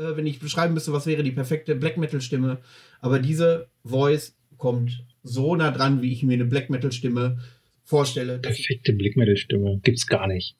äh, 0.00 0.16
wenn 0.16 0.26
ich 0.26 0.40
beschreiben 0.40 0.74
müsste, 0.74 0.92
was 0.92 1.06
wäre 1.06 1.22
die 1.22 1.30
perfekte 1.30 1.74
Black 1.74 1.96
Metal-Stimme. 1.96 2.58
Aber 3.00 3.18
diese 3.18 3.68
Voice 3.84 4.36
kommt 4.56 5.04
so 5.22 5.54
nah 5.54 5.70
dran, 5.70 6.02
wie 6.02 6.12
ich 6.12 6.22
mir 6.22 6.34
eine 6.34 6.46
Black 6.46 6.70
Metal-Stimme 6.70 7.38
vorstelle. 7.84 8.38
Perfekte 8.38 8.92
Black 8.92 9.16
Metal-Stimme 9.16 9.80
gibt's 9.82 10.06
gar 10.06 10.26
nicht. 10.26 10.56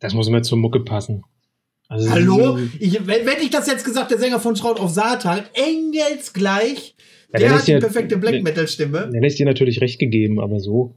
Das 0.00 0.14
muss 0.14 0.28
mir 0.28 0.42
zur 0.42 0.58
Mucke 0.58 0.80
passen. 0.80 1.24
Also 1.88 2.10
Hallo? 2.10 2.58
Ich, 2.78 3.06
wenn, 3.06 3.26
wenn 3.26 3.40
ich 3.40 3.50
das 3.50 3.66
jetzt 3.66 3.84
gesagt, 3.84 4.10
der 4.10 4.18
Sänger 4.18 4.40
von 4.40 4.56
Schraut 4.56 4.80
auf 4.80 4.90
Satan, 4.90 5.42
engelsgleich, 5.52 6.94
ja, 7.32 7.38
der 7.38 7.54
hat 7.54 7.66
die 7.66 7.78
perfekte 7.78 8.16
Black 8.16 8.42
Metal-Stimme. 8.42 9.10
Dann 9.12 9.24
ist 9.24 9.38
dir 9.38 9.46
natürlich 9.46 9.80
recht 9.80 9.98
gegeben, 9.98 10.40
aber 10.40 10.60
so. 10.60 10.94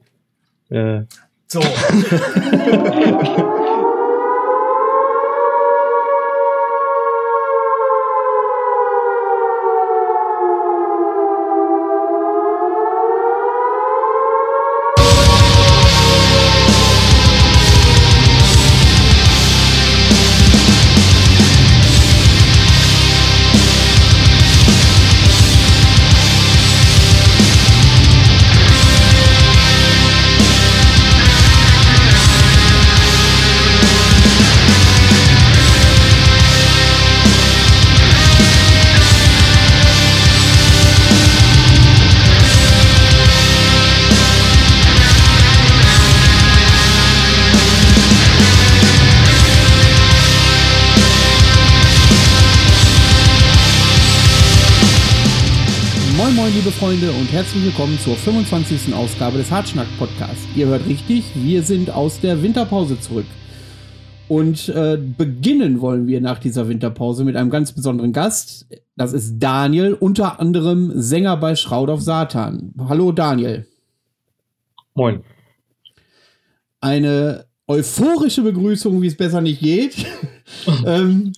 Äh. 0.69 1.01
So. 1.47 1.61
herzlich 57.47 57.63
willkommen 57.63 57.97
zur 57.97 58.17
25. 58.17 58.93
Ausgabe 58.93 59.37
des 59.37 59.49
Hartschnack 59.49 59.87
Podcasts. 59.97 60.45
Ihr 60.53 60.67
hört 60.67 60.85
richtig, 60.85 61.23
wir 61.33 61.63
sind 61.63 61.89
aus 61.89 62.19
der 62.19 62.43
Winterpause 62.43 62.99
zurück. 62.99 63.25
Und 64.27 64.67
äh, 64.67 64.97
beginnen 64.97 65.79
wollen 65.79 66.07
wir 66.07 66.19
nach 66.19 66.39
dieser 66.39 66.67
Winterpause 66.67 67.23
mit 67.23 67.37
einem 67.37 67.49
ganz 67.49 67.71
besonderen 67.71 68.11
Gast. 68.11 68.67
Das 68.97 69.13
ist 69.13 69.39
Daniel, 69.39 69.93
unter 69.93 70.41
anderem 70.41 70.91
Sänger 70.99 71.37
bei 71.37 71.55
Schraud 71.55 71.89
auf 71.89 72.01
Satan. 72.01 72.73
Hallo 72.89 73.13
Daniel. 73.13 73.65
Moin. 74.93 75.21
Eine 76.81 77.45
euphorische 77.65 78.41
Begrüßung, 78.41 79.01
wie 79.01 79.07
es 79.07 79.15
besser 79.15 79.39
nicht 79.39 79.61
geht. 79.61 80.05
ähm, 80.85 81.31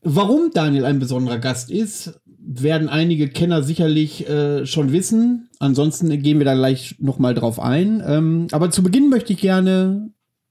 warum 0.00 0.50
Daniel 0.50 0.86
ein 0.86 0.98
besonderer 0.98 1.36
Gast 1.38 1.70
ist, 1.70 2.18
werden 2.60 2.88
einige 2.88 3.28
Kenner 3.28 3.62
sicherlich 3.62 4.28
äh, 4.28 4.66
schon 4.66 4.92
wissen. 4.92 5.48
Ansonsten 5.58 6.08
gehen 6.22 6.38
wir 6.38 6.44
da 6.44 6.54
gleich 6.54 6.96
noch 6.98 7.18
mal 7.18 7.34
drauf 7.34 7.60
ein. 7.60 8.02
Ähm, 8.04 8.48
aber 8.50 8.70
zu 8.70 8.82
Beginn 8.82 9.08
möchte 9.08 9.32
ich 9.32 9.40
gerne 9.40 10.10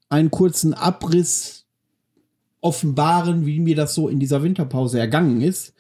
einen 0.10 0.32
kurzen 0.32 0.74
Abriss 0.74 1.66
offenbaren, 2.62 3.46
wie 3.46 3.60
mir 3.60 3.76
das 3.76 3.94
so 3.94 4.08
in 4.08 4.20
dieser 4.20 4.44
Winterpause 4.44 5.00
ergangen 5.00 5.42
ist, 5.42 5.74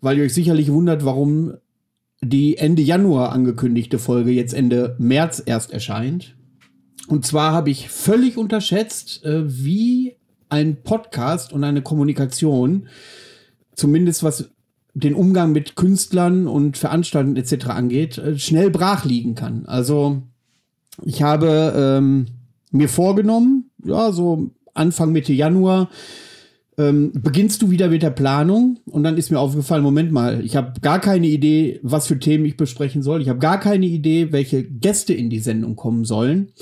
weil 0.00 0.18
ihr 0.18 0.24
euch 0.24 0.34
sicherlich 0.34 0.70
wundert, 0.70 1.04
warum 1.04 1.54
die 2.20 2.56
Ende 2.56 2.82
Januar 2.82 3.32
angekündigte 3.32 3.98
Folge 3.98 4.32
jetzt 4.32 4.52
Ende 4.52 4.96
März 4.98 5.42
erst 5.44 5.72
erscheint. 5.72 6.36
Und 7.06 7.24
zwar 7.24 7.52
habe 7.52 7.70
ich 7.70 7.88
völlig 7.88 8.36
unterschätzt, 8.36 9.24
äh, 9.24 9.42
wie 9.46 10.16
ein 10.48 10.82
Podcast 10.82 11.52
und 11.52 11.64
eine 11.64 11.82
Kommunikation, 11.82 12.88
zumindest 13.74 14.22
was 14.22 14.50
den 14.98 15.14
Umgang 15.14 15.52
mit 15.52 15.76
Künstlern 15.76 16.46
und 16.46 16.76
Veranstaltungen 16.76 17.36
etc. 17.36 17.66
angeht, 17.68 18.18
äh, 18.18 18.38
schnell 18.38 18.70
brach 18.70 19.04
liegen 19.04 19.34
kann. 19.34 19.66
Also 19.66 20.22
ich 21.04 21.22
habe 21.22 21.72
ähm, 21.76 22.26
mir 22.70 22.88
vorgenommen, 22.88 23.70
ja, 23.84 24.12
so 24.12 24.50
Anfang 24.74 25.12
Mitte 25.12 25.32
Januar, 25.32 25.88
ähm, 26.76 27.12
beginnst 27.12 27.60
du 27.62 27.70
wieder 27.70 27.88
mit 27.88 28.02
der 28.02 28.10
Planung 28.10 28.78
und 28.86 29.02
dann 29.02 29.16
ist 29.16 29.30
mir 29.30 29.40
aufgefallen, 29.40 29.82
Moment 29.82 30.12
mal, 30.12 30.44
ich 30.44 30.54
habe 30.54 30.80
gar 30.80 31.00
keine 31.00 31.26
Idee, 31.26 31.80
was 31.82 32.06
für 32.06 32.18
Themen 32.18 32.44
ich 32.44 32.56
besprechen 32.56 33.02
soll. 33.02 33.20
Ich 33.20 33.28
habe 33.28 33.40
gar 33.40 33.58
keine 33.58 33.86
Idee, 33.86 34.32
welche 34.32 34.62
Gäste 34.62 35.12
in 35.12 35.28
die 35.28 35.40
Sendung 35.40 35.74
kommen 35.74 36.04
sollen. 36.04 36.52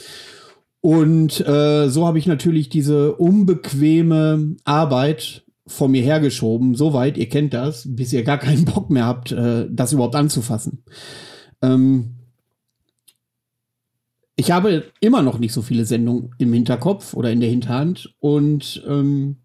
Und 0.80 1.46
äh, 1.46 1.88
so 1.88 2.06
habe 2.06 2.18
ich 2.18 2.26
natürlich 2.26 2.68
diese 2.68 3.14
unbequeme 3.16 4.56
Arbeit 4.64 5.44
vor 5.66 5.88
mir 5.88 6.02
hergeschoben, 6.02 6.74
so 6.74 6.92
weit, 6.92 7.18
ihr 7.18 7.28
kennt 7.28 7.52
das, 7.52 7.84
bis 7.86 8.12
ihr 8.12 8.22
gar 8.22 8.38
keinen 8.38 8.64
Bock 8.64 8.90
mehr 8.90 9.06
habt, 9.06 9.32
äh, 9.32 9.66
das 9.70 9.92
überhaupt 9.92 10.14
anzufassen. 10.14 10.82
Ähm 11.62 12.12
ich 14.38 14.50
habe 14.50 14.84
immer 15.00 15.22
noch 15.22 15.38
nicht 15.38 15.54
so 15.54 15.62
viele 15.62 15.86
Sendungen 15.86 16.34
im 16.38 16.52
Hinterkopf 16.52 17.14
oder 17.14 17.30
in 17.30 17.40
der 17.40 17.48
Hinterhand 17.48 18.14
und 18.20 18.82
ähm 18.86 19.36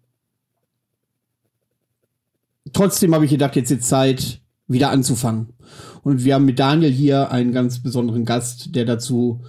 trotzdem 2.72 3.14
habe 3.14 3.24
ich 3.24 3.30
gedacht, 3.30 3.56
jetzt 3.56 3.70
ist 3.70 3.88
Zeit, 3.88 4.40
wieder 4.68 4.90
anzufangen. 4.90 5.54
Und 6.02 6.24
wir 6.24 6.34
haben 6.34 6.44
mit 6.44 6.58
Daniel 6.58 6.90
hier 6.90 7.30
einen 7.30 7.52
ganz 7.52 7.82
besonderen 7.82 8.24
Gast, 8.24 8.74
der 8.74 8.84
dazu 8.84 9.42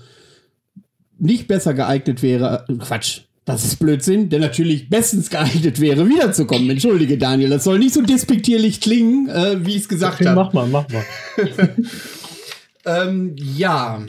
nicht 1.17 1.47
besser 1.47 1.73
geeignet 1.73 2.21
wäre. 2.21 2.65
Quatsch, 2.79 3.21
das 3.45 3.65
ist 3.65 3.77
Blödsinn, 3.77 4.29
der 4.29 4.39
natürlich 4.39 4.89
bestens 4.89 5.29
geeignet 5.29 5.81
wäre, 5.81 6.07
wiederzukommen. 6.07 6.69
Entschuldige, 6.69 7.17
Daniel, 7.17 7.49
das 7.49 7.65
soll 7.65 7.79
nicht 7.79 7.93
so 7.93 8.01
despektierlich 8.01 8.79
klingen, 8.79 9.27
äh, 9.27 9.65
wie 9.65 9.71
ich 9.71 9.83
es 9.83 9.89
gesagt 9.89 10.21
okay, 10.21 10.29
habe. 10.29 10.41
Mach 10.41 10.53
mal, 10.53 10.67
mach 10.67 10.87
mal. 10.89 11.03
ähm, 12.85 13.35
ja, 13.37 14.01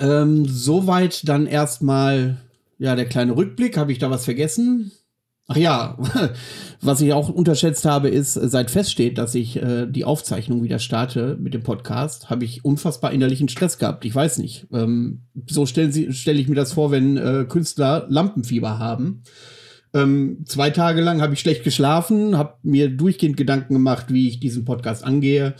ähm, 0.00 0.46
soweit 0.46 1.28
dann 1.28 1.46
erstmal 1.46 2.38
ja 2.78 2.96
der 2.96 3.06
kleine 3.06 3.36
Rückblick. 3.36 3.76
Habe 3.76 3.92
ich 3.92 3.98
da 3.98 4.10
was 4.10 4.24
vergessen? 4.24 4.92
Ach 5.50 5.56
ja, 5.56 5.96
was 6.82 7.00
ich 7.00 7.14
auch 7.14 7.30
unterschätzt 7.30 7.86
habe, 7.86 8.10
ist, 8.10 8.34
seit 8.34 8.70
feststeht, 8.70 9.16
dass 9.16 9.34
ich 9.34 9.56
äh, 9.56 9.86
die 9.86 10.04
Aufzeichnung 10.04 10.62
wieder 10.62 10.78
starte 10.78 11.38
mit 11.40 11.54
dem 11.54 11.62
Podcast, 11.62 12.28
habe 12.28 12.44
ich 12.44 12.66
unfassbar 12.66 13.12
innerlichen 13.12 13.48
Stress 13.48 13.78
gehabt. 13.78 14.04
Ich 14.04 14.14
weiß 14.14 14.38
nicht. 14.38 14.66
Ähm, 14.74 15.22
so 15.48 15.64
stelle 15.64 16.12
stell 16.12 16.38
ich 16.38 16.48
mir 16.48 16.54
das 16.54 16.74
vor, 16.74 16.90
wenn 16.90 17.16
äh, 17.16 17.46
Künstler 17.48 18.04
Lampenfieber 18.10 18.78
haben. 18.78 19.22
Ähm, 19.94 20.44
zwei 20.44 20.68
Tage 20.68 21.00
lang 21.00 21.22
habe 21.22 21.32
ich 21.32 21.40
schlecht 21.40 21.64
geschlafen, 21.64 22.36
habe 22.36 22.58
mir 22.62 22.90
durchgehend 22.90 23.38
Gedanken 23.38 23.72
gemacht, 23.72 24.12
wie 24.12 24.28
ich 24.28 24.40
diesen 24.40 24.66
Podcast 24.66 25.02
angehe. 25.02 25.54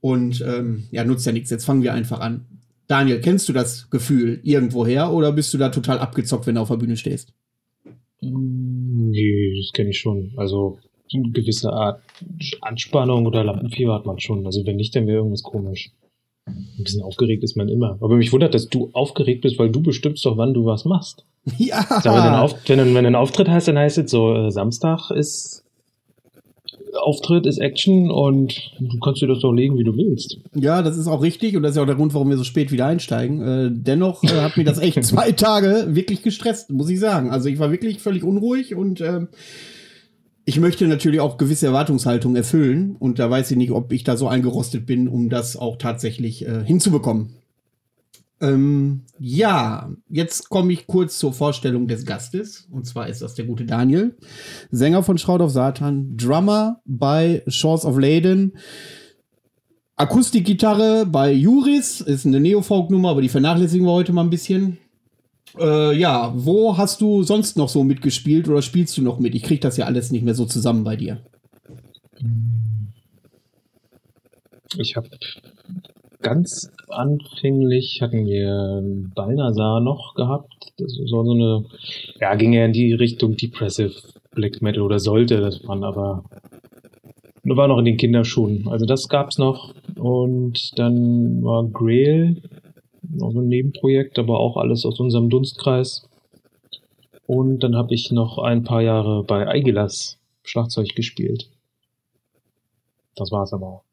Und 0.00 0.40
ähm, 0.40 0.84
ja, 0.90 1.04
nutzt 1.04 1.26
ja 1.26 1.32
nichts. 1.32 1.50
Jetzt 1.50 1.66
fangen 1.66 1.82
wir 1.82 1.92
einfach 1.92 2.20
an. 2.20 2.46
Daniel, 2.86 3.20
kennst 3.20 3.46
du 3.50 3.52
das 3.52 3.90
Gefühl 3.90 4.40
irgendwoher 4.42 5.12
oder 5.12 5.32
bist 5.32 5.52
du 5.52 5.58
da 5.58 5.68
total 5.68 5.98
abgezockt, 5.98 6.46
wenn 6.46 6.54
du 6.54 6.62
auf 6.62 6.68
der 6.68 6.76
Bühne 6.76 6.96
stehst? 6.96 7.34
Nee, 8.96 9.56
das 9.56 9.72
kenne 9.72 9.90
ich 9.90 9.98
schon. 9.98 10.32
Also 10.36 10.78
eine 11.12 11.30
gewisse 11.30 11.72
Art 11.72 12.00
Anspannung 12.60 13.26
oder 13.26 13.44
Lampenfieber 13.44 13.94
hat 13.94 14.06
man 14.06 14.20
schon. 14.20 14.46
Also 14.46 14.64
wenn 14.66 14.76
nicht, 14.76 14.94
dann 14.94 15.06
wäre 15.06 15.18
irgendwas 15.18 15.42
komisch. 15.42 15.90
Ein 16.46 16.84
bisschen 16.84 17.02
aufgeregt 17.02 17.42
ist 17.42 17.56
man 17.56 17.68
immer. 17.68 17.98
Aber 18.00 18.16
mich 18.16 18.32
wundert, 18.32 18.54
dass 18.54 18.68
du 18.68 18.90
aufgeregt 18.92 19.42
bist, 19.42 19.58
weil 19.58 19.70
du 19.70 19.80
bestimmst 19.80 20.24
doch, 20.26 20.36
wann 20.36 20.54
du 20.54 20.64
was 20.64 20.84
machst. 20.84 21.24
Ja. 21.58 21.84
wenn, 22.04 22.78
du 22.78 22.84
wenn, 22.84 22.94
wenn 22.94 23.04
du 23.04 23.08
einen 23.08 23.16
Auftritt 23.16 23.48
hast, 23.48 23.68
dann 23.68 23.78
heißt 23.78 23.98
es 23.98 24.10
so, 24.10 24.34
äh, 24.34 24.50
Samstag 24.50 25.10
ist 25.10 25.63
Auftritt 26.96 27.46
ist 27.46 27.58
Action 27.58 28.10
und 28.10 28.72
du 28.78 28.98
kannst 29.00 29.22
dir 29.22 29.26
das 29.26 29.40
doch 29.40 29.52
legen, 29.52 29.78
wie 29.78 29.84
du 29.84 29.96
willst. 29.96 30.38
Ja, 30.54 30.82
das 30.82 30.96
ist 30.96 31.06
auch 31.06 31.22
richtig 31.22 31.56
und 31.56 31.62
das 31.62 31.72
ist 31.72 31.76
ja 31.76 31.82
auch 31.82 31.86
der 31.86 31.96
Grund, 31.96 32.14
warum 32.14 32.30
wir 32.30 32.36
so 32.36 32.44
spät 32.44 32.72
wieder 32.72 32.86
einsteigen. 32.86 33.40
Äh, 33.40 33.70
dennoch 33.72 34.22
äh, 34.24 34.28
hat 34.28 34.56
mir 34.56 34.64
das 34.64 34.78
echt 34.78 35.02
zwei 35.04 35.32
Tage 35.32 35.86
wirklich 35.88 36.22
gestresst, 36.22 36.70
muss 36.70 36.88
ich 36.88 37.00
sagen. 37.00 37.30
Also 37.30 37.48
ich 37.48 37.58
war 37.58 37.70
wirklich 37.70 38.00
völlig 38.00 38.24
unruhig 38.24 38.74
und 38.74 39.00
äh, 39.00 39.26
ich 40.44 40.60
möchte 40.60 40.86
natürlich 40.86 41.20
auch 41.20 41.38
gewisse 41.38 41.66
Erwartungshaltungen 41.66 42.36
erfüllen 42.36 42.96
und 42.98 43.18
da 43.18 43.30
weiß 43.30 43.50
ich 43.50 43.56
nicht, 43.56 43.70
ob 43.70 43.92
ich 43.92 44.04
da 44.04 44.16
so 44.16 44.28
eingerostet 44.28 44.86
bin, 44.86 45.08
um 45.08 45.30
das 45.30 45.56
auch 45.56 45.76
tatsächlich 45.76 46.46
äh, 46.46 46.64
hinzubekommen. 46.64 47.30
Ähm, 48.44 49.02
ja, 49.18 49.90
jetzt 50.08 50.50
komme 50.50 50.72
ich 50.72 50.86
kurz 50.86 51.18
zur 51.18 51.32
Vorstellung 51.32 51.88
des 51.88 52.04
Gastes. 52.04 52.68
Und 52.70 52.86
zwar 52.86 53.08
ist 53.08 53.22
das 53.22 53.34
der 53.34 53.46
gute 53.46 53.64
Daniel, 53.64 54.16
Sänger 54.70 55.02
von 55.02 55.18
Shroud 55.18 55.40
of 55.40 55.50
Satan, 55.50 56.16
Drummer 56.16 56.80
bei 56.84 57.42
Shores 57.46 57.84
of 57.84 57.98
Leyden, 57.98 58.52
Akustikgitarre 59.96 61.06
bei 61.06 61.32
Juris, 61.32 62.00
ist 62.00 62.26
eine 62.26 62.40
Neofolk-Nummer, 62.40 63.10
aber 63.10 63.22
die 63.22 63.28
vernachlässigen 63.28 63.86
wir 63.86 63.92
heute 63.92 64.12
mal 64.12 64.24
ein 64.24 64.30
bisschen. 64.30 64.78
Äh, 65.56 65.96
ja, 65.96 66.32
wo 66.34 66.76
hast 66.76 67.00
du 67.00 67.22
sonst 67.22 67.56
noch 67.56 67.68
so 67.68 67.84
mitgespielt 67.84 68.48
oder 68.48 68.60
spielst 68.60 68.96
du 68.98 69.02
noch 69.02 69.20
mit? 69.20 69.34
Ich 69.36 69.44
krieg 69.44 69.60
das 69.60 69.76
ja 69.76 69.86
alles 69.86 70.10
nicht 70.10 70.24
mehr 70.24 70.34
so 70.34 70.46
zusammen 70.46 70.82
bei 70.82 70.96
dir. 70.96 71.22
Ich 74.76 74.96
habe 74.96 75.08
ganz 76.20 76.68
anfänglich 76.88 78.00
hatten 78.00 78.26
wir 78.26 78.82
Balnasar 79.14 79.80
noch 79.80 80.14
gehabt. 80.14 80.72
Das 80.78 80.98
war 80.98 81.24
so 81.24 81.32
eine, 81.32 81.64
ja, 82.20 82.34
ging 82.34 82.52
ja 82.52 82.64
in 82.64 82.72
die 82.72 82.92
Richtung 82.92 83.36
Depressive 83.36 83.94
Black 84.34 84.62
Metal 84.62 84.82
oder 84.82 84.98
sollte 84.98 85.40
das 85.40 85.62
man, 85.62 85.84
aber 85.84 86.24
nur 87.42 87.56
war 87.56 87.68
noch 87.68 87.78
in 87.78 87.84
den 87.84 87.96
Kinderschuhen. 87.96 88.68
Also 88.68 88.86
das 88.86 89.08
gab's 89.08 89.38
noch. 89.38 89.74
Und 89.96 90.78
dann 90.78 91.42
war 91.44 91.64
Grail, 91.64 92.42
noch 93.02 93.32
so 93.32 93.40
ein 93.40 93.48
Nebenprojekt, 93.48 94.18
aber 94.18 94.40
auch 94.40 94.56
alles 94.56 94.84
aus 94.86 94.98
unserem 94.98 95.28
Dunstkreis. 95.28 96.08
Und 97.26 97.60
dann 97.60 97.76
habe 97.76 97.94
ich 97.94 98.10
noch 98.12 98.38
ein 98.38 98.64
paar 98.64 98.82
Jahre 98.82 99.24
bei 99.24 99.46
Aigelas 99.46 100.18
Schlagzeug 100.42 100.94
gespielt. 100.94 101.48
Das 103.14 103.30
war's 103.30 103.52
aber 103.52 103.66
auch. 103.66 103.84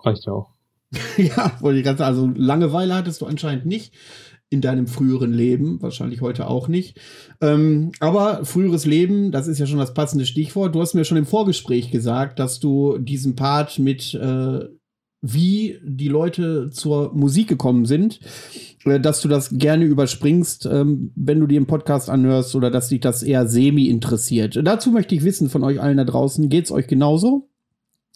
Reicht 0.00 0.26
ja 0.26 0.32
auch. 0.32 0.48
ja, 1.16 1.52
wollte 1.60 1.78
ich 1.78 1.84
ganz 1.84 2.00
also 2.00 2.30
Langeweile 2.34 2.94
hattest 2.94 3.20
du 3.20 3.26
anscheinend 3.26 3.66
nicht 3.66 3.92
in 4.50 4.60
deinem 4.60 4.86
früheren 4.86 5.32
Leben, 5.32 5.80
wahrscheinlich 5.80 6.20
heute 6.20 6.46
auch 6.46 6.68
nicht. 6.68 7.00
Ähm, 7.40 7.92
aber 8.00 8.44
früheres 8.44 8.84
Leben, 8.84 9.32
das 9.32 9.46
ist 9.46 9.58
ja 9.58 9.66
schon 9.66 9.78
das 9.78 9.94
passende 9.94 10.26
Stichwort. 10.26 10.74
Du 10.74 10.80
hast 10.82 10.94
mir 10.94 11.04
schon 11.04 11.16
im 11.16 11.24
Vorgespräch 11.24 11.90
gesagt, 11.90 12.38
dass 12.38 12.60
du 12.60 12.98
diesen 12.98 13.34
Part 13.34 13.78
mit 13.78 14.12
äh, 14.12 14.60
wie 15.22 15.78
die 15.84 16.08
Leute 16.08 16.70
zur 16.70 17.14
Musik 17.14 17.48
gekommen 17.48 17.86
sind, 17.86 18.20
äh, 18.84 19.00
dass 19.00 19.22
du 19.22 19.28
das 19.28 19.50
gerne 19.56 19.84
überspringst, 19.84 20.66
ähm, 20.66 21.12
wenn 21.14 21.40
du 21.40 21.46
dir 21.46 21.58
einen 21.58 21.66
Podcast 21.66 22.10
anhörst 22.10 22.54
oder 22.54 22.70
dass 22.70 22.88
dich 22.88 23.00
das 23.00 23.22
eher 23.22 23.46
semi 23.46 23.86
interessiert. 23.86 24.60
Dazu 24.62 24.90
möchte 24.90 25.14
ich 25.14 25.24
wissen 25.24 25.48
von 25.48 25.62
euch 25.62 25.80
allen 25.80 25.96
da 25.96 26.04
draußen, 26.04 26.48
geht's 26.48 26.72
euch 26.72 26.88
genauso? 26.88 27.48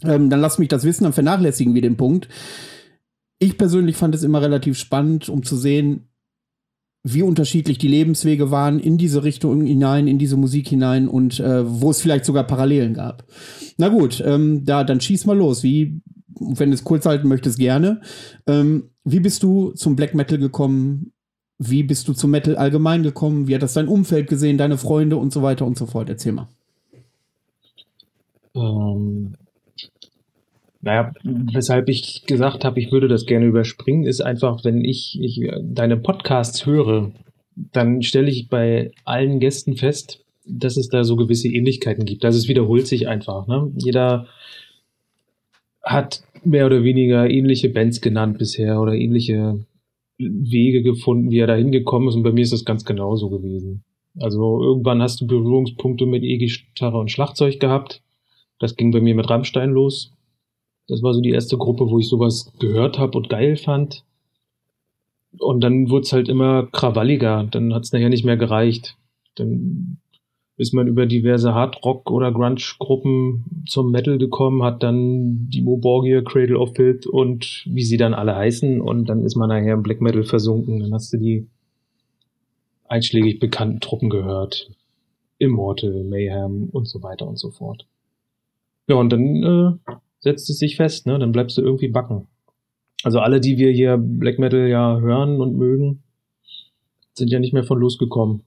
Ähm, 0.05 0.31
dann 0.31 0.41
lasst 0.41 0.59
mich 0.59 0.69
das 0.69 0.85
wissen, 0.85 1.05
dann 1.05 1.13
vernachlässigen 1.13 1.75
wir 1.75 1.83
den 1.83 1.97
Punkt. 1.97 2.29
Ich 3.39 3.59
persönlich 3.59 3.97
fand 3.97 4.15
es 4.15 4.23
immer 4.23 4.41
relativ 4.41 4.79
spannend, 4.79 5.29
um 5.29 5.43
zu 5.43 5.57
sehen, 5.57 6.09
wie 7.09 7.23
unterschiedlich 7.23 7.79
die 7.79 7.89
Lebenswege 7.89 8.51
waren 8.51 8.81
in 8.81 8.99
diese 8.99 9.23
Richtung 9.23 9.65
hinein, 9.65 10.09
in 10.09 10.19
diese 10.19 10.37
Musik 10.37 10.69
hinein 10.69 11.07
und 11.07 11.39
äh, 11.39 11.63
wo 11.65 11.91
es 11.91 12.01
vielleicht 12.01 12.25
sogar 12.25 12.45
Parallelen 12.45 12.95
gab. 12.95 13.25
Na 13.77 13.89
gut, 13.89 14.23
ähm, 14.27 14.65
da 14.65 14.83
dann 14.83 15.01
schieß 15.01 15.25
mal 15.27 15.37
los. 15.37 15.63
Wie, 15.63 16.01
wenn 16.41 16.71
du 16.71 16.75
es 16.75 16.83
kurz 16.83 17.07
halten 17.07 17.29
möchtest, 17.29 17.59
gerne. 17.59 18.01
Ähm, 18.49 18.91
wie 19.05 19.21
bist 19.21 19.45
du 19.45 19.71
zum 19.71 19.95
Black 19.95 20.15
Metal 20.15 20.39
gekommen? 20.39 21.13
Wie 21.59 21.85
bist 21.85 22.09
du 22.09 22.13
zum 22.13 22.33
Metal 22.33 22.57
allgemein 22.57 23.05
gekommen? 23.05 23.47
Wie 23.47 23.55
hat 23.55 23.63
das 23.63 23.75
dein 23.75 23.89
Umfeld 23.89 24.29
gesehen, 24.29 24.59
deine 24.59 24.77
Freunde 24.77 25.17
und 25.17 25.33
so 25.33 25.43
weiter 25.43 25.65
und 25.65 25.79
so 25.79 25.87
fort? 25.87 26.09
Erzähl 26.09 26.33
mal. 26.33 26.49
Ähm, 28.57 29.37
naja, 30.87 31.13
weshalb 31.25 31.89
ich 31.89 32.27
gesagt 32.27 32.65
habe, 32.65 32.79
ich 32.79 32.93
würde 32.93 33.09
das 33.09 33.27
gerne 33.27 33.47
überspringen, 33.47 34.05
ist 34.05 34.21
einfach, 34.21 34.65
wenn 34.65 34.85
ich, 34.85 35.19
ich 35.21 35.51
deine 35.61 35.97
Podcasts 35.97 36.65
höre, 36.65 37.11
dann 37.57 38.03
stelle 38.03 38.31
ich 38.31 38.49
bei 38.49 38.93
allen 39.05 39.41
Gästen 39.41 39.77
fest, 39.77 40.25
dass 40.47 40.77
es 40.77 40.89
da 40.89 41.03
so 41.03 41.17
gewisse 41.17 41.49
Ähnlichkeiten 41.49 42.05
gibt. 42.05 42.25
Also 42.25 42.39
es 42.39 42.47
wiederholt 42.47 42.87
sich 42.87 43.09
einfach. 43.09 43.49
Ne? 43.49 43.73
Jeder 43.75 44.29
hat 45.83 46.23
mehr 46.45 46.67
oder 46.67 46.85
weniger 46.85 47.29
ähnliche 47.29 47.69
Bands 47.69 48.01
genannt 48.01 48.39
bisher 48.39 48.81
oder 48.81 48.95
ähnliche 48.95 49.65
Wege 50.19 50.83
gefunden, 50.83 51.33
wie 51.33 51.41
er 51.41 51.49
da 51.49 51.57
hingekommen 51.57 52.11
ist. 52.11 52.15
Und 52.15 52.23
bei 52.23 52.31
mir 52.31 52.43
ist 52.43 52.53
das 52.53 52.65
ganz 52.65 52.85
genauso 52.85 53.29
gewesen. 53.29 53.83
Also 54.21 54.63
irgendwann 54.63 55.03
hast 55.03 55.21
du 55.21 55.27
Berührungspunkte 55.27 56.07
mit 56.07 56.23
E-Gitarre 56.23 56.99
und 56.99 57.11
Schlagzeug 57.11 57.59
gehabt. 57.59 58.03
Das 58.61 58.77
ging 58.77 58.93
bei 58.93 59.01
mir 59.01 59.17
mit 59.17 59.29
Rammstein 59.29 59.71
los. 59.71 60.16
Das 60.89 61.03
war 61.03 61.13
so 61.13 61.21
die 61.21 61.31
erste 61.31 61.57
Gruppe, 61.57 61.91
wo 61.91 61.99
ich 61.99 62.09
sowas 62.09 62.53
gehört 62.59 62.99
habe 62.99 63.19
und 63.19 63.29
geil 63.29 63.57
fand. 63.57 64.05
Und 65.39 65.61
dann 65.61 65.91
wurde 65.91 66.03
es 66.03 66.13
halt 66.13 66.29
immer 66.29 66.67
krawalliger. 66.67 67.45
Dann 67.51 67.75
hat 67.75 67.85
es 67.85 67.93
nachher 67.93 68.09
nicht 68.09 68.25
mehr 68.25 68.37
gereicht. 68.37 68.97
Dann 69.35 69.99
ist 70.57 70.73
man 70.73 70.87
über 70.87 71.05
diverse 71.05 71.53
Hardrock- 71.53 72.11
oder 72.11 72.33
Grunge-Gruppen 72.33 73.65
zum 73.67 73.91
Metal 73.91 74.17
gekommen, 74.17 74.63
hat 74.63 74.83
dann 74.83 75.49
die 75.51 75.61
Moborgia, 75.61 76.23
Cradle 76.23 76.59
of 76.59 76.75
Filth 76.75 77.07
und 77.07 77.65
wie 77.67 77.83
sie 77.83 77.99
dann 77.99 78.15
alle 78.15 78.35
heißen. 78.35 78.81
Und 78.81 79.07
dann 79.09 79.25
ist 79.25 79.37
man 79.37 79.51
nachher 79.51 79.75
im 79.75 79.83
Black 79.83 80.01
Metal 80.01 80.25
versunken. 80.25 80.81
Dann 80.81 80.95
hast 80.95 81.13
du 81.13 81.19
die 81.19 81.47
einschlägig 82.89 83.39
bekannten 83.39 83.81
Truppen 83.81 84.09
gehört. 84.09 84.71
Immortal, 85.39 86.05
Mayhem 86.05 86.71
und 86.73 86.89
so 86.89 87.03
weiter 87.03 87.29
und 87.29 87.39
so 87.39 87.51
fort. 87.51 87.87
Ja, 88.89 88.97
und 88.97 89.11
dann 89.11 89.43
äh, 89.43 89.93
setzt 90.27 90.51
es 90.51 90.59
sich 90.59 90.75
fest, 90.75 91.07
ne? 91.07 91.21
Dann 91.21 91.31
bleibst 91.31 91.57
du 91.57 91.63
irgendwie 91.63 91.87
backen. 91.87 92.27
Also 93.05 93.21
alle, 93.21 93.41
die 93.41 93.59
wir 93.59 93.71
hier 93.71 93.97
Black 93.97 94.41
Metal 94.41 94.67
ja 94.69 94.99
hören 94.99 95.41
und 95.41 95.57
mögen, 95.57 96.03
sind 97.15 97.31
ja 97.31 97.39
nicht 97.39 97.53
mehr 97.53 97.63
von 97.63 97.79
losgekommen. 97.79 98.41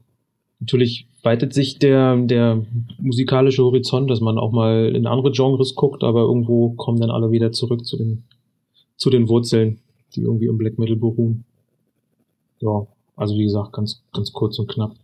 Natürlich 0.60 1.08
weitet 1.24 1.54
sich 1.54 1.80
der, 1.80 2.18
der 2.18 2.66
musikalische 3.00 3.64
Horizont, 3.64 4.12
dass 4.12 4.20
man 4.20 4.38
auch 4.38 4.52
mal 4.52 4.94
in 4.94 5.08
andere 5.08 5.31
Genres 5.31 5.74
guckt, 5.76 6.04
aber 6.04 6.24
irgendwo 6.24 6.72
kommen 6.72 7.00
dann 7.00 7.12
alle 7.12 7.31
wieder 7.31 7.54
zurück 7.54 7.86
zu 7.86 7.96
den, 7.96 8.24
zu 8.98 9.10
den 9.10 9.30
Wurzeln, 9.30 9.80
die 10.16 10.24
irgendwie 10.24 10.48
im 10.48 10.58
Black 10.58 10.78
Metal 10.78 10.98
beruhen. 10.98 11.46
Ja, 12.60 12.88
also 13.16 13.36
wie 13.36 13.44
gesagt, 13.44 13.72
ganz, 13.72 14.04
ganz 14.12 14.34
kurz 14.34 14.60
und 14.60 14.70
knapp. 14.70 14.96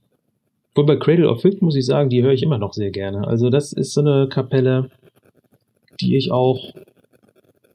Und 0.76 0.86
bei 0.88 0.98
Cradle 0.98 1.30
of 1.30 1.40
Filth 1.40 1.62
muss 1.62 1.78
ich 1.78 1.86
sagen, 1.86 2.10
die 2.10 2.22
höre 2.22 2.34
ich 2.34 2.44
immer 2.44 2.58
noch 2.58 2.74
sehr 2.74 2.92
gerne. 2.92 3.26
Also 3.26 3.50
das 3.50 3.72
ist 3.72 3.94
so 3.94 4.02
eine 4.02 4.28
Kapelle, 4.28 4.92
die 6.02 6.16
ich 6.16 6.32
auch 6.32 6.74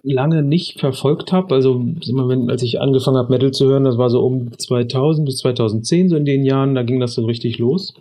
lange 0.03 0.43
nicht 0.43 0.81
verfolgt 0.81 1.33
habe. 1.33 1.55
Also 1.55 1.85
immer 2.07 2.29
wenn, 2.29 2.51
als 2.51 2.63
ich 2.63 2.81
angefangen 2.81 3.17
habe, 3.17 3.31
Metal 3.31 3.53
zu 3.53 3.67
hören, 3.67 3.85
das 3.85 3.99
war 3.99 4.11
so 4.11 4.23
um 4.23 4.57
2000 4.57 5.27
bis 5.27 5.39
2010, 5.39 6.09
so 6.09 6.17
in 6.17 6.25
den 6.25 6.45
Jahren, 6.45 6.75
da 6.75 6.83
ging 6.83 7.01
das 7.01 7.15
so 7.15 7.25
richtig 7.25 7.59
los. 7.59 7.95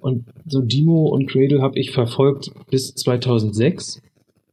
Und 0.00 0.24
so 0.46 0.60
Demo 0.60 1.08
und 1.08 1.28
Cradle 1.28 1.60
habe 1.60 1.78
ich 1.78 1.90
verfolgt 1.90 2.52
bis 2.70 2.94
2006. 2.94 4.00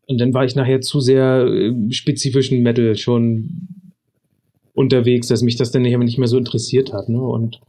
Und 0.07 0.19
dann 0.19 0.33
war 0.33 0.45
ich 0.45 0.55
nachher 0.55 0.81
zu 0.81 0.99
sehr 0.99 1.45
äh, 1.45 1.73
spezifischen 1.91 2.61
Metal 2.61 2.95
schon 2.95 3.67
unterwegs, 4.73 5.27
dass 5.27 5.41
mich 5.41 5.55
das 5.55 5.71
dann 5.71 5.83
nicht 5.83 6.17
mehr 6.17 6.27
so 6.27 6.37
interessiert 6.37 6.93
hat. 6.93 7.09
Ne? 7.09 7.21
Und 7.21 7.59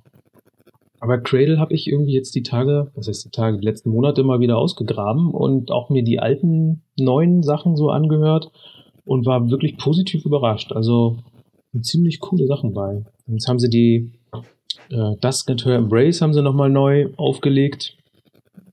aber 1.00 1.19
Cradle 1.19 1.58
habe 1.58 1.75
ich 1.75 1.88
irgendwie 1.88 2.12
jetzt 2.12 2.34
die 2.34 2.43
Tage, 2.43 2.90
was 2.94 3.08
heißt 3.08 3.25
die 3.25 3.31
Tage, 3.31 3.58
die 3.58 3.64
letzten 3.64 3.90
Monate 3.90 4.22
mal 4.22 4.40
wieder 4.40 4.58
ausgegraben 4.58 5.31
und 5.31 5.70
auch 5.70 5.90
mir 5.90 6.02
die 6.02 6.19
alten, 6.19 6.82
neuen 6.98 7.43
Sachen 7.43 7.76
so 7.76 7.90
angehört 7.90 8.50
und 9.04 9.26
war 9.26 9.50
wirklich 9.50 9.76
positiv 9.76 10.25
überrascht. 10.25 10.73
Also 10.73 11.18
ziemlich 11.80 12.20
coole 12.20 12.47
Sachen 12.47 12.73
bei. 12.73 13.04
Jetzt 13.26 13.49
haben 13.49 13.59
sie 13.59 13.68
die 13.68 14.12
äh, 14.90 15.16
Dusk 15.20 15.50
and 15.50 15.64
Her 15.64 15.76
Embrace 15.76 16.20
haben 16.20 16.32
sie 16.32 16.42
nochmal 16.42 16.70
neu 16.70 17.09
aufgelegt. 17.16 17.97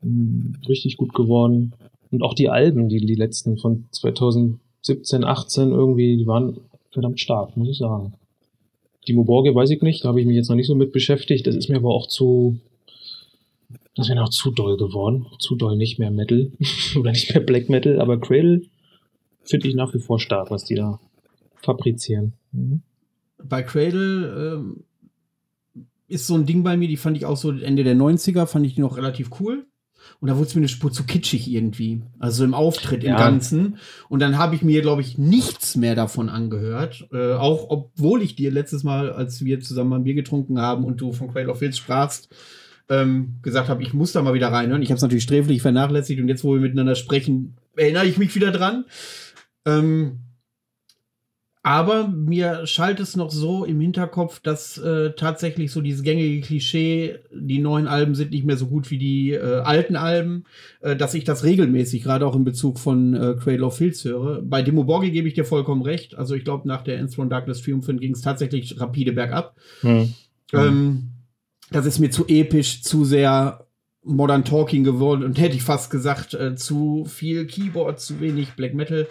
Hm, 0.01 0.55
richtig 0.67 0.97
gut 0.97 1.13
geworden. 1.13 1.73
Und 2.11 2.23
auch 2.23 2.33
die 2.33 2.49
Alben, 2.49 2.89
die, 2.89 2.97
die 2.97 3.15
letzten 3.15 3.57
von 3.57 3.85
2017, 3.91 5.23
18 5.23 5.71
irgendwie, 5.71 6.17
die 6.17 6.27
waren 6.27 6.57
verdammt 6.91 7.19
stark, 7.19 7.57
muss 7.57 7.69
ich 7.69 7.79
sagen. 7.79 8.13
Die 9.07 9.13
Moborge 9.13 9.53
weiß 9.53 9.69
ich 9.69 9.81
nicht, 9.81 10.03
da 10.03 10.09
habe 10.09 10.21
ich 10.21 10.27
mich 10.27 10.35
jetzt 10.35 10.49
noch 10.49 10.55
nicht 10.55 10.67
so 10.67 10.75
mit 10.75 10.91
beschäftigt. 10.91 11.45
Das 11.47 11.55
ist 11.55 11.69
mir 11.69 11.77
aber 11.77 11.93
auch 11.93 12.07
zu, 12.07 12.59
das 13.95 14.07
wäre 14.07 14.19
noch 14.19 14.29
zu 14.29 14.51
doll 14.51 14.77
geworden. 14.77 15.25
Zu 15.39 15.55
doll 15.55 15.77
nicht 15.77 15.99
mehr 15.99 16.11
Metal 16.11 16.51
oder 16.95 17.11
nicht 17.11 17.33
mehr 17.33 17.43
Black 17.43 17.69
Metal, 17.69 17.99
aber 17.99 18.19
Cradle 18.19 18.61
finde 19.43 19.67
ich 19.67 19.75
nach 19.75 19.93
wie 19.93 19.99
vor 19.99 20.19
stark, 20.19 20.51
was 20.51 20.63
die 20.65 20.75
da 20.75 20.99
fabrizieren. 21.57 22.33
Mhm. 22.51 22.81
Bei 23.43 23.61
Cradle 23.61 24.53
ähm, 24.55 24.83
ist 26.07 26.27
so 26.27 26.35
ein 26.35 26.45
Ding 26.45 26.63
bei 26.63 26.77
mir, 26.77 26.87
die 26.87 26.97
fand 26.97 27.17
ich 27.17 27.25
auch 27.25 27.37
so 27.37 27.51
Ende 27.51 27.83
der 27.83 27.95
90er, 27.95 28.45
fand 28.45 28.65
ich 28.65 28.75
die 28.75 28.81
noch 28.81 28.97
relativ 28.97 29.31
cool. 29.39 29.65
Und 30.23 30.29
da 30.29 30.37
wurde 30.37 30.47
es 30.47 30.55
mir 30.55 30.61
eine 30.61 30.69
Spur 30.69 30.89
zu 30.89 31.03
kitschig 31.03 31.51
irgendwie. 31.51 32.01
Also 32.17 32.45
im 32.45 32.53
Auftritt, 32.53 33.03
ja. 33.03 33.11
im 33.11 33.17
Ganzen. 33.17 33.75
Und 34.07 34.21
dann 34.21 34.37
habe 34.37 34.55
ich 34.55 34.61
mir, 34.61 34.81
glaube 34.81 35.01
ich, 35.01 35.17
nichts 35.17 35.75
mehr 35.75 35.95
davon 35.95 36.29
angehört. 36.29 37.09
Äh, 37.11 37.33
auch 37.33 37.65
obwohl 37.67 38.21
ich 38.21 38.33
dir 38.33 38.49
letztes 38.49 38.85
Mal, 38.85 39.11
als 39.11 39.43
wir 39.43 39.59
zusammen 39.59 39.91
ein 39.91 40.03
Bier 40.05 40.13
getrunken 40.13 40.61
haben 40.61 40.85
und 40.85 41.01
du 41.01 41.11
von 41.11 41.27
Quail 41.27 41.49
of 41.49 41.59
Hills 41.59 41.77
sprachst, 41.77 42.33
ähm, 42.87 43.39
gesagt 43.41 43.67
habe, 43.67 43.83
ich 43.83 43.93
muss 43.93 44.13
da 44.13 44.21
mal 44.21 44.33
wieder 44.33 44.47
reinhören. 44.47 44.81
Ich 44.81 44.91
habe 44.91 44.95
es 44.95 45.01
natürlich 45.01 45.25
sträflich 45.25 45.61
vernachlässigt 45.61 46.21
und 46.21 46.29
jetzt, 46.29 46.45
wo 46.45 46.53
wir 46.53 46.61
miteinander 46.61 46.95
sprechen, 46.95 47.57
erinnere 47.75 48.05
ich 48.05 48.17
mich 48.17 48.33
wieder 48.33 48.51
dran. 48.51 48.85
Ähm, 49.65 50.19
aber 51.65 52.09
mir 52.09 52.67
schallt 52.67 52.99
es 52.99 53.15
noch 53.15 53.31
so 53.31 53.63
im 53.63 53.79
Hinterkopf, 53.79 54.41
dass 54.41 54.77
äh, 54.77 55.11
tatsächlich 55.11 55.71
so 55.71 55.79
dieses 55.79 56.03
gängige 56.03 56.41
Klischee, 56.41 57.19
die 57.31 57.59
neuen 57.59 57.87
Alben 57.87 58.15
sind 58.15 58.31
nicht 58.31 58.45
mehr 58.45 58.57
so 58.57 58.67
gut 58.67 58.91
wie 58.91 58.97
die 58.97 59.31
äh, 59.31 59.61
alten 59.61 59.95
Alben, 59.95 60.43
äh, 60.81 60.97
dass 60.97 61.13
ich 61.13 61.23
das 61.23 61.45
regelmäßig, 61.45 62.03
gerade 62.03 62.27
auch 62.27 62.35
in 62.35 62.43
Bezug 62.43 62.79
von 62.79 63.13
äh, 63.13 63.35
Cradle 63.41 63.65
of 63.65 63.77
Filth 63.77 64.03
höre. 64.03 64.41
Bei 64.41 64.61
Demo 64.61 64.83
Borgi 64.83 65.11
gebe 65.11 65.29
ich 65.29 65.35
dir 65.35 65.45
vollkommen 65.45 65.83
recht. 65.83 66.15
Also 66.15 66.35
ich 66.35 66.43
glaube, 66.43 66.67
nach 66.67 66.83
der 66.83 66.97
Enthroned 66.97 67.31
Darkness 67.31 67.61
Triumphant 67.61 68.01
ging 68.01 68.11
es 68.11 68.21
tatsächlich 68.21 68.81
rapide 68.81 69.13
bergab. 69.13 69.55
Hm. 69.81 70.13
Ähm, 70.51 71.11
das 71.71 71.85
ist 71.85 71.99
mir 71.99 72.11
zu 72.11 72.27
episch, 72.27 72.83
zu 72.83 73.05
sehr 73.05 73.65
Modern 74.03 74.43
Talking 74.43 74.83
geworden 74.83 75.23
und 75.23 75.39
hätte 75.39 75.55
ich 75.55 75.63
fast 75.63 75.89
gesagt, 75.89 76.33
äh, 76.33 76.55
zu 76.55 77.05
viel 77.05 77.47
Keyboard, 77.47 78.01
zu 78.01 78.19
wenig 78.19 78.51
Black 78.57 78.73
Metal. 78.73 79.07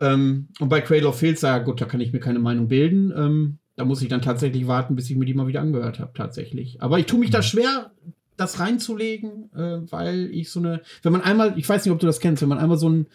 Ähm, 0.00 0.48
und 0.60 0.68
bei 0.68 0.80
Cradle 0.80 1.08
of 1.08 1.18
Filth, 1.18 1.42
ja 1.42 1.58
gut, 1.58 1.80
da 1.80 1.84
kann 1.84 2.00
ich 2.00 2.12
mir 2.12 2.20
keine 2.20 2.38
Meinung 2.38 2.68
bilden. 2.68 3.12
Ähm, 3.16 3.58
da 3.76 3.84
muss 3.84 4.02
ich 4.02 4.08
dann 4.08 4.22
tatsächlich 4.22 4.66
warten, 4.66 4.94
bis 4.96 5.10
ich 5.10 5.16
mir 5.16 5.24
die 5.24 5.34
mal 5.34 5.46
wieder 5.46 5.60
angehört 5.60 5.98
habe, 5.98 6.12
tatsächlich. 6.14 6.80
Aber 6.82 6.98
ich 6.98 7.06
tue 7.06 7.18
mich 7.18 7.30
da 7.30 7.38
mhm. 7.38 7.42
schwer, 7.42 7.92
das 8.36 8.58
reinzulegen, 8.60 9.50
äh, 9.54 9.90
weil 9.90 10.30
ich 10.32 10.50
so 10.50 10.60
eine, 10.60 10.82
wenn 11.02 11.12
man 11.12 11.22
einmal, 11.22 11.58
ich 11.58 11.68
weiß 11.68 11.84
nicht, 11.84 11.92
ob 11.92 12.00
du 12.00 12.06
das 12.06 12.20
kennst, 12.20 12.42
wenn 12.42 12.48
man 12.48 12.58
einmal 12.58 12.78
so 12.78 12.88
ein 12.88 13.06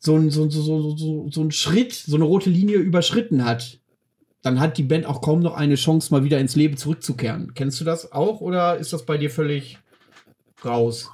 so 0.00 0.16
ein, 0.16 0.30
so, 0.30 0.48
so, 0.48 0.62
so, 0.62 0.96
so, 0.96 1.28
so 1.30 1.42
ein 1.42 1.50
Schritt, 1.50 1.92
so 1.92 2.16
eine 2.16 2.24
rote 2.24 2.48
Linie 2.48 2.78
überschritten 2.78 3.44
hat, 3.44 3.78
dann 4.42 4.58
hat 4.58 4.78
die 4.78 4.82
Band 4.82 5.04
auch 5.04 5.20
kaum 5.20 5.40
noch 5.40 5.54
eine 5.54 5.74
Chance, 5.74 6.12
mal 6.12 6.24
wieder 6.24 6.40
ins 6.40 6.56
Leben 6.56 6.78
zurückzukehren. 6.78 7.52
Kennst 7.54 7.80
du 7.80 7.84
das 7.84 8.10
auch 8.10 8.40
oder 8.40 8.78
ist 8.78 8.94
das 8.94 9.04
bei 9.04 9.18
dir 9.18 9.30
völlig 9.30 9.78
raus? 10.64 11.10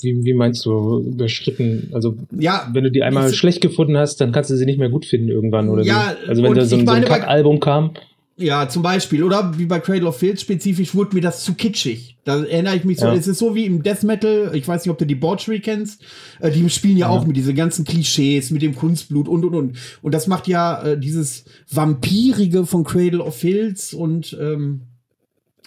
Wie, 0.00 0.24
wie 0.24 0.34
meinst 0.34 0.64
du 0.64 1.00
überschritten? 1.00 1.90
Also, 1.92 2.16
ja, 2.30 2.68
wenn 2.72 2.84
du 2.84 2.90
die 2.90 3.02
einmal 3.02 3.32
schlecht 3.32 3.60
gefunden 3.60 3.96
hast, 3.96 4.20
dann 4.20 4.32
kannst 4.32 4.50
du 4.50 4.56
sie 4.56 4.66
nicht 4.66 4.78
mehr 4.78 4.88
gut 4.88 5.04
finden 5.04 5.28
irgendwann, 5.28 5.68
oder? 5.68 5.82
Ja, 5.82 6.16
wie? 6.22 6.28
also 6.28 6.42
wenn 6.42 6.54
da 6.54 6.64
so, 6.64 6.78
so 6.78 6.90
ein 6.90 7.04
Kack-Album 7.04 7.60
kam. 7.60 7.92
Ja, 8.36 8.68
zum 8.68 8.82
Beispiel. 8.82 9.22
Oder 9.22 9.58
wie 9.58 9.66
bei 9.66 9.78
Cradle 9.78 10.08
of 10.08 10.16
Filth 10.16 10.40
spezifisch 10.40 10.94
wurde 10.94 11.14
mir 11.14 11.20
das 11.20 11.44
zu 11.44 11.54
kitschig. 11.54 12.16
Da 12.24 12.38
erinnere 12.38 12.76
ich 12.76 12.84
mich 12.84 12.98
so. 12.98 13.06
Ja. 13.06 13.14
Es 13.14 13.26
ist 13.26 13.38
so 13.38 13.54
wie 13.54 13.66
im 13.66 13.82
Death 13.82 14.04
Metal. 14.04 14.50
Ich 14.54 14.66
weiß 14.66 14.84
nicht, 14.84 14.90
ob 14.90 14.98
du 14.98 15.04
die 15.04 15.14
Debauchery 15.14 15.60
kennst. 15.60 16.02
Äh, 16.40 16.50
die 16.50 16.68
spielen 16.70 16.96
ja, 16.96 17.08
ja, 17.08 17.12
auch 17.12 17.26
mit 17.26 17.36
diesen 17.36 17.54
ganzen 17.54 17.84
Klischees, 17.84 18.50
mit 18.50 18.62
dem 18.62 18.74
Kunstblut 18.74 19.28
und 19.28 19.44
und 19.44 19.54
und. 19.54 19.78
Und 20.00 20.14
das 20.14 20.26
macht 20.26 20.48
ja 20.48 20.82
äh, 20.82 20.98
dieses 20.98 21.44
Vampirige 21.70 22.64
von 22.64 22.84
Cradle 22.84 23.22
of 23.22 23.36
Filth 23.36 23.92
und 23.92 24.36
ähm, 24.40 24.82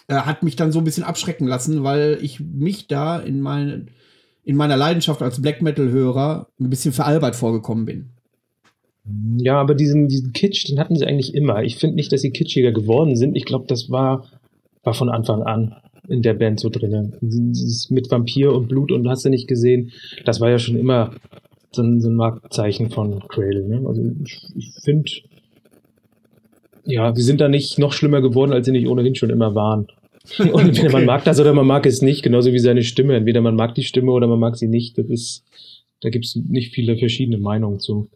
äh, 0.08 0.14
hat 0.14 0.42
mich 0.42 0.56
dann 0.56 0.72
so 0.72 0.78
ein 0.78 0.84
bisschen 0.84 1.04
abschrecken 1.04 1.46
lassen, 1.46 1.82
weil 1.84 2.18
ich 2.20 2.40
mich 2.40 2.88
da 2.88 3.18
in, 3.18 3.40
mein, 3.40 3.90
in 4.46 4.56
meiner 4.56 4.76
Leidenschaft 4.76 5.22
als 5.22 5.42
Black 5.42 5.60
Metal-Hörer 5.60 6.46
ein 6.60 6.70
bisschen 6.70 6.92
veralbert 6.92 7.34
vorgekommen 7.34 7.84
bin. 7.84 8.10
Ja, 9.38 9.60
aber 9.60 9.74
diesen, 9.74 10.06
diesen 10.06 10.32
Kitsch, 10.32 10.68
den 10.68 10.78
hatten 10.78 10.94
sie 10.94 11.04
eigentlich 11.04 11.34
immer. 11.34 11.64
Ich 11.64 11.76
finde 11.76 11.96
nicht, 11.96 12.12
dass 12.12 12.22
sie 12.22 12.30
kitschiger 12.30 12.70
geworden 12.70 13.16
sind. 13.16 13.36
Ich 13.36 13.44
glaube, 13.44 13.66
das 13.66 13.90
war, 13.90 14.24
war 14.84 14.94
von 14.94 15.08
Anfang 15.08 15.42
an 15.42 15.74
in 16.08 16.22
der 16.22 16.34
Band 16.34 16.60
so 16.60 16.70
drin. 16.70 17.14
Mit 17.90 18.10
Vampir 18.10 18.52
und 18.52 18.68
Blut 18.68 18.92
und 18.92 19.08
hast 19.08 19.24
du 19.24 19.30
nicht 19.30 19.48
gesehen, 19.48 19.90
das 20.24 20.40
war 20.40 20.48
ja 20.48 20.60
schon 20.60 20.76
immer 20.76 21.14
so 21.72 21.82
ein, 21.82 22.00
so 22.00 22.08
ein 22.08 22.14
Marktzeichen 22.14 22.90
von 22.90 23.26
Cradle. 23.26 23.66
Ne? 23.66 23.82
Also 23.86 24.00
ich, 24.24 24.46
ich 24.54 24.72
finde, 24.84 25.10
ja, 26.84 27.12
sie 27.12 27.22
sind 27.22 27.40
da 27.40 27.48
nicht 27.48 27.80
noch 27.80 27.92
schlimmer 27.92 28.20
geworden, 28.20 28.52
als 28.52 28.66
sie 28.66 28.72
nicht 28.72 28.86
ohnehin 28.86 29.16
schon 29.16 29.30
immer 29.30 29.56
waren. 29.56 29.88
Und 30.38 30.60
entweder 30.60 30.88
okay. 30.88 30.92
man 30.92 31.04
mag 31.04 31.24
das 31.24 31.40
oder 31.40 31.52
man 31.52 31.66
mag 31.66 31.86
es 31.86 32.02
nicht, 32.02 32.22
genauso 32.22 32.52
wie 32.52 32.58
seine 32.58 32.82
Stimme. 32.82 33.16
Entweder 33.16 33.40
man 33.40 33.56
mag 33.56 33.74
die 33.74 33.84
Stimme 33.84 34.12
oder 34.12 34.26
man 34.26 34.38
mag 34.38 34.56
sie 34.56 34.68
nicht. 34.68 34.98
Das 34.98 35.06
ist, 35.08 35.44
da 36.00 36.10
gibt 36.10 36.24
es 36.24 36.36
nicht 36.36 36.74
viele 36.74 36.96
verschiedene 36.96 37.38
Meinungen 37.38 37.80
zu. 37.80 38.08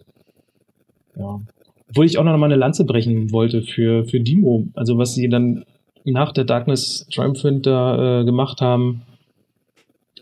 Ja. 1.17 1.41
Obwohl 1.89 2.07
ich 2.07 2.19
auch 2.19 2.25
noch 2.25 2.37
mal 2.37 2.47
eine 2.47 2.57
Lanze 2.57 2.85
brechen 2.85 3.33
wollte 3.33 3.63
für, 3.63 4.05
für 4.05 4.21
Dimo. 4.21 4.69
Also 4.75 4.99
was 4.99 5.15
sie 5.15 5.29
dann 5.29 5.65
nach 6.05 6.33
der 6.33 6.45
Darkness 6.45 7.07
Triumphant 7.13 7.67
da 7.67 8.21
äh, 8.21 8.25
gemacht 8.25 8.61
haben, 8.61 9.03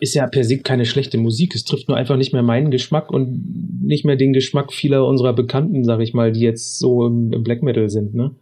ist 0.00 0.14
ja 0.14 0.26
per 0.26 0.45
se 0.45 0.59
keine 0.59 0.87
schlechte 0.87 1.18
Musik. 1.18 1.54
Es 1.54 1.64
trifft 1.64 1.88
nur 1.88 1.97
einfach 1.97 2.16
nicht 2.16 2.33
mehr 2.33 2.42
meinen 2.42 2.71
Geschmack 2.71 3.11
und 3.11 3.83
nicht 3.83 4.04
mehr 4.04 4.16
den 4.16 4.33
Geschmack 4.33 4.73
vieler 4.73 5.07
unserer 5.07 5.33
Bekannten, 5.33 5.85
sag 5.85 6.00
ich 6.00 6.14
mal, 6.14 6.33
die 6.33 6.40
jetzt 6.40 6.78
so 6.78 7.07
im, 7.07 7.33
im 7.33 7.42
Black 7.42 7.62
Metal 7.62 7.88
sind, 7.88 8.14
ne? 8.14 8.35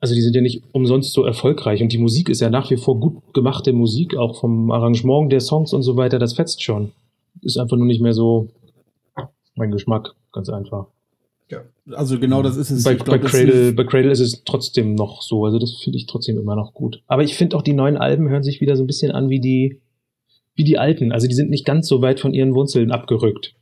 Also 0.00 0.14
die 0.14 0.20
sind 0.20 0.34
ja 0.34 0.42
nicht 0.42 0.62
umsonst 0.72 1.12
so 1.12 1.24
erfolgreich 1.24 1.82
und 1.82 1.92
die 1.92 1.98
Musik 1.98 2.28
ist 2.28 2.40
ja 2.40 2.50
nach 2.50 2.70
wie 2.70 2.76
vor 2.76 3.00
gut 3.00 3.34
gemachte 3.34 3.72
Musik, 3.72 4.16
auch 4.16 4.38
vom 4.38 4.70
Arrangement 4.70 5.32
der 5.32 5.40
Songs 5.40 5.72
und 5.72 5.82
so 5.82 5.96
weiter, 5.96 6.18
das 6.18 6.34
fetzt 6.34 6.62
schon. 6.62 6.92
Ist 7.42 7.58
einfach 7.58 7.76
nur 7.76 7.86
nicht 7.86 8.00
mehr 8.00 8.14
so 8.14 8.48
mein 9.56 9.70
Geschmack, 9.70 10.14
ganz 10.32 10.48
einfach. 10.48 10.86
Ja, 11.50 11.62
also 11.92 12.18
genau 12.18 12.42
das 12.42 12.56
ist 12.56 12.70
es. 12.70 12.84
Bei, 12.84 12.94
glaub, 12.94 13.08
bei, 13.08 13.18
Cradle, 13.18 13.72
bei 13.72 13.84
Cradle 13.84 14.10
ist 14.10 14.20
es 14.20 14.44
trotzdem 14.44 14.94
noch 14.94 15.22
so, 15.22 15.44
also 15.44 15.58
das 15.58 15.80
finde 15.82 15.98
ich 15.98 16.06
trotzdem 16.06 16.38
immer 16.38 16.56
noch 16.56 16.74
gut. 16.74 17.02
Aber 17.06 17.22
ich 17.22 17.34
finde 17.34 17.56
auch 17.56 17.62
die 17.62 17.72
neuen 17.72 17.96
Alben 17.96 18.28
hören 18.28 18.42
sich 18.42 18.60
wieder 18.60 18.76
so 18.76 18.84
ein 18.84 18.86
bisschen 18.86 19.12
an 19.12 19.30
wie 19.30 19.40
die, 19.40 19.80
wie 20.54 20.64
die 20.64 20.78
alten. 20.78 21.12
Also 21.12 21.26
die 21.26 21.34
sind 21.34 21.50
nicht 21.50 21.64
ganz 21.64 21.88
so 21.88 22.02
weit 22.02 22.20
von 22.20 22.34
ihren 22.34 22.54
Wurzeln 22.54 22.92
abgerückt. 22.92 23.54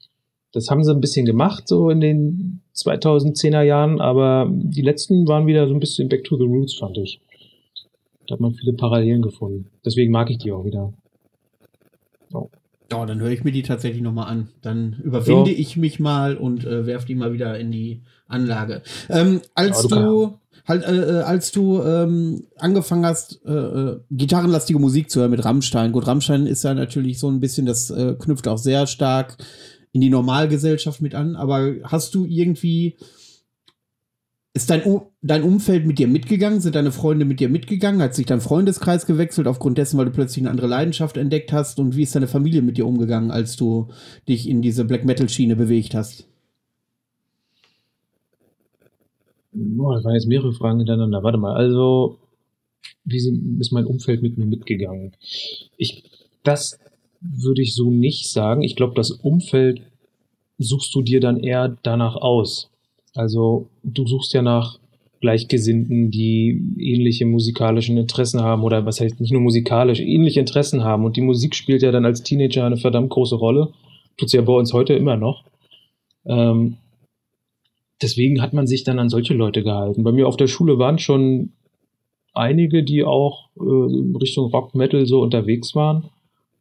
Das 0.57 0.71
haben 0.71 0.83
sie 0.83 0.91
ein 0.91 1.03
bisschen 1.03 1.27
gemacht, 1.27 1.69
so 1.69 1.91
in 1.91 2.01
den 2.01 2.63
2010er 2.75 3.61
Jahren, 3.61 4.01
aber 4.01 4.51
die 4.51 4.81
letzten 4.81 5.29
waren 5.29 5.47
wieder 5.47 5.69
so 5.69 5.75
ein 5.75 5.81
bisschen 5.81 6.09
back 6.09 6.25
to 6.25 6.39
the 6.39 6.45
roots, 6.45 6.73
fand 6.79 6.97
ich. 6.97 7.21
Da 8.27 8.33
hat 8.33 8.41
man 8.41 8.55
viele 8.55 8.73
Parallelen 8.73 9.21
gefunden. 9.21 9.67
Deswegen 9.85 10.11
mag 10.11 10.31
ich 10.31 10.39
die 10.39 10.53
auch 10.53 10.65
wieder. 10.65 10.95
Oh. 12.33 12.49
Ja, 12.91 13.05
dann 13.05 13.21
höre 13.21 13.33
ich 13.33 13.45
mir 13.45 13.53
die 13.53 13.65
tatsächlich 13.65 14.01
nochmal 14.01 14.29
an. 14.29 14.49
Dann 14.63 14.97
überwinde 15.05 15.51
ja. 15.51 15.59
ich 15.59 15.77
mich 15.77 16.01
mal 16.01 16.39
und 16.39 16.65
äh, 16.65 16.87
werfe 16.87 17.07
die 17.07 17.17
mal 17.17 17.35
wieder 17.35 17.59
in 17.59 17.71
die 17.71 18.01
Anlage. 18.27 18.81
Ähm, 19.11 19.43
als 19.55 19.83
ja, 19.83 19.89
du, 19.91 20.05
du 20.05 20.35
halt, 20.67 20.85
äh, 20.85 21.19
äh, 21.19 21.21
als 21.21 21.53
du 21.53 21.83
ähm, 21.83 22.45
angefangen 22.57 23.05
hast, 23.05 23.45
äh, 23.45 23.53
äh, 23.53 24.01
gitarrenlastige 24.11 24.79
Musik 24.79 25.11
zu 25.11 25.21
hören 25.21 25.33
mit 25.33 25.45
Rammstein. 25.45 25.93
Gut, 25.93 26.07
Rammstein 26.07 26.47
ist 26.47 26.65
ja 26.65 26.73
natürlich 26.73 27.19
so 27.19 27.29
ein 27.29 27.41
bisschen, 27.41 27.67
das 27.67 27.91
äh, 27.91 28.15
knüpft 28.19 28.49
auch 28.49 28.57
sehr 28.57 28.87
stark 28.87 29.37
in 29.97 30.03
die 30.03 30.11
Normalgesellschaft 30.11 31.01
mit 31.01 31.15
an. 31.15 31.37
Aber 31.37 31.75
hast 31.85 32.15
du 32.15 32.27
irgendwie 32.27 32.99
ist 34.53 34.69
dein, 34.69 34.83
dein 35.23 35.43
Umfeld 35.43 35.87
mit 35.87 35.99
dir 35.99 36.07
mitgegangen? 36.07 36.61
Sind 36.61 36.75
deine 36.75 36.93
Freunde 36.93 37.25
mit 37.25 37.41
dir 37.41 37.49
mitgegangen? 37.49 38.03
Hat 38.03 38.15
sich 38.15 38.27
dein 38.27 38.43
Freundeskreis 38.43 39.07
gewechselt 39.07 39.47
aufgrund 39.47 39.79
dessen, 39.79 39.97
weil 39.97 40.05
du 40.05 40.11
plötzlich 40.11 40.43
eine 40.43 40.51
andere 40.51 40.67
Leidenschaft 40.67 41.17
entdeckt 41.17 41.51
hast? 41.51 41.79
Und 41.79 41.97
wie 41.97 42.03
ist 42.03 42.15
deine 42.15 42.27
Familie 42.27 42.61
mit 42.61 42.77
dir 42.77 42.87
umgegangen, 42.87 43.31
als 43.31 43.57
du 43.57 43.89
dich 44.29 44.47
in 44.47 44.61
diese 44.61 44.85
Black 44.85 45.07
Metal 45.07 45.31
Schiene 45.31 45.57
bewegt 45.57 45.95
hast? 45.95 46.27
Oh, 49.55 49.93
das 49.95 50.05
waren 50.05 50.15
jetzt 50.15 50.29
mehrere 50.29 50.53
Fragen 50.53 50.79
hintereinander. 50.79 51.23
Warte 51.23 51.39
mal, 51.39 51.55
also, 51.55 52.19
wie 53.05 53.17
ist 53.61 53.73
mein 53.73 53.87
Umfeld 53.87 54.21
mit 54.21 54.37
mir 54.37 54.45
mitgegangen? 54.45 55.13
Ich, 55.79 56.05
das 56.43 56.79
würde 57.21 57.63
ich 57.63 57.75
so 57.75 57.91
nicht 57.91 58.31
sagen. 58.31 58.63
Ich 58.63 58.77
glaube, 58.77 58.95
das 58.95 59.11
Umfeld 59.11 59.83
suchst 60.59 60.95
du 60.95 61.03
dir 61.03 61.21
dann 61.21 61.41
eher 61.41 61.77
danach 61.83 62.17
aus. 62.17 62.71
Also 63.15 63.69
du 63.83 64.07
suchst 64.07 64.33
ja 64.35 64.43
nach 64.43 64.79
Gleichgesinnten, 65.21 66.11
die 66.11 66.61
ähnliche 66.79 67.25
musikalischen 67.27 67.97
Interessen 67.97 68.43
haben 68.43 68.63
oder 68.63 68.85
was 68.85 69.01
heißt 69.01 69.21
nicht 69.21 69.33
nur 69.33 69.41
musikalisch, 69.41 70.01
ähnliche 70.01 70.41
Interessen 70.41 70.85
haben. 70.85 71.05
Und 71.05 71.17
die 71.17 71.23
Musik 71.23 71.55
spielt 71.55 71.83
ja 71.83 71.91
dann 71.91 72.05
als 72.05 72.23
Teenager 72.23 72.65
eine 72.65 72.77
verdammt 72.77 73.11
große 73.11 73.35
Rolle. 73.35 73.73
Tut 74.17 74.31
sie 74.31 74.37
ja 74.37 74.43
bei 74.43 74.53
uns 74.53 74.73
heute 74.73 74.93
immer 74.93 75.17
noch. 75.17 75.45
Ähm, 76.27 76.77
deswegen 78.03 78.43
hat 78.43 78.53
man 78.53 78.67
sich 78.67 78.85
dann 78.85 78.99
an 78.99 79.09
solche 79.09 79.35
Leute 79.35 79.63
gehalten. 79.63 80.05
Bei 80.05 80.13
mir 80.13 80.29
auf 80.29 80.37
der 80.37 80.49
Schule 80.49 80.79
waren 80.79 80.99
schon 80.99 81.53
einige, 82.35 82.83
die 82.83 83.03
auch 83.03 83.49
äh, 83.57 84.19
Richtung 84.21 84.51
Rock, 84.51 84.75
Metal 84.75 85.07
so 85.07 85.23
unterwegs 85.23 85.75
waren. 85.75 86.11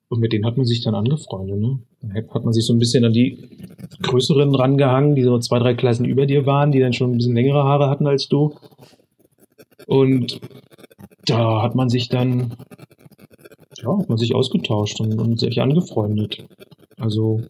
Und 0.08 0.20
mit 0.20 0.34
denen 0.34 0.46
hat 0.46 0.58
man 0.58 0.66
sich 0.66 0.84
dann 0.84 0.94
angefreundet, 0.94 1.60
ne? 1.60 1.80
Dann 2.02 2.14
hat 2.14 2.44
man 2.44 2.54
sich 2.54 2.66
so 2.66 2.74
ein 2.74 2.80
bisschen 2.80 3.04
an 3.06 3.14
die 3.14 3.50
größeren 4.04 4.54
rangehangen, 4.54 5.16
die 5.16 5.24
so 5.24 5.40
zwei, 5.40 5.60
drei 5.60 5.74
Klassen 5.74 6.06
über 6.06 6.26
dir 6.26 6.46
waren, 6.46 6.72
die 6.72 6.80
dann 6.80 6.94
schon 6.94 7.12
ein 7.12 7.18
bisschen 7.18 7.36
längere 7.36 7.64
Haare 7.64 7.90
hatten 7.90 8.06
als 8.06 8.28
du. 8.28 8.56
Und 9.88 10.40
da 11.26 11.64
hat 11.64 11.76
man 11.76 11.90
sich 11.90 12.10
dann, 12.10 12.54
ja, 13.82 13.98
hat 13.98 14.10
man 14.10 14.18
sich 14.18 14.36
ausgetauscht 14.36 15.00
und, 15.02 15.20
und 15.20 15.40
sich 15.40 15.62
angefreundet. 15.62 16.46
Also, 16.98 17.42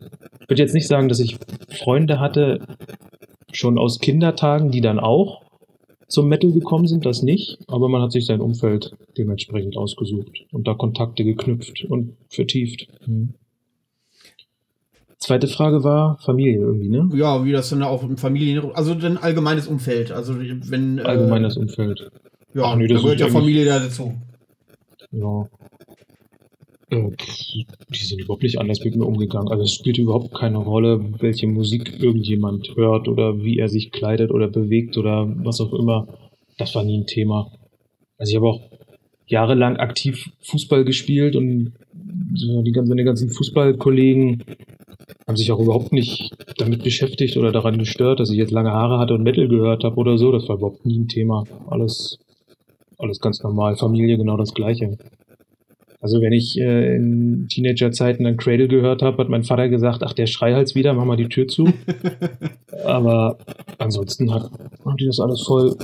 ich 0.42 0.50
würde 0.50 0.62
jetzt 0.62 0.74
nicht 0.74 0.88
sagen, 0.88 1.10
dass 1.10 1.20
ich 1.20 1.38
Freunde 1.70 2.20
hatte, 2.20 2.66
schon 3.52 3.78
aus 3.78 4.00
Kindertagen, 4.00 4.72
die 4.72 4.82
dann 4.82 5.00
auch 5.00 5.44
zum 6.08 6.28
Metal 6.28 6.52
gekommen 6.52 6.88
sind, 6.88 7.06
das 7.06 7.24
nicht, 7.24 7.58
aber 7.68 7.90
man 7.90 8.02
hat 8.02 8.12
sich 8.12 8.26
sein 8.26 8.42
Umfeld 8.42 8.96
dementsprechend 9.18 9.78
ausgesucht 9.78 10.46
und 10.52 10.68
da 10.68 10.74
Kontakte 10.74 11.24
geknüpft 11.24 11.86
und 11.86 12.16
vertieft. 12.30 12.88
Mhm. 13.06 13.34
Zweite 15.18 15.48
Frage 15.48 15.84
war 15.84 16.20
Familie 16.20 16.60
irgendwie, 16.60 16.90
ne? 16.90 17.10
Ja, 17.16 17.44
wie 17.46 17.52
das 17.52 17.70
dann 17.70 17.82
auch 17.82 18.04
im 18.04 18.18
Familien, 18.18 18.72
also 18.74 18.92
ein 18.92 19.18
allgemeines 19.18 19.68
Umfeld, 19.68 20.12
also 20.12 20.36
wenn 20.38 21.00
äh, 21.00 21.02
allgemeines 21.02 21.58
äh, 21.58 21.62
Umfeld. 21.62 22.12
Ja, 22.54 22.66
Ach, 22.66 22.76
nee, 22.76 22.88
da 22.88 22.96
gehört 22.96 23.20
ja 23.20 23.28
Familie 23.28 23.66
da 23.66 23.80
dazu. 23.80 24.14
Ja. 25.12 25.48
Die 26.92 27.66
sind 27.92 28.22
überhaupt 28.22 28.44
nicht 28.44 28.60
anders 28.60 28.84
mit 28.84 28.96
mir 28.96 29.06
umgegangen. 29.06 29.50
Also 29.50 29.64
es 29.64 29.74
spielt 29.74 29.98
überhaupt 29.98 30.34
keine 30.34 30.60
Rolle, 30.60 31.04
welche 31.20 31.48
Musik 31.48 32.00
irgendjemand 32.00 32.76
hört 32.76 33.08
oder 33.08 33.44
wie 33.44 33.58
er 33.58 33.70
sich 33.70 33.92
kleidet 33.92 34.32
oder 34.32 34.48
bewegt 34.48 34.98
oder 34.98 35.28
was 35.44 35.60
auch 35.62 35.74
immer. 35.74 36.08
Das 36.58 36.76
war 36.76 36.84
nie 36.84 37.00
ein 37.00 37.08
Thema. 37.08 37.52
Also 38.18 38.32
ich 38.32 38.36
habe 38.38 38.48
auch 38.48 38.62
jahrelang 39.28 39.78
aktiv 39.78 40.30
Fußball 40.42 40.86
gespielt 40.86 41.36
und 41.36 41.74
die 41.94 42.72
ganzen, 42.72 42.90
meine 42.90 43.04
ganzen 43.04 43.30
Fußballkollegen 43.30 44.44
haben 45.28 45.38
sich 45.38 45.52
auch 45.52 45.60
überhaupt 45.60 45.92
nicht 45.92 46.32
damit 46.58 46.84
beschäftigt 46.84 47.36
oder 47.38 47.52
daran 47.52 47.80
gestört, 47.80 48.20
dass 48.20 48.30
ich 48.30 48.38
jetzt 48.38 48.52
lange 48.52 48.72
Haare 48.72 49.00
hatte 49.00 49.16
und 49.16 49.24
Metal 49.24 49.48
gehört 49.48 49.84
habe 49.84 49.96
oder 49.96 50.18
so. 50.18 50.32
Das 50.32 50.48
war 50.48 50.58
überhaupt 50.58 50.86
nie 50.86 51.00
ein 51.00 51.08
Thema. 51.08 51.44
Alles, 51.68 52.20
alles 53.00 53.20
ganz 53.20 53.42
normal. 53.42 53.76
Familie 53.76 54.18
genau 54.18 54.38
das 54.38 54.54
Gleiche. 54.54 54.98
Also 56.06 56.22
wenn 56.22 56.34
ich 56.34 56.56
äh, 56.60 56.98
in 56.98 57.48
Teenagerzeiten 57.50 58.26
dann 58.26 58.38
Cradle 58.38 58.68
gehört 58.68 59.02
habe, 59.02 59.18
hat 59.18 59.28
mein 59.28 59.44
Vater 59.44 59.70
gesagt, 59.70 60.04
ach, 60.04 60.14
der 60.14 60.28
Schreihals 60.28 60.76
wieder, 60.76 60.94
mach 60.94 61.04
mal 61.04 61.18
die 61.18 61.30
Tür 61.30 61.48
zu. 61.48 61.74
Aber 62.86 63.40
ansonsten 63.80 64.32
hat, 64.32 64.52
haben 64.86 64.98
die 64.98 65.08
das 65.08 65.20
alles 65.20 65.42
voll 65.42 65.76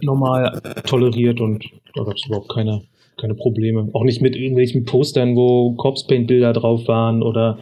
normal 0.00 0.60
toleriert 0.88 1.40
und 1.40 1.66
da 1.94 2.02
gab 2.02 2.16
es 2.16 2.26
überhaupt 2.26 2.48
keine, 2.48 2.82
keine 3.16 3.36
Probleme. 3.36 3.88
Auch 3.92 4.02
nicht 4.02 4.20
mit 4.20 4.34
irgendwelchen 4.34 4.86
Postern, 4.86 5.36
wo 5.36 5.70
Corpse 5.74 6.04
Paint 6.08 6.26
Bilder 6.26 6.52
drauf 6.52 6.88
waren 6.88 7.22
oder 7.22 7.60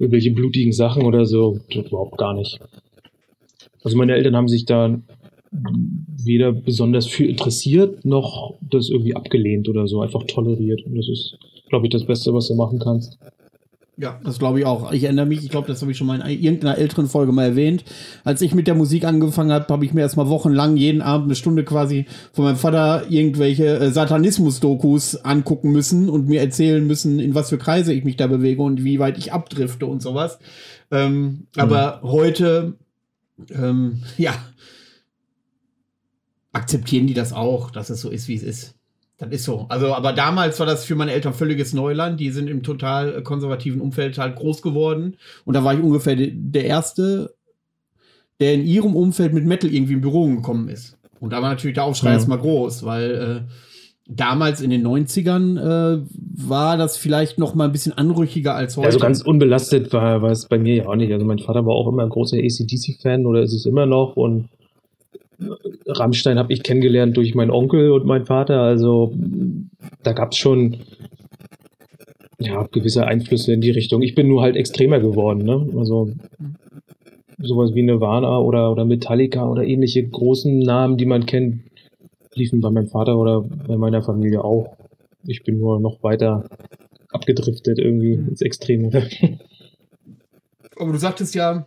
irgendwelche 0.00 0.32
blutigen 0.32 0.72
Sachen 0.72 1.04
oder 1.04 1.24
so. 1.24 1.60
Das 1.72 1.86
überhaupt 1.86 2.18
gar 2.18 2.34
nicht. 2.34 2.58
Also 3.84 3.96
meine 3.96 4.14
Eltern 4.14 4.34
haben 4.34 4.48
sich 4.48 4.64
da 4.64 4.98
weder 5.50 6.52
besonders 6.52 7.06
für 7.06 7.24
interessiert, 7.24 8.04
noch 8.04 8.54
das 8.60 8.90
irgendwie 8.90 9.16
abgelehnt 9.16 9.68
oder 9.68 9.86
so, 9.86 10.00
einfach 10.00 10.24
toleriert. 10.24 10.84
Und 10.84 10.96
das 10.96 11.08
ist, 11.08 11.38
glaube 11.68 11.86
ich, 11.86 11.92
das 11.92 12.04
Beste, 12.04 12.34
was 12.34 12.48
du 12.48 12.54
machen 12.54 12.78
kannst. 12.78 13.18
Ja, 14.00 14.20
das 14.22 14.38
glaube 14.38 14.60
ich 14.60 14.64
auch. 14.64 14.92
Ich 14.92 15.02
erinnere 15.02 15.26
mich, 15.26 15.42
ich 15.42 15.50
glaube, 15.50 15.66
das 15.66 15.80
habe 15.80 15.90
ich 15.90 15.98
schon 15.98 16.06
mal 16.06 16.20
in 16.20 16.40
irgendeiner 16.44 16.78
älteren 16.78 17.08
Folge 17.08 17.32
mal 17.32 17.46
erwähnt. 17.46 17.84
Als 18.22 18.40
ich 18.42 18.54
mit 18.54 18.68
der 18.68 18.76
Musik 18.76 19.04
angefangen 19.04 19.50
habe, 19.50 19.66
habe 19.68 19.84
ich 19.84 19.92
mir 19.92 20.02
erstmal 20.02 20.28
wochenlang 20.28 20.76
jeden 20.76 21.02
Abend 21.02 21.24
eine 21.24 21.34
Stunde 21.34 21.64
quasi 21.64 22.06
von 22.32 22.44
meinem 22.44 22.56
Vater 22.56 23.10
irgendwelche 23.10 23.66
äh, 23.66 23.90
Satanismus-Dokus 23.90 25.24
angucken 25.24 25.72
müssen 25.72 26.08
und 26.08 26.28
mir 26.28 26.40
erzählen 26.40 26.86
müssen, 26.86 27.18
in 27.18 27.34
was 27.34 27.48
für 27.48 27.58
Kreise 27.58 27.92
ich 27.92 28.04
mich 28.04 28.14
da 28.14 28.28
bewege 28.28 28.62
und 28.62 28.84
wie 28.84 29.00
weit 29.00 29.18
ich 29.18 29.32
abdrifte 29.32 29.86
und 29.86 30.00
sowas. 30.00 30.38
Ähm, 30.92 31.20
mhm. 31.20 31.46
Aber 31.56 32.00
heute, 32.04 32.74
ähm, 33.50 34.02
ja, 34.16 34.32
akzeptieren 36.52 37.06
die 37.06 37.14
das 37.14 37.32
auch, 37.32 37.70
dass 37.70 37.90
es 37.90 38.00
so 38.00 38.10
ist, 38.10 38.28
wie 38.28 38.36
es 38.36 38.42
ist. 38.42 38.74
Das 39.18 39.30
ist 39.30 39.44
so. 39.44 39.66
Also, 39.68 39.94
aber 39.94 40.12
damals 40.12 40.60
war 40.60 40.66
das 40.66 40.84
für 40.84 40.94
meine 40.94 41.12
Eltern 41.12 41.34
völliges 41.34 41.72
Neuland. 41.72 42.20
Die 42.20 42.30
sind 42.30 42.48
im 42.48 42.62
total 42.62 43.22
konservativen 43.24 43.80
Umfeld 43.80 44.16
halt 44.16 44.36
groß 44.36 44.62
geworden. 44.62 45.16
Und 45.44 45.54
da 45.54 45.64
war 45.64 45.74
ich 45.74 45.80
ungefähr 45.80 46.14
der 46.16 46.64
Erste, 46.64 47.34
der 48.40 48.54
in 48.54 48.64
ihrem 48.64 48.94
Umfeld 48.94 49.34
mit 49.34 49.44
Metal 49.44 49.72
irgendwie 49.72 49.94
in 49.94 50.00
Büro 50.00 50.26
gekommen 50.28 50.68
ist. 50.68 50.96
Und 51.18 51.32
da 51.32 51.42
war 51.42 51.50
natürlich 51.50 51.74
der 51.74 51.84
Aufschrei 51.84 52.10
ja. 52.10 52.14
erstmal 52.14 52.38
groß, 52.38 52.84
weil 52.84 53.46
äh, 53.48 53.52
damals 54.08 54.60
in 54.60 54.70
den 54.70 54.86
90ern 54.86 55.58
äh, 55.58 56.04
war 56.36 56.76
das 56.76 56.96
vielleicht 56.96 57.38
noch 57.38 57.56
mal 57.56 57.64
ein 57.64 57.72
bisschen 57.72 57.92
anrüchiger 57.92 58.54
als 58.54 58.76
heute. 58.76 58.86
Also 58.86 58.98
ganz 59.00 59.20
unbelastet 59.20 59.92
war, 59.92 60.22
war 60.22 60.30
es 60.30 60.46
bei 60.46 60.58
mir 60.58 60.76
ja 60.76 60.86
auch 60.86 60.94
nicht. 60.94 61.12
Also 61.12 61.26
mein 61.26 61.40
Vater 61.40 61.66
war 61.66 61.74
auch 61.74 61.88
immer 61.88 62.04
ein 62.04 62.08
großer 62.08 62.36
ACDC-Fan 62.36 63.26
oder 63.26 63.42
ist 63.42 63.52
es 63.52 63.66
immer 63.66 63.86
noch 63.86 64.16
und 64.16 64.48
Rammstein 65.86 66.38
habe 66.38 66.52
ich 66.52 66.62
kennengelernt 66.62 67.16
durch 67.16 67.34
meinen 67.34 67.50
Onkel 67.50 67.92
und 67.92 68.06
meinen 68.06 68.26
Vater. 68.26 68.60
Also 68.60 69.12
da 70.02 70.12
gab 70.12 70.32
es 70.32 70.38
schon 70.38 70.78
ja, 72.38 72.62
gewisse 72.70 73.06
Einflüsse 73.06 73.52
in 73.52 73.60
die 73.60 73.70
Richtung. 73.70 74.02
Ich 74.02 74.14
bin 74.14 74.28
nur 74.28 74.42
halt 74.42 74.56
extremer 74.56 75.00
geworden. 75.00 75.44
Ne? 75.44 75.68
Also 75.76 76.12
sowas 77.38 77.74
wie 77.74 77.82
Nirvana 77.82 78.38
oder, 78.38 78.70
oder 78.70 78.84
Metallica 78.84 79.48
oder 79.48 79.64
ähnliche 79.64 80.06
großen 80.06 80.58
Namen, 80.58 80.96
die 80.96 81.06
man 81.06 81.26
kennt, 81.26 81.62
liefen 82.34 82.60
bei 82.60 82.70
meinem 82.70 82.88
Vater 82.88 83.16
oder 83.16 83.42
bei 83.42 83.76
meiner 83.76 84.02
Familie 84.02 84.44
auch. 84.44 84.76
Ich 85.26 85.42
bin 85.42 85.58
nur 85.58 85.80
noch 85.80 86.02
weiter 86.02 86.48
abgedriftet 87.10 87.78
irgendwie 87.78 88.16
mhm. 88.16 88.28
ins 88.28 88.42
Extreme. 88.42 88.90
Aber 90.76 90.92
du 90.92 90.98
sagtest 90.98 91.34
ja, 91.34 91.66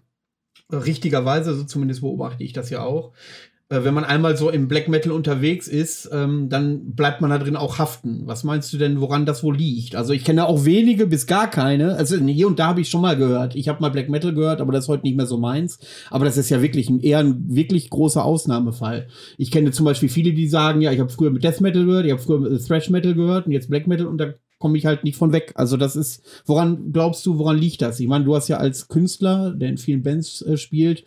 richtigerweise, 0.72 1.54
so 1.54 1.64
zumindest 1.66 2.02
beobachte 2.02 2.44
ich 2.44 2.54
das 2.54 2.70
ja 2.70 2.84
auch, 2.84 3.10
äh, 3.10 3.51
wenn 3.72 3.94
man 3.94 4.04
einmal 4.04 4.36
so 4.36 4.50
im 4.50 4.68
Black 4.68 4.88
Metal 4.90 5.12
unterwegs 5.12 5.68
ist, 5.68 6.10
ähm, 6.12 6.50
dann 6.50 6.94
bleibt 6.94 7.22
man 7.22 7.30
da 7.30 7.38
drin 7.38 7.56
auch 7.56 7.80
haften. 7.80 8.24
Was 8.26 8.44
meinst 8.44 8.72
du 8.74 8.78
denn, 8.78 9.00
woran 9.00 9.26
das 9.26 9.44
wohl 9.44 9.56
liegt? 9.56 9.96
Also 9.96 10.12
ich 10.14 10.26
kenne 10.26 10.46
auch 10.46 10.66
wenige 10.66 11.08
bis 11.08 11.26
gar 11.26 11.50
keine. 11.50 11.96
Also 11.96 12.18
hier 12.18 12.48
und 12.48 12.60
da 12.60 12.68
habe 12.68 12.82
ich 12.82 12.90
schon 12.90 13.02
mal 13.02 13.16
gehört. 13.16 13.56
Ich 13.56 13.70
habe 13.70 13.82
mal 13.82 13.90
Black 13.90 14.10
Metal 14.10 14.34
gehört, 14.34 14.60
aber 14.60 14.74
das 14.74 14.86
ist 14.86 14.90
heute 14.90 15.04
nicht 15.04 15.16
mehr 15.16 15.26
so 15.26 15.38
meins. 15.38 15.80
Aber 16.10 16.26
das 16.26 16.38
ist 16.38 16.50
ja 16.50 16.62
wirklich 16.62 16.90
ein, 16.90 17.00
eher 17.00 17.20
ein 17.20 17.56
wirklich 17.56 17.90
großer 17.90 18.26
Ausnahmefall. 18.26 19.08
Ich 19.38 19.52
kenne 19.52 19.72
zum 19.72 19.86
Beispiel 19.86 20.10
viele, 20.10 20.34
die 20.34 20.48
sagen, 20.48 20.82
ja, 20.82 20.92
ich 20.92 21.00
habe 21.00 21.10
früher 21.10 21.32
mit 21.32 21.44
Death 21.44 21.62
Metal 21.62 21.86
gehört, 21.86 22.06
ich 22.06 22.12
habe 22.12 22.22
früher 22.22 22.40
mit 22.40 22.68
Thrash 22.68 22.90
Metal 22.90 23.14
gehört 23.14 23.46
und 23.46 23.52
jetzt 23.54 23.70
Black 23.70 23.88
Metal 23.88 24.08
und 24.08 24.18
da 24.18 24.34
komme 24.62 24.78
ich 24.78 24.86
halt 24.86 25.04
nicht 25.04 25.18
von 25.18 25.34
weg. 25.34 25.52
Also 25.56 25.76
das 25.76 25.98
ist, 25.98 26.24
woran 26.46 26.94
glaubst 26.94 27.26
du, 27.26 27.38
woran 27.38 27.58
liegt 27.58 27.82
das? 27.82 28.00
Ich 28.00 28.08
meine, 28.08 28.24
du 28.24 28.36
hast 28.36 28.48
ja 28.48 28.58
als 28.58 28.88
Künstler, 28.88 29.52
der 29.52 29.70
in 29.70 29.78
vielen 29.78 30.04
Bands 30.04 30.42
äh, 30.44 30.56
spielt, 30.56 31.04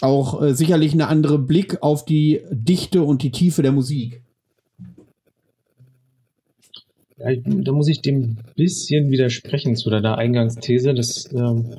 auch 0.00 0.42
äh, 0.42 0.54
sicherlich 0.54 0.92
eine 0.92 1.08
andere 1.08 1.38
Blick 1.38 1.82
auf 1.82 2.04
die 2.04 2.40
Dichte 2.50 3.02
und 3.02 3.22
die 3.22 3.30
Tiefe 3.30 3.62
der 3.62 3.72
Musik. 3.72 4.22
Ja, 7.16 7.34
da 7.36 7.72
muss 7.72 7.88
ich 7.88 8.02
dem 8.02 8.38
bisschen 8.56 9.10
widersprechen 9.10 9.76
zu 9.76 9.88
deiner 9.88 10.18
Eingangsthese, 10.18 10.94
dass, 10.94 11.32
ähm, 11.32 11.76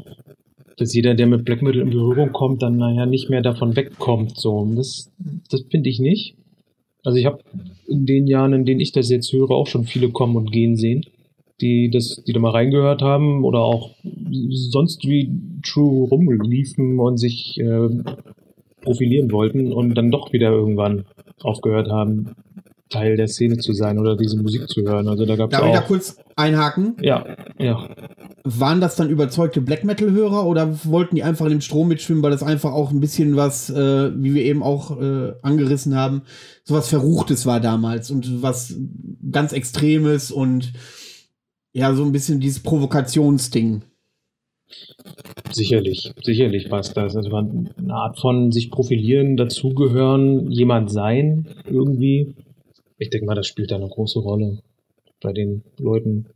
dass 0.77 0.93
jeder, 0.93 1.13
der 1.13 1.27
mit 1.27 1.43
Black 1.45 1.61
Metal 1.61 1.81
in 1.81 1.89
Berührung 1.89 2.31
kommt, 2.31 2.61
dann 2.61 2.77
naja 2.77 3.05
nicht 3.05 3.29
mehr 3.29 3.41
davon 3.41 3.75
wegkommt. 3.75 4.39
So. 4.39 4.65
Das, 4.75 5.11
das 5.49 5.63
finde 5.69 5.89
ich 5.89 5.99
nicht. 5.99 6.35
Also 7.03 7.17
ich 7.17 7.25
habe 7.25 7.39
in 7.87 8.05
den 8.05 8.27
Jahren, 8.27 8.53
in 8.53 8.65
denen 8.65 8.79
ich 8.79 8.91
das 8.91 9.09
jetzt 9.09 9.31
höre, 9.31 9.51
auch 9.51 9.67
schon 9.67 9.83
viele 9.83 10.09
kommen 10.09 10.35
und 10.37 10.51
gehen 10.51 10.75
sehen 10.75 11.05
die 11.61 11.89
das, 11.89 12.21
die 12.27 12.33
da 12.33 12.39
mal 12.39 12.51
reingehört 12.51 13.01
haben 13.01 13.43
oder 13.43 13.59
auch 13.59 13.91
sonst 14.49 15.07
wie 15.07 15.31
True 15.63 16.07
rumliefen 16.09 16.99
und 16.99 17.17
sich 17.17 17.59
äh, 17.59 17.89
profilieren 18.81 19.31
wollten 19.31 19.71
und 19.73 19.95
dann 19.95 20.11
doch 20.11 20.33
wieder 20.33 20.51
irgendwann 20.51 21.05
aufgehört 21.41 21.89
haben, 21.89 22.35
Teil 22.89 23.17
der 23.17 23.27
Szene 23.27 23.57
zu 23.57 23.73
sein 23.73 23.97
oder 23.97 24.15
diese 24.15 24.37
Musik 24.37 24.69
zu 24.69 24.83
hören. 24.83 25.07
Also 25.07 25.25
da 25.25 25.35
gab 25.35 25.51
es 25.51 25.57
Darf 25.57 25.67
ich 25.67 25.73
da 25.73 25.81
kurz 25.81 26.17
einhaken? 26.35 26.95
Ja, 27.01 27.25
ja. 27.57 27.89
Waren 28.43 28.79
das 28.79 28.95
dann 28.95 29.09
überzeugte 29.09 29.59
Black 29.59 29.83
Metal-Hörer 29.83 30.45
oder 30.45 30.85
wollten 30.85 31.15
die 31.15 31.23
einfach 31.23 31.45
in 31.45 31.51
dem 31.51 31.61
Strom 31.61 31.87
mitschwimmen, 31.87 32.21
weil 32.21 32.31
das 32.31 32.43
einfach 32.43 32.73
auch 32.73 32.91
ein 32.91 32.99
bisschen 32.99 33.35
was, 33.35 33.71
äh, 33.71 34.11
wie 34.15 34.35
wir 34.35 34.43
eben 34.43 34.61
auch 34.61 35.01
äh, 35.01 35.33
angerissen 35.41 35.95
haben, 35.95 36.21
sowas 36.63 36.87
Verruchtes 36.87 37.47
war 37.47 37.59
damals 37.59 38.11
und 38.11 38.43
was 38.43 38.77
ganz 39.31 39.51
Extremes 39.51 40.31
und 40.31 40.73
ja, 41.75 41.93
so 41.93 42.03
ein 42.05 42.13
bisschen 42.13 42.39
dieses 42.39 42.61
Provokationsding. 42.61 43.81
Sicherlich, 45.51 46.13
sicherlich 46.23 46.69
passt 46.69 46.95
das. 46.95 47.17
Also 47.17 47.35
eine 47.35 47.93
Art 47.93 48.17
von 48.17 48.53
sich 48.53 48.71
profilieren, 48.71 49.35
dazugehören, 49.35 50.49
jemand 50.49 50.89
sein, 50.89 51.49
irgendwie. 51.69 52.33
Ich 52.97 53.09
denke 53.09 53.25
mal, 53.25 53.35
das 53.35 53.47
spielt 53.47 53.71
da 53.71 53.75
eine 53.75 53.89
große 53.89 54.19
Rolle 54.19 54.59
bei 55.21 55.33
den 55.33 55.63
Leuten. 55.77 56.27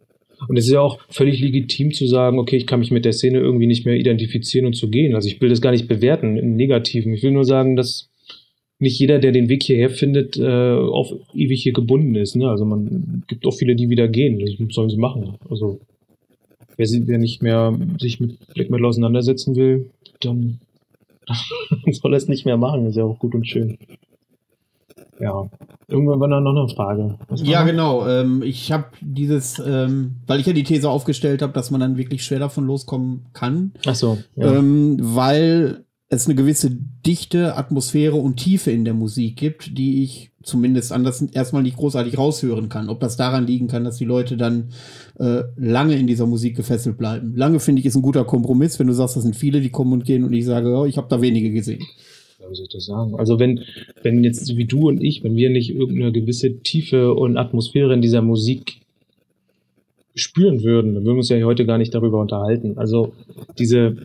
Und 0.49 0.57
es 0.57 0.65
ist 0.65 0.73
ja 0.73 0.81
auch 0.81 0.99
völlig 1.07 1.39
legitim 1.39 1.93
zu 1.93 2.05
sagen, 2.05 2.37
okay, 2.37 2.57
ich 2.57 2.67
kann 2.67 2.79
mich 2.79 2.91
mit 2.91 3.05
der 3.05 3.13
Szene 3.13 3.39
irgendwie 3.39 3.67
nicht 3.67 3.85
mehr 3.85 3.95
identifizieren 3.95 4.65
und 4.65 4.75
zu 4.75 4.89
gehen. 4.89 5.15
Also 5.15 5.29
ich 5.29 5.39
will 5.39 5.49
das 5.49 5.61
gar 5.61 5.71
nicht 5.71 5.87
bewerten 5.87 6.35
im 6.35 6.55
Negativen. 6.55 7.13
Ich 7.13 7.23
will 7.23 7.31
nur 7.31 7.45
sagen, 7.45 7.77
dass 7.77 8.09
nicht 8.79 8.97
jeder, 8.97 9.19
der 9.19 9.33
den 9.33 9.49
Weg 9.49 9.63
hierher 9.63 9.89
findet, 9.89 10.37
äh, 10.37 10.73
auf 10.73 11.13
ewig 11.33 11.61
hier 11.61 11.73
gebunden 11.73 12.15
ist. 12.15 12.35
Ne? 12.35 12.49
Also 12.49 12.65
man 12.65 13.23
gibt 13.27 13.45
auch 13.45 13.53
viele, 13.53 13.75
die 13.75 13.89
wieder 13.89 14.07
gehen. 14.07 14.39
Das 14.39 14.73
sollen 14.73 14.89
sie 14.89 14.97
machen. 14.97 15.35
Also 15.49 15.79
wer, 16.77 16.87
wer 16.87 17.17
nicht 17.17 17.43
mehr 17.43 17.77
sich 17.99 18.21
mit 18.21 18.37
Black 18.53 18.69
Metal 18.69 18.85
auseinandersetzen 18.85 19.55
will, 19.55 19.89
dann 20.21 20.59
soll 21.91 22.13
er 22.13 22.17
es 22.17 22.29
nicht 22.29 22.45
mehr 22.45 22.57
machen. 22.57 22.85
Das 22.85 22.91
ist 22.91 22.97
ja 22.97 23.03
auch 23.03 23.19
gut 23.19 23.35
und 23.35 23.45
schön. 23.45 23.77
Ja. 25.19 25.49
Irgendwann 25.89 26.21
war 26.21 26.29
da 26.29 26.39
noch 26.39 26.55
eine 26.55 26.69
Frage. 26.69 27.17
Ja, 27.43 27.63
genau. 27.63 28.07
Ähm, 28.07 28.41
ich 28.43 28.71
habe 28.71 28.85
dieses, 29.01 29.59
ähm, 29.59 30.15
weil 30.27 30.39
ich 30.39 30.45
ja 30.45 30.53
die 30.53 30.63
These 30.63 30.89
aufgestellt 30.89 31.41
habe, 31.41 31.51
dass 31.51 31.71
man 31.71 31.81
dann 31.81 31.97
wirklich 31.97 32.23
schwer 32.23 32.39
davon 32.39 32.65
loskommen 32.65 33.25
kann. 33.33 33.73
Ach 33.85 33.95
so. 33.95 34.19
Ja. 34.35 34.55
Ähm, 34.55 34.97
weil 35.01 35.83
es 36.09 36.25
eine 36.25 36.35
gewisse 36.35 36.71
Dichte, 37.05 37.55
Atmosphäre 37.55 38.15
und 38.15 38.37
Tiefe 38.37 38.71
in 38.71 38.83
der 38.83 38.95
Musik 38.95 39.37
gibt, 39.37 39.77
die 39.77 40.03
ich 40.03 40.31
zumindest 40.41 40.91
anders 40.91 41.21
erstmal 41.21 41.61
nicht 41.61 41.77
großartig 41.77 42.17
raushören 42.17 42.67
kann. 42.67 42.89
Ob 42.89 42.99
das 42.99 43.15
daran 43.15 43.45
liegen 43.45 43.67
kann, 43.67 43.83
dass 43.83 43.97
die 43.97 44.05
Leute 44.05 44.35
dann 44.35 44.69
äh, 45.19 45.43
lange 45.55 45.95
in 45.95 46.07
dieser 46.07 46.25
Musik 46.25 46.55
gefesselt 46.55 46.97
bleiben. 46.97 47.35
Lange 47.35 47.59
finde 47.59 47.81
ich 47.81 47.85
ist 47.85 47.95
ein 47.95 48.01
guter 48.01 48.25
Kompromiss, 48.25 48.79
wenn 48.79 48.87
du 48.87 48.93
sagst, 48.93 49.17
das 49.17 49.23
sind 49.23 49.35
viele, 49.35 49.61
die 49.61 49.69
kommen 49.69 49.93
und 49.93 50.05
gehen 50.05 50.23
und 50.23 50.33
ich 50.33 50.45
sage, 50.45 50.75
oh, 50.75 50.85
ich 50.85 50.97
habe 50.97 51.07
da 51.09 51.21
wenige 51.21 51.51
gesehen. 51.51 51.83
wie 52.39 52.55
soll 52.55 52.65
ich 52.65 52.73
das 52.73 52.85
sagen? 52.85 53.13
Also 53.15 53.37
wenn, 53.37 53.59
wenn 54.01 54.23
jetzt 54.23 54.55
wie 54.57 54.65
du 54.65 54.87
und 54.87 55.03
ich, 55.03 55.23
wenn 55.23 55.35
wir 55.35 55.51
nicht 55.51 55.69
irgendeine 55.69 56.11
gewisse 56.11 56.57
Tiefe 56.59 57.13
und 57.13 57.37
Atmosphäre 57.37 57.93
in 57.93 58.01
dieser 58.01 58.23
Musik 58.23 58.81
spüren 60.19 60.63
würden, 60.63 60.93
dann 60.93 61.03
würden 61.03 61.15
wir 61.15 61.19
uns 61.19 61.29
ja 61.29 61.41
heute 61.43 61.65
gar 61.65 61.77
nicht 61.77 61.93
darüber 61.93 62.19
unterhalten. 62.19 62.77
Also 62.77 63.13
diese, 63.57 63.95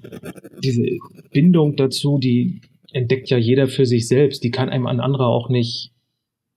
diese 0.62 0.84
Bindung 1.32 1.76
dazu, 1.76 2.18
die 2.18 2.60
entdeckt 2.92 3.28
ja 3.30 3.38
jeder 3.38 3.66
für 3.66 3.86
sich 3.86 4.08
selbst, 4.08 4.44
die 4.44 4.50
kann 4.50 4.68
einem 4.68 4.86
ein 4.86 5.00
anderer 5.00 5.26
auch 5.26 5.48
nicht, 5.48 5.92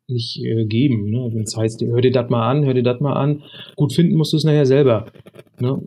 nicht 0.07 0.41
äh, 0.43 0.65
geben. 0.65 1.09
Ne? 1.09 1.29
Wenn 1.33 1.43
es 1.43 1.57
heißt, 1.57 1.81
hör 1.81 2.01
dir 2.01 2.11
das 2.11 2.29
mal 2.29 2.49
an, 2.49 2.65
hör 2.65 2.73
dir 2.73 2.83
das 2.83 2.99
mal 3.01 3.13
an. 3.13 3.43
Gut 3.75 3.93
finden 3.93 4.15
musst 4.15 4.33
du 4.33 4.37
es 4.37 4.43
nachher 4.43 4.65
selber. 4.65 5.07
Ne? 5.59 5.81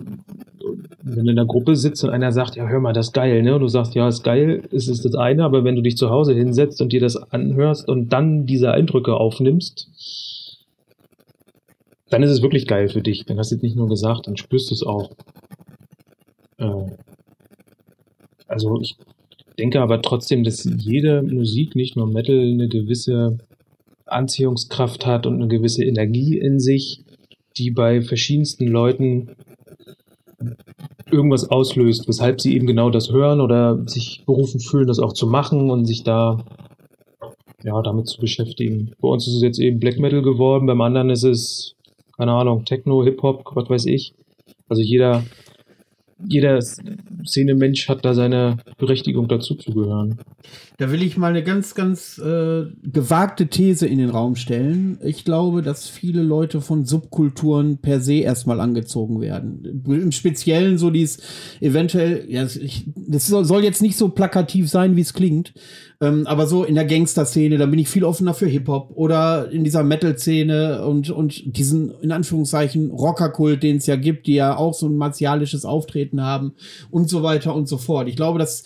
Wenn 1.03 1.25
du 1.25 1.31
in 1.31 1.37
der 1.37 1.47
Gruppe 1.47 1.77
sitzt 1.77 2.05
und 2.05 2.11
einer 2.11 2.33
sagt, 2.33 2.57
ja, 2.57 2.69
hör 2.69 2.81
mal, 2.81 2.93
das 2.93 3.09
ist 3.09 3.13
geil, 3.13 3.43
ne? 3.43 3.55
Und 3.55 3.63
du 3.63 3.69
sagst, 3.69 3.95
ja, 3.95 4.07
ist 4.07 4.23
geil, 4.23 4.63
ist 4.71 4.89
es 4.89 5.03
das 5.03 5.15
eine, 5.15 5.45
aber 5.45 5.65
wenn 5.65 5.75
du 5.75 5.83
dich 5.83 5.97
zu 5.97 6.11
Hause 6.11 6.35
hinsetzt 6.35 6.83
und 6.83 6.93
dir 6.93 7.01
das 7.01 7.17
anhörst 7.17 7.89
und 7.89 8.13
dann 8.13 8.45
diese 8.45 8.71
Eindrücke 8.73 9.15
aufnimmst, 9.15 9.89
dann 12.11 12.23
ist 12.23 12.31
es 12.31 12.43
wirklich 12.43 12.67
geil 12.67 12.89
für 12.89 13.03
dich. 13.03 13.25
Dann 13.25 13.39
hast 13.39 13.53
du 13.53 13.57
es 13.57 13.63
nicht 13.63 13.77
nur 13.77 13.89
gesagt, 13.89 14.27
dann 14.27 14.37
spürst 14.37 14.71
du 14.71 14.75
es 14.75 14.83
auch. 14.83 15.11
Äh, 16.59 16.91
also 18.47 18.81
ich 18.81 18.97
denke 19.59 19.81
aber 19.81 20.03
trotzdem, 20.03 20.45
dass 20.45 20.65
jede 20.65 21.23
Musik, 21.23 21.77
nicht 21.77 21.97
nur 21.97 22.07
Metal, 22.07 22.39
eine 22.39 22.69
gewisse 22.69 23.39
Anziehungskraft 24.07 25.07
hat 25.07 25.27
und 25.27 25.37
eine 25.37 25.49
gewisse 25.49 25.85
Energie 25.85 26.37
in 26.37 26.59
sich, 26.59 27.05
die 27.57 27.71
bei 27.71 28.03
verschiedensten 28.03 28.67
Leuten 28.67 29.37
irgendwas 31.11 31.51
auslöst, 31.51 32.09
weshalb 32.09 32.41
sie 32.41 32.55
eben 32.55 32.67
genau 32.67 32.91
das 32.91 33.11
hören 33.13 33.41
oder 33.41 33.83
sich 33.87 34.25
berufen 34.27 34.61
fühlen, 34.61 34.87
das 34.87 34.99
auch 34.99 35.13
zu 35.13 35.27
machen 35.27 35.71
und 35.71 35.85
sich 35.85 36.03
da 36.03 36.45
ja 37.63 37.81
damit 37.83 38.09
zu 38.09 38.21
beschäftigen. 38.21 38.93
Bei 39.01 39.09
uns 39.09 39.27
ist 39.27 39.35
es 39.35 39.43
jetzt 39.43 39.59
eben 39.59 39.81
Black 39.81 39.99
Metal 39.99 40.23
geworden, 40.23 40.67
beim 40.67 40.81
anderen 40.81 41.11
ist 41.11 41.25
es, 41.25 41.75
keine 42.21 42.33
Ahnung, 42.33 42.67
Techno, 42.67 43.03
Hip-Hop, 43.03 43.45
was 43.55 43.71
weiß 43.71 43.87
ich. 43.87 44.13
Also 44.69 44.83
jeder 44.83 45.25
jeder 46.27 46.61
Szene-Mensch 46.61 47.89
hat 47.89 48.05
da 48.05 48.13
seine 48.13 48.59
Berechtigung 48.77 49.27
dazu 49.27 49.55
zu 49.55 49.73
gehören. 49.73 50.19
Da 50.77 50.93
will 50.93 51.03
ich 51.03 51.17
mal 51.17 51.29
eine 51.29 51.43
ganz, 51.43 51.75
ganz 51.75 52.19
äh, 52.19 52.65
gewagte 52.83 53.47
These 53.47 53.87
in 53.87 53.99
den 53.99 54.11
Raum 54.11 54.37
stellen. 54.37 54.99
Ich 55.03 55.25
glaube, 55.25 55.63
dass 55.63 55.89
viele 55.89 56.23
Leute 56.23 56.61
von 56.61 56.85
Subkulturen 56.85 57.79
per 57.79 58.01
se 58.01 58.17
erstmal 58.17 58.61
angezogen 58.61 59.23
werden. 59.23 59.83
Im 59.87 60.13
Speziellen 60.13 60.77
so 60.77 60.91
dies 60.91 61.23
eventuell, 61.61 62.27
ja, 62.29 62.45
ich, 62.45 62.85
das 62.95 63.27
soll 63.27 63.65
jetzt 63.65 63.83
nicht 63.83 63.97
so 63.97 64.11
plakativ 64.11 64.69
sein, 64.69 64.97
wie 64.97 65.03
es 65.03 65.15
klingt, 65.15 65.55
ähm, 66.03 66.27
aber 66.27 66.47
so 66.47 66.65
in 66.65 66.75
der 66.75 66.87
Gangster-Szene, 66.87 67.59
da 67.59 67.67
bin 67.67 67.79
ich 67.79 67.89
viel 67.89 68.05
offener 68.05 68.33
für 68.33 68.47
Hip-Hop 68.47 68.93
oder 68.95 69.51
in 69.51 69.65
dieser 69.65 69.83
Metal-Szene 69.83 70.87
und, 70.87 71.11
und 71.11 71.57
diesen, 71.57 71.93
in 72.01 72.11
Anführungszeichen, 72.11 72.91
Rocker-Kult, 72.91 73.63
den 73.63 73.77
es 73.77 73.87
ja 73.87 73.97
gibt, 73.97 74.27
die 74.27 74.35
ja 74.35 74.57
auch 74.57 74.73
so 74.73 74.89
ein 74.89 74.97
martialisches 74.97 75.67
Auftreten 75.67 76.23
haben 76.23 76.55
und 76.91 77.11
so 77.11 77.23
weiter 77.23 77.55
und 77.55 77.69
so 77.69 77.77
fort. 77.77 78.09
Ich 78.09 78.17
glaube, 78.17 78.39
dass 78.39 78.65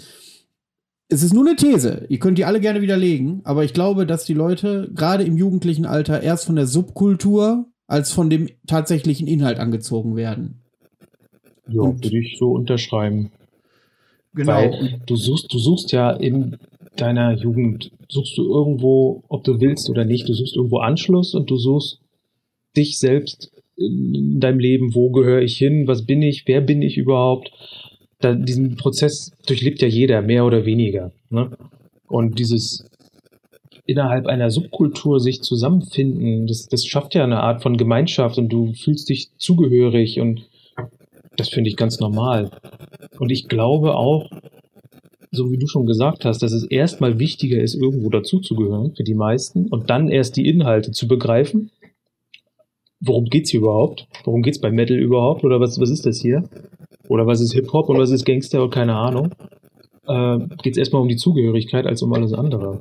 es 1.09 1.23
ist 1.23 1.35
nur 1.35 1.47
eine 1.47 1.57
These. 1.57 2.07
Ihr 2.09 2.19
könnt 2.19 2.39
die 2.39 2.45
alle 2.45 2.61
gerne 2.61 2.81
widerlegen, 2.81 3.41
aber 3.45 3.65
ich 3.65 3.75
glaube, 3.75 4.07
dass 4.07 4.25
die 4.25 4.35
Leute 4.35 4.91
gerade 4.95 5.25
im 5.25 5.37
jugendlichen 5.37 5.87
Alter 5.87 6.23
erst 6.23 6.47
von 6.47 6.57
der 6.57 6.67
Subkultur 6.67 7.67
als 7.87 8.13
von 8.13 8.31
dem 8.31 8.49
tatsächlichen 8.67 9.27
Inhalt 9.27 9.59
angezogen 9.59 10.17
werden. 10.17 10.63
Ja, 11.69 11.83
würde 11.83 12.19
ich 12.19 12.39
so 12.39 12.53
unterschreiben. 12.53 13.33
Genau. 14.35 14.53
Weil 14.53 15.01
du 15.07 15.17
suchst, 15.17 15.53
du 15.53 15.59
suchst 15.59 15.93
ja 15.93 16.11
in 16.11 16.57
deiner 16.97 17.37
Jugend 17.37 17.91
suchst 18.09 18.37
du 18.39 18.45
irgendwo, 18.45 19.25
ob 19.29 19.45
du 19.45 19.61
willst 19.61 19.91
oder 19.91 20.05
nicht, 20.05 20.29
du 20.29 20.35
suchst 20.35 20.57
irgendwo 20.57 20.79
Anschluss 20.79 21.35
und 21.35 21.51
du 21.51 21.57
suchst 21.57 22.01
dich 22.77 22.99
selbst 22.99 23.51
in 23.77 24.41
deinem 24.41 24.59
Leben, 24.59 24.95
wo 24.95 25.11
gehöre 25.11 25.43
ich 25.43 25.57
hin, 25.57 25.87
was 25.87 26.07
bin 26.07 26.23
ich, 26.23 26.47
wer 26.47 26.61
bin 26.61 26.83
ich 26.83 26.97
überhaupt. 26.97 27.51
Da, 28.21 28.35
diesen 28.35 28.77
Prozess 28.77 29.33
durchlebt 29.47 29.83
ja 29.83 29.89
jeder, 29.89 30.23
mehr 30.23 30.45
oder 30.45 30.65
weniger. 30.65 31.13
Ne? 31.31 31.51
Und 32.07 32.39
dieses 32.39 32.89
innerhalb 33.87 34.27
einer 34.27 34.51
Subkultur 34.51 35.21
sich 35.21 35.43
zusammenfinden, 35.43 36.47
das, 36.47 36.69
das 36.69 36.87
schafft 36.87 37.15
ja 37.15 37.25
eine 37.25 37.41
Art 37.41 37.63
von 37.63 37.77
Gemeinschaft 37.77 38.39
und 38.39 38.49
du 38.49 38.73
fühlst 38.73 39.09
dich 39.09 39.37
zugehörig 39.37 40.21
und 40.21 40.49
das 41.37 41.49
finde 41.49 41.69
ich 41.69 41.77
ganz 41.77 42.01
normal. 42.01 42.51
Und 43.19 43.31
ich 43.31 43.49
glaube 43.49 43.95
auch, 43.97 44.31
so 45.35 45.51
wie 45.51 45.59
du 45.59 45.67
schon 45.67 45.87
gesagt 45.87 46.25
hast, 46.25 46.43
dass 46.43 46.53
es 46.53 46.65
erstmal 46.65 47.19
wichtiger 47.19 47.61
ist, 47.61 47.75
irgendwo 47.75 48.09
dazuzugehören 48.09 48.95
für 48.95 49.05
die 49.05 49.15
meisten 49.15 49.67
und 49.67 49.91
dann 49.91 50.09
erst 50.09 50.37
die 50.37 50.49
Inhalte 50.49 50.93
zu 50.93 51.09
begreifen. 51.09 51.71
Worum 53.01 53.27
geht's 53.27 53.51
hier 53.51 53.61
überhaupt? 53.61 54.07
Worum 54.25 54.43
geht's 54.43 54.61
bei 54.61 54.71
Metal 54.71 54.97
überhaupt? 54.97 55.45
Oder 55.45 55.61
was, 55.61 55.79
was 55.81 55.91
ist 55.91 56.07
das 56.07 56.21
hier? 56.21 56.49
Oder 57.09 57.27
was 57.27 57.41
ist 57.41 57.53
Hip-Hop 57.53 57.89
und 57.89 57.99
was 57.99 58.11
ist 58.11 58.25
Gangster 58.25 58.63
und 58.63 58.73
keine 58.73 58.95
Ahnung? 58.95 59.31
Äh, 60.07 60.39
geht's 60.63 60.79
erstmal 60.79 61.03
um 61.03 61.09
die 61.09 61.17
Zugehörigkeit 61.17 61.87
als 61.87 62.03
um 62.03 62.13
alles 62.13 62.33
andere. 62.33 62.81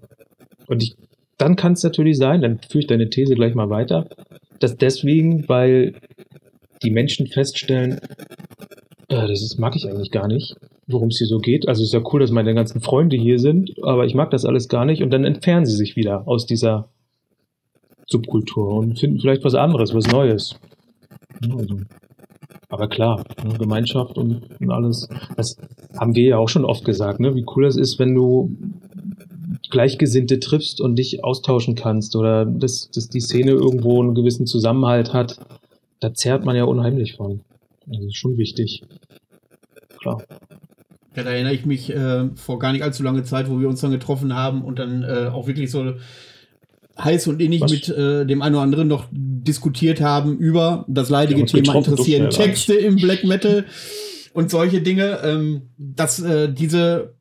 Und 0.68 0.84
ich, 0.84 0.96
dann 1.38 1.56
kann 1.56 1.74
es 1.74 1.84
natürlich 1.84 2.18
sein, 2.18 2.42
dann 2.42 2.60
führe 2.60 2.80
ich 2.80 2.88
deine 2.88 3.10
These 3.10 3.36
gleich 3.36 3.56
mal 3.56 3.70
weiter, 3.70 4.08
dass 4.60 4.78
deswegen, 4.78 5.50
weil 5.50 5.96
die 6.84 6.92
Menschen 6.92 7.28
feststellen, 7.28 8.00
äh, 9.10 9.28
das 9.28 9.42
ist, 9.42 9.58
mag 9.60 9.76
ich 9.76 9.90
eigentlich 9.90 10.12
gar 10.12 10.28
nicht, 10.28 10.56
worum 10.88 11.10
es 11.10 11.18
hier 11.18 11.28
so 11.28 11.40
geht. 11.40 11.68
Also 11.68 11.84
ist 11.84 11.94
ja 11.94 12.02
cool, 12.12 12.20
dass 12.20 12.32
meine 12.32 12.54
ganzen 12.54 12.82
Freunde 12.82 13.16
hier 13.16 13.40
sind, 13.40 13.72
aber 13.84 14.06
ich 14.06 14.16
mag 14.16 14.32
das 14.32 14.46
alles 14.46 14.68
gar 14.68 14.86
nicht 14.86 15.02
und 15.02 15.12
dann 15.12 15.24
entfernen 15.24 15.66
sie 15.66 15.76
sich 15.76 15.96
wieder 15.96 16.28
aus 16.28 16.46
dieser 16.46 16.90
Subkultur 18.08 18.74
und 18.74 19.00
finden 19.00 19.20
vielleicht 19.20 19.44
was 19.44 19.56
anderes, 19.56 19.94
was 19.94 20.08
Neues. 20.08 20.56
Also, 21.42 21.80
aber 22.70 22.88
klar, 22.88 23.24
ne, 23.44 23.58
Gemeinschaft 23.58 24.18
und, 24.18 24.42
und, 24.60 24.72
alles, 24.72 25.08
das 25.38 25.58
haben 25.98 26.16
wir 26.16 26.24
ja 26.24 26.38
auch 26.38 26.50
schon 26.50 26.66
oft 26.66 26.84
gesagt, 26.86 27.20
ne, 27.20 27.36
wie 27.36 27.46
cool 27.56 27.64
das 27.64 27.78
ist, 27.78 28.00
wenn 28.00 28.14
du 28.14 28.56
Gleichgesinnte 29.70 30.40
triffst 30.40 30.82
und 30.82 30.98
dich 30.98 31.24
austauschen 31.24 31.76
kannst 31.76 32.16
oder 32.16 32.46
dass, 32.46 32.90
dass 32.92 33.10
die 33.10 33.20
Szene 33.20 33.52
irgendwo 33.52 34.02
einen 34.02 34.16
gewissen 34.16 34.46
Zusammenhalt 34.46 35.14
hat. 35.14 35.40
Da 36.00 36.14
zerrt 36.14 36.46
man 36.46 36.56
ja 36.56 36.66
unheimlich 36.66 37.16
von. 37.16 37.42
Das 37.86 38.04
ist 38.04 38.16
schon 38.16 38.38
wichtig. 38.38 38.84
Klar. 40.00 40.22
Ja, 41.16 41.24
da 41.24 41.32
erinnere 41.32 41.54
ich 41.54 41.66
mich 41.66 41.94
äh, 41.94 42.30
vor 42.36 42.60
gar 42.60 42.72
nicht 42.72 42.84
allzu 42.84 43.04
lange 43.04 43.24
Zeit, 43.24 43.50
wo 43.50 43.60
wir 43.60 43.70
uns 43.70 43.82
dann 43.82 43.92
getroffen 43.92 44.34
haben 44.34 44.64
und 44.64 44.80
dann 44.80 45.04
äh, 45.04 45.30
auch 45.32 45.48
wirklich 45.48 45.70
so 45.70 45.94
heiß 46.98 47.28
und 47.28 47.42
innig 47.42 47.62
Was? 47.62 47.72
mit 47.72 47.90
äh, 47.90 48.26
dem 48.26 48.42
einen 48.42 48.56
oder 48.56 48.64
anderen 48.64 48.88
noch 48.88 49.06
diskutiert 49.12 50.02
haben 50.02 50.38
über 50.38 50.86
das 50.88 51.10
leidige 51.10 51.46
Thema 51.46 51.76
interessieren 51.76 52.30
Texte 52.30 52.74
im 52.74 52.96
Black 52.96 53.24
Metal 53.24 53.66
und 54.34 54.52
solche 54.52 54.82
Dinge. 54.82 55.20
Ähm, 55.24 55.64
dass 55.78 56.20
äh, 56.20 56.52
diese, 56.52 57.14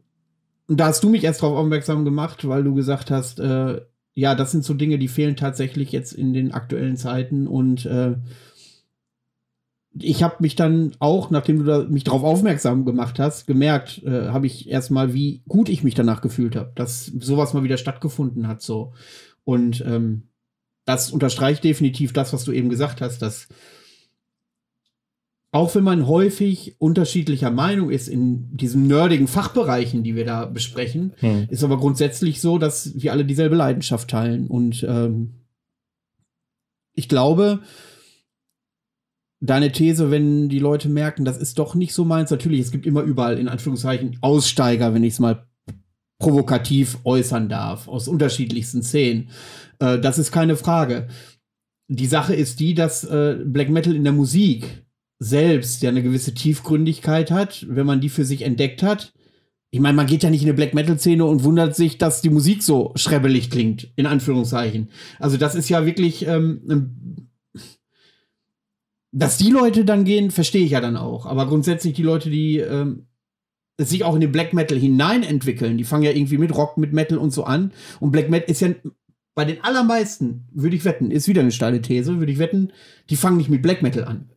und 0.68 0.78
da 0.78 0.86
hast 0.86 1.02
du 1.02 1.08
mich 1.08 1.24
erst 1.24 1.42
darauf 1.42 1.58
aufmerksam 1.58 2.04
gemacht, 2.04 2.46
weil 2.46 2.64
du 2.64 2.74
gesagt 2.74 3.10
hast, 3.10 3.40
äh, 3.40 3.80
ja, 4.14 4.34
das 4.34 4.52
sind 4.52 4.64
so 4.64 4.74
Dinge, 4.74 4.98
die 4.98 5.08
fehlen 5.08 5.36
tatsächlich 5.36 5.90
jetzt 5.92 6.12
in 6.12 6.34
den 6.34 6.52
aktuellen 6.52 6.96
Zeiten 6.96 7.46
und 7.46 7.86
äh, 7.86 8.14
ich 9.98 10.22
habe 10.22 10.36
mich 10.40 10.56
dann 10.56 10.92
auch, 10.98 11.30
nachdem 11.30 11.64
du 11.64 11.86
mich 11.90 12.04
darauf 12.04 12.22
aufmerksam 12.22 12.84
gemacht 12.84 13.18
hast, 13.18 13.46
gemerkt, 13.46 14.02
äh, 14.04 14.28
habe 14.28 14.46
ich 14.46 14.68
erstmal, 14.68 15.12
wie 15.12 15.42
gut 15.48 15.68
ich 15.68 15.84
mich 15.84 15.94
danach 15.94 16.22
gefühlt 16.22 16.56
habe, 16.56 16.72
dass 16.74 17.06
sowas 17.06 17.52
mal 17.52 17.62
wieder 17.62 17.76
stattgefunden 17.76 18.48
hat. 18.48 18.62
So. 18.62 18.94
Und 19.44 19.84
ähm, 19.86 20.28
das 20.84 21.10
unterstreicht 21.10 21.62
definitiv 21.62 22.12
das, 22.12 22.32
was 22.32 22.44
du 22.44 22.52
eben 22.52 22.70
gesagt 22.70 23.00
hast, 23.00 23.20
dass 23.20 23.48
auch 25.54 25.74
wenn 25.74 25.84
man 25.84 26.06
häufig 26.06 26.76
unterschiedlicher 26.78 27.50
Meinung 27.50 27.90
ist 27.90 28.08
in 28.08 28.56
diesen 28.56 28.86
nerdigen 28.86 29.28
Fachbereichen, 29.28 30.02
die 30.02 30.16
wir 30.16 30.24
da 30.24 30.46
besprechen, 30.46 31.12
hm. 31.18 31.46
ist 31.50 31.62
aber 31.62 31.76
grundsätzlich 31.76 32.40
so, 32.40 32.56
dass 32.56 32.94
wir 32.94 33.12
alle 33.12 33.26
dieselbe 33.26 33.54
Leidenschaft 33.54 34.08
teilen. 34.08 34.46
Und 34.46 34.82
ähm, 34.88 35.34
ich 36.94 37.06
glaube, 37.06 37.60
deine 39.42 39.72
These, 39.72 40.10
wenn 40.10 40.48
die 40.48 40.60
Leute 40.60 40.88
merken, 40.88 41.24
das 41.24 41.36
ist 41.36 41.58
doch 41.58 41.74
nicht 41.74 41.92
so 41.92 42.04
meins. 42.04 42.30
Natürlich, 42.30 42.60
es 42.60 42.70
gibt 42.70 42.86
immer 42.86 43.02
überall 43.02 43.38
in 43.38 43.48
Anführungszeichen 43.48 44.16
Aussteiger, 44.20 44.94
wenn 44.94 45.04
ich 45.04 45.14
es 45.14 45.20
mal 45.20 45.46
provokativ 46.18 46.98
äußern 47.04 47.48
darf, 47.48 47.88
aus 47.88 48.06
unterschiedlichsten 48.06 48.82
Szenen. 48.82 49.30
Äh, 49.80 49.98
das 49.98 50.18
ist 50.18 50.30
keine 50.30 50.56
Frage. 50.56 51.08
Die 51.88 52.06
Sache 52.06 52.34
ist 52.34 52.60
die, 52.60 52.74
dass 52.74 53.02
äh, 53.04 53.36
Black 53.44 53.68
Metal 53.68 53.94
in 53.96 54.04
der 54.04 54.12
Musik 54.12 54.84
selbst 55.18 55.82
ja 55.82 55.90
eine 55.90 56.02
gewisse 56.02 56.34
Tiefgründigkeit 56.34 57.32
hat, 57.32 57.66
wenn 57.68 57.86
man 57.86 58.00
die 58.00 58.08
für 58.08 58.24
sich 58.24 58.42
entdeckt 58.42 58.82
hat. 58.82 59.12
Ich 59.72 59.80
meine, 59.80 59.96
man 59.96 60.06
geht 60.06 60.22
ja 60.22 60.30
nicht 60.30 60.42
in 60.42 60.48
eine 60.48 60.56
Black 60.56 60.74
Metal 60.74 60.98
Szene 60.98 61.24
und 61.24 61.42
wundert 61.42 61.74
sich, 61.74 61.98
dass 61.98 62.22
die 62.22 62.30
Musik 62.30 62.62
so 62.62 62.92
schrebbelig 62.94 63.50
klingt, 63.50 63.90
in 63.96 64.06
Anführungszeichen. 64.06 64.90
Also 65.18 65.36
das 65.36 65.54
ist 65.56 65.68
ja 65.68 65.84
wirklich 65.84 66.26
ähm, 66.26 67.31
dass 69.12 69.36
die 69.36 69.50
Leute 69.50 69.84
dann 69.84 70.04
gehen, 70.04 70.30
verstehe 70.30 70.64
ich 70.64 70.72
ja 70.72 70.80
dann 70.80 70.96
auch. 70.96 71.26
Aber 71.26 71.46
grundsätzlich 71.46 71.92
die 71.92 72.02
Leute, 72.02 72.30
die 72.30 72.58
ähm, 72.58 73.06
sich 73.78 74.04
auch 74.04 74.14
in 74.14 74.22
den 74.22 74.32
Black 74.32 74.54
Metal 74.54 74.78
hinein 74.78 75.22
entwickeln, 75.22 75.76
die 75.76 75.84
fangen 75.84 76.02
ja 76.02 76.10
irgendwie 76.10 76.38
mit 76.38 76.56
Rock, 76.56 76.78
mit 76.78 76.92
Metal 76.92 77.18
und 77.18 77.30
so 77.30 77.44
an. 77.44 77.72
Und 78.00 78.10
Black 78.10 78.30
Metal 78.30 78.50
ist 78.50 78.60
ja 78.60 78.70
bei 79.34 79.44
den 79.44 79.62
allermeisten, 79.62 80.48
würde 80.52 80.76
ich 80.76 80.84
wetten, 80.84 81.10
ist 81.10 81.28
wieder 81.28 81.42
eine 81.42 81.52
steile 81.52 81.80
These, 81.80 82.18
würde 82.18 82.32
ich 82.32 82.38
wetten, 82.38 82.72
die 83.10 83.16
fangen 83.16 83.36
nicht 83.36 83.50
mit 83.50 83.62
Black 83.62 83.82
Metal 83.82 84.04
an. 84.04 84.30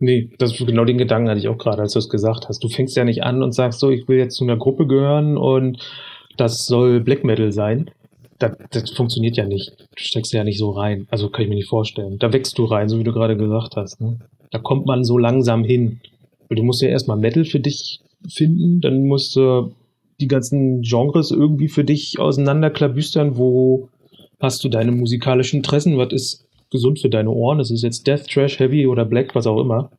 Nee, 0.00 0.30
das 0.38 0.56
genau 0.58 0.84
den 0.84 0.98
Gedanken 0.98 1.28
hatte 1.28 1.40
ich 1.40 1.48
auch 1.48 1.56
gerade, 1.56 1.82
als 1.82 1.92
du 1.92 1.98
es 1.98 2.08
gesagt 2.08 2.48
hast. 2.48 2.62
Du 2.62 2.68
fängst 2.68 2.96
ja 2.96 3.04
nicht 3.04 3.22
an 3.22 3.42
und 3.42 3.52
sagst 3.52 3.80
so, 3.80 3.90
ich 3.90 4.08
will 4.08 4.18
jetzt 4.18 4.36
zu 4.36 4.44
einer 4.44 4.56
Gruppe 4.56 4.86
gehören 4.86 5.36
und 5.36 5.78
das 6.36 6.66
soll 6.66 7.00
Black 7.00 7.24
Metal 7.24 7.52
sein 7.52 7.90
das, 8.38 8.56
das 8.70 8.90
funktioniert 8.90 9.36
ja 9.36 9.46
nicht. 9.46 9.72
Du 9.78 9.86
steckst 9.96 10.32
ja 10.32 10.44
nicht 10.44 10.58
so 10.58 10.70
rein. 10.70 11.06
Also 11.10 11.30
kann 11.30 11.42
ich 11.42 11.48
mir 11.48 11.54
nicht 11.54 11.68
vorstellen. 11.68 12.18
Da 12.18 12.32
wächst 12.32 12.58
du 12.58 12.64
rein, 12.64 12.88
so 12.88 12.98
wie 12.98 13.04
du 13.04 13.12
gerade 13.12 13.36
gesagt 13.36 13.76
hast. 13.76 14.00
Ne? 14.00 14.18
Da 14.50 14.58
kommt 14.58 14.86
man 14.86 15.04
so 15.04 15.18
langsam 15.18 15.64
hin. 15.64 16.00
Du 16.48 16.62
musst 16.62 16.82
ja 16.82 16.88
erstmal 16.88 17.16
Metal 17.16 17.44
für 17.44 17.60
dich 17.60 18.00
finden, 18.28 18.80
dann 18.80 19.06
musst 19.06 19.34
du 19.36 19.72
die 20.20 20.28
ganzen 20.28 20.82
Genres 20.82 21.30
irgendwie 21.30 21.68
für 21.68 21.84
dich 21.84 22.18
auseinanderklabüstern. 22.18 23.36
Wo 23.36 23.88
hast 24.40 24.62
du 24.62 24.68
deine 24.68 24.92
musikalischen 24.92 25.58
Interessen? 25.58 25.98
Was 25.98 26.12
ist 26.12 26.44
gesund 26.74 27.00
für 27.00 27.08
deine 27.08 27.30
Ohren. 27.30 27.60
Es 27.60 27.70
ist 27.70 27.82
jetzt 27.82 28.06
Death, 28.06 28.26
Trash, 28.26 28.58
Heavy 28.58 28.86
oder 28.86 29.04
Black, 29.04 29.34
was 29.34 29.46
auch 29.46 29.60
immer. 29.60 29.90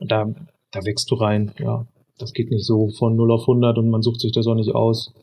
Da, 0.00 0.26
da 0.72 0.84
wächst 0.84 1.10
du 1.10 1.14
rein, 1.14 1.52
ja. 1.58 1.86
Das 2.18 2.32
geht 2.32 2.50
nicht 2.50 2.66
so 2.66 2.90
von 2.90 3.16
0 3.16 3.30
auf 3.30 3.42
100 3.42 3.78
und 3.78 3.88
man 3.88 4.02
sucht 4.02 4.20
sich 4.20 4.32
das 4.32 4.46
auch 4.46 4.56
nicht 4.56 4.74
aus. 4.74 5.14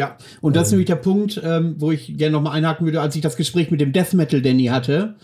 Ja, 0.00 0.16
und 0.40 0.56
das 0.56 0.68
ist 0.68 0.72
nämlich 0.72 0.86
der 0.86 0.96
Punkt, 0.96 1.38
ähm, 1.44 1.74
wo 1.76 1.92
ich 1.92 2.16
gerne 2.16 2.32
nochmal 2.32 2.56
einhaken 2.56 2.86
würde, 2.86 3.02
als 3.02 3.14
ich 3.16 3.20
das 3.20 3.36
Gespräch 3.36 3.70
mit 3.70 3.82
dem 3.82 3.92
Death 3.92 4.14
Metal 4.14 4.40
Danny 4.40 4.64
hatte. 4.64 5.16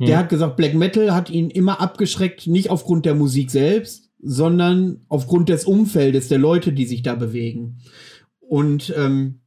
Der 0.00 0.08
Hm. 0.08 0.16
hat 0.16 0.28
gesagt, 0.28 0.56
Black 0.56 0.74
Metal 0.74 1.14
hat 1.14 1.30
ihn 1.30 1.50
immer 1.50 1.80
abgeschreckt, 1.80 2.48
nicht 2.48 2.68
aufgrund 2.68 3.06
der 3.06 3.14
Musik 3.14 3.52
selbst, 3.52 4.10
sondern 4.20 5.04
aufgrund 5.08 5.50
des 5.50 5.66
Umfeldes 5.66 6.26
der 6.26 6.38
Leute, 6.38 6.72
die 6.72 6.84
sich 6.84 7.02
da 7.04 7.14
bewegen. 7.14 7.78
Und 8.40 8.92
ähm, 8.96 9.38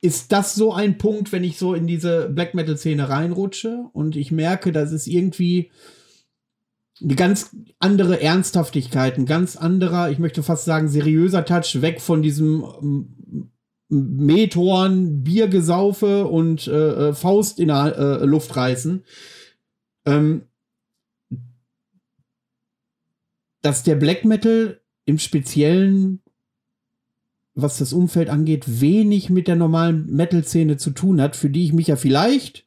ist 0.00 0.32
das 0.32 0.56
so 0.56 0.72
ein 0.72 0.98
Punkt, 0.98 1.30
wenn 1.30 1.44
ich 1.44 1.56
so 1.56 1.72
in 1.72 1.86
diese 1.86 2.28
Black 2.30 2.54
Metal-Szene 2.54 3.08
reinrutsche 3.08 3.84
und 3.92 4.16
ich 4.16 4.32
merke, 4.32 4.72
dass 4.72 4.90
es 4.90 5.06
irgendwie 5.06 5.70
eine 7.02 7.14
ganz 7.14 7.56
andere 7.78 8.20
Ernsthaftigkeit, 8.20 9.16
ein 9.16 9.26
ganz 9.26 9.56
anderer, 9.56 10.10
ich 10.10 10.18
möchte 10.18 10.42
fast 10.42 10.64
sagen, 10.64 10.88
seriöser 10.88 11.44
Touch, 11.44 11.80
weg 11.80 12.00
von 12.00 12.22
diesem 12.22 12.64
ähm, 12.82 13.50
Methorn, 13.88 15.24
Biergesaufe 15.24 16.26
und 16.26 16.66
äh, 16.68 17.08
äh, 17.08 17.12
Faust 17.12 17.58
in 17.58 17.68
der 17.68 17.96
äh, 17.96 18.24
Luft 18.24 18.54
reißen. 18.54 19.04
Ähm, 20.06 20.42
dass 23.62 23.82
der 23.82 23.96
Black 23.96 24.24
Metal 24.24 24.80
im 25.04 25.18
Speziellen, 25.18 26.22
was 27.54 27.78
das 27.78 27.92
Umfeld 27.92 28.30
angeht, 28.30 28.80
wenig 28.80 29.28
mit 29.28 29.48
der 29.48 29.56
normalen 29.56 30.06
Metal-Szene 30.14 30.76
zu 30.76 30.90
tun 30.92 31.20
hat, 31.20 31.36
für 31.36 31.50
die 31.50 31.64
ich 31.64 31.72
mich 31.72 31.88
ja 31.88 31.96
vielleicht 31.96 32.64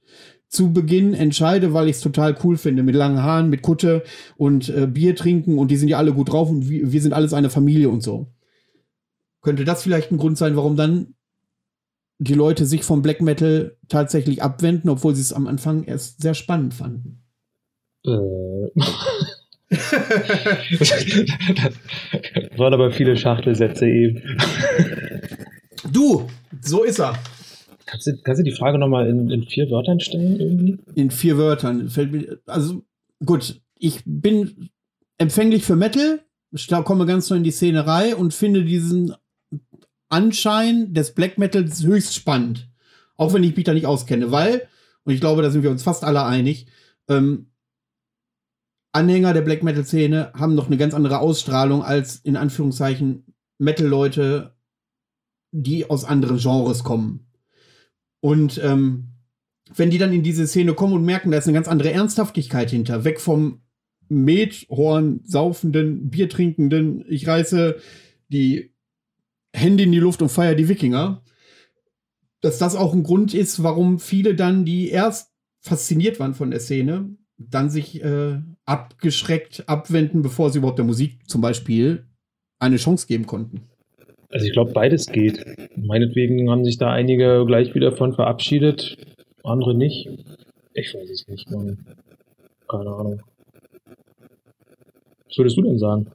zu 0.53 0.71
Beginn 0.71 1.15
entscheide, 1.15 1.73
weil 1.73 1.89
ich 1.89 1.95
es 1.95 2.01
total 2.01 2.37
cool 2.43 2.57
finde, 2.57 2.83
mit 2.83 2.93
langen 2.93 3.23
Haaren, 3.23 3.49
mit 3.49 3.63
Kutte 3.63 4.03
und 4.37 4.69
äh, 4.69 4.85
Bier 4.85 5.15
trinken 5.15 5.57
und 5.57 5.71
die 5.71 5.77
sind 5.77 5.89
ja 5.89 5.97
alle 5.97 6.13
gut 6.13 6.31
drauf 6.31 6.49
und 6.49 6.69
wir, 6.69 6.91
wir 6.91 7.01
sind 7.01 7.13
alles 7.13 7.33
eine 7.33 7.49
Familie 7.49 7.89
und 7.89 8.03
so. 8.03 8.31
Könnte 9.41 9.65
das 9.65 9.81
vielleicht 9.81 10.11
ein 10.11 10.17
Grund 10.17 10.37
sein, 10.37 10.55
warum 10.55 10.75
dann 10.75 11.15
die 12.19 12.35
Leute 12.35 12.67
sich 12.67 12.83
vom 12.83 13.01
Black 13.01 13.19
Metal 13.19 13.75
tatsächlich 13.89 14.43
abwenden, 14.43 14.89
obwohl 14.89 15.15
sie 15.15 15.21
es 15.21 15.33
am 15.33 15.47
Anfang 15.47 15.85
erst 15.85 16.21
sehr 16.21 16.35
spannend 16.35 16.75
fanden? 16.75 17.23
Äh. 18.05 18.11
das 19.69 20.91
waren 22.57 22.73
aber 22.75 22.91
viele 22.91 23.17
Schachtelsätze 23.17 23.87
eben. 23.87 24.21
Du, 25.91 26.27
so 26.61 26.83
ist 26.83 26.99
er. 26.99 27.15
Kannst 27.93 28.07
du, 28.07 28.17
kannst 28.23 28.39
du 28.39 28.43
die 28.43 28.55
Frage 28.55 28.79
nochmal 28.79 29.07
in, 29.07 29.29
in 29.29 29.43
vier 29.43 29.69
Wörtern 29.69 29.99
stellen 29.99 30.39
irgendwie? 30.39 30.79
In 30.95 31.11
vier 31.11 31.37
Wörtern. 31.37 31.89
Fällt 31.89 32.11
mir, 32.11 32.39
also 32.47 32.81
gut, 33.23 33.61
ich 33.77 34.01
bin 34.03 34.71
empfänglich 35.19 35.63
für 35.63 35.75
Metal, 35.75 36.19
ich 36.49 36.67
komme 36.85 37.05
ganz 37.05 37.29
neu 37.29 37.35
in 37.35 37.43
die 37.43 37.51
Szenerei 37.51 38.15
und 38.15 38.33
finde 38.33 38.65
diesen 38.65 39.13
Anschein 40.09 40.95
des 40.95 41.13
Black 41.13 41.37
Metals 41.37 41.83
höchst 41.83 42.15
spannend. 42.15 42.67
Auch 43.15 43.31
wenn 43.31 43.43
ich 43.43 43.55
mich 43.55 43.63
da 43.63 43.75
nicht 43.75 43.85
auskenne, 43.85 44.31
weil, 44.31 44.67
und 45.03 45.13
ich 45.13 45.19
glaube, 45.19 45.43
da 45.43 45.51
sind 45.51 45.61
wir 45.61 45.69
uns 45.69 45.83
fast 45.83 46.03
alle 46.03 46.25
einig, 46.25 46.65
ähm, 47.07 47.51
Anhänger 48.91 49.35
der 49.35 49.41
Black 49.43 49.61
Metal-Szene 49.61 50.33
haben 50.33 50.55
noch 50.55 50.65
eine 50.65 50.77
ganz 50.77 50.95
andere 50.95 51.19
Ausstrahlung 51.19 51.83
als 51.83 52.15
in 52.15 52.37
Anführungszeichen 52.37 53.35
Metal-Leute, 53.59 54.55
die 55.51 55.87
aus 55.87 56.05
anderen 56.05 56.37
Genres 56.37 56.83
kommen. 56.83 57.22
Und 58.23 58.57
ähm, 58.63 59.09
wenn 59.75 59.89
die 59.89 59.97
dann 59.97 60.13
in 60.13 60.23
diese 60.23 60.47
Szene 60.47 60.73
kommen 60.75 60.93
und 60.93 61.03
merken, 61.03 61.29
da 61.29 61.37
ist 61.37 61.45
eine 61.45 61.55
ganz 61.55 61.67
andere 61.67 61.91
Ernsthaftigkeit 61.91 62.69
hinter, 62.69 63.03
weg 63.03 63.19
vom 63.19 63.63
Methorn 64.07 65.19
saufenden, 65.25 66.09
Biertrinkenden, 66.09 67.03
ich 67.09 67.27
reiße 67.27 67.81
die 68.29 68.73
Hände 69.53 69.83
in 69.83 69.91
die 69.91 69.99
Luft 69.99 70.21
und 70.21 70.29
feier 70.29 70.55
die 70.55 70.69
Wikinger, 70.69 71.21
dass 72.39 72.57
das 72.59 72.77
auch 72.77 72.93
ein 72.93 73.03
Grund 73.03 73.33
ist, 73.33 73.61
warum 73.61 73.99
viele 73.99 74.35
dann, 74.35 74.63
die 74.63 74.87
erst 74.87 75.33
fasziniert 75.59 76.21
waren 76.21 76.33
von 76.33 76.49
der 76.49 76.61
Szene, 76.61 77.17
dann 77.35 77.69
sich 77.69 78.01
äh, 78.01 78.39
abgeschreckt 78.63 79.67
abwenden, 79.67 80.21
bevor 80.21 80.49
sie 80.49 80.59
überhaupt 80.59 80.79
der 80.79 80.85
Musik 80.85 81.29
zum 81.29 81.41
Beispiel 81.41 82.07
eine 82.57 82.77
Chance 82.77 83.05
geben 83.05 83.25
konnten. 83.25 83.67
Also 84.33 84.47
ich 84.47 84.51
glaube, 84.53 84.71
beides 84.73 85.05
geht. 85.07 85.45
Meinetwegen 85.75 86.49
haben 86.49 86.65
sich 86.65 86.77
da 86.77 86.91
einige 86.91 87.43
gleich 87.45 87.75
wieder 87.75 87.91
von 87.91 88.13
verabschiedet, 88.13 88.97
andere 89.43 89.75
nicht. 89.75 90.09
Ich 90.73 90.93
weiß 90.93 91.09
es 91.09 91.27
nicht, 91.27 91.51
Mann. 91.51 91.85
Keine 92.67 92.89
Ahnung. 92.89 93.21
Was 95.27 95.37
würdest 95.37 95.57
du 95.57 95.61
denn 95.61 95.77
sagen? 95.77 96.07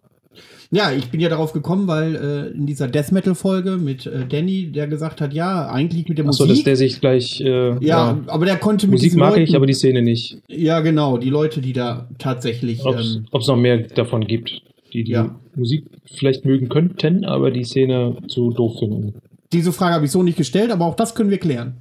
Ja, 0.71 0.93
ich 0.93 1.11
bin 1.11 1.21
ja 1.21 1.31
darauf 1.31 1.53
gekommen, 1.53 1.89
weil 1.89 2.15
äh, 2.15 2.55
in 2.55 2.67
dieser 2.67 2.89
Death 2.89 3.11
Metal 3.11 3.35
Folge 3.35 3.79
mit 3.79 4.05
äh, 4.07 4.27
Danny, 4.29 4.71
der 4.71 4.87
gesagt 4.87 5.21
hat, 5.21 5.33
ja, 5.33 5.69
eigentlich 5.71 6.09
mit 6.09 6.19
der 6.19 6.27
Achso, 6.27 6.45
Musik. 6.45 6.57
dass 6.57 6.65
der 6.65 6.77
sich 6.77 7.01
gleich. 7.01 7.41
Äh, 7.41 7.71
ja, 7.71 7.79
ja, 7.81 8.21
aber 8.27 8.45
der 8.45 8.59
konnte 8.59 8.87
mit 8.87 8.95
Musik 8.95 9.17
mag 9.17 9.31
Leuten, 9.31 9.43
ich, 9.45 9.57
aber 9.57 9.67
die 9.67 9.73
Szene 9.73 10.03
nicht. 10.03 10.39
Ja, 10.49 10.81
genau, 10.81 11.17
die 11.17 11.31
Leute, 11.31 11.63
die 11.63 11.73
da 11.73 12.09
tatsächlich. 12.19 12.85
Ob 12.85 12.97
es 12.99 13.17
Ähm, 13.17 13.25
noch 13.33 13.57
mehr 13.57 13.79
davon 13.79 14.27
gibt, 14.27 14.61
die 14.93 15.05
die 15.05 15.13
Ja. 15.13 15.39
Musik 15.55 15.87
vielleicht 16.05 16.45
mögen 16.45 16.69
könnten, 16.69 17.25
aber 17.25 17.51
die 17.51 17.65
Szene 17.65 18.17
zu 18.29 18.51
doof 18.51 18.79
finden. 18.79 19.15
diese 19.53 19.73
Frage 19.73 19.95
habe 19.95 20.05
ich 20.05 20.11
so 20.11 20.23
nicht 20.23 20.37
gestellt, 20.39 20.71
aber 20.71 20.85
auch 20.87 20.97
das 20.97 21.15
können 21.15 21.31
wir 21.31 21.39
klären. 21.39 21.77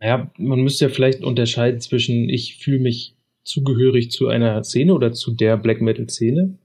Naja, 0.00 0.30
man 0.36 0.60
müsste 0.60 0.86
ja 0.86 0.90
vielleicht 0.90 1.24
unterscheiden 1.24 1.80
zwischen, 1.80 2.28
ich 2.28 2.56
fühle 2.58 2.78
mich 2.80 3.14
zugehörig 3.42 4.10
zu 4.10 4.28
einer 4.28 4.62
Szene 4.62 4.94
oder 4.94 5.12
zu 5.12 5.32
der 5.32 5.56
Black 5.56 5.80
Metal 5.80 6.08
Szene 6.08 6.58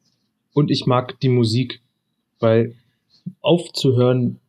und 0.53 0.71
ich 0.71 0.85
mag 0.85 1.19
die 1.21 1.29
Musik, 1.29 1.81
weil 2.39 2.75
aufzuhören, 3.41 4.39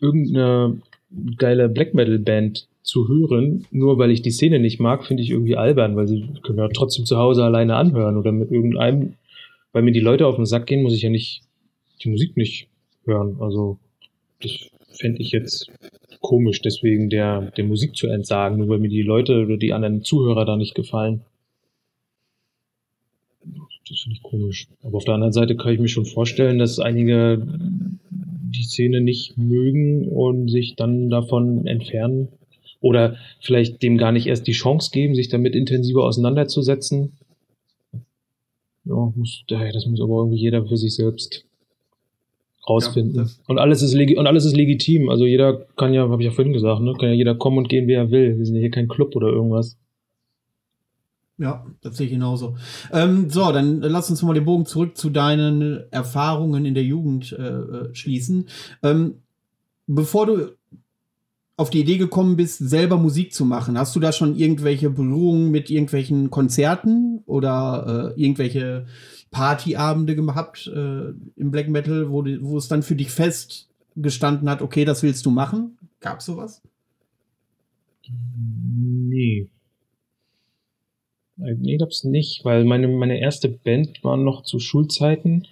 irgendeine 0.00 0.80
geile 1.38 1.68
Black 1.68 1.94
Metal 1.94 2.18
Band 2.18 2.68
zu 2.86 3.08
hören, 3.08 3.66
nur 3.72 3.98
weil 3.98 4.12
ich 4.12 4.22
die 4.22 4.30
Szene 4.30 4.60
nicht 4.60 4.78
mag, 4.78 5.04
finde 5.04 5.22
ich 5.22 5.30
irgendwie 5.30 5.56
albern, 5.56 5.96
weil 5.96 6.06
sie 6.06 6.24
können 6.42 6.58
ja 6.58 6.68
trotzdem 6.68 7.04
zu 7.04 7.16
Hause 7.16 7.42
alleine 7.42 7.74
anhören 7.74 8.16
oder 8.16 8.30
mit 8.30 8.52
irgendeinem, 8.52 9.14
weil 9.72 9.82
mir 9.82 9.90
die 9.90 10.00
Leute 10.00 10.26
auf 10.26 10.36
den 10.36 10.46
Sack 10.46 10.66
gehen, 10.66 10.84
muss 10.84 10.94
ich 10.94 11.02
ja 11.02 11.10
nicht 11.10 11.42
die 12.04 12.10
Musik 12.10 12.36
nicht 12.36 12.68
hören. 13.04 13.38
Also 13.40 13.78
das 14.40 14.70
fände 14.92 15.20
ich 15.20 15.32
jetzt 15.32 15.68
komisch, 16.20 16.62
deswegen 16.62 17.10
der, 17.10 17.50
der 17.56 17.64
Musik 17.64 17.96
zu 17.96 18.06
entsagen, 18.06 18.58
nur 18.58 18.68
weil 18.68 18.78
mir 18.78 18.88
die 18.88 19.02
Leute 19.02 19.42
oder 19.42 19.56
die 19.56 19.72
anderen 19.72 20.04
Zuhörer 20.04 20.44
da 20.44 20.56
nicht 20.56 20.76
gefallen. 20.76 21.22
Das 23.88 24.00
finde 24.00 24.16
ich 24.16 24.22
komisch. 24.22 24.68
Aber 24.84 24.98
auf 24.98 25.04
der 25.04 25.14
anderen 25.14 25.32
Seite 25.32 25.56
kann 25.56 25.72
ich 25.72 25.80
mir 25.80 25.88
schon 25.88 26.06
vorstellen, 26.06 26.58
dass 26.58 26.78
einige 26.78 27.44
die 28.10 28.62
Szene 28.62 29.00
nicht 29.00 29.36
mögen 29.36 30.06
und 30.06 30.48
sich 30.48 30.76
dann 30.76 31.10
davon 31.10 31.66
entfernen. 31.66 32.28
Oder 32.86 33.16
vielleicht 33.40 33.82
dem 33.82 33.98
gar 33.98 34.12
nicht 34.12 34.26
erst 34.26 34.46
die 34.46 34.52
Chance 34.52 34.90
geben, 34.92 35.14
sich 35.14 35.28
damit 35.28 35.54
intensiver 35.54 36.04
auseinanderzusetzen. 36.04 37.12
Ja, 38.84 39.12
muss, 39.16 39.42
das 39.48 39.86
muss 39.86 40.00
aber 40.00 40.18
irgendwie 40.18 40.38
jeder 40.38 40.64
für 40.64 40.76
sich 40.76 40.94
selbst 40.94 41.44
rausfinden. 42.68 43.26
Ja, 43.26 43.30
und 43.48 43.58
alles 43.58 43.82
ist 43.82 43.94
legi 43.94 44.16
und 44.16 44.26
alles 44.26 44.44
ist 44.44 44.56
legitim. 44.56 45.08
Also 45.08 45.26
jeder 45.26 45.66
kann 45.76 45.92
ja, 45.92 46.08
habe 46.08 46.22
ich 46.22 46.28
ja 46.28 46.32
vorhin 46.32 46.52
gesagt, 46.52 46.80
ne, 46.80 46.94
kann 46.94 47.08
ja 47.08 47.14
jeder 47.14 47.34
kommen 47.34 47.58
und 47.58 47.68
gehen, 47.68 47.88
wie 47.88 47.94
er 47.94 48.10
will. 48.10 48.38
Wir 48.38 48.46
sind 48.46 48.54
ja 48.54 48.60
hier 48.60 48.70
kein 48.70 48.88
Club 48.88 49.16
oder 49.16 49.28
irgendwas. 49.28 49.76
Ja, 51.38 51.66
das 51.82 51.96
sehe 51.96 52.06
ich 52.06 52.12
genauso. 52.12 52.56
Ähm, 52.92 53.28
so, 53.28 53.52
dann 53.52 53.80
lass 53.80 54.08
uns 54.08 54.22
mal 54.22 54.32
den 54.32 54.46
Bogen 54.46 54.64
zurück 54.64 54.96
zu 54.96 55.10
deinen 55.10 55.84
Erfahrungen 55.90 56.64
in 56.64 56.74
der 56.74 56.84
Jugend 56.84 57.32
äh, 57.32 57.42
äh, 57.42 57.94
schließen. 57.94 58.48
Ähm, 58.82 59.16
bevor 59.86 60.26
du 60.26 60.56
auf 61.56 61.70
die 61.70 61.80
Idee 61.80 61.96
gekommen 61.96 62.36
bist, 62.36 62.58
selber 62.58 62.98
Musik 62.98 63.32
zu 63.32 63.44
machen, 63.44 63.78
hast 63.78 63.96
du 63.96 64.00
da 64.00 64.12
schon 64.12 64.36
irgendwelche 64.36 64.90
Berührungen 64.90 65.50
mit 65.50 65.70
irgendwelchen 65.70 66.30
Konzerten 66.30 67.22
oder 67.24 68.14
äh, 68.16 68.20
irgendwelche 68.20 68.86
Partyabende 69.30 70.14
gehabt 70.14 70.66
äh, 70.66 71.12
im 71.36 71.50
Black 71.50 71.68
Metal, 71.68 72.10
wo, 72.10 72.24
wo 72.24 72.58
es 72.58 72.68
dann 72.68 72.82
für 72.82 72.94
dich 72.94 73.10
fest 73.10 73.68
gestanden 73.96 74.50
hat, 74.50 74.60
okay, 74.60 74.84
das 74.84 75.02
willst 75.02 75.24
du 75.24 75.30
machen? 75.30 75.78
Gab's 76.00 76.26
sowas? 76.26 76.62
Nee. 78.08 79.48
Äh, 81.38 81.54
Nee, 81.58 81.78
gab's 81.78 82.04
nicht, 82.04 82.44
weil 82.44 82.64
meine, 82.64 82.88
meine 82.88 83.18
erste 83.18 83.48
Band 83.48 84.02
war 84.04 84.16
noch 84.16 84.42
zu 84.42 84.58
Schulzeiten. 84.58 85.46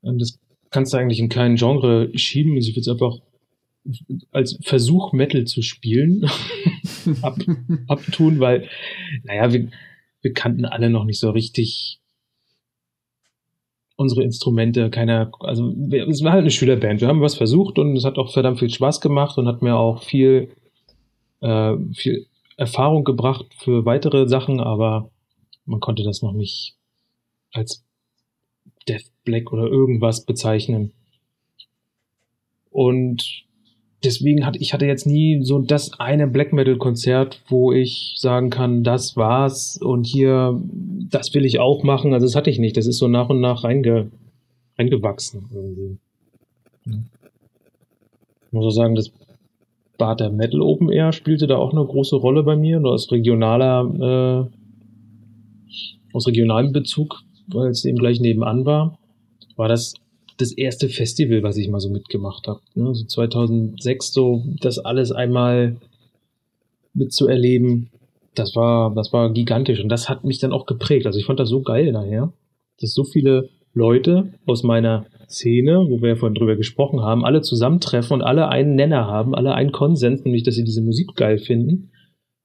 Und 0.00 0.20
das 0.20 0.38
kannst 0.70 0.92
du 0.92 0.96
eigentlich 0.96 1.20
in 1.20 1.28
kein 1.28 1.56
Genre 1.56 2.10
schieben. 2.16 2.54
Also 2.54 2.68
ich 2.68 2.74
würde 2.76 2.80
es 2.80 2.88
einfach 2.88 3.18
als 4.30 4.58
Versuch, 4.62 5.12
Metal 5.12 5.44
zu 5.44 5.62
spielen, 5.62 6.28
ab, 7.22 7.38
abtun, 7.86 8.40
weil, 8.40 8.68
naja, 9.24 9.52
wir, 9.52 9.68
wir 10.20 10.32
kannten 10.32 10.64
alle 10.64 10.90
noch 10.90 11.04
nicht 11.04 11.18
so 11.18 11.30
richtig 11.30 12.00
unsere 13.96 14.22
Instrumente, 14.22 14.90
keiner, 14.90 15.32
also 15.40 15.72
wir, 15.76 16.06
es 16.06 16.22
war 16.22 16.32
halt 16.32 16.42
eine 16.42 16.52
Schülerband. 16.52 17.00
Wir 17.00 17.08
haben 17.08 17.20
was 17.20 17.34
versucht 17.34 17.80
und 17.80 17.96
es 17.96 18.04
hat 18.04 18.16
auch 18.16 18.32
verdammt 18.32 18.60
viel 18.60 18.70
Spaß 18.70 19.00
gemacht 19.00 19.36
und 19.38 19.48
hat 19.48 19.60
mir 19.60 19.76
auch 19.76 20.04
viel, 20.04 20.52
äh, 21.40 21.74
viel 21.94 22.26
Erfahrung 22.56 23.02
gebracht 23.02 23.46
für 23.56 23.84
weitere 23.84 24.28
Sachen, 24.28 24.60
aber 24.60 25.10
man 25.64 25.80
konnte 25.80 26.04
das 26.04 26.22
noch 26.22 26.32
nicht 26.32 26.76
als 27.52 27.84
Death 28.88 29.10
Black 29.24 29.52
oder 29.52 29.66
irgendwas 29.66 30.24
bezeichnen. 30.24 30.92
Und 32.70 33.47
deswegen 34.04 34.46
hatte 34.46 34.58
ich 34.58 34.72
hatte 34.72 34.86
jetzt 34.86 35.06
nie 35.06 35.42
so 35.42 35.58
das 35.58 35.98
eine 35.98 36.26
Black 36.26 36.52
Metal 36.52 36.76
Konzert, 36.76 37.42
wo 37.48 37.72
ich 37.72 38.14
sagen 38.16 38.50
kann, 38.50 38.84
das 38.84 39.16
war's 39.16 39.78
und 39.82 40.06
hier 40.06 40.60
das 41.10 41.34
will 41.34 41.44
ich 41.44 41.58
auch 41.58 41.82
machen. 41.82 42.12
Also 42.12 42.26
das 42.26 42.34
hatte 42.34 42.50
ich 42.50 42.58
nicht. 42.58 42.76
Das 42.76 42.86
ist 42.86 42.98
so 42.98 43.08
nach 43.08 43.28
und 43.28 43.40
nach 43.40 43.64
reinge, 43.64 44.10
reingewachsen 44.78 45.48
irgendwie. 45.52 45.98
Ich 48.46 48.52
muss 48.52 48.64
auch 48.64 48.70
sagen, 48.70 48.94
das 48.94 49.10
Bad 49.98 50.20
der 50.20 50.30
Metal 50.30 50.62
Open 50.62 50.90
Air 50.90 51.12
spielte 51.12 51.46
da 51.46 51.56
auch 51.56 51.72
eine 51.72 51.84
große 51.84 52.16
Rolle 52.16 52.44
bei 52.44 52.56
mir, 52.56 52.80
nur 52.80 52.92
aus 52.92 53.10
regionaler, 53.10 54.48
äh, 54.48 56.14
aus 56.14 56.26
regionalem 56.26 56.72
Bezug, 56.72 57.20
weil 57.48 57.68
es 57.68 57.84
eben 57.84 57.98
gleich 57.98 58.20
nebenan 58.20 58.64
war, 58.64 58.98
war 59.56 59.68
das 59.68 59.94
das 60.38 60.52
erste 60.52 60.88
Festival, 60.88 61.42
was 61.42 61.56
ich 61.56 61.68
mal 61.68 61.80
so 61.80 61.90
mitgemacht 61.90 62.46
habe. 62.48 62.60
Ne? 62.74 62.94
So 62.94 63.04
2006 63.04 64.12
so 64.12 64.44
das 64.60 64.78
alles 64.78 65.12
einmal 65.12 65.76
mitzuerleben, 66.94 67.90
das 68.34 68.54
war, 68.54 68.94
das 68.94 69.12
war 69.12 69.32
gigantisch 69.32 69.80
und 69.80 69.88
das 69.88 70.08
hat 70.08 70.24
mich 70.24 70.38
dann 70.38 70.52
auch 70.52 70.66
geprägt. 70.66 71.06
Also 71.06 71.18
ich 71.18 71.26
fand 71.26 71.40
das 71.40 71.48
so 71.48 71.60
geil 71.62 71.92
nachher, 71.92 72.32
dass 72.80 72.92
so 72.92 73.04
viele 73.04 73.50
Leute 73.74 74.32
aus 74.46 74.62
meiner 74.62 75.06
Szene, 75.28 75.86
wo 75.88 76.00
wir 76.00 76.10
ja 76.10 76.16
vorhin 76.16 76.34
drüber 76.34 76.56
gesprochen 76.56 77.02
haben, 77.02 77.24
alle 77.24 77.42
zusammentreffen 77.42 78.14
und 78.14 78.22
alle 78.22 78.48
einen 78.48 78.76
Nenner 78.76 79.06
haben, 79.06 79.34
alle 79.34 79.54
einen 79.54 79.72
Konsens, 79.72 80.24
nämlich 80.24 80.44
dass 80.44 80.54
sie 80.54 80.64
diese 80.64 80.82
Musik 80.82 81.14
geil 81.16 81.38
finden 81.38 81.90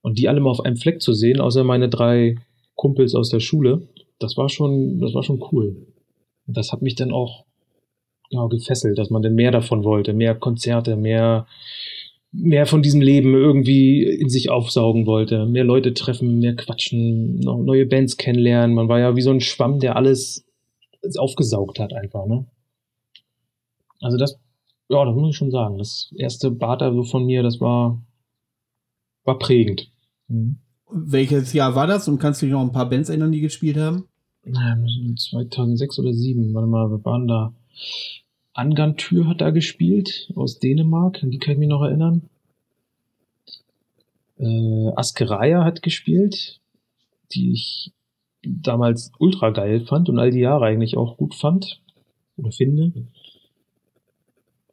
und 0.02 0.18
die 0.18 0.28
alle 0.28 0.42
mal 0.42 0.50
auf 0.50 0.66
einem 0.66 0.76
Fleck 0.76 1.02
zu 1.02 1.14
sehen, 1.14 1.40
außer 1.40 1.64
meine 1.64 1.90
drei 1.90 2.36
Kumpels 2.76 3.16
aus 3.16 3.30
der 3.30 3.40
Schule, 3.40 3.88
das 4.20 4.36
war 4.36 4.50
schon, 4.50 5.00
das 5.00 5.14
war 5.14 5.24
schon 5.24 5.42
cool. 5.52 5.88
Und 6.48 6.58
das 6.58 6.72
hat 6.72 6.82
mich 6.82 6.96
dann 6.96 7.12
auch 7.12 7.46
ja, 8.34 8.46
gefesselt, 8.48 8.98
dass 8.98 9.10
man 9.10 9.22
denn 9.22 9.36
mehr 9.36 9.52
davon 9.52 9.84
wollte, 9.84 10.14
mehr 10.14 10.36
Konzerte, 10.36 10.96
mehr, 10.96 11.48
mehr 12.32 12.66
von 12.66 12.82
diesem 12.82 13.02
Leben 13.02 13.34
irgendwie 13.34 14.04
in 14.04 14.30
sich 14.30 14.50
aufsaugen 14.50 15.06
wollte, 15.06 15.46
mehr 15.46 15.64
Leute 15.64 15.94
treffen, 15.94 16.40
mehr 16.40 16.56
quatschen, 16.56 17.40
neue 17.40 17.86
Bands 17.86 18.18
kennenlernen. 18.18 18.76
Man 18.76 18.90
war 18.90 19.00
ja 19.00 19.16
wie 19.16 19.22
so 19.22 19.32
ein 19.32 19.42
Schwamm, 19.42 19.80
der 19.80 19.96
alles 19.96 20.46
aufgesaugt 21.18 21.80
hat 21.80 21.94
einfach, 21.94 22.26
ne? 22.26 22.46
Also 24.00 24.18
das, 24.18 24.38
ja, 24.90 25.06
das 25.06 25.16
muss 25.16 25.32
ich 25.32 25.38
schon 25.38 25.52
sagen. 25.52 25.78
Das 25.78 26.12
erste 26.18 26.52
Bata 26.52 26.92
so 26.92 27.04
von 27.04 27.26
mir, 27.26 27.44
das 27.44 27.62
war, 27.62 28.02
war 29.24 29.40
prägend. 29.40 29.92
Mhm. 30.28 30.58
Welches 30.92 31.54
Jahr 31.54 31.76
war 31.76 31.88
das 31.88 32.08
und 32.08 32.20
kannst 32.20 32.42
du 32.42 32.46
dich 32.46 32.54
noch 32.54 32.62
ein 32.62 32.72
paar 32.72 32.90
Bands 32.90 33.10
erinnern, 33.10 33.32
die 33.32 33.42
gespielt 33.42 33.78
haben? 33.78 34.08
2006 35.18 36.00
oder 36.00 36.12
2007, 36.12 36.54
warte 36.54 36.68
mal, 36.68 36.90
wir 36.90 37.04
waren 37.06 37.28
da. 37.28 37.54
Angantür 38.54 39.28
hat 39.28 39.42
da 39.42 39.50
gespielt, 39.50 40.32
aus 40.36 40.60
Dänemark, 40.60 41.24
an 41.24 41.32
die 41.32 41.40
kann 41.40 41.54
ich 41.54 41.60
mich 41.60 41.70
noch 41.70 41.82
erinnern. 41.82 42.30
Äh, 44.38 44.92
Askeraya 44.96 45.64
hat 45.64 45.82
gespielt, 45.82 46.60
die 47.34 47.52
ich 47.54 47.92
damals 48.44 49.12
ultra 49.20 49.50
geil 49.50 49.82
fand 49.82 50.10
und 50.10 50.20
all 50.20 50.32
die 50.32 50.40
Jahre 50.40 50.66
eigentlich 50.66 50.98
auch 50.98 51.18
gut 51.18 51.34
fand 51.34 51.82
oder 52.38 52.52
finde. 52.52 52.92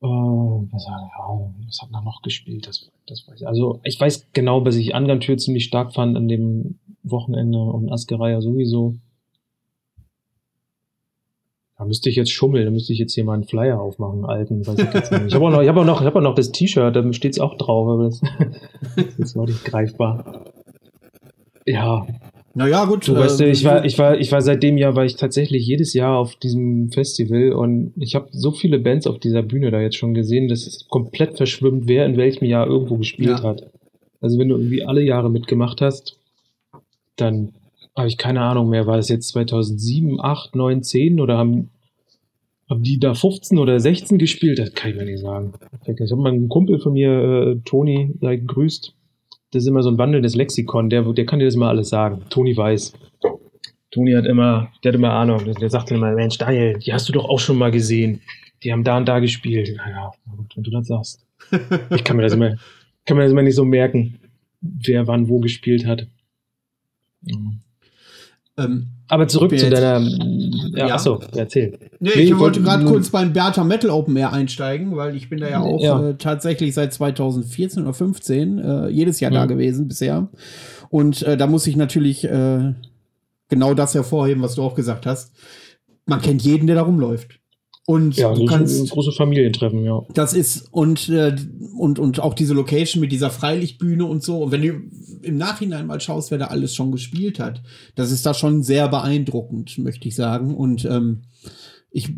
Oh, 0.03 0.67
was, 0.71 0.87
ja, 0.87 1.11
was 1.67 1.83
hat 1.83 1.91
man 1.91 2.05
noch 2.05 2.23
gespielt? 2.23 2.67
Das, 2.67 2.91
das 3.07 3.27
weiß 3.29 3.43
ich. 3.43 3.47
Also 3.47 3.81
ich 3.85 4.01
weiß 4.01 4.29
genau, 4.33 4.61
dass 4.63 4.77
ich 4.77 4.95
Angantür 4.95 5.37
ziemlich 5.37 5.65
stark 5.65 5.95
fand 5.95 6.17
an 6.17 6.27
dem 6.27 6.79
Wochenende 7.03 7.59
und 7.59 7.93
Askeraya 7.93 8.41
sowieso. 8.41 8.97
Da 11.81 11.87
müsste 11.87 12.11
ich 12.11 12.17
jetzt 12.17 12.31
schummeln, 12.31 12.67
da 12.67 12.71
müsste 12.71 12.93
ich 12.93 12.99
jetzt 12.99 13.15
hier 13.15 13.25
mal 13.25 13.33
einen 13.33 13.45
Flyer 13.45 13.81
aufmachen, 13.81 14.27
alten. 14.27 14.67
Weiß 14.67 14.79
ich 14.79 14.93
jetzt 14.93 15.13
nicht. 15.13 15.29
ich 15.29 15.35
habe 15.35 15.47
auch 15.47 15.51
noch, 15.51 15.63
ich 15.63 15.69
habe 15.69 15.81
auch 15.81 15.87
noch, 15.87 16.03
ich 16.03 16.07
habe 16.07 16.19
auch 16.19 16.23
noch 16.23 16.35
das 16.35 16.53
T-Shirt, 16.53 16.95
da 16.95 17.13
steht 17.15 17.33
es 17.33 17.41
auch 17.41 17.57
drauf, 17.57 17.89
aber 17.89 18.05
das, 18.05 18.21
das 18.97 19.19
ist 19.19 19.35
noch 19.35 19.47
nicht 19.47 19.65
greifbar. 19.65 20.45
Ja. 21.65 22.07
Naja, 22.53 22.85
gut. 22.85 23.09
Du 23.09 23.15
äh, 23.15 23.21
weißt, 23.21 23.41
ich 23.41 23.65
war, 23.65 23.83
ich 23.87 23.99
war, 23.99 24.19
ich 24.19 24.31
war 24.31 24.43
seit 24.43 24.63
dem 24.63 24.77
Jahr, 24.77 24.95
war 24.95 25.07
ich 25.07 25.17
tatsächlich 25.17 25.67
jedes 25.67 25.95
Jahr 25.95 26.19
auf 26.19 26.37
diesem 26.37 26.93
Festival 26.93 27.55
und 27.55 27.95
ich 27.97 28.15
habe 28.15 28.29
so 28.31 28.51
viele 28.51 28.79
Bands 28.79 29.07
auf 29.07 29.19
dieser 29.19 29.43
Bühne 29.43 29.71
da 29.71 29.81
jetzt 29.81 29.97
schon 29.97 30.13
gesehen, 30.13 30.49
dass 30.49 30.67
es 30.67 30.87
komplett 30.87 31.39
verschwimmt, 31.39 31.85
wer 31.89 32.05
in 32.05 32.19
welchem 32.19 32.45
Jahr 32.45 32.67
irgendwo 32.67 32.99
gespielt 32.99 33.39
ja. 33.39 33.43
hat. 33.43 33.71
Also 34.21 34.39
wenn 34.39 34.51
du 34.51 34.57
irgendwie 34.57 34.85
alle 34.85 35.01
Jahre 35.01 35.31
mitgemacht 35.31 35.81
hast, 35.81 36.19
dann 37.17 37.55
habe 37.97 38.09
ich 38.09 38.19
keine 38.19 38.43
Ahnung 38.43 38.69
mehr, 38.69 38.87
war 38.87 38.97
das 38.97 39.09
jetzt 39.09 39.29
2007, 39.29 40.21
8, 40.21 40.55
9, 40.55 40.83
10 40.83 41.21
oder 41.21 41.37
haben, 41.37 41.71
haben 42.69 42.83
die 42.83 42.99
da 42.99 43.15
15 43.15 43.59
oder 43.59 43.79
16 43.81 44.19
gespielt? 44.19 44.59
Das 44.59 44.75
kann 44.75 44.91
ich 44.91 44.97
mir 44.97 45.05
nicht 45.05 45.21
sagen. 45.21 45.53
Ich 45.85 46.11
habe 46.11 46.23
mal 46.23 46.33
einen 46.33 46.49
Kumpel 46.49 46.79
von 46.79 46.93
mir, 46.93 47.11
äh, 47.11 47.57
Toni, 47.65 48.15
sei 48.21 48.37
gegrüßt. 48.37 48.95
Das 49.53 49.63
ist 49.63 49.69
immer 49.69 49.83
so 49.83 49.91
ein 49.91 49.99
wandelndes 49.99 50.37
Lexikon, 50.37 50.91
der, 50.91 51.03
der 51.13 51.27
kann 51.27 51.41
dir 51.41 51.47
das 51.47 51.57
mal 51.57 51.69
alles 51.69 51.89
sagen. 51.89 52.23
Toni 52.31 52.57
weiß. 52.57 52.93
Toni 53.91 54.13
hat 54.13 54.25
immer, 54.25 54.71
der 54.85 54.93
hat 54.93 54.97
immer 54.97 55.13
Ahnung. 55.13 55.53
Der 55.61 55.71
sagt 55.71 55.91
immer, 55.91 56.13
Mensch, 56.13 56.39
Daniel, 56.39 56.79
die 56.79 56.93
hast 56.93 57.09
du 57.09 57.13
doch 57.13 57.29
auch 57.29 57.41
schon 57.41 57.59
mal 57.59 57.73
gesehen. 57.73 58.21
Die 58.63 58.73
haben 58.73 58.85
da 58.85 58.97
und 58.97 59.09
da 59.09 59.19
gespielt. 59.19 59.75
Naja, 59.77 60.13
wenn 60.55 60.63
du 60.63 60.71
das 60.71 60.87
sagst. 60.87 61.27
Ich 61.91 62.05
kann 62.05 62.17
mir 62.17 62.23
das 62.23 62.35
immer, 62.35 62.57
kann 63.05 63.17
mir 63.17 63.25
das 63.25 63.33
immer 63.33 63.43
nicht 63.43 63.57
so 63.57 63.65
merken, 63.65 64.21
wer 64.61 65.09
wann 65.09 65.29
wo 65.29 65.41
gespielt 65.41 65.87
hat. 65.87 66.07
Mhm. 67.23 67.61
Ähm, 68.61 68.87
Aber 69.09 69.27
zurück 69.29 69.57
zu 69.59 69.71
deiner. 69.71 70.01
Ja, 70.01 70.89
ja. 70.89 70.95
achso, 70.95 71.21
erzähl. 71.35 71.79
Nee, 71.99 72.11
nee 72.15 72.23
ich, 72.23 72.31
ich 72.31 72.39
wollte 72.39 72.63
gerade 72.63 72.85
kurz 72.85 73.11
beim 73.11 73.33
Bertha 73.33 73.65
Metal 73.65 73.91
Open 73.91 74.17
Air 74.17 74.33
einsteigen, 74.33 74.97
weil 74.97 75.17
ich 75.17 75.29
bin 75.29 75.41
da 75.41 75.49
ja 75.49 75.61
auch 75.61 75.83
ja. 75.83 76.11
Äh, 76.11 76.15
tatsächlich 76.17 76.75
seit 76.75 76.93
2014 76.93 77.83
oder 77.83 77.95
15 77.95 78.59
äh, 78.59 78.89
jedes 78.89 79.21
Jahr 79.21 79.31
mhm. 79.31 79.37
da 79.37 79.47
gewesen 79.47 79.89
bisher. 79.89 80.29
Und 80.91 81.23
äh, 81.23 81.37
da 81.37 81.47
muss 81.47 81.67
ich 81.67 81.77
natürlich 81.77 82.25
äh, 82.25 82.75
genau 83.49 83.75
das 83.75 83.95
hervorheben, 83.95 84.43
was 84.43 84.55
du 84.55 84.63
auch 84.63 84.75
gesagt 84.75 85.07
hast. 85.07 85.33
Man 86.07 86.21
kennt 86.21 86.43
jeden, 86.43 86.67
der 86.67 86.77
da 86.77 86.83
rumläuft. 86.83 87.40
Und 87.91 88.15
ja, 88.15 88.33
du 88.33 88.45
kannst 88.45 88.89
große 88.93 89.11
Familientreffen, 89.11 89.85
ja. 89.85 90.01
Das 90.15 90.33
ist 90.33 90.73
und 90.73 91.09
äh, 91.09 91.35
und 91.77 91.99
und 91.99 92.21
auch 92.21 92.35
diese 92.35 92.55
Location 92.55 93.01
mit 93.01 93.11
dieser 93.11 93.31
Freilichtbühne 93.31 94.05
und 94.05 94.23
so. 94.23 94.45
Und 94.45 94.53
wenn 94.53 94.63
du 94.63 94.81
im 95.23 95.37
Nachhinein 95.37 95.89
mal 95.89 96.01
schaust, 96.01 96.31
wer 96.31 96.39
da 96.39 96.45
alles 96.47 96.73
schon 96.73 96.93
gespielt 96.93 97.41
hat, 97.41 97.65
das 97.97 98.13
ist 98.13 98.25
da 98.25 98.33
schon 98.33 98.63
sehr 98.63 98.87
beeindruckend, 98.87 99.77
möchte 99.79 100.07
ich 100.07 100.15
sagen. 100.15 100.55
Und 100.55 100.85
ähm, 100.85 101.23
ich 101.91 102.11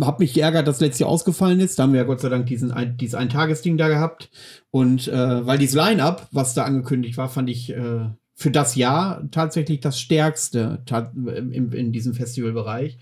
habe 0.00 0.24
mich 0.24 0.34
geärgert, 0.34 0.66
dass 0.66 0.80
letztes 0.80 0.98
Jahr 0.98 1.10
ausgefallen 1.10 1.60
ist. 1.60 1.78
Da 1.78 1.84
haben 1.84 1.92
wir 1.92 2.00
ja 2.00 2.06
Gott 2.06 2.20
sei 2.20 2.28
Dank 2.28 2.46
diesen 2.46 2.72
ein, 2.72 2.96
dieses 2.96 3.14
Eintagesding 3.14 3.76
da 3.76 3.86
gehabt. 3.86 4.28
Und 4.72 5.06
äh, 5.06 5.46
weil 5.46 5.58
dieses 5.58 5.76
Line-up, 5.76 6.26
was 6.32 6.54
da 6.54 6.64
angekündigt 6.64 7.16
war, 7.16 7.28
fand 7.28 7.48
ich 7.48 7.70
äh, 7.70 8.08
für 8.34 8.50
das 8.50 8.74
Jahr 8.74 9.22
tatsächlich 9.30 9.78
das 9.78 10.00
stärkste 10.00 10.82
in, 11.14 11.70
in 11.70 11.92
diesem 11.92 12.12
Festivalbereich. 12.12 12.98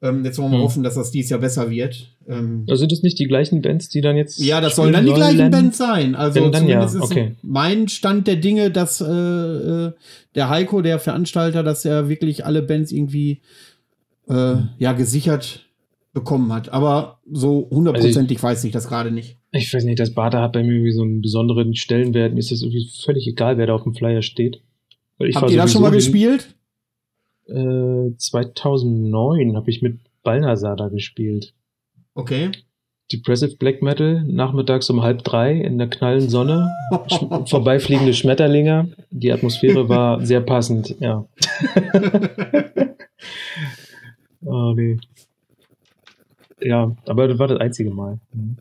Ähm, 0.00 0.24
jetzt 0.24 0.38
wollen 0.38 0.52
wir 0.52 0.58
hm. 0.58 0.64
hoffen, 0.64 0.82
dass 0.84 0.94
das 0.94 1.10
dieses 1.10 1.30
Jahr 1.30 1.40
besser 1.40 1.70
wird. 1.70 2.14
Ähm, 2.28 2.64
also 2.68 2.80
sind 2.80 2.92
das 2.92 3.02
nicht 3.02 3.18
die 3.18 3.26
gleichen 3.26 3.62
Bands, 3.62 3.88
die 3.88 4.00
dann 4.00 4.16
jetzt. 4.16 4.38
Ja, 4.38 4.60
das 4.60 4.76
sollen 4.76 4.92
dann 4.92 5.06
die 5.06 5.12
gleichen 5.12 5.50
Bands 5.50 5.76
sein. 5.76 6.14
Also 6.14 6.50
dann, 6.50 6.62
zumindest 6.62 6.94
ja. 6.94 7.02
okay. 7.02 7.32
ist 7.32 7.36
mein 7.42 7.88
Stand 7.88 8.28
der 8.28 8.36
Dinge, 8.36 8.70
dass 8.70 9.00
äh, 9.00 9.06
äh, 9.06 9.92
der 10.36 10.48
Heiko, 10.50 10.82
der 10.82 11.00
Veranstalter, 11.00 11.64
dass 11.64 11.84
er 11.84 12.08
wirklich 12.08 12.46
alle 12.46 12.62
Bands 12.62 12.92
irgendwie 12.92 13.40
äh, 14.28 14.54
ja 14.78 14.92
gesichert 14.92 15.66
bekommen 16.12 16.52
hat. 16.52 16.68
Aber 16.68 17.18
so 17.30 17.68
hundertprozentig 17.70 18.38
also 18.38 18.48
weiß 18.48 18.64
ich 18.64 18.72
das 18.72 18.88
gerade 18.88 19.10
nicht. 19.10 19.36
Ich 19.50 19.72
weiß 19.72 19.84
nicht, 19.84 19.98
das 19.98 20.14
Bata 20.14 20.42
hat 20.42 20.52
bei 20.52 20.62
mir 20.62 20.74
irgendwie 20.74 20.92
so 20.92 21.02
einen 21.02 21.22
besonderen 21.22 21.74
Stellenwert. 21.74 22.34
Mir 22.34 22.40
ist 22.40 22.52
das 22.52 22.62
irgendwie 22.62 22.88
völlig 23.04 23.26
egal, 23.26 23.58
wer 23.58 23.66
da 23.66 23.74
auf 23.74 23.82
dem 23.82 23.94
Flyer 23.94 24.22
steht. 24.22 24.60
Habt 25.34 25.50
ihr 25.50 25.56
das 25.56 25.72
schon 25.72 25.82
mal 25.82 25.90
gespielt? 25.90 26.54
2009 27.48 29.56
habe 29.56 29.70
ich 29.70 29.82
mit 29.82 29.98
Balnasar 30.22 30.76
da 30.76 30.88
gespielt. 30.88 31.54
Okay. 32.14 32.50
Depressive 33.10 33.56
Black 33.56 33.80
Metal, 33.80 34.22
nachmittags 34.26 34.90
um 34.90 35.02
halb 35.02 35.24
drei 35.24 35.52
in 35.52 35.78
der 35.78 35.88
knallen 35.88 36.28
Sonne, 36.28 36.70
sch 37.06 37.24
vorbeifliegende 37.50 38.12
Schmetterlinge. 38.12 38.90
Die 39.10 39.32
Atmosphäre 39.32 39.88
war 39.88 40.20
sehr 40.26 40.42
passend, 40.42 40.94
ja. 41.00 41.26
oh 44.44 44.74
nee. 44.76 44.98
Ja, 46.60 46.94
aber 47.06 47.28
das 47.28 47.38
war 47.38 47.48
das 47.48 47.60
einzige 47.60 47.90
Mal. 47.90 48.18
Mhm. 48.34 48.58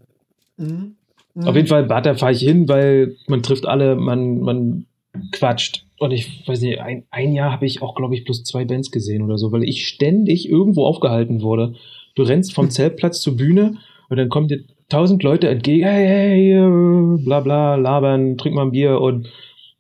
Mhm. 0.58 0.96
Auf 1.44 1.56
jeden 1.56 1.68
Fall, 1.68 1.88
da 1.88 2.16
fahre 2.16 2.32
ich 2.32 2.40
hin, 2.40 2.70
weil 2.70 3.18
man 3.28 3.44
trifft 3.44 3.66
alle, 3.66 3.96
man, 3.96 4.40
man 4.40 4.86
quatscht 5.32 5.86
und 6.00 6.12
ich 6.12 6.48
weiß 6.48 6.62
nicht, 6.62 6.80
ein, 6.80 7.06
ein 7.10 7.34
Jahr 7.34 7.52
habe 7.52 7.66
ich 7.66 7.82
auch, 7.82 7.96
glaube 7.96 8.16
ich, 8.16 8.24
plus 8.24 8.44
zwei 8.44 8.66
Bands 8.66 8.92
gesehen 8.92 9.24
oder 9.24 9.38
so, 9.38 9.52
weil 9.52 9.64
ich 9.64 9.88
ständig 9.88 10.48
irgendwo 10.48 10.86
aufgehalten 10.86 11.42
wurde. 11.42 11.74
Du 12.16 12.24
rennst 12.24 12.54
vom 12.54 12.70
Zeltplatz 12.70 13.22
zur 13.22 13.38
Bühne 13.38 13.78
und 14.10 14.18
dann 14.18 14.30
kommen 14.30 14.48
dir 14.48 14.64
tausend 14.90 15.24
Leute 15.24 15.50
entgegen, 15.50 15.86
hey, 15.86 16.06
hey, 16.06 17.18
bla 17.24 17.42
bla, 17.42 17.76
labern, 17.76 18.38
trink 18.38 18.56
mal 18.56 18.64
ein 18.64 18.72
Bier 18.72 19.02
und 19.02 19.28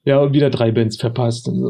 ja, 0.03 0.19
und 0.19 0.33
wieder 0.33 0.49
drei 0.49 0.71
Bands 0.71 0.97
verpasst. 0.97 1.51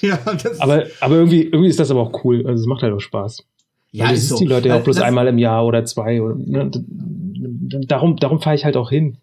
Ja, 0.00 0.18
das 0.24 0.60
aber, 0.60 0.86
aber 1.00 1.14
irgendwie, 1.14 1.44
irgendwie 1.44 1.68
ist 1.68 1.78
das 1.78 1.92
aber 1.92 2.00
auch 2.00 2.24
cool. 2.24 2.44
Also 2.44 2.60
es 2.62 2.66
macht 2.66 2.82
halt 2.82 2.92
auch 2.92 3.00
Spaß. 3.00 3.44
Ja, 3.92 4.10
das 4.10 4.18
ist 4.18 4.28
so. 4.30 4.38
die 4.38 4.46
Leute 4.46 4.66
ja 4.66 4.78
auch 4.78 4.82
bloß 4.82 5.00
einmal 5.00 5.28
im 5.28 5.38
Jahr 5.38 5.64
oder 5.64 5.84
zwei. 5.84 6.20
Oder, 6.20 6.34
ne, 6.34 6.72
darum 7.86 8.16
darum 8.16 8.40
fahre 8.40 8.56
ich 8.56 8.64
halt 8.64 8.76
auch 8.76 8.90
hin. 8.90 9.18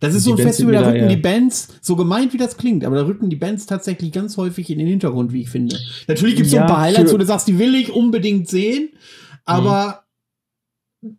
Das 0.00 0.14
ist 0.14 0.24
so 0.24 0.30
ein 0.30 0.36
Bands 0.36 0.50
Festival, 0.50 0.74
da 0.74 0.88
rücken 0.88 1.08
die 1.08 1.16
Bands, 1.16 1.68
so 1.80 1.96
gemeint 1.96 2.32
wie 2.32 2.38
das 2.38 2.56
klingt, 2.56 2.84
aber 2.84 2.96
da 2.96 3.06
rücken 3.06 3.30
die 3.30 3.36
Bands 3.36 3.66
tatsächlich 3.66 4.12
ganz 4.12 4.36
häufig 4.36 4.70
in 4.70 4.78
den 4.78 4.86
Hintergrund, 4.86 5.32
wie 5.32 5.42
ich 5.42 5.50
finde. 5.50 5.76
Natürlich 6.06 6.36
gibt 6.36 6.46
es 6.46 6.52
ja, 6.52 6.60
so 6.60 6.64
ein 6.64 6.70
paar 6.70 6.82
Highlights, 6.82 7.12
wo 7.12 7.16
du 7.16 7.24
sagst, 7.24 7.48
die 7.48 7.58
will 7.58 7.74
ich 7.74 7.92
unbedingt 7.92 8.48
sehen, 8.48 8.90
aber 9.44 10.04
mhm. 11.00 11.18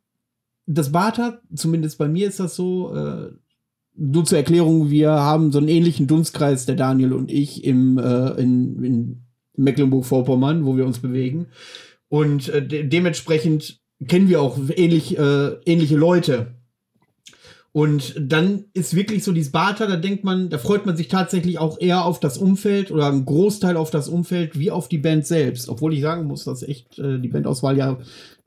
das 0.65 0.91
Bata, 0.91 1.41
zumindest 1.53 1.97
bei 1.97 2.07
mir 2.07 2.27
ist 2.27 2.39
das 2.39 2.55
so, 2.55 2.95
äh, 2.95 3.31
nur 3.95 4.23
zur 4.23 4.37
Erklärung, 4.37 4.89
wir 4.89 5.11
haben 5.11 5.51
so 5.51 5.59
einen 5.59 5.67
ähnlichen 5.67 6.07
Dunstkreis, 6.07 6.65
der 6.65 6.75
Daniel 6.75 7.11
und 7.11 7.29
ich, 7.31 7.65
im, 7.65 7.97
äh, 7.97 8.29
in, 8.41 8.83
in 8.83 9.23
Mecklenburg-Vorpommern, 9.57 10.65
wo 10.65 10.77
wir 10.77 10.85
uns 10.85 10.99
bewegen. 10.99 11.47
Und 12.07 12.49
äh, 12.49 12.65
de 12.65 12.87
dementsprechend 12.87 13.81
kennen 14.07 14.29
wir 14.29 14.41
auch 14.41 14.57
ähnlich, 14.75 15.17
äh, 15.17 15.57
ähnliche 15.65 15.97
Leute. 15.97 16.58
Und 17.71 18.15
dann 18.19 18.65
ist 18.73 18.95
wirklich 18.95 19.23
so 19.23 19.31
dieses 19.31 19.51
Barter, 19.51 19.87
da 19.87 19.95
denkt 19.95 20.23
man, 20.23 20.49
da 20.49 20.57
freut 20.57 20.85
man 20.87 20.97
sich 20.97 21.07
tatsächlich 21.07 21.59
auch 21.59 21.79
eher 21.79 22.03
auf 22.03 22.19
das 22.19 22.37
Umfeld 22.37 22.91
oder 22.91 23.07
einen 23.07 23.25
Großteil 23.25 23.77
auf 23.77 23.91
das 23.91 24.09
Umfeld 24.09 24.57
wie 24.57 24.71
auf 24.71 24.89
die 24.89 24.97
Band 24.97 25.27
selbst. 25.27 25.69
Obwohl 25.69 25.93
ich 25.93 26.01
sagen 26.01 26.25
muss, 26.25 26.45
dass 26.45 26.63
echt 26.63 26.97
äh, 26.97 27.19
die 27.19 27.27
Bandauswahl 27.27 27.77
ja 27.77 27.99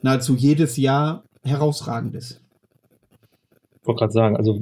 nahezu 0.03 0.35
jedes 0.35 0.77
Jahr 0.77 1.23
herausragend 1.45 2.15
ist. 2.17 2.41
Ich 3.81 3.87
wollte 3.87 4.01
gerade 4.01 4.13
sagen, 4.13 4.37
also 4.37 4.61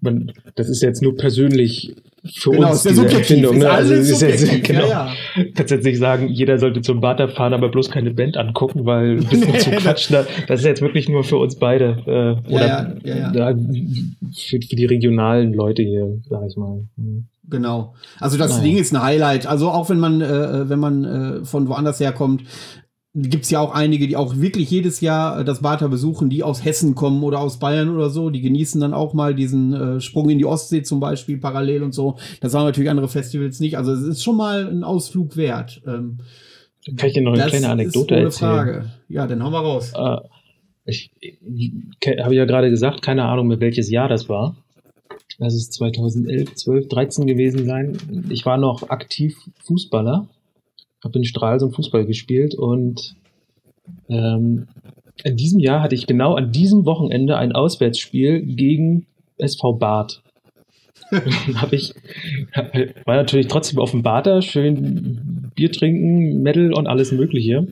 man, 0.00 0.32
das 0.54 0.68
ist 0.68 0.82
jetzt 0.82 1.02
nur 1.02 1.16
persönlich 1.16 1.96
für 2.34 2.50
genau, 2.50 2.70
uns 2.70 2.82
diese 2.82 3.06
Empfindung. 3.06 3.58
Ne? 3.58 3.70
Also 3.70 3.94
ist 3.94 4.20
jetzt, 4.20 4.62
genau, 4.64 4.88
ja, 4.88 5.08
ja. 5.36 5.44
kannst 5.54 5.70
jetzt 5.70 5.84
nicht 5.84 5.98
sagen, 5.98 6.28
jeder 6.28 6.58
sollte 6.58 6.82
zum 6.82 7.00
Bata 7.00 7.28
fahren, 7.28 7.54
aber 7.54 7.68
bloß 7.68 7.90
keine 7.90 8.10
Band 8.10 8.36
angucken, 8.36 8.84
weil 8.84 9.18
ein 9.18 9.24
bisschen 9.24 9.54
zu 9.60 9.70
quatschen. 9.70 10.16
Das 10.46 10.60
ist 10.60 10.66
jetzt 10.66 10.82
wirklich 10.82 11.08
nur 11.08 11.24
für 11.24 11.36
uns 11.38 11.56
beide. 11.56 12.42
Äh, 12.46 12.52
oder 12.52 12.96
ja, 13.04 13.32
ja, 13.32 13.54
für, 14.34 14.60
für, 14.60 14.76
die 14.76 14.86
regionalen 14.86 15.52
Leute 15.52 15.82
hier, 15.82 16.18
sag 16.28 16.42
ich 16.48 16.56
mal. 16.56 16.84
Mhm. 16.96 17.26
Genau. 17.48 17.94
Also 18.18 18.38
das 18.38 18.50
naja. 18.50 18.64
Ding 18.64 18.76
ist 18.76 18.92
ein 18.92 19.02
Highlight. 19.02 19.46
Also 19.46 19.70
auch 19.70 19.88
wenn 19.88 20.00
man, 20.00 20.20
äh, 20.20 20.68
wenn 20.68 20.80
man 20.80 21.04
äh, 21.04 21.44
von 21.44 21.68
woanders 21.68 22.00
herkommt, 22.00 22.42
gibt 23.16 23.44
es 23.44 23.50
ja 23.50 23.60
auch 23.60 23.72
einige, 23.72 24.06
die 24.06 24.16
auch 24.16 24.36
wirklich 24.36 24.70
jedes 24.70 25.00
Jahr 25.00 25.40
äh, 25.40 25.44
das 25.44 25.62
Bata 25.62 25.88
besuchen, 25.88 26.28
die 26.28 26.42
aus 26.42 26.64
Hessen 26.64 26.94
kommen 26.94 27.22
oder 27.22 27.40
aus 27.40 27.58
Bayern 27.58 27.88
oder 27.88 28.10
so. 28.10 28.30
Die 28.30 28.42
genießen 28.42 28.80
dann 28.80 28.92
auch 28.92 29.14
mal 29.14 29.34
diesen 29.34 29.72
äh, 29.72 30.00
Sprung 30.00 30.28
in 30.28 30.38
die 30.38 30.44
Ostsee 30.44 30.82
zum 30.82 31.00
Beispiel 31.00 31.38
parallel 31.38 31.82
und 31.82 31.92
so. 31.92 32.16
Das 32.40 32.54
haben 32.54 32.64
natürlich 32.64 32.90
andere 32.90 33.08
Festivals 33.08 33.58
nicht. 33.58 33.78
Also 33.78 33.92
es 33.92 34.02
ist 34.02 34.22
schon 34.22 34.36
mal 34.36 34.68
ein 34.68 34.84
Ausflug 34.84 35.36
wert. 35.36 35.80
Ähm, 35.86 36.18
Kann 36.96 37.08
ich 37.08 37.14
dir 37.14 37.22
noch 37.22 37.32
eine 37.32 37.46
kleine 37.46 37.70
Anekdote 37.70 38.14
ist 38.14 38.18
ohne 38.18 38.24
erzählen? 38.24 38.50
Frage. 38.50 38.90
Ja, 39.08 39.26
dann 39.26 39.42
hauen 39.42 39.52
wir 39.52 39.60
raus. 39.60 39.92
Äh, 39.96 40.16
ich, 40.84 41.10
ich 41.20 41.72
habe 42.22 42.34
ja 42.34 42.44
gerade 42.44 42.70
gesagt, 42.70 43.02
keine 43.02 43.24
Ahnung 43.24 43.48
mehr 43.48 43.60
welches 43.60 43.90
Jahr 43.90 44.08
das 44.08 44.28
war. 44.28 44.56
Das 45.38 45.54
ist 45.54 45.72
2011, 45.72 46.54
12, 46.54 46.88
13 46.88 47.26
gewesen 47.26 47.66
sein. 47.66 48.26
Ich 48.30 48.46
war 48.46 48.56
noch 48.58 48.90
aktiv 48.90 49.36
Fußballer 49.64 50.28
habe 51.06 51.18
in 51.18 51.24
Stralsund 51.24 51.74
Fußball 51.74 52.04
gespielt 52.04 52.54
und 52.54 53.16
ähm, 54.08 54.66
in 55.24 55.36
diesem 55.36 55.60
Jahr 55.60 55.82
hatte 55.82 55.94
ich 55.94 56.06
genau 56.06 56.34
an 56.34 56.52
diesem 56.52 56.84
Wochenende 56.84 57.36
ein 57.38 57.52
Auswärtsspiel 57.52 58.42
gegen 58.42 59.06
SV 59.38 59.74
Bad. 59.74 60.22
habe 61.54 61.76
ich 61.76 61.94
war 63.04 63.16
natürlich 63.16 63.46
trotzdem 63.46 63.78
auf 63.78 63.92
dem 63.92 64.02
Bader, 64.02 64.42
schön 64.42 65.52
Bier 65.54 65.70
trinken, 65.70 66.42
Medal 66.42 66.72
und 66.72 66.86
alles 66.86 67.12
Mögliche. 67.12 67.68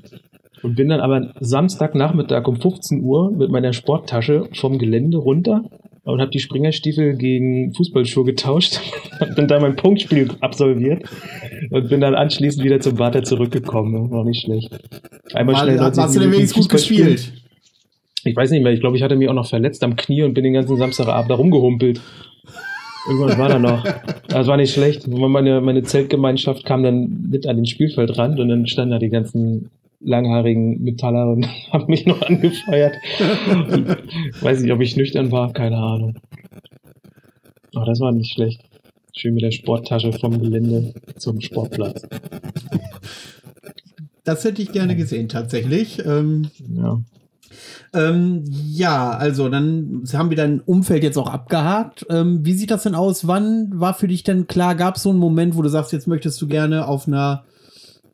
Und 0.65 0.77
bin 0.77 0.89
dann 0.89 1.01
aber 1.01 1.31
Samstagnachmittag 1.41 2.49
um 2.49 2.57
15 2.57 3.03
Uhr 3.03 3.31
mit 3.31 3.51
meiner 3.51 3.75
Sporttasche 3.75 4.49
vom 4.55 4.79
Gelände 4.79 5.19
runter 5.19 5.63
und 6.05 6.23
habe 6.23 6.31
die 6.31 6.39
Springerstiefel 6.39 7.19
gegen 7.19 7.75
Fußballschuhe 7.75 8.25
getauscht, 8.25 8.81
bin 9.37 9.47
dann 9.47 9.61
mein 9.61 9.77
Punktspiel 9.77 10.31
absolviert 10.41 11.05
und 11.71 11.91
bin 11.91 12.01
dann 12.01 12.15
anschließend 12.15 12.65
wieder 12.65 12.81
zum 12.81 12.97
Vater 12.97 13.23
zurückgekommen. 13.23 14.11
War 14.11 14.25
nicht 14.25 14.41
schlecht. 14.41 14.71
Einmal 15.35 15.57
schnell. 15.57 15.79
Hast, 15.81 15.99
hast 15.99 16.17
du 16.17 16.21
denn 16.21 16.33
wenigstens 16.33 16.63
gut 16.63 16.71
gespielt? 16.71 17.31
Ich 18.25 18.35
weiß 18.35 18.51
nicht 18.51 18.63
mehr. 18.63 18.73
Ich 18.73 18.81
glaube, 18.81 18.97
ich 18.97 19.03
hatte 19.03 19.17
mich 19.17 19.29
auch 19.29 19.35
noch 19.35 19.47
verletzt 19.47 19.85
am 19.85 19.97
Knie 19.97 20.23
und 20.23 20.33
bin 20.33 20.45
den 20.45 20.55
ganzen 20.55 20.79
Samstagabend 20.79 21.31
da 21.31 21.35
rumgehumpelt. 21.35 22.01
Irgendwas 23.07 23.37
war 23.37 23.51
da 23.51 23.59
noch. 23.59 23.85
Das 24.29 24.47
war 24.47 24.57
nicht 24.57 24.73
schlecht. 24.73 25.07
Meine, 25.09 25.61
meine 25.61 25.83
Zeltgemeinschaft 25.83 26.65
kam 26.65 26.83
dann 26.83 27.29
mit 27.31 27.47
an 27.47 27.57
den 27.57 27.67
Spielfeldrand 27.67 28.41
und 28.41 28.49
dann 28.49 28.67
standen 28.67 28.93
da 28.93 28.99
die 28.99 29.11
ganzen 29.11 29.71
langhaarigen 30.05 30.83
Metaller 30.83 31.31
und 31.31 31.47
haben 31.73 31.87
mich 31.89 32.07
noch 32.07 32.23
angefeuert. 32.23 32.97
Weiß 34.41 34.61
nicht, 34.61 34.73
ob 34.73 34.81
ich 34.81 34.97
nüchtern 34.97 35.33
war, 35.33 35.53
keine 35.53 35.79
Ahnung. 35.79 36.17
Aber 37.75 37.87
das 37.87 38.01
war 38.01 38.13
nicht 38.13 38.33
schlecht. 38.33 38.63
Schön 39.17 39.35
mit 39.35 39.43
der 39.43 39.51
Sporttasche 39.51 40.13
vom 40.13 40.41
Gelände 40.41 40.95
zum 41.17 41.41
Sportplatz. 41.41 42.07
Das 44.25 44.45
hätte 44.45 44.63
ich 44.63 44.73
gerne 44.73 44.97
gesehen, 44.97 45.29
tatsächlich. 45.29 46.05
Ähm, 46.05 46.49
ja. 46.69 47.01
Ähm, 47.93 48.43
ja, 48.49 49.11
also 49.11 49.49
dann 49.49 50.03
haben 50.13 50.31
wir 50.31 50.37
dein 50.37 50.61
Umfeld 50.61 51.05
jetzt 51.05 51.17
auch 51.17 51.29
abgehakt. 51.29 52.07
Ähm, 52.11 52.45
wie 52.45 52.55
sieht 52.55 52.71
das 52.71 52.83
denn 52.83 52.97
aus? 52.97 53.29
Wann 53.29 53.71
war 53.79 53.95
für 53.95 54.09
dich 54.09 54.25
denn 54.25 54.49
klar, 54.49 54.75
gab 54.75 54.97
es 54.97 55.05
so 55.05 55.11
einen 55.11 55.21
Moment, 55.21 55.57
wo 55.57 55.63
du 55.63 55.69
sagst, 55.69 55.93
jetzt 55.93 56.09
möchtest 56.09 56.41
du 56.43 56.49
gerne 56.49 56.89
auf 56.89 57.07
einer 57.07 57.45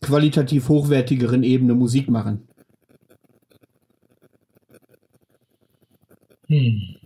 qualitativ 0.01 0.69
hochwertigeren 0.69 1.43
Ebene 1.43 1.75
Musik 1.75 2.09
machen? 2.09 2.49
Hm. 6.47 6.97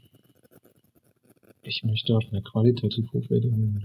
Ich 1.63 1.83
möchte 1.85 2.15
auf 2.15 2.25
einer 2.31 2.43
qualitativ 2.43 3.07
hochwertigen. 3.13 3.85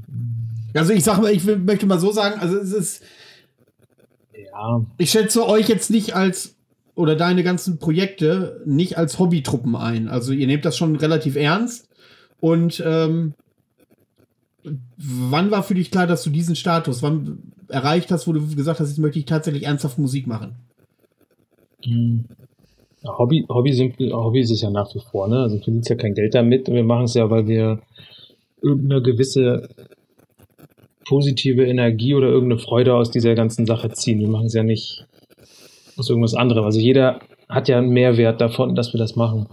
Also 0.73 0.93
ich 0.93 1.03
sag 1.03 1.21
mal, 1.21 1.31
ich 1.31 1.43
möchte 1.45 1.85
mal 1.85 1.99
so 1.99 2.11
sagen, 2.11 2.39
also 2.39 2.57
es 2.57 2.73
ist. 2.73 3.03
Ja. 4.33 4.85
Ich 4.97 5.11
schätze 5.11 5.47
euch 5.47 5.69
jetzt 5.69 5.89
nicht 5.89 6.13
als 6.13 6.55
oder 6.95 7.15
deine 7.15 7.43
ganzen 7.43 7.79
Projekte 7.79 8.61
nicht 8.65 8.97
als 8.97 9.19
Hobbytruppen 9.19 9.75
ein. 9.75 10.09
Also 10.09 10.33
ihr 10.33 10.47
nehmt 10.47 10.65
das 10.65 10.75
schon 10.75 10.97
relativ 10.97 11.37
ernst. 11.37 11.87
Und 12.41 12.83
ähm, 12.85 13.33
wann 14.97 15.51
war 15.51 15.63
für 15.63 15.75
dich 15.75 15.91
klar, 15.91 16.07
dass 16.07 16.23
du 16.23 16.29
diesen 16.29 16.57
Status, 16.57 17.01
wann 17.01 17.53
erreicht 17.69 18.11
hast, 18.11 18.27
wo 18.27 18.33
du 18.33 18.55
gesagt 18.55 18.79
hast, 18.79 18.89
jetzt 18.89 18.99
möchte 18.99 19.19
ich 19.19 19.25
tatsächlich 19.25 19.63
ernsthaft 19.63 19.97
Musik 19.97 20.27
machen? 20.27 20.55
Hm. 21.83 22.25
Hobby, 23.05 23.45
Hobby, 23.47 23.71
sind, 23.71 23.97
Hobby 23.99 24.41
ist 24.41 24.51
es 24.51 24.61
ja 24.61 24.69
nach 24.69 24.93
wie 24.93 24.99
vor, 24.99 25.27
ne? 25.29 25.39
Also 25.39 25.57
du 25.57 25.63
verdienst 25.63 25.89
ja 25.89 25.95
kein 25.95 26.13
Geld 26.13 26.35
damit. 26.35 26.67
Wir 26.67 26.83
machen 26.83 27.05
es 27.05 27.13
ja, 27.13 27.29
weil 27.29 27.47
wir 27.47 27.79
irgendeine 28.61 29.01
gewisse 29.01 29.69
positive 31.05 31.65
Energie 31.65 32.13
oder 32.13 32.27
irgendeine 32.27 32.61
Freude 32.61 32.93
aus 32.93 33.09
dieser 33.09 33.35
ganzen 33.35 33.65
Sache 33.65 33.89
ziehen. 33.91 34.19
Wir 34.19 34.27
machen 34.27 34.47
es 34.47 34.53
ja 34.53 34.63
nicht 34.63 35.05
aus 35.97 36.09
irgendwas 36.09 36.35
anderem. 36.35 36.65
Also 36.65 36.79
jeder 36.79 37.19
hat 37.47 37.67
ja 37.67 37.77
einen 37.77 37.89
Mehrwert 37.89 38.41
davon, 38.41 38.75
dass 38.75 38.93
wir 38.93 38.99
das 38.99 39.15
machen. 39.15 39.47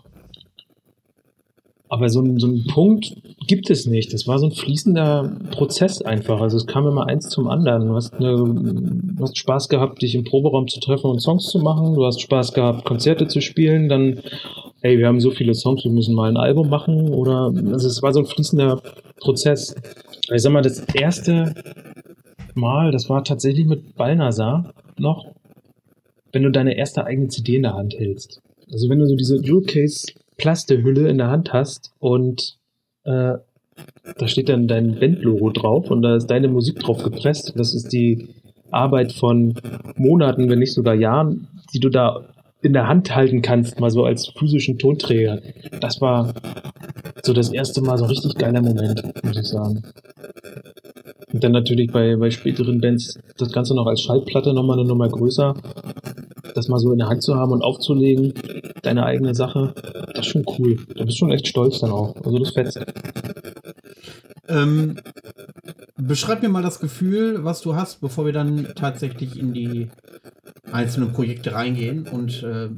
Aber 1.88 2.08
so, 2.08 2.22
so 2.38 2.46
einen 2.48 2.66
Punkt 2.66 3.14
gibt 3.46 3.70
es 3.70 3.86
nicht. 3.86 4.12
Das 4.12 4.26
war 4.26 4.38
so 4.38 4.46
ein 4.46 4.52
fließender 4.52 5.38
Prozess 5.52 6.02
einfach. 6.02 6.40
Also 6.40 6.56
es 6.56 6.66
kam 6.66 6.86
immer 6.86 7.06
eins 7.06 7.28
zum 7.28 7.48
anderen. 7.48 7.86
Du 7.88 7.94
hast, 7.94 8.14
eine, 8.14 8.34
du 8.34 9.22
hast 9.22 9.38
Spaß 9.38 9.68
gehabt, 9.68 10.02
dich 10.02 10.16
im 10.16 10.24
Proberaum 10.24 10.66
zu 10.66 10.80
treffen 10.80 11.10
und 11.10 11.20
Songs 11.20 11.46
zu 11.46 11.60
machen. 11.60 11.94
Du 11.94 12.04
hast 12.04 12.20
Spaß 12.20 12.52
gehabt, 12.54 12.84
Konzerte 12.84 13.28
zu 13.28 13.40
spielen. 13.40 13.88
Dann, 13.88 14.20
hey, 14.80 14.98
wir 14.98 15.06
haben 15.06 15.20
so 15.20 15.30
viele 15.30 15.54
Songs, 15.54 15.84
wir 15.84 15.92
müssen 15.92 16.14
mal 16.14 16.28
ein 16.28 16.36
Album 16.36 16.68
machen. 16.68 17.14
Oder 17.14 17.52
also 17.72 17.86
es 17.86 18.02
war 18.02 18.12
so 18.12 18.20
ein 18.20 18.26
fließender 18.26 18.82
Prozess. 19.20 19.76
Ich 20.34 20.42
sag 20.42 20.52
mal, 20.52 20.62
das 20.62 20.80
erste 20.92 21.54
Mal, 22.54 22.90
das 22.90 23.08
war 23.08 23.22
tatsächlich 23.22 23.66
mit 23.66 23.94
Balnasar 23.94 24.72
noch, 24.98 25.26
wenn 26.32 26.42
du 26.42 26.50
deine 26.50 26.76
erste 26.76 27.04
eigene 27.04 27.28
CD 27.28 27.56
in 27.56 27.62
der 27.62 27.74
Hand 27.74 27.94
hältst. 27.94 28.40
Also 28.72 28.88
wenn 28.88 28.98
du 28.98 29.06
so 29.06 29.14
diese 29.14 29.40
Jewel 29.40 29.62
Case 29.62 30.06
Plastehülle 30.36 31.08
in 31.08 31.18
der 31.18 31.30
Hand 31.30 31.52
hast 31.52 31.92
und 31.98 32.58
äh, 33.04 33.34
da 34.18 34.28
steht 34.28 34.48
dann 34.48 34.68
dein 34.68 34.98
Bandlogo 34.98 35.50
drauf 35.50 35.90
und 35.90 36.02
da 36.02 36.16
ist 36.16 36.26
deine 36.28 36.48
Musik 36.48 36.80
drauf 36.80 37.02
gepresst. 37.02 37.52
Das 37.56 37.74
ist 37.74 37.92
die 37.92 38.28
Arbeit 38.70 39.12
von 39.12 39.54
Monaten, 39.96 40.48
wenn 40.48 40.58
nicht 40.58 40.72
sogar 40.72 40.94
Jahren, 40.94 41.48
die 41.74 41.80
du 41.80 41.88
da 41.88 42.24
in 42.62 42.72
der 42.72 42.88
Hand 42.88 43.14
halten 43.14 43.42
kannst, 43.42 43.80
mal 43.80 43.90
so 43.90 44.04
als 44.04 44.28
physischen 44.28 44.78
Tonträger. 44.78 45.40
Das 45.80 46.00
war 46.00 46.32
so 47.22 47.32
das 47.32 47.52
erste 47.52 47.80
Mal 47.80 47.98
so 47.98 48.06
richtig 48.06 48.34
geiler 48.36 48.62
Moment, 48.62 49.02
muss 49.24 49.38
ich 49.38 49.46
sagen. 49.46 49.82
Und 51.36 51.44
dann 51.44 51.52
natürlich 51.52 51.92
bei, 51.92 52.16
bei 52.16 52.30
späteren 52.30 52.80
Bands 52.80 53.18
das 53.36 53.52
Ganze 53.52 53.74
noch 53.74 53.84
als 53.84 54.00
Schallplatte 54.00 54.54
nochmal 54.54 54.78
eine 54.78 54.88
Nummer 54.88 55.06
größer. 55.06 55.54
Das 56.54 56.68
mal 56.68 56.78
so 56.78 56.92
in 56.92 56.98
der 56.98 57.08
Hand 57.08 57.22
zu 57.22 57.34
haben 57.34 57.52
und 57.52 57.60
aufzulegen, 57.60 58.32
deine 58.80 59.04
eigene 59.04 59.34
Sache, 59.34 59.74
das 60.14 60.20
ist 60.20 60.32
schon 60.32 60.46
cool. 60.58 60.78
Da 60.94 61.04
bist 61.04 61.16
du 61.16 61.18
schon 61.18 61.32
echt 61.32 61.46
stolz 61.46 61.80
dann 61.80 61.90
auch. 61.90 62.16
Also 62.24 62.38
das 62.38 62.52
fetzt. 62.52 62.80
Ähm, 64.48 64.96
beschreib 65.98 66.40
mir 66.40 66.48
mal 66.48 66.62
das 66.62 66.80
Gefühl, 66.80 67.44
was 67.44 67.60
du 67.60 67.74
hast, 67.74 68.00
bevor 68.00 68.24
wir 68.24 68.32
dann 68.32 68.68
tatsächlich 68.74 69.38
in 69.38 69.52
die 69.52 69.88
einzelnen 70.72 71.12
Projekte 71.12 71.52
reingehen 71.52 72.08
und 72.10 72.42
äh, 72.44 72.70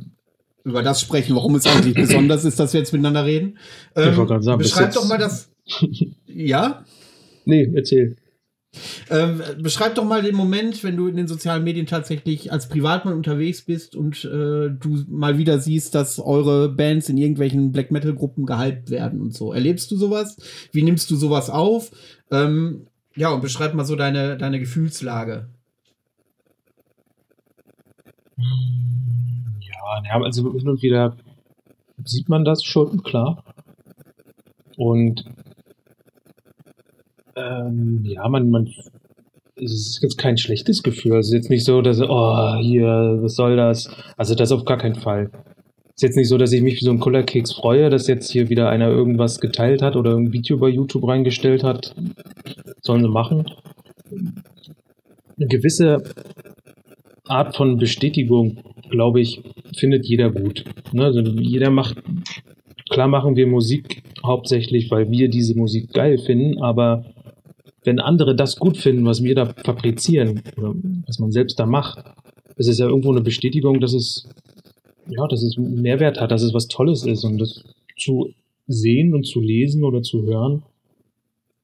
über 0.65 0.83
das 0.83 1.01
sprechen, 1.01 1.37
warum 1.37 1.55
es 1.55 1.65
eigentlich 1.65 1.95
besonders 2.09 2.45
ist, 2.45 2.59
dass 2.59 2.73
wir 2.73 2.81
jetzt 2.81 2.93
miteinander 2.93 3.25
reden. 3.25 3.57
Ähm, 3.95 4.21
ich 4.21 4.45
sagen, 4.45 4.59
beschreib 4.59 4.95
doch 4.95 5.07
mal 5.07 5.17
das. 5.17 5.49
ja? 6.27 6.85
Nee, 7.45 7.71
erzähl. 7.73 8.17
Ähm, 9.11 9.43
beschreib 9.61 9.95
doch 9.95 10.05
mal 10.05 10.22
den 10.22 10.35
Moment, 10.35 10.85
wenn 10.85 10.97
du 10.97 11.09
in 11.09 11.16
den 11.16 11.29
sozialen 11.29 11.64
Medien 11.64 11.87
tatsächlich 11.87 12.53
als 12.53 12.68
Privatmann 12.68 13.14
unterwegs 13.14 13.62
bist 13.62 13.97
und 13.97 14.24
äh, 14.24 14.70
du 14.70 15.05
mal 15.09 15.39
wieder 15.39 15.59
siehst, 15.59 15.95
dass 15.95 16.18
eure 16.18 16.68
Bands 16.68 17.09
in 17.09 17.16
irgendwelchen 17.16 17.72
Black 17.72 17.91
Metal 17.91 18.14
Gruppen 18.14 18.47
gehypt 18.47 18.91
werden 18.91 19.20
und 19.20 19.35
so. 19.35 19.53
Erlebst 19.53 19.91
du 19.91 19.97
sowas? 19.97 20.37
Wie 20.72 20.83
nimmst 20.83 21.11
du 21.11 21.16
sowas 21.16 21.51
auf? 21.51 21.91
Ähm, 22.31 22.87
ja, 23.16 23.31
und 23.31 23.41
beschreib 23.41 23.74
mal 23.74 23.85
so 23.85 23.97
deine, 23.97 24.37
deine 24.37 24.61
Gefühlslage. 24.61 25.49
Ja, 30.05 30.20
also 30.22 30.53
hin 30.53 30.68
und 30.68 30.83
wieder 30.83 31.16
sieht 32.05 32.29
man 32.29 32.45
das 32.45 32.62
schon, 32.62 33.03
klar. 33.03 33.43
Und 34.76 35.24
ähm, 37.39 38.05
ja, 38.05 38.28
man, 38.28 38.51
man, 38.51 38.68
es 39.57 39.72
ist 39.72 40.03
jetzt 40.03 40.18
kein 40.18 40.36
schlechtes 40.36 40.82
Gefühl. 40.82 41.18
Es 41.18 41.28
ist 41.28 41.34
jetzt 41.34 41.51
nicht 41.51 41.64
so, 41.64 41.82
dass, 41.82 42.01
oh, 42.01 42.55
hier, 42.61 43.18
was 43.20 43.34
soll 43.34 43.57
das? 43.57 43.91
Also 44.16 44.34
das 44.34 44.53
auf 44.53 44.64
gar 44.64 44.78
keinen 44.78 44.95
Fall. 44.95 45.30
Es 45.89 46.03
ist 46.03 46.11
jetzt 46.11 46.16
nicht 46.16 46.28
so, 46.28 46.39
dass 46.39 46.53
ich 46.53 46.62
mich 46.62 46.80
wie 46.80 46.84
so 46.84 46.91
ein 46.91 47.01
Kullerkeks 47.01 47.53
freue, 47.53 47.91
dass 47.91 48.07
jetzt 48.07 48.30
hier 48.30 48.49
wieder 48.49 48.68
einer 48.68 48.89
irgendwas 48.89 49.41
geteilt 49.41 49.82
hat 49.82 49.97
oder 49.97 50.16
ein 50.16 50.32
Video 50.32 50.59
bei 50.59 50.68
YouTube 50.68 51.07
reingestellt 51.07 51.64
hat. 51.64 51.95
Sollen 52.82 53.03
sie 53.03 53.09
machen. 53.09 53.47
Eine 55.36 55.47
gewisse 55.49 56.03
Art 57.26 57.57
von 57.57 57.78
Bestätigung, 57.78 58.59
glaube 58.91 59.20
ich, 59.20 59.43
findet 59.76 60.07
jeder 60.07 60.30
gut. 60.30 60.64
Ne? 60.93 61.05
Also 61.05 61.20
jeder 61.20 61.70
macht, 61.70 61.97
klar 62.91 63.09
machen 63.09 63.36
wir 63.36 63.47
Musik 63.47 64.03
hauptsächlich, 64.24 64.91
weil 64.91 65.11
wir 65.11 65.28
diese 65.28 65.57
Musik 65.57 65.93
geil 65.93 66.18
finden, 66.18 66.62
aber 66.62 67.05
wenn 67.89 68.01
andere 68.01 68.36
das 68.36 68.57
gut 68.57 68.76
finden, 68.76 69.07
was 69.07 69.22
wir 69.22 69.34
da 69.34 69.47
fabrizieren 69.47 70.43
oder 70.59 70.74
was 71.07 71.18
man 71.18 71.32
selbst 71.32 71.59
da 71.59 71.64
macht, 71.64 72.05
ist 72.57 72.68
es 72.68 72.78
ja 72.78 72.86
irgendwo 72.86 73.11
eine 73.11 73.22
Bestätigung, 73.22 73.80
dass 73.80 73.95
es 73.95 74.28
ja, 75.09 75.26
dass 75.26 75.43
es 75.43 75.57
einen 75.57 75.80
Mehrwert 75.80 76.20
hat, 76.20 76.30
dass 76.30 76.43
es 76.43 76.53
was 76.53 76.68
Tolles 76.68 77.07
ist 77.07 77.24
und 77.24 77.39
das 77.39 77.64
zu 77.97 78.34
sehen 78.66 79.14
und 79.14 79.26
zu 79.26 79.41
lesen 79.41 79.84
oder 79.84 80.03
zu 80.03 80.22
hören, 80.24 80.62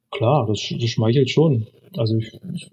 klar, 0.09 0.47
das, 0.47 0.59
das 0.79 0.89
schmeichelt 0.89 1.29
schon. 1.29 1.67
Also 1.95 2.17
ich, 2.17 2.33
ich 2.53 2.69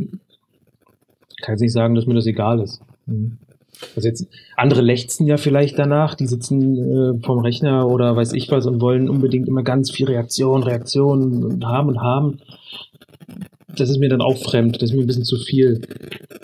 kann 1.43 1.55
jetzt 1.55 1.61
nicht 1.61 1.73
sagen, 1.73 1.95
dass 1.95 2.07
mir 2.07 2.15
das 2.15 2.27
egal 2.27 2.61
ist. 2.61 2.81
Mhm. 3.05 3.37
Also 3.97 4.09
jetzt, 4.09 4.29
andere 4.57 4.81
lechzen 4.81 5.27
ja 5.27 5.37
vielleicht 5.37 5.79
danach, 5.79 6.15
die 6.15 6.27
sitzen 6.27 6.79
äh, 6.79 7.21
vom 7.23 7.41
Rechner 7.41 7.89
oder 7.89 8.17
weiß 8.17 8.33
ich 8.33 8.51
was 8.51 8.67
und 8.67 8.81
wollen 8.81 9.11
unbedingt 9.11 9.49
immer 9.49 9.63
ganz 9.63 9.91
viel 9.91 10.07
Reaktion, 10.07 10.63
Reaktion 10.63 11.65
haben 11.65 11.89
und 11.89 12.01
haben. 12.01 12.39
Das 13.75 13.89
ist 13.89 13.99
mir 13.99 14.09
dann 14.09 14.21
auch 14.21 14.37
fremd, 14.37 14.77
das 14.77 14.91
ist 14.91 14.97
mir 14.97 15.03
ein 15.03 15.07
bisschen 15.07 15.25
zu 15.25 15.37
viel. 15.37 15.81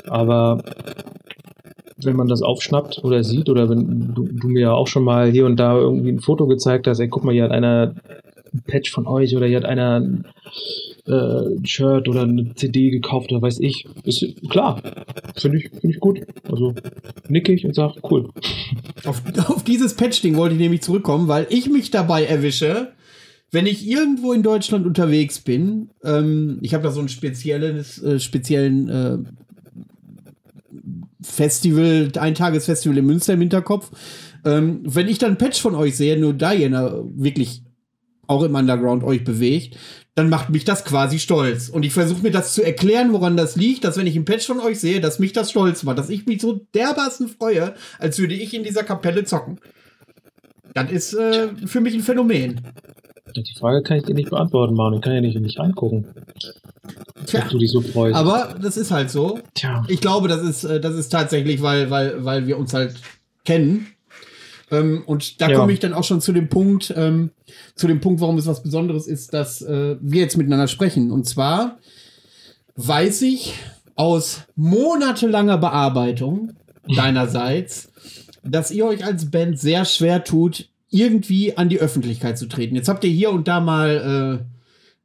Aber 0.07 0.63
wenn 2.03 2.17
man 2.17 2.29
das 2.29 2.43
aufschnappt 2.43 3.03
oder 3.05 3.25
sieht, 3.25 3.49
oder 3.49 3.69
wenn 3.69 4.15
du, 4.15 4.25
du 4.25 4.49
mir 4.49 4.61
ja 4.61 4.73
auch 4.73 4.87
schon 4.87 5.05
mal 5.05 5.31
hier 5.31 5.47
und 5.47 5.57
da 5.57 5.77
irgendwie 5.77 6.11
ein 6.11 6.21
Foto 6.21 6.47
gezeigt 6.47 6.87
hast, 6.87 7.01
ey, 7.01 7.09
guck 7.09 7.25
mal, 7.25 7.33
hier 7.33 7.45
hat 7.45 7.51
einer 7.51 7.95
ein 8.55 8.63
Patch 8.67 8.91
von 8.91 9.07
euch 9.07 9.37
oder 9.37 9.47
hier 9.47 9.59
hat 9.59 9.65
einer 9.65 10.03
äh, 11.07 11.13
ein 11.13 11.67
Shirt 11.67 12.09
oder 12.09 12.23
eine 12.23 12.55
CD 12.55 12.91
gekauft 12.91 13.31
oder 13.31 13.43
weiß 13.43 13.61
ich. 13.61 13.87
Ist 14.05 14.25
klar. 14.49 14.81
Finde 15.37 15.59
ich, 15.59 15.71
finde 15.71 15.91
ich 15.91 16.01
gut. 16.01 16.21
Also 16.51 16.75
nicke 17.29 17.53
ich 17.53 17.65
und 17.65 17.75
sage, 17.75 17.95
cool. 18.11 18.31
Auf, 19.05 19.23
auf 19.49 19.65
dieses 19.65 19.95
Patch-Ding 19.95 20.37
wollte 20.37 20.55
ich 20.55 20.61
nämlich 20.61 20.83
zurückkommen, 20.83 21.29
weil 21.29 21.47
ich 21.51 21.69
mich 21.69 21.91
dabei 21.91 22.25
erwische, 22.25 22.89
wenn 23.51 23.67
ich 23.67 23.87
irgendwo 23.87 24.33
in 24.33 24.43
Deutschland 24.43 24.87
unterwegs 24.87 25.41
bin, 25.41 25.91
ähm, 26.05 26.59
ich 26.61 26.75
habe 26.75 26.85
da 26.85 26.91
so 26.91 27.01
ein 27.01 27.09
spezielles, 27.09 28.03
äh, 28.03 28.21
speziellen 28.21 28.89
äh, 28.89 29.19
Festival, 31.23 32.11
Eintagesfestival 32.19 32.99
in 32.99 33.07
Münster 33.07 33.35
im 33.35 33.41
Hinterkopf. 33.41 33.91
Ähm, 34.45 34.81
wenn 34.85 35.09
ich 35.09 35.19
dann 35.19 35.33
ein 35.33 35.39
Patch 35.39 35.61
von 35.61 35.75
euch 35.75 35.97
sehe, 35.97 36.19
nur 36.19 36.35
Diana 36.35 37.03
wirklich 37.17 37.63
auch 38.27 38.43
im 38.43 38.55
Underground 38.55 39.03
euch 39.03 39.25
bewegt, 39.25 39.77
dann 40.15 40.29
macht 40.29 40.51
mich 40.51 40.65
das 40.65 40.85
quasi 40.85 41.19
stolz. 41.19 41.69
Und 41.69 41.85
ich 41.85 41.93
versuche 41.93 42.23
mir 42.23 42.31
das 42.31 42.53
zu 42.53 42.63
erklären, 42.63 43.13
woran 43.13 43.37
das 43.37 43.57
liegt, 43.57 43.85
dass 43.85 43.97
wenn 43.97 44.07
ich 44.07 44.17
ein 44.17 44.25
Patch 44.25 44.47
von 44.47 44.61
euch 44.61 44.79
sehe, 44.79 45.01
dass 45.01 45.19
mich 45.19 45.33
das 45.33 45.51
stolz 45.51 45.83
macht, 45.85 45.99
dass 45.99 46.11
ich 46.11 46.27
mich 46.27 46.41
so 46.43 46.67
dermaßen 46.75 47.29
freue, 47.29 47.75
als 47.99 48.19
würde 48.19 48.35
ich 48.35 48.53
in 48.53 48.65
dieser 48.65 48.83
Kapelle 48.83 49.25
zocken. 49.25 49.59
Das 50.75 50.91
ist 50.91 51.15
äh, 51.15 51.49
für 51.67 51.81
mich 51.81 51.95
ein 51.95 52.03
Phänomen. 52.03 52.61
Die 53.37 53.55
Frage 53.59 53.83
kann 53.83 53.99
ich 53.99 54.05
dir 54.05 54.15
nicht 54.15 54.31
beantworten, 54.31 54.75
Mann. 54.75 54.95
Ich 54.95 55.01
kann 55.01 55.15
ja 55.15 55.21
nicht, 55.21 55.39
nicht 55.41 55.59
reingucken, 55.59 56.07
Tja, 57.27 57.47
du 57.51 57.59
dich 57.59 57.71
so 57.71 57.81
freust. 57.81 58.15
aber 58.17 58.55
das 58.61 58.77
ist 58.77 58.91
halt 58.91 59.11
so. 59.11 59.39
Tja. 59.55 59.85
Ich 59.89 60.01
glaube, 60.01 60.29
das 60.29 60.43
ist, 60.43 60.65
äh, 60.65 60.81
das 60.81 60.95
ist 60.95 61.11
tatsächlich, 61.11 61.61
weil, 61.63 61.91
weil, 61.91 62.25
weil 62.25 62.47
wir 62.47 62.59
uns 62.59 62.73
halt 62.75 62.95
kennen. 63.45 63.89
Ähm, 64.71 65.03
und 65.07 65.41
da 65.41 65.49
Ja. 65.49 65.59
komme 65.59 65.73
ich 65.73 65.81
dann 65.81 65.95
auch 65.95 66.05
schon 66.05 66.21
zu 66.21 66.33
dem 66.33 66.49
Punkt, 66.49 66.93
ähm, 66.97 67.31
zu 67.75 67.87
dem 67.87 68.01
Punkt, 68.01 68.21
warum 68.21 68.39
es 68.39 68.47
was 68.47 68.63
Besonderes 68.63 69.07
ist, 69.07 69.33
dass 69.35 69.63
äh, 69.63 69.97
wir 70.01 70.21
jetzt 70.23 70.37
miteinander 70.37 70.69
sprechen. 70.69 71.11
Und 71.11 71.27
zwar 71.27 71.79
weiß 72.77 73.23
ich 73.23 73.55
aus 73.97 74.43
monatelanger 74.57 75.59
Bearbeitung 75.59 76.53
deinerseits, 76.95 77.91
dass 78.45 78.71
ihr 78.71 78.87
euch 78.87 79.05
als 79.05 79.31
Band 79.31 79.59
sehr 79.59 79.85
schwer 79.85 80.23
tut, 80.25 80.69
irgendwie 80.91 81.57
an 81.57 81.69
die 81.69 81.81
Öffentlichkeit 81.81 82.39
zu 82.39 82.47
treten. 82.47 82.75
Jetzt 82.75 82.89
habt 82.89 83.05
ihr 83.05 83.11
hier 83.11 83.31
und 83.31 83.49
da 83.49 83.61
mal 83.61 84.45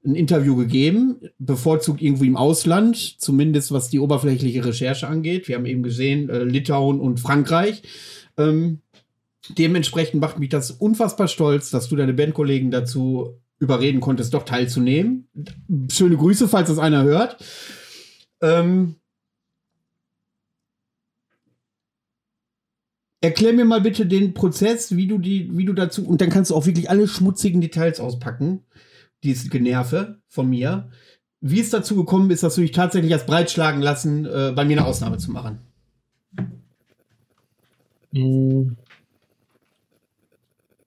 äh, 0.05 0.07
ein 0.07 0.15
Interview 0.15 0.55
gegeben, 0.55 1.21
bevorzugt 1.39 2.01
irgendwie 2.01 2.27
im 2.27 2.37
Ausland, 2.37 3.21
zumindest 3.21 3.71
was 3.71 3.89
die 3.89 3.99
oberflächliche 3.99 4.65
Recherche 4.65 5.07
angeht. 5.07 5.47
Wir 5.47 5.55
haben 5.55 5.65
eben 5.65 5.83
gesehen, 5.83 6.29
äh, 6.29 6.43
Litauen 6.43 6.99
und 6.99 7.19
Frankreich. 7.19 7.83
Ähm, 8.37 8.79
dementsprechend 9.57 10.21
macht 10.21 10.39
mich 10.39 10.49
das 10.49 10.71
unfassbar 10.71 11.27
stolz, 11.27 11.69
dass 11.69 11.89
du 11.89 11.95
deine 11.95 12.13
Bandkollegen 12.13 12.71
dazu 12.71 13.39
überreden 13.59 14.01
konntest, 14.01 14.33
doch 14.33 14.43
teilzunehmen. 14.43 15.27
Schöne 15.91 16.17
Grüße, 16.17 16.47
falls 16.47 16.67
das 16.69 16.79
einer 16.79 17.03
hört. 17.03 17.37
Ähm, 18.41 18.95
Erklär 23.23 23.53
mir 23.53 23.63
mal 23.63 23.79
bitte 23.79 24.05
den 24.05 24.33
Prozess, 24.33 24.97
wie 24.97 25.07
du 25.07 25.17
die, 25.17 25.49
wie 25.57 25.63
du 25.63 25.71
dazu, 25.71 26.05
und 26.05 26.19
dann 26.19 26.29
kannst 26.29 26.51
du 26.51 26.55
auch 26.55 26.65
wirklich 26.65 26.89
alle 26.89 27.07
schmutzigen 27.07 27.61
Details 27.61 28.01
auspacken, 28.01 28.63
dieses 29.23 29.49
Generve 29.49 30.17
von 30.27 30.49
mir. 30.49 30.89
Wie 31.39 31.61
es 31.61 31.69
dazu 31.69 31.95
gekommen 31.95 32.29
ist, 32.31 32.43
dass 32.43 32.55
du 32.55 32.61
dich 32.61 32.73
tatsächlich 32.73 33.13
hast 33.13 33.25
breitschlagen 33.25 33.81
lassen, 33.81 34.25
äh, 34.25 34.51
bei 34.53 34.65
mir 34.65 34.77
eine 34.77 34.85
Ausnahme 34.85 35.19
zu 35.19 35.31
machen. 35.31 35.59
Mm. 38.11 38.73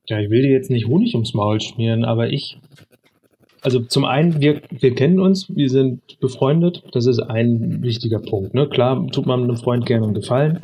Ja, 0.07 0.21
ich 0.21 0.29
will 0.29 0.43
dir 0.43 0.51
jetzt 0.51 0.69
nicht 0.69 0.89
Honig 0.89 1.15
ums 1.15 1.33
Maul 1.33 1.59
schmieren, 1.63 2.05
aber 2.05 2.29
ich. 2.29 2.59
Also 3.63 3.81
zum 3.81 4.05
einen, 4.05 4.43
wir, 4.43 4.61
wir 4.69 4.95
kennen 4.95 5.21
uns, 5.21 5.49
wir 5.49 5.71
sind 5.71 6.21
befreundet, 6.21 6.85
das 6.93 7.07
ist 7.07 7.19
ein 7.19 7.83
wichtiger 7.83 8.19
Punkt. 8.19 8.53
Ne? 8.53 8.69
Klar 8.69 9.07
tut 9.07 9.25
man 9.25 9.45
einem 9.45 9.57
Freund 9.57 9.87
gerne 9.87 10.05
einen 10.05 10.15
Gefallen. 10.15 10.61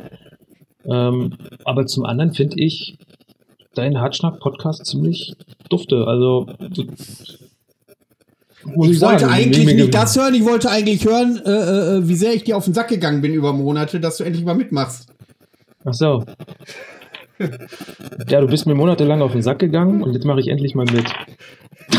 Ähm, 0.85 1.33
aber 1.63 1.85
zum 1.85 2.05
anderen 2.05 2.33
finde 2.33 2.61
ich 2.61 2.97
deinen 3.75 3.99
Hartschnack-Podcast 3.99 4.85
ziemlich 4.85 5.35
dufte. 5.69 6.05
Also 6.07 6.47
muss 8.65 8.89
Ich 8.89 9.01
wollte 9.01 9.19
sagen, 9.19 9.33
eigentlich 9.33 9.65
nicht 9.65 9.93
das 9.93 10.15
hören, 10.15 10.33
ich 10.33 10.45
wollte 10.45 10.69
eigentlich 10.69 11.05
hören, 11.05 11.41
äh, 11.45 11.97
äh, 11.97 12.07
wie 12.07 12.15
sehr 12.15 12.33
ich 12.33 12.43
dir 12.43 12.55
auf 12.55 12.65
den 12.65 12.73
Sack 12.73 12.87
gegangen 12.89 13.21
bin 13.21 13.33
über 13.33 13.53
Monate, 13.53 13.99
dass 13.99 14.17
du 14.17 14.23
endlich 14.23 14.45
mal 14.45 14.55
mitmachst. 14.55 15.07
Ach 15.85 15.93
so. 15.93 16.23
Ja, 18.27 18.39
du 18.39 18.47
bist 18.47 18.65
mir 18.67 18.75
monatelang 18.75 19.21
auf 19.21 19.33
den 19.33 19.41
Sack 19.41 19.59
gegangen 19.59 20.01
und 20.01 20.13
jetzt 20.13 20.25
mache 20.25 20.39
ich 20.39 20.47
endlich 20.47 20.75
mal 20.75 20.85
mit. 20.85 21.05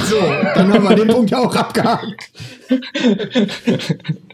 So, 0.06 0.16
dann 0.54 0.72
haben 0.72 0.88
wir 0.88 0.96
den 0.96 1.08
Punkt 1.08 1.30
ja 1.30 1.38
auch 1.38 1.54
abgehakt. 1.54 2.30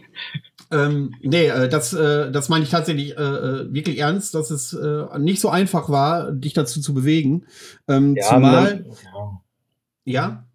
ähm, 0.71 1.15
nee, 1.21 1.47
äh, 1.47 1.67
das, 1.67 1.93
äh, 1.93 2.31
das 2.31 2.49
meine 2.49 2.63
ich 2.63 2.69
tatsächlich 2.69 3.17
äh, 3.17 3.21
äh, 3.21 3.73
wirklich 3.73 3.99
ernst, 3.99 4.33
dass 4.35 4.51
es 4.51 4.73
äh, 4.73 5.19
nicht 5.19 5.41
so 5.41 5.49
einfach 5.49 5.89
war, 5.89 6.31
dich 6.31 6.53
dazu 6.53 6.81
zu 6.81 6.93
bewegen. 6.93 7.45
Ähm, 7.87 8.15
zumal, 8.21 8.83
man, 8.83 8.85
ja, 10.05 10.13
ja, 10.13 10.45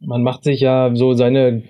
man 0.00 0.22
macht 0.22 0.44
sich 0.44 0.60
ja 0.60 0.90
so 0.94 1.14
seine 1.14 1.62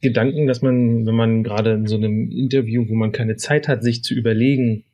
Gedanken, 0.00 0.46
dass 0.46 0.62
man, 0.62 1.06
wenn 1.06 1.14
man 1.14 1.42
gerade 1.42 1.72
in 1.72 1.86
so 1.86 1.96
einem 1.96 2.30
Interview, 2.30 2.86
wo 2.88 2.94
man 2.94 3.12
keine 3.12 3.36
Zeit 3.36 3.66
hat, 3.66 3.82
sich 3.82 4.04
zu 4.04 4.14
überlegen, 4.14 4.84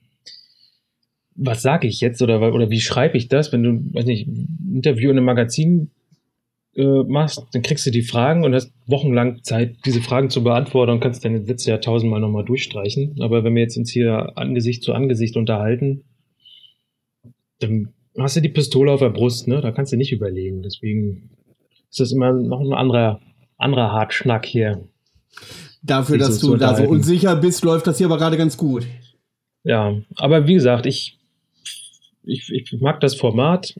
was 1.35 1.63
sage 1.63 1.89
ich 1.89 2.01
jetzt 2.01 2.23
oder, 2.23 2.41
oder 2.55 2.71
wie 2.71 2.81
schreibe 2.81 3.17
ich 3.17 3.29
das, 3.29 3.53
wenn 3.53 3.63
du, 3.63 3.95
weiß 3.95 4.07
nicht, 4.07 4.29
ein 4.29 4.75
Interview 4.75 5.11
in 5.11 5.17
einem 5.17 5.27
Magazin 5.27 5.91
äh, 6.75 7.03
machst, 7.03 7.45
dann 7.53 7.63
kriegst 7.63 7.85
du 7.87 7.91
die 7.91 8.03
Fragen 8.03 8.45
und 8.45 8.55
hast 8.55 8.73
wochenlang 8.87 9.43
Zeit, 9.43 9.77
diese 9.85 10.01
Fragen 10.01 10.31
zu 10.31 10.43
beantworten 10.43 10.93
und 10.93 11.01
kannst 11.01 11.25
deine 11.25 11.45
Sätze 11.45 11.71
ja 11.71 11.79
tausendmal 11.79 12.21
nochmal 12.21 12.45
durchstreichen. 12.45 13.17
Aber 13.21 13.45
wenn 13.45 13.55
wir 13.55 13.63
jetzt 13.63 13.77
uns 13.77 13.91
hier 13.91 14.33
Angesicht 14.37 14.83
zu 14.83 14.95
Angesicht 14.95 15.37
unterhalten, 15.37 16.05
dann 17.59 17.93
hast 18.19 18.37
du 18.37 18.41
die 18.41 18.49
Pistole 18.49 18.91
auf 18.91 19.01
der 19.01 19.11
Brust, 19.11 19.49
ne? 19.49 19.61
Da 19.61 19.71
kannst 19.71 19.93
du 19.93 19.97
nicht 19.97 20.13
überlegen. 20.13 20.63
Deswegen 20.63 21.31
ist 21.91 22.01
das 22.01 22.13
immer 22.13 22.33
noch 22.33 22.61
ein 22.61 22.73
anderer, 22.73 23.21
anderer 23.59 23.93
Hartschnack 23.93 24.47
hier. 24.47 24.89
Dafür, 25.83 26.19
dass 26.19 26.39
du 26.39 26.57
da 26.57 26.77
so 26.77 26.85
unsicher 26.85 27.37
bist, 27.37 27.65
läuft 27.65 27.87
das 27.87 27.99
hier 27.99 28.07
aber 28.07 28.19
gerade 28.19 28.37
ganz 28.37 28.57
gut. 28.57 28.87
Ja, 29.65 29.97
aber 30.17 30.47
wie 30.47 30.55
gesagt, 30.55 30.87
ich, 30.87 31.19
ich, 32.25 32.51
ich 32.51 32.81
mag 32.81 33.01
das 33.01 33.15
Format 33.15 33.75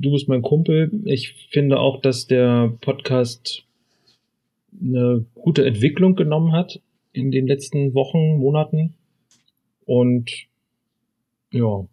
du 0.00 0.12
bist 0.12 0.28
mein 0.28 0.42
Kumpel. 0.42 0.90
Ich 1.04 1.48
finde 1.50 1.80
auch, 1.80 2.00
dass 2.00 2.26
der 2.26 2.72
Podcast 2.80 3.64
eine 4.80 5.24
gute 5.34 5.64
Entwicklung 5.64 6.14
genommen 6.14 6.52
hat 6.52 6.80
in 7.12 7.30
den 7.30 7.46
letzten 7.46 7.94
Wochen, 7.94 8.38
Monaten. 8.38 8.94
Und 9.84 10.30
ja, 11.50 11.86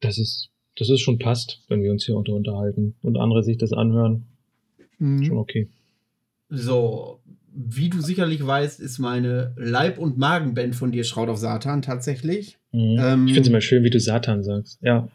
das 0.00 0.18
ist, 0.18 0.50
das 0.76 0.90
ist 0.90 1.00
schon 1.00 1.18
passt, 1.18 1.62
wenn 1.68 1.82
wir 1.82 1.90
uns 1.90 2.04
hier 2.04 2.16
unter 2.16 2.34
unterhalten 2.34 2.94
und 3.02 3.16
andere 3.16 3.42
sich 3.42 3.58
das 3.58 3.72
anhören. 3.72 4.26
Mhm. 4.98 5.24
Schon 5.24 5.38
okay. 5.38 5.68
So, 6.50 7.20
wie 7.52 7.88
du 7.88 8.00
sicherlich 8.00 8.44
weißt, 8.46 8.80
ist 8.80 8.98
meine 8.98 9.54
Leib- 9.56 9.98
und 9.98 10.18
Magenband 10.18 10.76
von 10.76 10.92
dir 10.92 11.04
Schraut 11.04 11.28
auf 11.28 11.38
Satan 11.38 11.82
tatsächlich. 11.82 12.58
Mhm. 12.72 12.98
Ähm, 13.00 13.26
ich 13.26 13.32
finde 13.32 13.40
es 13.40 13.48
immer 13.48 13.60
schön, 13.60 13.82
wie 13.82 13.90
du 13.90 13.98
Satan 13.98 14.44
sagst. 14.44 14.78
Ja. 14.82 15.08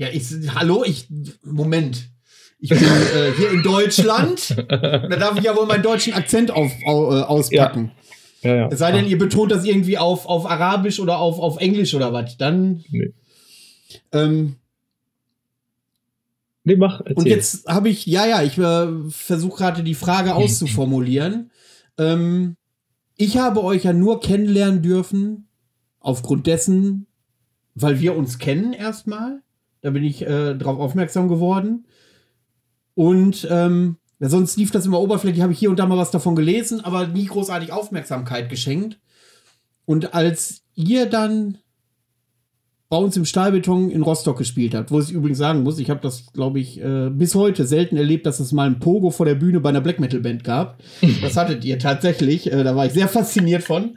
Ja, 0.00 0.08
ich, 0.10 0.32
hallo, 0.54 0.82
ich, 0.82 1.08
Moment. 1.44 2.08
Ich 2.58 2.70
bin 2.70 2.78
äh, 2.78 3.32
hier 3.36 3.50
in 3.50 3.62
Deutschland. 3.62 4.56
da 4.70 5.08
darf 5.08 5.36
ich 5.36 5.44
ja 5.44 5.54
wohl 5.54 5.66
meinen 5.66 5.82
deutschen 5.82 6.14
Akzent 6.14 6.50
auf, 6.50 6.72
au, 6.86 7.14
äh, 7.14 7.20
auspacken. 7.20 7.92
Ja. 8.40 8.50
Ja, 8.50 8.56
ja. 8.56 8.68
Es 8.68 8.78
sei 8.78 8.92
denn, 8.92 9.06
ihr 9.06 9.18
betont 9.18 9.52
das 9.52 9.66
irgendwie 9.66 9.98
auf, 9.98 10.24
auf 10.24 10.50
Arabisch 10.50 11.00
oder 11.00 11.18
auf, 11.18 11.38
auf 11.38 11.58
Englisch 11.58 11.92
oder 11.92 12.14
was. 12.14 12.38
Dann. 12.38 12.82
Nee. 12.88 13.12
Ähm, 14.12 14.56
nee, 16.64 16.76
mach. 16.76 17.00
Erzähl. 17.00 17.16
Und 17.16 17.26
jetzt 17.26 17.68
habe 17.68 17.90
ich, 17.90 18.06
ja, 18.06 18.24
ja, 18.24 18.42
ich 18.42 18.56
äh, 18.56 18.86
versuche 19.10 19.58
gerade 19.58 19.82
die 19.82 19.94
Frage 19.94 20.34
auszuformulieren. 20.34 21.50
ähm, 21.98 22.56
ich 23.18 23.36
habe 23.36 23.62
euch 23.62 23.84
ja 23.84 23.92
nur 23.92 24.20
kennenlernen 24.20 24.80
dürfen, 24.80 25.46
aufgrund 25.98 26.46
dessen, 26.46 27.06
weil 27.74 28.00
wir 28.00 28.16
uns 28.16 28.38
kennen 28.38 28.72
erstmal. 28.72 29.42
Da 29.82 29.90
bin 29.90 30.04
ich 30.04 30.22
äh, 30.22 30.54
drauf 30.54 30.78
aufmerksam 30.78 31.28
geworden. 31.28 31.86
Und 32.94 33.46
ähm, 33.50 33.96
sonst 34.18 34.56
lief 34.56 34.70
das 34.70 34.86
immer 34.86 35.00
oberflächlich, 35.00 35.42
habe 35.42 35.52
ich 35.52 35.58
hier 35.58 35.70
und 35.70 35.78
da 35.78 35.86
mal 35.86 35.98
was 35.98 36.10
davon 36.10 36.36
gelesen, 36.36 36.84
aber 36.84 37.06
nie 37.06 37.26
großartig 37.26 37.72
Aufmerksamkeit 37.72 38.48
geschenkt. 38.48 38.98
Und 39.86 40.14
als 40.14 40.62
ihr 40.74 41.06
dann 41.06 41.58
bei 42.90 42.96
uns 42.96 43.16
im 43.16 43.24
Stahlbeton 43.24 43.88
in 43.90 44.02
Rostock 44.02 44.38
gespielt 44.38 44.74
habt, 44.74 44.90
wo 44.90 45.00
ich 45.00 45.12
übrigens 45.12 45.38
sagen 45.38 45.62
muss, 45.62 45.78
ich 45.78 45.90
habe 45.90 46.00
das, 46.02 46.32
glaube 46.32 46.58
ich, 46.58 46.80
äh, 46.80 47.08
bis 47.08 47.36
heute 47.36 47.64
selten 47.64 47.96
erlebt, 47.96 48.26
dass 48.26 48.40
es 48.40 48.50
mal 48.50 48.66
ein 48.66 48.80
Pogo 48.80 49.10
vor 49.10 49.26
der 49.26 49.36
Bühne 49.36 49.60
bei 49.60 49.68
einer 49.68 49.80
Black 49.80 50.00
Metal 50.00 50.20
Band 50.20 50.42
gab. 50.42 50.82
das 51.22 51.36
hattet 51.36 51.64
ihr 51.64 51.78
tatsächlich, 51.78 52.52
äh, 52.52 52.64
da 52.64 52.74
war 52.74 52.86
ich 52.86 52.92
sehr 52.92 53.08
fasziniert 53.08 53.62
von 53.62 53.96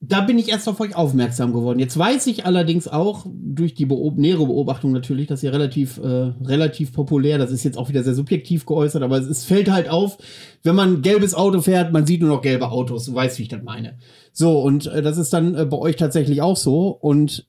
da 0.00 0.20
bin 0.20 0.38
ich 0.38 0.50
erst 0.50 0.68
auf 0.68 0.78
euch 0.80 0.94
aufmerksam 0.94 1.52
geworden. 1.54 1.78
Jetzt 1.78 1.98
weiß 1.98 2.26
ich 2.26 2.44
allerdings 2.44 2.86
auch 2.86 3.24
durch 3.26 3.74
die 3.74 3.86
Beob 3.86 4.18
nähere 4.18 4.46
Beobachtung 4.46 4.92
natürlich, 4.92 5.26
dass 5.26 5.42
ihr 5.42 5.52
relativ, 5.52 5.98
äh, 5.98 6.32
relativ 6.44 6.92
populär, 6.92 7.38
das 7.38 7.50
ist 7.50 7.64
jetzt 7.64 7.78
auch 7.78 7.88
wieder 7.88 8.04
sehr 8.04 8.14
subjektiv 8.14 8.66
geäußert, 8.66 9.02
aber 9.02 9.18
es, 9.18 9.26
es 9.26 9.44
fällt 9.44 9.70
halt 9.70 9.88
auf, 9.88 10.18
wenn 10.62 10.76
man 10.76 10.94
ein 10.94 11.02
gelbes 11.02 11.34
Auto 11.34 11.62
fährt, 11.62 11.92
man 11.92 12.06
sieht 12.06 12.20
nur 12.20 12.28
noch 12.28 12.42
gelbe 12.42 12.70
Autos. 12.70 13.06
Du 13.06 13.14
weißt, 13.14 13.38
wie 13.38 13.44
ich 13.44 13.48
das 13.48 13.62
meine. 13.62 13.98
So, 14.32 14.60
und 14.60 14.86
äh, 14.86 15.00
das 15.00 15.16
ist 15.16 15.32
dann 15.32 15.54
äh, 15.54 15.64
bei 15.64 15.78
euch 15.78 15.96
tatsächlich 15.96 16.42
auch 16.42 16.56
so. 16.56 16.88
Und 16.88 17.46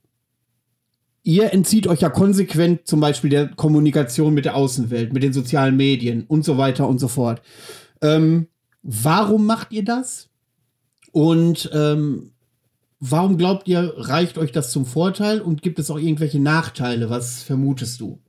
ihr 1.23 1.51
entzieht 1.51 1.85
euch 1.87 1.99
ja 1.99 2.09
konsequent 2.09 2.87
zum 2.87 3.01
Beispiel 3.01 3.29
der 3.29 3.49
Kommunikation 3.49 4.33
mit 4.33 4.45
der 4.45 4.55
Außenwelt, 4.55 5.11
mit 5.11 5.21
den 5.21 5.33
sozialen 5.33 5.75
Medien 5.75 6.23
und 6.27 6.45
so 6.45 6.57
weiter 6.57 6.87
und 6.87 6.99
so 6.99 7.09
fort. 7.09 7.41
Ähm, 8.01 8.47
warum 8.83 9.45
macht 9.45 9.73
ihr 9.73 9.83
das? 9.83 10.29
Und 11.11 11.69
ähm, 11.73 12.31
Warum 12.99 13.37
glaubt 13.37 13.67
ihr, 13.67 13.93
reicht 13.95 14.37
euch 14.37 14.51
das 14.51 14.71
zum 14.71 14.85
Vorteil 14.85 15.39
und 15.41 15.61
gibt 15.61 15.77
es 15.77 15.91
auch 15.91 15.99
irgendwelche 15.99 16.39
Nachteile? 16.39 17.09
Was 17.09 17.43
vermutest 17.43 18.01
du? 18.01 18.19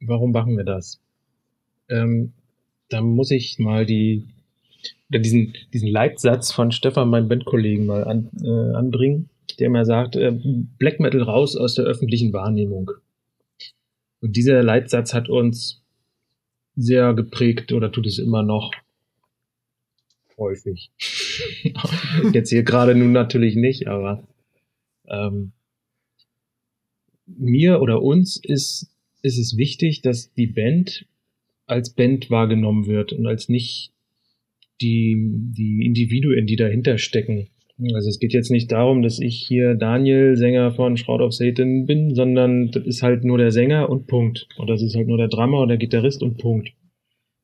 Warum 0.00 0.32
machen 0.32 0.56
wir 0.56 0.64
das? 0.64 1.00
Ähm, 1.88 2.32
da 2.88 3.00
muss 3.00 3.30
ich 3.30 3.58
mal 3.58 3.86
die, 3.86 4.24
diesen, 5.08 5.54
diesen 5.72 5.88
Leitsatz 5.88 6.50
von 6.50 6.72
Stefan, 6.72 7.10
meinem 7.10 7.28
Bandkollegen, 7.28 7.86
mal 7.86 8.04
an, 8.04 8.28
äh, 8.42 8.74
anbringen, 8.76 9.28
der 9.58 9.68
immer 9.68 9.84
sagt, 9.84 10.16
äh, 10.16 10.32
Black 10.78 10.98
Metal 10.98 11.22
raus 11.22 11.56
aus 11.56 11.74
der 11.74 11.84
öffentlichen 11.84 12.32
Wahrnehmung. 12.32 12.90
Und 14.20 14.36
dieser 14.36 14.62
Leitsatz 14.64 15.14
hat 15.14 15.28
uns 15.28 15.82
sehr 16.74 17.14
geprägt 17.14 17.72
oder 17.72 17.92
tut 17.92 18.06
es 18.06 18.18
immer 18.18 18.42
noch 18.42 18.72
häufig. 20.38 20.90
Jetzt 22.32 22.50
hier 22.50 22.62
gerade 22.62 22.94
nun 22.94 23.12
natürlich 23.12 23.56
nicht, 23.56 23.88
aber 23.88 24.26
ähm, 25.08 25.52
mir 27.26 27.80
oder 27.80 28.02
uns 28.02 28.40
ist, 28.42 28.90
ist 29.22 29.38
es 29.38 29.56
wichtig, 29.56 30.00
dass 30.02 30.32
die 30.32 30.46
Band 30.46 31.06
als 31.66 31.90
Band 31.94 32.30
wahrgenommen 32.30 32.86
wird 32.86 33.12
und 33.12 33.26
als 33.26 33.48
nicht 33.48 33.92
die, 34.80 35.16
die 35.56 35.84
Individuen, 35.84 36.46
die 36.46 36.56
dahinter 36.56 36.98
stecken. 36.98 37.48
Also 37.94 38.08
es 38.08 38.18
geht 38.18 38.32
jetzt 38.32 38.50
nicht 38.50 38.72
darum, 38.72 39.02
dass 39.02 39.20
ich 39.20 39.36
hier 39.46 39.74
Daniel, 39.74 40.36
Sänger 40.36 40.72
von 40.72 40.96
Shroud 40.96 41.20
of 41.20 41.32
Satan 41.32 41.86
bin, 41.86 42.14
sondern 42.14 42.72
das 42.72 42.84
ist 42.84 43.02
halt 43.02 43.24
nur 43.24 43.38
der 43.38 43.52
Sänger 43.52 43.88
und 43.88 44.06
Punkt. 44.08 44.48
Und 44.56 44.68
das 44.68 44.82
ist 44.82 44.96
halt 44.96 45.06
nur 45.06 45.18
der 45.18 45.28
Drummer 45.28 45.60
und 45.60 45.68
der 45.68 45.76
Gitarrist 45.76 46.22
und 46.22 46.38
Punkt. 46.38 46.72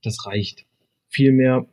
Das 0.03 0.27
reicht. 0.27 0.67
Viel 1.09 1.33
mehr 1.33 1.69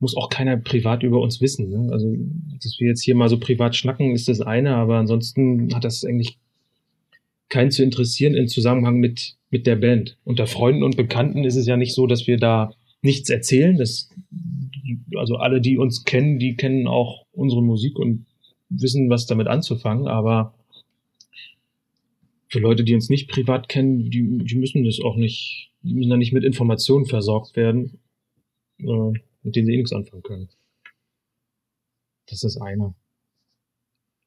muss 0.00 0.16
auch 0.16 0.30
keiner 0.30 0.56
privat 0.56 1.02
über 1.02 1.20
uns 1.20 1.40
wissen. 1.40 1.68
Ne? 1.70 1.92
Also, 1.92 2.16
dass 2.62 2.76
wir 2.80 2.88
jetzt 2.88 3.02
hier 3.02 3.14
mal 3.14 3.28
so 3.28 3.38
privat 3.38 3.76
schnacken, 3.76 4.12
ist 4.12 4.28
das 4.28 4.40
eine, 4.40 4.74
aber 4.74 4.96
ansonsten 4.96 5.74
hat 5.74 5.84
das 5.84 6.04
eigentlich 6.04 6.38
keinen 7.48 7.70
zu 7.70 7.82
interessieren 7.82 8.34
im 8.34 8.48
Zusammenhang 8.48 8.98
mit, 8.98 9.34
mit 9.50 9.66
der 9.66 9.76
Band. 9.76 10.16
Unter 10.24 10.46
Freunden 10.46 10.82
und 10.82 10.96
Bekannten 10.96 11.44
ist 11.44 11.56
es 11.56 11.66
ja 11.66 11.76
nicht 11.76 11.94
so, 11.94 12.06
dass 12.06 12.26
wir 12.26 12.38
da 12.38 12.72
nichts 13.02 13.28
erzählen. 13.28 13.76
Das, 13.76 14.08
also 15.16 15.36
alle, 15.36 15.60
die 15.60 15.76
uns 15.76 16.04
kennen, 16.04 16.38
die 16.38 16.56
kennen 16.56 16.86
auch 16.86 17.26
unsere 17.32 17.62
Musik 17.62 17.98
und 17.98 18.26
wissen, 18.70 19.10
was 19.10 19.26
damit 19.26 19.48
anzufangen, 19.48 20.06
aber 20.06 20.54
für 22.48 22.60
Leute, 22.60 22.84
die 22.84 22.94
uns 22.94 23.08
nicht 23.08 23.28
privat 23.28 23.68
kennen, 23.68 24.10
die, 24.10 24.44
die 24.44 24.56
müssen 24.56 24.84
das 24.84 25.00
auch 25.00 25.16
nicht, 25.16 25.70
die 25.82 25.94
müssen 25.94 26.10
da 26.10 26.16
nicht 26.16 26.32
mit 26.32 26.44
Informationen 26.44 27.06
versorgt 27.06 27.56
werden. 27.56 27.98
Äh, 28.78 29.12
mit 29.42 29.56
denen 29.56 29.66
sie 29.66 29.74
eh 29.74 29.76
nichts 29.76 29.92
anfangen 29.92 30.22
können. 30.22 30.48
Das 32.28 32.44
ist 32.44 32.60
eine. 32.60 32.94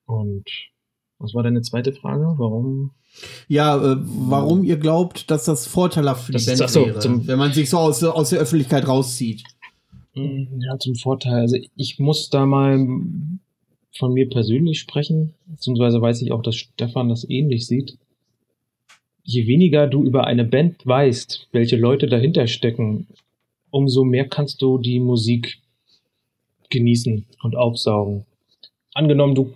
Und 0.06 0.46
was 1.20 1.34
war 1.34 1.44
deine 1.44 1.62
zweite 1.62 1.94
Frage? 1.94 2.34
Warum? 2.38 2.92
Ja, 3.48 3.78
äh, 3.78 3.98
warum 4.02 4.64
ihr 4.64 4.78
glaubt, 4.78 5.32
dass 5.32 5.46
das 5.46 5.68
vorteilhaft 5.68 6.26
für 6.26 6.32
die 6.34 6.38
das 6.38 6.46
Band 6.46 6.62
ist, 6.62 6.74
so, 6.74 6.86
wäre, 6.86 7.28
wenn 7.28 7.40
man 7.40 7.54
sich 7.54 7.70
so 7.70 7.78
aus, 7.78 8.04
aus 8.04 8.32
der 8.32 8.40
Öffentlichkeit 8.40 8.88
rauszieht. 8.88 9.44
Hm, 10.14 10.60
ja, 10.60 10.78
zum 10.80 10.96
Vorteil. 10.96 11.42
Also 11.42 11.58
ich 11.76 12.00
muss 12.00 12.30
da 12.30 12.46
mal 12.46 12.88
von 13.96 14.14
mir 14.14 14.30
persönlich 14.30 14.80
sprechen, 14.80 15.34
beziehungsweise 15.46 16.02
weiß 16.02 16.22
ich 16.22 16.32
auch, 16.32 16.42
dass 16.42 16.56
Stefan 16.56 17.10
das 17.10 17.28
ähnlich 17.30 17.68
sieht. 17.68 17.98
Je 19.24 19.48
weniger 19.48 19.88
du 19.88 20.04
über 20.04 20.26
eine 20.26 20.44
Band 20.44 20.86
weißt, 20.86 21.48
welche 21.52 21.78
Leute 21.78 22.08
dahinter 22.08 22.48
stecken, 22.48 23.08
umso 23.74 24.04
mehr 24.04 24.28
kannst 24.30 24.62
du 24.62 24.78
die 24.78 25.00
Musik 25.00 25.58
genießen 26.70 27.26
und 27.42 27.56
aufsaugen. 27.56 28.26
Angenommen, 28.94 29.34
du 29.34 29.54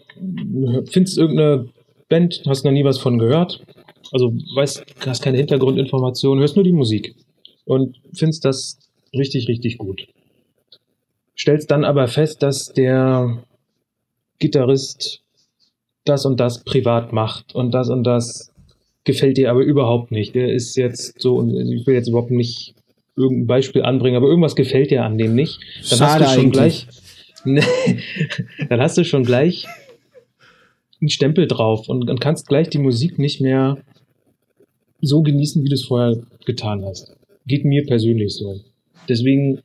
findest 0.90 1.20
irgendeine 1.20 1.70
Band, 2.10 2.42
hast 2.48 2.66
noch 2.66 2.72
nie 2.72 2.84
was 2.84 2.98
von 2.98 3.20
gehört, 3.20 3.64
also 4.12 4.34
weißt, 4.56 4.84
hast 5.06 5.22
keine 5.22 5.38
Hintergrundinformationen, 5.38 6.40
hörst 6.40 6.56
nur 6.56 6.64
die 6.64 6.74
Musik 6.74 7.14
und 7.66 7.98
findest 8.14 8.44
das 8.44 8.80
richtig, 9.14 9.48
richtig 9.48 9.78
gut. 9.78 10.08
Stellst 11.38 11.70
dann 11.70 11.86
aber 11.86 12.08
fest, 12.08 12.42
dass 12.42 12.74
der 12.74 13.44
Gitarrist 14.40 15.22
das 16.06 16.26
und 16.26 16.40
das 16.40 16.64
privat 16.64 17.14
macht 17.14 17.54
und 17.54 17.72
das 17.72 17.90
und 17.90 18.04
das 18.04 18.52
gefällt 19.04 19.38
dir 19.38 19.52
aber 19.52 19.62
überhaupt 19.62 20.12
nicht. 20.12 20.34
Der 20.34 20.52
ist 20.52 20.76
jetzt 20.76 21.22
so, 21.22 21.48
ich 21.48 21.86
will 21.86 21.94
jetzt 21.94 22.08
überhaupt 22.08 22.32
nicht 22.32 22.74
irgendein 23.18 23.48
Beispiel 23.48 23.82
anbringen, 23.82 24.16
aber 24.16 24.28
irgendwas 24.28 24.56
gefällt 24.56 24.92
dir 24.92 25.04
an 25.04 25.18
dem 25.18 25.36
nicht, 25.36 25.60
dann 25.90 26.00
Schade 26.00 26.26
hast 26.26 26.36
du 26.36 26.40
schon 26.40 26.46
eigentlich. 26.46 26.88
gleich, 27.44 27.98
dann 28.70 28.80
hast 28.80 28.98
du 28.98 29.04
schon 29.04 29.24
gleich 29.24 29.66
einen 31.02 31.10
Stempel 31.10 31.48
drauf 31.48 31.90
und, 31.90 32.10
und 32.10 32.22
kannst 32.22 32.48
gleich 32.48 32.70
die 32.70 32.78
Musik 32.78 33.20
nicht 33.20 33.42
mehr 33.42 33.78
so 35.02 35.22
genießen, 35.22 35.64
wie 35.64 35.70
du 35.70 35.76
es 35.76 35.86
vorher 35.86 36.18
getan 36.46 36.86
hast. 36.86 37.16
Geht 37.46 37.66
mir 37.66 37.86
persönlich 37.86 38.34
so. 38.34 38.60
Deswegen 39.08 39.60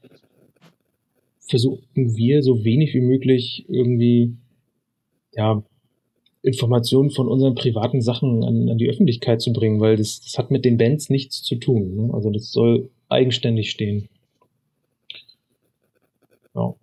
versuchen 1.48 1.80
wir 1.94 2.42
so 2.42 2.64
wenig 2.64 2.94
wie 2.94 3.00
möglich 3.00 3.64
irgendwie, 3.68 4.36
ja, 5.34 5.62
Informationen 6.42 7.10
von 7.10 7.28
unseren 7.28 7.54
privaten 7.54 8.00
Sachen 8.00 8.42
an, 8.42 8.68
an 8.68 8.78
die 8.78 8.88
Öffentlichkeit 8.88 9.40
zu 9.40 9.52
bringen, 9.52 9.80
weil 9.80 9.96
das, 9.96 10.20
das 10.20 10.38
hat 10.38 10.50
mit 10.50 10.64
den 10.64 10.76
Bands 10.76 11.08
nichts 11.08 11.42
zu 11.42 11.54
tun. 11.54 11.94
Ne? 11.94 12.14
Also 12.14 12.30
das 12.30 12.50
soll 12.50 12.90
eigenständig 13.12 13.70
stehen. 13.70 14.08
Ja. 16.54 16.74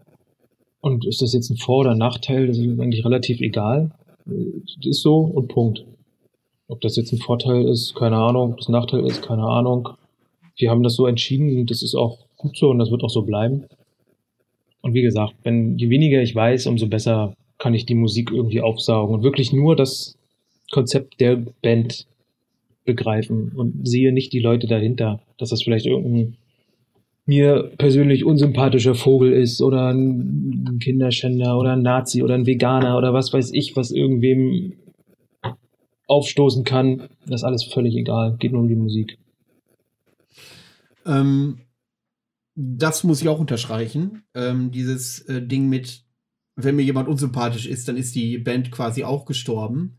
Und 0.81 1.05
ist 1.05 1.21
das 1.21 1.33
jetzt 1.33 1.49
ein 1.49 1.57
Vor- 1.57 1.79
oder 1.79 1.95
Nachteil? 1.95 2.47
Das 2.47 2.57
ist 2.57 2.79
eigentlich 2.79 3.03
relativ 3.03 3.41
egal. 3.41 3.91
Das 4.25 4.85
ist 4.85 5.01
so 5.01 5.17
und 5.19 5.47
Punkt. 5.47 5.85
Ob 6.67 6.81
das 6.81 6.95
jetzt 6.95 7.11
ein 7.11 7.19
Vorteil 7.19 7.67
ist, 7.67 7.95
keine 7.95 8.17
Ahnung. 8.17 8.51
Ob 8.51 8.57
das 8.57 8.69
ein 8.69 8.73
Nachteil 8.73 9.05
ist, 9.05 9.21
keine 9.21 9.43
Ahnung. 9.43 9.89
Wir 10.55 10.69
haben 10.69 10.83
das 10.83 10.95
so 10.95 11.07
entschieden 11.07 11.57
und 11.59 11.71
das 11.71 11.81
ist 11.81 11.95
auch 11.95 12.19
gut 12.37 12.57
so 12.57 12.69
und 12.69 12.79
das 12.79 12.91
wird 12.91 13.03
auch 13.03 13.09
so 13.09 13.23
bleiben. 13.23 13.65
Und 14.81 14.93
wie 14.93 15.01
gesagt, 15.01 15.33
wenn 15.43 15.77
je 15.77 15.89
weniger 15.89 16.21
ich 16.21 16.35
weiß, 16.35 16.67
umso 16.67 16.87
besser 16.87 17.33
kann 17.57 17.73
ich 17.73 17.85
die 17.85 17.95
Musik 17.95 18.31
irgendwie 18.31 18.61
aufsaugen 18.61 19.15
und 19.15 19.23
wirklich 19.23 19.51
nur 19.51 19.75
das 19.75 20.17
Konzept 20.71 21.19
der 21.19 21.37
Band 21.61 22.07
begreifen 22.89 23.51
und 23.55 23.87
sehe 23.87 24.11
nicht 24.11 24.33
die 24.33 24.39
Leute 24.39 24.67
dahinter, 24.67 25.21
dass 25.37 25.49
das 25.49 25.63
vielleicht 25.63 25.85
irgendein 25.85 26.37
mir 27.25 27.71
persönlich 27.77 28.25
unsympathischer 28.25 28.95
Vogel 28.95 29.31
ist 29.31 29.61
oder 29.61 29.93
ein 29.93 30.79
Kinderschänder 30.81 31.57
oder 31.59 31.73
ein 31.73 31.83
Nazi 31.83 32.23
oder 32.23 32.33
ein 32.33 32.47
Veganer 32.47 32.97
oder 32.97 33.13
was 33.13 33.31
weiß 33.31 33.51
ich, 33.53 33.75
was 33.75 33.91
irgendwem 33.91 34.73
aufstoßen 36.07 36.63
kann. 36.63 37.07
Das 37.27 37.41
ist 37.41 37.43
alles 37.43 37.63
völlig 37.63 37.95
egal. 37.95 38.35
Geht 38.39 38.51
nur 38.51 38.61
um 38.61 38.67
die 38.67 38.75
Musik. 38.75 39.19
Ähm, 41.05 41.59
das 42.55 43.03
muss 43.03 43.21
ich 43.21 43.29
auch 43.29 43.39
unterstreichen. 43.39 44.23
Ähm, 44.33 44.71
dieses 44.71 45.21
äh, 45.29 45.41
Ding 45.41 45.69
mit, 45.69 46.03
wenn 46.55 46.75
mir 46.75 46.83
jemand 46.83 47.07
unsympathisch 47.07 47.67
ist, 47.67 47.87
dann 47.87 47.95
ist 47.95 48.15
die 48.15 48.39
Band 48.39 48.71
quasi 48.71 49.03
auch 49.03 49.25
gestorben. 49.25 49.97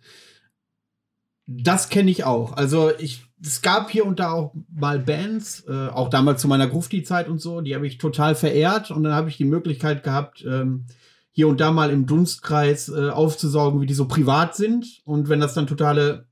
Das 1.53 1.89
kenne 1.89 2.13
ich 2.13 2.23
auch. 2.25 2.53
Also 2.53 2.93
ich, 2.99 3.23
es 3.45 3.61
gab 3.61 3.91
hier 3.91 4.07
und 4.07 4.21
da 4.21 4.31
auch 4.33 4.55
mal 4.73 5.01
Bands, 5.01 5.65
äh, 5.69 5.89
auch 5.89 6.09
damals 6.09 6.41
zu 6.43 6.47
meiner 6.49 6.69
Grufti-Zeit 6.69 7.29
und 7.29 7.41
so, 7.41 7.61
die 7.61 7.75
habe 7.75 7.89
ich 7.89 7.99
total 7.99 8.37
verehrt 8.37 8.93
und 8.93 9.03
dann 9.03 9.15
habe 9.15 9.29
ich 9.31 9.37
die 9.37 9.45
Möglichkeit 9.45 10.05
gehabt, 10.05 10.45
ähm, 10.49 10.87
hier 11.33 11.49
und 11.49 11.61
da 11.61 11.73
mal 11.73 11.91
im 11.91 12.07
Dunstkreis 12.07 12.89
äh, 12.89 13.09
aufzusaugen, 13.11 13.81
wie 13.81 13.87
die 13.87 13.95
so 13.95 14.07
privat 14.07 14.55
sind. 14.55 15.01
Und 15.05 15.29
wenn 15.29 15.41
das 15.41 15.55
dann 15.55 15.67
totale 15.67 16.27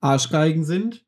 Arschgeigen 0.00 0.64
sind, 0.64 1.04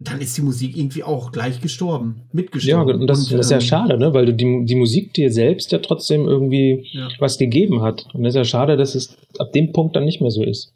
dann 0.00 0.20
ist 0.20 0.36
die 0.38 0.42
Musik 0.42 0.76
irgendwie 0.76 1.02
auch 1.02 1.32
gleich 1.32 1.60
gestorben, 1.60 2.16
Ja, 2.18 2.24
mitgestorben. 2.32 3.00
und 3.00 3.06
das, 3.08 3.28
das 3.28 3.40
ist 3.46 3.50
ja 3.50 3.56
ähm, 3.56 3.60
schade, 3.62 3.98
ne? 3.98 4.14
weil 4.14 4.26
du 4.26 4.32
die, 4.34 4.64
die 4.64 4.76
Musik 4.76 5.12
dir 5.12 5.32
selbst 5.32 5.72
ja 5.72 5.78
trotzdem 5.80 6.26
irgendwie 6.26 6.88
Ja. 6.92 7.08
was 7.18 7.36
gegeben 7.36 7.82
hat. 7.82 8.06
Und 8.14 8.22
das 8.22 8.30
ist 8.32 8.36
ja 8.36 8.44
schade, 8.44 8.76
dass 8.76 8.94
es 8.94 9.16
ab 9.38 9.52
dem 9.52 9.72
Punkt 9.72 9.96
dann 9.96 10.04
nicht 10.04 10.20
mehr 10.20 10.30
so 10.30 10.42
ist. 10.44 10.72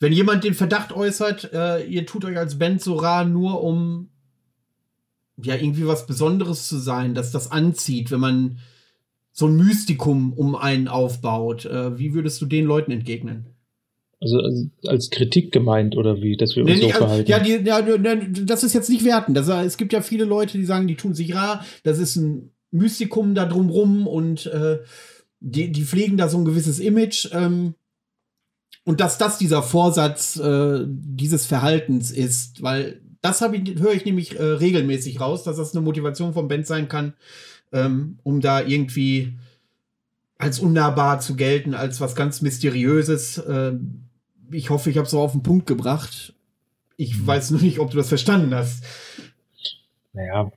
Wenn 0.00 0.12
jemand 0.12 0.42
den 0.44 0.54
Verdacht 0.54 0.92
äußert, 0.92 1.52
äh, 1.52 1.84
ihr 1.84 2.06
tut 2.06 2.24
euch 2.24 2.36
als 2.38 2.58
Band 2.58 2.80
so 2.82 2.94
rar, 2.94 3.24
nur 3.26 3.62
um 3.62 4.08
ja 5.42 5.54
irgendwie 5.54 5.86
was 5.86 6.06
Besonderes 6.06 6.66
zu 6.68 6.78
sein, 6.78 7.14
dass 7.14 7.30
das 7.32 7.50
anzieht, 7.50 8.10
wenn 8.10 8.20
man 8.20 8.58
so 9.32 9.46
ein 9.46 9.56
Mystikum 9.56 10.32
um 10.32 10.56
einen 10.56 10.88
aufbaut, 10.88 11.64
äh, 11.66 11.98
wie 11.98 12.14
würdest 12.14 12.40
du 12.42 12.46
den 12.46 12.64
Leuten 12.64 12.90
entgegnen? 12.90 13.46
Also 14.22 14.38
als- 14.38 14.66
als 14.86 15.10
Kritik 15.10 15.50
gemeint 15.52 15.96
oder 15.96 16.20
wie, 16.20 16.36
dass 16.36 16.56
wir 16.56 16.64
uns 16.64 16.72
Nee, 16.72 16.80
so 16.80 16.86
nee, 16.86 16.92
also, 16.92 17.04
verhalten. 17.06 17.30
ja, 17.30 17.38
die, 17.38 17.52
ja, 17.64 17.80
nee, 17.80 18.28
das 18.44 18.64
ist 18.64 18.74
jetzt 18.74 18.90
nicht 18.90 19.04
werten. 19.04 19.32
Das, 19.32 19.48
es 19.48 19.76
gibt 19.78 19.92
ja 19.94 20.02
viele 20.02 20.24
Leute, 20.24 20.58
die 20.58 20.64
sagen, 20.66 20.88
die 20.88 20.96
tun 20.96 21.14
sich 21.14 21.34
rar. 21.34 21.64
Das 21.84 21.98
ist 21.98 22.16
ein 22.16 22.50
Mystikum 22.70 23.34
da 23.34 23.46
drumrum 23.46 24.06
und 24.06 24.46
äh, 24.46 24.80
die, 25.40 25.72
die 25.72 25.84
pflegen 25.84 26.18
da 26.18 26.28
so 26.28 26.36
ein 26.36 26.44
gewisses 26.44 26.80
Image. 26.80 27.28
Ähm, 27.32 27.74
und 28.84 29.00
dass 29.00 29.18
das 29.18 29.38
dieser 29.38 29.62
Vorsatz 29.62 30.36
äh, 30.36 30.84
dieses 30.86 31.46
Verhaltens 31.46 32.10
ist, 32.10 32.62
weil 32.62 33.00
das 33.22 33.40
habe 33.42 33.56
ich, 33.56 33.78
höre 33.78 33.92
ich 33.92 34.04
nämlich 34.04 34.38
äh, 34.38 34.42
regelmäßig 34.42 35.20
raus, 35.20 35.42
dass 35.44 35.56
das 35.56 35.74
eine 35.74 35.84
Motivation 35.84 36.32
vom 36.32 36.48
Band 36.48 36.66
sein 36.66 36.88
kann, 36.88 37.14
ähm, 37.72 38.18
um 38.22 38.40
da 38.40 38.62
irgendwie 38.62 39.34
als 40.38 40.58
unnahbar 40.58 41.20
zu 41.20 41.36
gelten, 41.36 41.74
als 41.74 42.00
was 42.00 42.14
ganz 42.14 42.40
Mysteriöses. 42.40 43.38
Äh, 43.38 43.72
ich 44.50 44.70
hoffe, 44.70 44.90
ich 44.90 44.96
habe 44.96 45.04
es 45.04 45.10
so 45.10 45.20
auf 45.20 45.32
den 45.32 45.42
Punkt 45.42 45.66
gebracht. 45.66 46.32
Ich 46.96 47.26
weiß 47.26 47.50
nur 47.50 47.60
nicht, 47.60 47.78
ob 47.78 47.90
du 47.90 47.98
das 47.98 48.08
verstanden 48.08 48.54
hast. 48.54 48.84
Naja, 50.12 50.50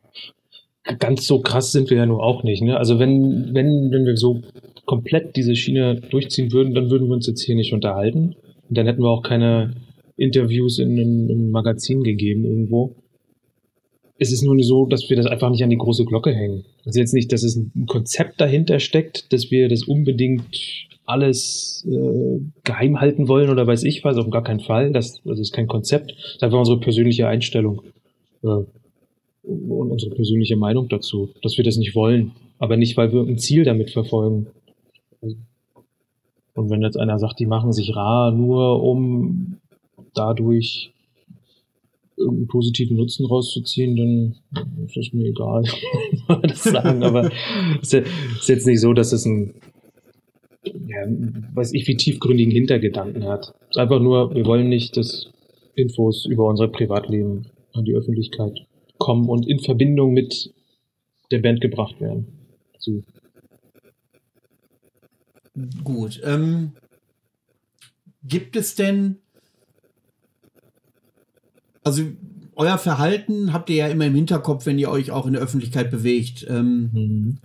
ganz 1.00 1.28
so 1.28 1.42
krass 1.42 1.72
sind 1.72 1.90
wir 1.90 1.98
ja 1.98 2.06
nur 2.06 2.24
auch 2.24 2.44
nicht. 2.44 2.64
Ne? 2.64 2.78
Also 2.78 2.98
wenn, 2.98 3.54
wenn, 3.54 3.92
wenn 3.92 4.06
wir 4.06 4.18
so 4.18 4.42
komplett 4.86 5.36
diese 5.36 5.56
Schiene 5.56 5.96
durchziehen 5.96 6.52
würden, 6.52 6.74
dann 6.74 6.90
würden 6.90 7.08
wir 7.08 7.16
uns 7.16 7.28
jetzt 7.28 7.42
hier 7.42 7.56
nicht 7.56 7.74
unterhalten. 7.74 8.36
Und 8.70 8.78
dann 8.78 8.86
hätten 8.86 9.02
wir 9.02 9.10
auch 9.10 9.24
keine 9.24 9.74
Interviews 10.18 10.80
in 10.80 11.00
einem 11.00 11.52
Magazin 11.52 12.04
gegeben 12.04 12.46
irgendwo. 12.46 12.96
Es 14.18 14.32
ist 14.32 14.44
nur 14.44 14.62
so, 14.64 14.86
dass 14.86 15.10
wir 15.10 15.18
das 15.18 15.26
einfach 15.26 15.50
nicht 15.50 15.64
an 15.64 15.70
die 15.70 15.78
große 15.78 16.06
Glocke 16.06 16.34
hängen. 16.34 16.66
Ist 16.86 16.96
jetzt 16.96 17.14
nicht, 17.14 17.32
dass 17.32 17.44
es 17.44 17.56
ein 17.56 17.86
Konzept 17.88 18.40
dahinter 18.40 18.80
steckt, 18.80 19.34
dass 19.34 19.52
wir 19.52 19.68
das 19.70 19.84
unbedingt 19.84 20.44
alles 21.06 21.86
äh, 21.90 22.40
geheim 22.64 23.02
halten 23.02 23.28
wollen 23.28 23.50
oder 23.50 23.68
weiß 23.68 23.84
ich 23.84 24.04
was, 24.04 24.18
auf 24.18 24.30
gar 24.30 24.44
keinen 24.44 24.62
Fall. 24.62 24.92
Das, 24.92 25.22
das 25.26 25.40
ist 25.40 25.52
kein 25.52 25.68
Konzept. 25.68 26.12
Das 26.12 26.36
ist 26.36 26.44
einfach 26.44 26.60
unsere 26.60 26.80
persönliche 26.80 27.28
Einstellung. 27.28 27.82
Äh, 28.44 28.64
und 29.44 29.92
unsere 29.92 30.16
persönliche 30.16 30.56
Meinung 30.56 30.88
dazu, 30.88 31.30
dass 31.42 31.58
wir 31.58 31.66
das 31.66 31.76
nicht 31.76 31.96
wollen, 31.96 32.32
aber 32.60 32.78
nicht, 32.78 32.96
weil 32.96 33.12
wir 33.12 33.22
ein 33.22 33.38
Ziel 33.38 33.66
damit 33.66 33.92
verfolgen. 33.92 34.48
Und 36.56 36.70
wenn 36.70 36.82
jetzt 36.82 36.98
einer 36.98 37.20
sagt, 37.20 37.40
die 37.40 37.46
machen 37.46 37.72
sich 37.72 37.96
rar, 37.96 38.32
nur 38.32 38.84
um 38.84 39.58
dadurch 40.14 40.94
irgendeinen 42.16 42.48
positiven 42.48 42.98
Nutzen 42.98 43.26
rauszuziehen, 43.26 43.96
dann 43.96 44.86
ist 44.86 44.96
das 44.96 45.14
mir 45.14 45.28
egal, 45.30 45.64
das 46.44 46.64
sagen. 46.64 47.04
Aber 47.04 47.32
es 47.82 47.94
ist 47.94 48.50
jetzt 48.50 48.68
nicht 48.68 48.82
so, 48.82 48.94
dass 48.94 49.14
es 49.14 49.26
ein, 49.26 49.56
ja, 50.64 51.06
weiß 51.54 51.74
ich, 51.74 51.88
wie 51.88 51.98
tiefgründigen 51.98 52.54
Hintergedanken 52.54 53.26
hat. 53.26 53.54
Es 53.62 53.72
ist 53.72 53.78
einfach 53.78 54.00
nur, 54.00 54.34
wir 54.36 54.46
wollen 54.46 54.70
nicht, 54.70 54.96
dass 54.96 55.28
Infos 55.76 56.26
über 56.26 56.48
unser 56.48 56.68
Privatleben 56.68 57.48
an 57.74 57.86
die 57.86 57.94
Öffentlichkeit 57.94 58.68
kommen 59.00 59.28
und 59.28 59.48
in 59.48 59.60
Verbindung 59.60 60.14
mit 60.14 60.54
der 61.32 61.40
Band 61.40 61.62
gebracht 61.62 62.00
werden. 62.00 62.28
So. 62.78 63.04
Gut. 65.84 66.22
Ähm, 66.24 66.72
gibt 68.24 68.56
es 68.56 68.76
denn, 68.76 69.18
also 71.84 72.04
euer 72.56 72.78
Verhalten 72.78 73.54
habt 73.54 73.70
ihr 73.70 73.76
ja 73.78 73.88
immer 73.88 74.06
im 74.06 74.16
Hinterkopf, 74.16 74.66
wenn 74.66 74.80
ihr 74.80 74.90
euch 74.90 75.12
auch 75.12 75.26
in 75.26 75.34
der 75.34 75.42
Öffentlichkeit 75.42 75.92
bewegt. 75.92 76.46
Ähm, 76.50 76.90
Mhm. 76.94 77.38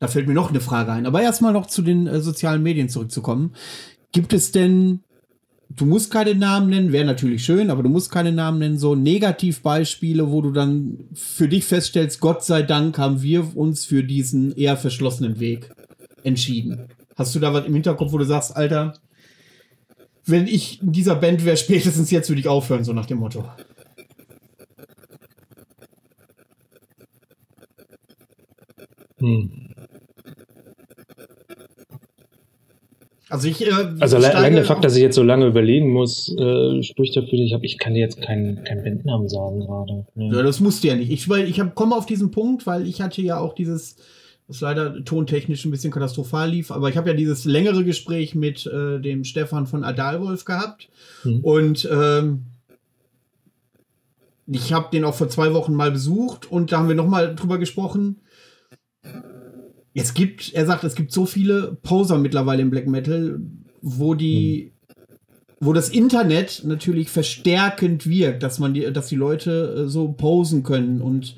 Da 0.00 0.06
fällt 0.06 0.28
mir 0.28 0.34
noch 0.34 0.50
eine 0.50 0.60
Frage 0.60 0.92
ein. 0.92 1.06
Aber 1.06 1.22
erstmal 1.22 1.52
noch 1.52 1.66
zu 1.66 1.82
den 1.82 2.06
äh, 2.06 2.20
sozialen 2.20 2.62
Medien 2.62 2.88
zurückzukommen. 2.88 3.54
Gibt 4.12 4.32
es 4.32 4.52
denn, 4.52 5.00
du 5.70 5.86
musst 5.86 6.10
keine 6.10 6.34
Namen 6.34 6.70
nennen, 6.70 6.92
wäre 6.92 7.04
natürlich 7.04 7.44
schön, 7.44 7.70
aber 7.70 7.82
du 7.82 7.88
musst 7.88 8.10
keine 8.10 8.32
Namen 8.32 8.60
nennen, 8.60 8.78
so 8.78 8.94
Negativbeispiele, 8.94 10.30
wo 10.30 10.40
du 10.40 10.52
dann 10.52 10.98
für 11.14 11.48
dich 11.48 11.64
feststellst, 11.64 12.20
Gott 12.20 12.44
sei 12.44 12.62
Dank 12.62 12.96
haben 12.96 13.22
wir 13.22 13.56
uns 13.56 13.84
für 13.84 14.04
diesen 14.04 14.54
eher 14.56 14.76
verschlossenen 14.76 15.40
Weg 15.40 15.70
entschieden. 16.22 16.86
Hast 17.18 17.34
du 17.34 17.40
da 17.40 17.52
was 17.52 17.66
im 17.66 17.74
Hinterkopf, 17.74 18.12
wo 18.12 18.18
du 18.18 18.24
sagst, 18.24 18.56
Alter, 18.56 18.94
wenn 20.24 20.46
ich 20.46 20.80
in 20.80 20.92
dieser 20.92 21.16
Band 21.16 21.44
wäre, 21.44 21.56
spätestens 21.56 22.12
jetzt 22.12 22.28
würde 22.28 22.40
ich 22.40 22.46
aufhören, 22.46 22.84
so 22.84 22.92
nach 22.92 23.06
dem 23.06 23.18
Motto. 23.18 23.44
Hm. 29.18 29.50
Also 33.30 33.48
ich 33.48 33.66
äh, 33.66 33.72
Also 33.98 34.16
allein, 34.16 34.54
der 34.54 34.64
Fakt, 34.64 34.84
dass 34.84 34.94
ich 34.94 35.02
jetzt 35.02 35.16
so 35.16 35.24
lange 35.24 35.46
überlegen 35.46 35.90
muss, 35.90 36.32
äh, 36.38 36.82
spricht 36.84 37.16
dafür, 37.16 37.40
ich, 37.40 37.52
hab, 37.52 37.64
ich 37.64 37.78
kann 37.78 37.94
dir 37.94 38.00
jetzt 38.00 38.22
keinen 38.22 38.62
keinen 38.62 38.84
Bandnamen 38.84 39.28
sagen 39.28 39.58
gerade. 39.58 40.06
Nee. 40.14 40.30
Ja, 40.32 40.42
das 40.42 40.60
musste 40.60 40.86
ja 40.86 40.94
nicht. 40.94 41.10
Ich, 41.10 41.28
weil 41.28 41.48
ich 41.48 41.58
hab, 41.58 41.74
komme 41.74 41.96
auf 41.96 42.06
diesen 42.06 42.30
Punkt, 42.30 42.64
weil 42.64 42.86
ich 42.86 43.00
hatte 43.00 43.20
ja 43.22 43.40
auch 43.40 43.54
dieses, 43.54 43.96
das 44.48 44.62
leider 44.62 45.04
tontechnisch 45.04 45.64
ein 45.66 45.70
bisschen 45.70 45.92
katastrophal 45.92 46.50
lief, 46.50 46.70
aber 46.70 46.88
ich 46.88 46.96
habe 46.96 47.10
ja 47.10 47.14
dieses 47.14 47.44
längere 47.44 47.84
Gespräch 47.84 48.34
mit 48.34 48.66
äh, 48.66 48.98
dem 48.98 49.24
Stefan 49.24 49.66
von 49.66 49.84
Adalwolf 49.84 50.46
gehabt. 50.46 50.88
Mhm. 51.22 51.40
Und 51.40 51.88
ähm, 51.92 52.46
ich 54.46 54.72
habe 54.72 54.88
den 54.90 55.04
auch 55.04 55.14
vor 55.14 55.28
zwei 55.28 55.52
Wochen 55.52 55.74
mal 55.74 55.90
besucht 55.90 56.50
und 56.50 56.72
da 56.72 56.78
haben 56.78 56.88
wir 56.88 56.94
noch 56.94 57.06
mal 57.06 57.34
drüber 57.34 57.58
gesprochen. 57.58 58.20
Es 59.92 60.14
gibt, 60.14 60.54
er 60.54 60.64
sagt, 60.64 60.84
es 60.84 60.94
gibt 60.94 61.12
so 61.12 61.26
viele 61.26 61.76
Poser 61.82 62.16
mittlerweile 62.16 62.62
im 62.62 62.70
Black 62.70 62.86
Metal, 62.86 63.40
wo 63.82 64.14
die, 64.14 64.72
hm. 64.88 64.96
wo 65.60 65.74
das 65.74 65.90
Internet 65.90 66.62
natürlich 66.64 67.10
verstärkend 67.10 68.08
wirkt, 68.08 68.42
dass 68.42 68.58
man 68.58 68.72
die, 68.72 68.90
dass 68.90 69.08
die 69.08 69.16
Leute 69.16 69.84
äh, 69.84 69.88
so 69.88 70.12
posen 70.12 70.62
können 70.62 71.02
und 71.02 71.36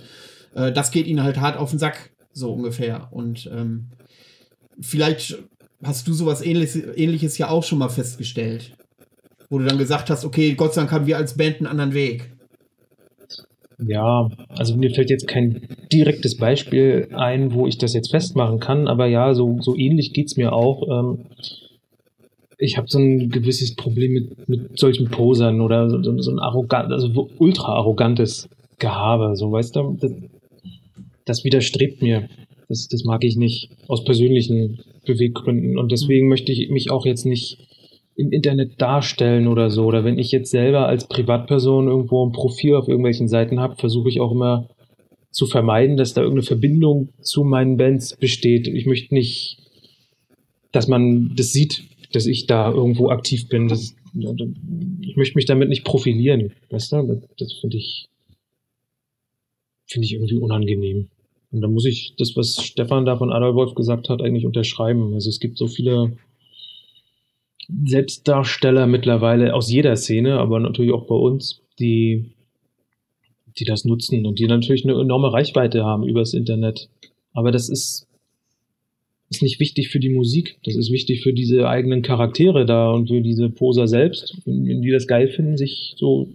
äh, 0.54 0.70
das 0.70 0.92
geht 0.92 1.08
ihnen 1.08 1.24
halt 1.24 1.40
hart 1.40 1.56
auf 1.56 1.70
den 1.70 1.80
Sack, 1.80 2.10
so 2.32 2.52
ungefähr. 2.52 3.08
Und 3.10 3.50
ähm, 3.52 3.86
vielleicht 4.80 5.38
hast 5.82 6.06
du 6.06 6.12
sowas 6.12 6.44
ähnliches, 6.44 6.76
ähnliches 6.96 7.38
ja 7.38 7.48
auch 7.48 7.64
schon 7.64 7.78
mal 7.78 7.88
festgestellt, 7.88 8.72
wo 9.48 9.58
du 9.58 9.64
dann 9.64 9.78
gesagt 9.78 10.10
hast, 10.10 10.24
okay, 10.24 10.54
Gott 10.54 10.74
sei 10.74 10.82
Dank 10.82 10.92
haben 10.92 11.06
wir 11.06 11.16
als 11.16 11.36
Band 11.36 11.58
einen 11.58 11.66
anderen 11.66 11.94
Weg. 11.94 12.30
Ja, 13.82 14.28
also 14.48 14.76
mir 14.76 14.90
fällt 14.90 15.08
jetzt 15.08 15.26
kein 15.26 15.66
direktes 15.90 16.36
Beispiel 16.36 17.08
ein, 17.12 17.54
wo 17.54 17.66
ich 17.66 17.78
das 17.78 17.94
jetzt 17.94 18.10
festmachen 18.10 18.60
kann, 18.60 18.88
aber 18.88 19.06
ja, 19.06 19.32
so, 19.34 19.58
so 19.60 19.74
ähnlich 19.74 20.12
es 20.16 20.36
mir 20.36 20.52
auch. 20.52 20.86
Ähm, 20.88 21.26
ich 22.58 22.76
habe 22.76 22.88
so 22.88 22.98
ein 22.98 23.30
gewisses 23.30 23.74
Problem 23.74 24.12
mit, 24.12 24.48
mit 24.48 24.78
solchen 24.78 25.08
Posern 25.08 25.62
oder 25.62 25.88
so, 25.88 26.18
so 26.18 26.30
ein 26.30 26.38
arrogant, 26.38 26.92
also 26.92 27.30
ultra 27.38 27.72
arrogantes 27.74 28.50
Gehabe, 28.78 29.34
so 29.36 29.50
weißt 29.50 29.76
du, 29.76 29.96
das, 31.24 31.44
widerstrebt 31.44 32.02
mir. 32.02 32.28
Das, 32.68 32.88
das 32.88 33.04
mag 33.04 33.24
ich 33.24 33.36
nicht 33.36 33.70
aus 33.88 34.04
persönlichen 34.04 34.80
Beweggründen 35.04 35.78
und 35.78 35.90
deswegen 35.90 36.28
möchte 36.28 36.52
ich 36.52 36.70
mich 36.70 36.90
auch 36.90 37.04
jetzt 37.04 37.26
nicht 37.26 37.58
im 38.20 38.32
Internet 38.32 38.80
darstellen 38.80 39.48
oder 39.48 39.70
so. 39.70 39.86
Oder 39.86 40.04
wenn 40.04 40.18
ich 40.18 40.30
jetzt 40.30 40.50
selber 40.50 40.86
als 40.86 41.08
Privatperson 41.08 41.88
irgendwo 41.88 42.24
ein 42.24 42.32
Profil 42.32 42.74
auf 42.74 42.86
irgendwelchen 42.86 43.28
Seiten 43.28 43.60
habe, 43.60 43.76
versuche 43.76 44.08
ich 44.08 44.20
auch 44.20 44.32
immer 44.32 44.68
zu 45.30 45.46
vermeiden, 45.46 45.96
dass 45.96 46.12
da 46.12 46.20
irgendeine 46.20 46.46
Verbindung 46.46 47.08
zu 47.22 47.44
meinen 47.44 47.76
Bands 47.76 48.16
besteht. 48.16 48.66
Ich 48.66 48.86
möchte 48.86 49.14
nicht, 49.14 49.58
dass 50.72 50.88
man 50.88 51.34
das 51.36 51.52
sieht, 51.52 51.84
dass 52.12 52.26
ich 52.26 52.46
da 52.46 52.70
irgendwo 52.70 53.10
aktiv 53.10 53.48
bin. 53.48 53.68
Das, 53.68 53.94
ich 55.00 55.16
möchte 55.16 55.36
mich 55.36 55.46
damit 55.46 55.68
nicht 55.68 55.84
profilieren. 55.84 56.52
Weißt 56.70 56.92
du? 56.92 57.02
Das, 57.02 57.18
das 57.38 57.52
finde 57.60 57.76
ich, 57.78 58.06
finde 59.90 60.06
ich 60.06 60.12
irgendwie 60.12 60.36
unangenehm. 60.36 61.08
Und 61.50 61.62
da 61.62 61.68
muss 61.68 61.84
ich 61.84 62.14
das, 62.16 62.36
was 62.36 62.62
Stefan 62.62 63.04
da 63.04 63.16
von 63.16 63.32
Adolf 63.32 63.74
gesagt 63.74 64.08
hat, 64.08 64.22
eigentlich 64.22 64.46
unterschreiben. 64.46 65.14
Also 65.14 65.28
es 65.28 65.40
gibt 65.40 65.58
so 65.58 65.66
viele 65.66 66.16
Selbstdarsteller 67.84 68.86
mittlerweile 68.86 69.54
aus 69.54 69.70
jeder 69.70 69.96
Szene, 69.96 70.38
aber 70.38 70.60
natürlich 70.60 70.92
auch 70.92 71.06
bei 71.06 71.14
uns, 71.14 71.60
die, 71.80 72.26
die 73.58 73.64
das 73.64 73.84
nutzen 73.84 74.26
und 74.26 74.38
die 74.38 74.46
natürlich 74.46 74.84
eine 74.84 75.00
enorme 75.00 75.32
Reichweite 75.32 75.84
haben 75.84 76.06
übers 76.06 76.34
Internet. 76.34 76.88
Aber 77.32 77.50
das 77.50 77.68
ist, 77.68 78.06
ist 79.28 79.42
nicht 79.42 79.58
wichtig 79.58 79.88
für 79.88 80.00
die 80.00 80.10
Musik. 80.10 80.58
Das 80.64 80.76
ist 80.76 80.92
wichtig 80.92 81.22
für 81.22 81.32
diese 81.32 81.68
eigenen 81.68 82.02
Charaktere 82.02 82.64
da 82.64 82.92
und 82.92 83.08
für 83.08 83.22
diese 83.22 83.50
Poser 83.50 83.88
selbst. 83.88 84.36
Die 84.46 84.90
das 84.90 85.08
geil 85.08 85.28
finden, 85.28 85.56
sich 85.56 85.94
so 85.96 86.28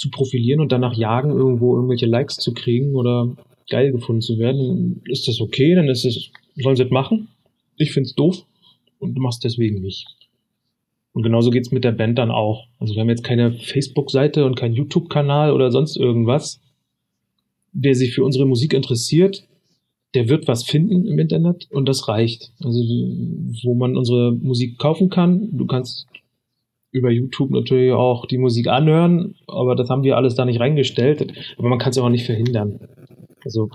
zu 0.00 0.08
profilieren 0.08 0.60
und 0.60 0.72
danach 0.72 0.94
jagen, 0.94 1.30
irgendwo 1.30 1.74
irgendwelche 1.74 2.06
Likes 2.06 2.36
zu 2.36 2.54
kriegen 2.54 2.96
oder 2.96 3.36
geil 3.68 3.92
gefunden 3.92 4.22
zu 4.22 4.38
werden, 4.38 5.02
ist 5.04 5.28
das 5.28 5.42
okay, 5.42 5.74
dann 5.74 5.88
ist 5.88 6.06
es, 6.06 6.30
sollen 6.56 6.76
sie 6.76 6.84
das 6.84 6.90
machen. 6.90 7.28
Ich 7.76 7.92
find's 7.92 8.14
doof 8.14 8.46
und 8.98 9.14
du 9.14 9.20
machst 9.20 9.44
deswegen 9.44 9.82
nicht. 9.82 10.06
Und 11.12 11.22
genauso 11.22 11.50
geht's 11.50 11.70
mit 11.70 11.84
der 11.84 11.92
Band 11.92 12.18
dann 12.18 12.30
auch. 12.30 12.66
Also 12.78 12.94
wir 12.94 13.02
haben 13.02 13.10
jetzt 13.10 13.24
keine 13.24 13.52
Facebook-Seite 13.52 14.46
und 14.46 14.54
keinen 14.54 14.74
YouTube-Kanal 14.74 15.52
oder 15.52 15.70
sonst 15.70 15.98
irgendwas. 15.98 16.62
Wer 17.74 17.94
sich 17.94 18.14
für 18.14 18.24
unsere 18.24 18.46
Musik 18.46 18.72
interessiert, 18.72 19.46
der 20.14 20.30
wird 20.30 20.48
was 20.48 20.64
finden 20.64 21.06
im 21.06 21.18
Internet 21.18 21.68
und 21.70 21.86
das 21.90 22.08
reicht. 22.08 22.52
Also 22.60 22.80
wo 23.64 23.74
man 23.74 23.98
unsere 23.98 24.32
Musik 24.32 24.78
kaufen 24.78 25.10
kann. 25.10 25.50
Du 25.52 25.66
kannst 25.66 26.06
über 26.92 27.10
YouTube 27.10 27.50
natürlich 27.50 27.92
auch 27.92 28.26
die 28.26 28.38
Musik 28.38 28.68
anhören, 28.68 29.36
aber 29.46 29.76
das 29.76 29.90
haben 29.90 30.02
wir 30.02 30.16
alles 30.16 30.34
da 30.34 30.44
nicht 30.44 30.60
reingestellt. 30.60 31.32
Aber 31.56 31.68
man 31.68 31.78
kann 31.78 31.90
es 31.90 31.98
auch 31.98 32.08
nicht 32.08 32.26
verhindern. 32.26 32.80
Also 33.44 33.70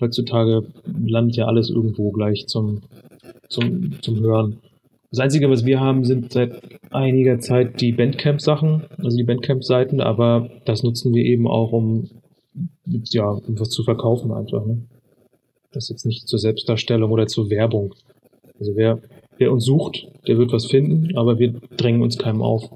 heutzutage 0.00 0.66
landet 0.84 1.36
ja 1.36 1.46
alles 1.46 1.70
irgendwo 1.70 2.10
gleich 2.10 2.46
zum, 2.46 2.82
zum, 3.48 4.00
zum 4.00 4.20
Hören. 4.20 4.60
Das 5.10 5.20
Einzige, 5.20 5.48
was 5.48 5.64
wir 5.64 5.78
haben, 5.78 6.04
sind 6.04 6.32
seit 6.32 6.60
einiger 6.90 7.38
Zeit 7.38 7.80
die 7.80 7.92
Bandcamp-Sachen, 7.92 8.84
also 8.98 9.16
die 9.16 9.22
Bandcamp-Seiten, 9.22 10.00
aber 10.00 10.50
das 10.64 10.82
nutzen 10.82 11.14
wir 11.14 11.24
eben 11.24 11.46
auch, 11.46 11.72
um 11.72 12.08
ja, 12.86 13.28
um 13.28 13.58
was 13.58 13.70
zu 13.70 13.82
verkaufen 13.84 14.32
einfach. 14.32 14.64
Ne? 14.66 14.82
Das 15.72 15.84
ist 15.84 15.90
jetzt 15.90 16.06
nicht 16.06 16.28
zur 16.28 16.38
Selbstdarstellung 16.38 17.10
oder 17.10 17.26
zur 17.26 17.50
Werbung. 17.50 17.94
Also 18.58 18.76
wer, 18.76 19.00
wer 19.38 19.52
uns 19.52 19.64
sucht, 19.64 20.06
der 20.26 20.38
wird 20.38 20.52
was 20.52 20.66
finden, 20.66 21.16
aber 21.16 21.38
wir 21.38 21.54
drängen 21.76 22.02
uns 22.02 22.18
keinem 22.18 22.42
auf. 22.42 22.70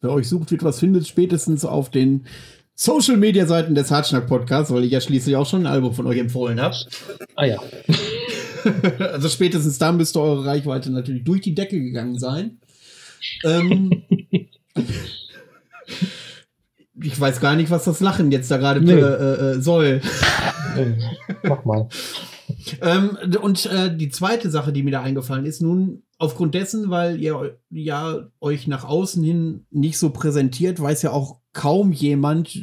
Wer 0.00 0.10
euch 0.12 0.28
sucht, 0.28 0.50
wird 0.50 0.64
was 0.64 0.80
findet, 0.80 1.06
spätestens 1.06 1.64
auf 1.64 1.90
den 1.90 2.26
Social 2.74 3.16
Media 3.16 3.46
Seiten 3.46 3.74
des 3.74 3.90
Hartschnack 3.90 4.26
Podcasts, 4.26 4.72
weil 4.72 4.84
ich 4.84 4.92
ja 4.92 5.00
schließlich 5.00 5.36
auch 5.36 5.46
schon 5.46 5.62
ein 5.62 5.72
Album 5.72 5.94
von 5.94 6.06
euch 6.06 6.18
empfohlen 6.18 6.60
habe. 6.60 6.74
Ah 7.36 7.44
ja. 7.44 7.62
also 8.98 9.28
spätestens 9.28 9.78
da 9.78 9.92
müsste 9.92 10.20
eure 10.20 10.44
Reichweite 10.44 10.90
natürlich 10.90 11.24
durch 11.24 11.42
die 11.42 11.54
Decke 11.54 11.80
gegangen 11.80 12.18
sein. 12.18 12.58
Ähm, 13.44 14.02
ich 17.00 17.20
weiß 17.20 17.40
gar 17.40 17.54
nicht, 17.54 17.70
was 17.70 17.84
das 17.84 18.00
Lachen 18.00 18.32
jetzt 18.32 18.50
da 18.50 18.56
gerade 18.56 18.80
nee. 18.80 18.92
äh, 18.92 18.96
äh, 18.96 19.60
soll. 19.60 20.00
Mach 21.44 21.64
mal. 21.64 21.88
ähm, 22.80 23.16
und 23.40 23.66
äh, 23.66 23.96
die 23.96 24.10
zweite 24.10 24.50
Sache, 24.50 24.72
die 24.72 24.82
mir 24.82 24.90
da 24.90 25.02
eingefallen 25.02 25.46
ist, 25.46 25.62
nun 25.62 26.02
aufgrund 26.18 26.54
dessen, 26.54 26.90
weil 26.90 27.20
ihr 27.20 27.58
ja 27.70 28.28
euch 28.40 28.66
nach 28.66 28.84
außen 28.84 29.22
hin 29.22 29.66
nicht 29.70 29.98
so 29.98 30.10
präsentiert, 30.10 30.80
weiß 30.80 31.02
ja 31.02 31.10
auch 31.10 31.40
kaum 31.52 31.92
jemand, 31.92 32.58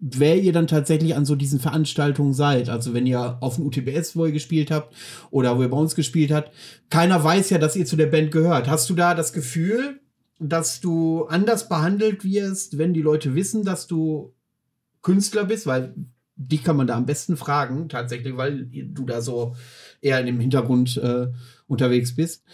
wer 0.00 0.40
ihr 0.40 0.52
dann 0.52 0.66
tatsächlich 0.66 1.14
an 1.16 1.24
so 1.24 1.34
diesen 1.34 1.60
Veranstaltungen 1.60 2.32
seid. 2.32 2.68
Also 2.68 2.94
wenn 2.94 3.06
ihr 3.06 3.38
auf 3.40 3.56
dem 3.56 3.66
UTBS, 3.66 4.16
wo 4.16 4.26
ihr 4.26 4.32
gespielt 4.32 4.70
habt, 4.70 4.94
oder 5.30 5.58
wo 5.58 5.62
ihr 5.62 5.70
bei 5.70 5.76
uns 5.76 5.94
gespielt 5.94 6.30
habt, 6.30 6.52
keiner 6.90 7.22
weiß 7.22 7.50
ja, 7.50 7.58
dass 7.58 7.76
ihr 7.76 7.86
zu 7.86 7.96
der 7.96 8.06
Band 8.06 8.30
gehört. 8.30 8.68
Hast 8.68 8.88
du 8.90 8.94
da 8.94 9.14
das 9.14 9.32
Gefühl, 9.32 10.00
dass 10.38 10.80
du 10.80 11.24
anders 11.24 11.68
behandelt 11.68 12.24
wirst, 12.24 12.78
wenn 12.78 12.94
die 12.94 13.02
Leute 13.02 13.34
wissen, 13.34 13.64
dass 13.64 13.86
du 13.86 14.34
Künstler 15.02 15.44
bist? 15.44 15.66
Weil 15.66 15.94
die 16.38 16.58
kann 16.58 16.76
man 16.76 16.86
da 16.86 16.96
am 16.96 17.04
besten 17.04 17.36
fragen, 17.36 17.88
tatsächlich, 17.88 18.36
weil 18.36 18.66
du 18.66 19.04
da 19.04 19.20
so 19.20 19.56
eher 20.00 20.20
in 20.20 20.26
dem 20.26 20.40
Hintergrund 20.40 20.96
äh, 20.96 21.26
unterwegs 21.66 22.14
bist. 22.14 22.44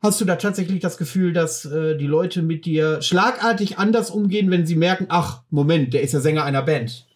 Hast 0.00 0.20
du 0.20 0.24
da 0.24 0.36
tatsächlich 0.36 0.80
das 0.80 0.96
Gefühl, 0.96 1.32
dass 1.32 1.64
äh, 1.64 1.96
die 1.96 2.06
Leute 2.06 2.42
mit 2.42 2.64
dir 2.64 3.02
schlagartig 3.02 3.78
anders 3.78 4.10
umgehen, 4.10 4.50
wenn 4.50 4.64
sie 4.64 4.76
merken, 4.76 5.06
ach, 5.08 5.42
Moment, 5.50 5.92
der 5.92 6.02
ist 6.02 6.12
ja 6.12 6.20
Sänger 6.20 6.44
einer 6.44 6.62
Band? 6.62 7.06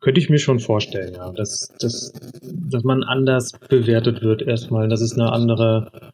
Könnte 0.00 0.20
ich 0.20 0.28
mir 0.28 0.38
schon 0.38 0.58
vorstellen, 0.58 1.14
ja. 1.14 1.32
Dass, 1.32 1.72
dass, 1.78 2.12
dass 2.42 2.84
man 2.84 3.02
anders 3.02 3.52
bewertet 3.70 4.22
wird 4.22 4.42
erstmal, 4.42 4.88
dass 4.88 5.00
es 5.00 5.14
eine 5.14 5.32
andere 5.32 6.12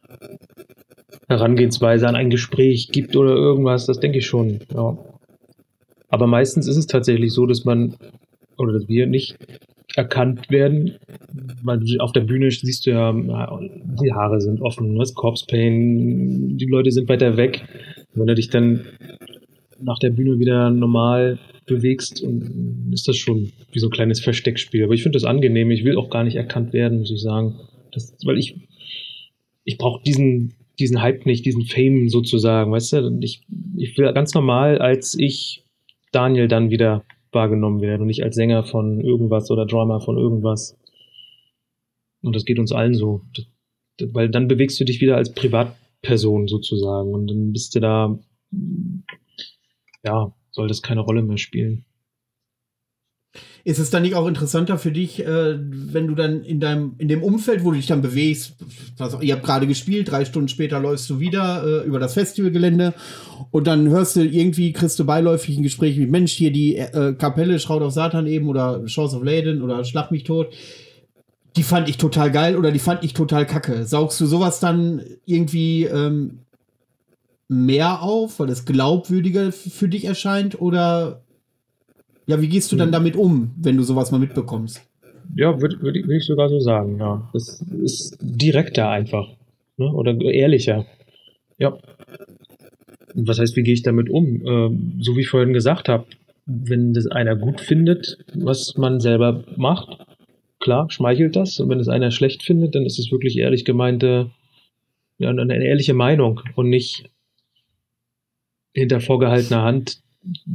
Herangehensweise 1.27 2.07
an 2.07 2.15
ein 2.15 2.29
Gespräch 2.29 2.89
gibt 2.91 3.17
oder 3.17 3.31
irgendwas, 3.31 3.85
das 3.87 3.99
denke 3.99 4.19
ich 4.19 4.27
schon, 4.27 4.59
ja. 4.73 4.97
Aber 6.11 6.27
meistens 6.27 6.67
ist 6.67 6.77
es 6.77 6.87
tatsächlich 6.87 7.33
so, 7.33 7.45
dass 7.45 7.65
man 7.65 7.95
oder 8.57 8.73
dass 8.73 8.87
wir 8.87 9.07
nicht 9.07 9.37
erkannt 9.95 10.49
werden, 10.49 10.97
weil 11.63 11.81
auf 11.99 12.11
der 12.11 12.21
Bühne 12.21 12.51
siehst 12.51 12.85
du 12.85 12.91
ja, 12.91 13.11
die 13.11 14.13
Haare 14.13 14.39
sind 14.39 14.61
offen, 14.61 14.97
das 14.97 15.13
Corpse 15.13 15.45
Pain, 15.47 16.57
die 16.57 16.65
Leute 16.65 16.91
sind 16.91 17.09
weiter 17.09 17.37
weg. 17.37 17.63
Wenn 18.13 18.27
du 18.27 18.35
dich 18.35 18.49
dann 18.49 18.85
nach 19.79 19.99
der 19.99 20.11
Bühne 20.11 20.37
wieder 20.39 20.69
normal 20.69 21.39
bewegst, 21.65 22.23
ist 22.91 23.07
das 23.07 23.17
schon 23.17 23.51
wie 23.71 23.79
so 23.79 23.87
ein 23.87 23.91
kleines 23.91 24.19
Versteckspiel. 24.19 24.83
Aber 24.83 24.93
ich 24.93 25.03
finde 25.03 25.15
das 25.15 25.23
angenehm. 25.23 25.71
Ich 25.71 25.83
will 25.83 25.97
auch 25.97 26.09
gar 26.09 26.23
nicht 26.23 26.35
erkannt 26.35 26.73
werden, 26.73 26.99
muss 26.99 27.11
ich 27.11 27.21
sagen. 27.21 27.55
Das, 27.93 28.15
weil 28.25 28.37
ich, 28.37 28.55
ich 29.63 29.77
brauche 29.77 30.03
diesen, 30.03 30.53
diesen 30.79 31.01
Hype 31.01 31.25
nicht, 31.25 31.45
diesen 31.45 31.63
Fame 31.63 32.09
sozusagen, 32.09 32.71
weißt 32.71 32.93
du? 32.93 33.19
Ich, 33.21 33.41
ich 33.77 33.97
will 33.97 34.11
ganz 34.13 34.33
normal 34.33 34.77
als 34.79 35.17
ich 35.17 35.63
Daniel 36.11 36.47
dann 36.47 36.69
wieder 36.69 37.03
wahrgenommen 37.31 37.81
werden 37.81 38.01
und 38.01 38.07
nicht 38.07 38.23
als 38.23 38.35
Sänger 38.35 38.63
von 38.63 38.99
irgendwas 39.01 39.49
oder 39.51 39.65
Drummer 39.65 40.01
von 40.01 40.17
irgendwas. 40.17 40.77
Und 42.21 42.35
das 42.35 42.45
geht 42.45 42.59
uns 42.59 42.71
allen 42.71 42.93
so. 42.93 43.21
Weil 44.01 44.29
dann 44.29 44.47
bewegst 44.47 44.79
du 44.79 44.83
dich 44.83 45.01
wieder 45.01 45.17
als 45.17 45.33
Privatperson 45.33 46.47
sozusagen 46.47 47.13
und 47.13 47.27
dann 47.27 47.53
bist 47.53 47.75
du 47.75 47.79
da, 47.79 48.19
ja, 50.03 50.33
soll 50.51 50.67
das 50.67 50.81
keine 50.81 51.01
Rolle 51.01 51.21
mehr 51.21 51.37
spielen. 51.37 51.85
Ist 53.63 53.79
es 53.79 53.91
dann 53.91 54.01
nicht 54.01 54.15
auch 54.15 54.27
interessanter 54.27 54.77
für 54.77 54.91
dich, 54.91 55.23
äh, 55.25 55.57
wenn 55.59 56.07
du 56.07 56.15
dann 56.15 56.43
in 56.43 56.59
deinem, 56.59 56.95
in 56.97 57.07
dem 57.07 57.21
Umfeld, 57.21 57.63
wo 57.63 57.71
du 57.71 57.77
dich 57.77 57.85
dann 57.85 58.01
bewegst, 58.01 58.55
was, 58.97 59.15
ihr 59.21 59.35
habt 59.35 59.43
gerade 59.43 59.67
gespielt, 59.67 60.09
drei 60.09 60.25
Stunden 60.25 60.47
später 60.47 60.79
läufst 60.79 61.09
du 61.09 61.19
wieder 61.19 61.63
äh, 61.63 61.85
über 61.85 61.99
das 61.99 62.15
Festivalgelände 62.15 62.93
und 63.51 63.67
dann 63.67 63.89
hörst 63.89 64.15
du 64.15 64.21
irgendwie, 64.25 64.73
kriegst 64.73 64.97
du 64.97 65.05
beiläufig 65.05 65.57
ein 65.57 65.63
Gespräch 65.63 65.97
mit 65.97 66.09
Mensch, 66.09 66.31
hier 66.31 66.51
die 66.51 66.77
äh, 66.77 67.13
Kapelle 67.13 67.59
Schraut 67.59 67.83
auf 67.83 67.93
Satan 67.93 68.25
eben 68.25 68.47
oder 68.47 68.83
Chance 68.85 69.17
of 69.17 69.23
Leyden 69.23 69.61
oder 69.61 69.83
Schlag 69.83 70.11
mich 70.11 70.23
tot. 70.23 70.47
Die 71.55 71.63
fand 71.63 71.89
ich 71.89 71.97
total 71.97 72.31
geil 72.31 72.55
oder 72.57 72.71
die 72.71 72.79
fand 72.79 73.03
ich 73.03 73.13
total 73.13 73.45
kacke. 73.45 73.85
Saugst 73.85 74.19
du 74.21 74.25
sowas 74.25 74.59
dann 74.59 75.01
irgendwie 75.25 75.83
ähm, 75.83 76.39
mehr 77.51 78.01
auf, 78.01 78.39
weil 78.39 78.49
es 78.49 78.63
glaubwürdiger 78.63 79.51
für 79.51 79.89
dich 79.89 80.05
erscheint 80.05 80.61
oder 80.61 81.21
ja, 82.31 82.41
wie 82.41 82.47
gehst 82.47 82.71
du 82.71 82.77
dann 82.77 82.87
hm. 82.87 82.93
damit 82.93 83.15
um, 83.17 83.51
wenn 83.57 83.75
du 83.75 83.83
sowas 83.83 84.09
mal 84.11 84.19
mitbekommst? 84.19 84.81
Ja, 85.35 85.61
würde 85.61 85.81
würd, 85.81 85.95
würd 86.07 86.17
ich 86.17 86.25
sogar 86.25 86.47
so 86.47 86.59
sagen, 86.61 86.97
ja. 86.97 87.29
Das 87.33 87.61
ist 87.83 88.17
direkter 88.21 88.89
einfach. 88.89 89.27
Ne? 89.75 89.91
Oder 89.91 90.19
ehrlicher. 90.21 90.85
Ja. 91.57 91.77
Was 93.13 93.39
heißt, 93.39 93.57
wie 93.57 93.63
gehe 93.63 93.73
ich 93.73 93.83
damit 93.83 94.09
um? 94.09 94.45
Ähm, 94.45 94.99
so 95.01 95.17
wie 95.17 95.21
ich 95.21 95.27
vorhin 95.27 95.51
gesagt 95.51 95.89
habe, 95.89 96.05
wenn 96.45 96.93
das 96.93 97.07
einer 97.07 97.35
gut 97.35 97.59
findet, 97.59 98.17
was 98.33 98.77
man 98.77 99.01
selber 99.01 99.43
macht, 99.57 99.97
klar, 100.59 100.89
schmeichelt 100.89 101.35
das. 101.35 101.59
Und 101.59 101.67
wenn 101.69 101.81
es 101.81 101.89
einer 101.89 102.11
schlecht 102.11 102.43
findet, 102.43 102.75
dann 102.75 102.85
ist 102.85 102.97
es 102.97 103.11
wirklich 103.11 103.37
ehrlich 103.37 103.65
gemeinte, 103.65 104.31
ja, 105.17 105.29
eine 105.29 105.63
ehrliche 105.65 105.93
Meinung 105.93 106.41
und 106.55 106.69
nicht 106.69 107.09
hinter 108.73 109.01
vorgehaltener 109.01 109.63
Hand 109.63 110.01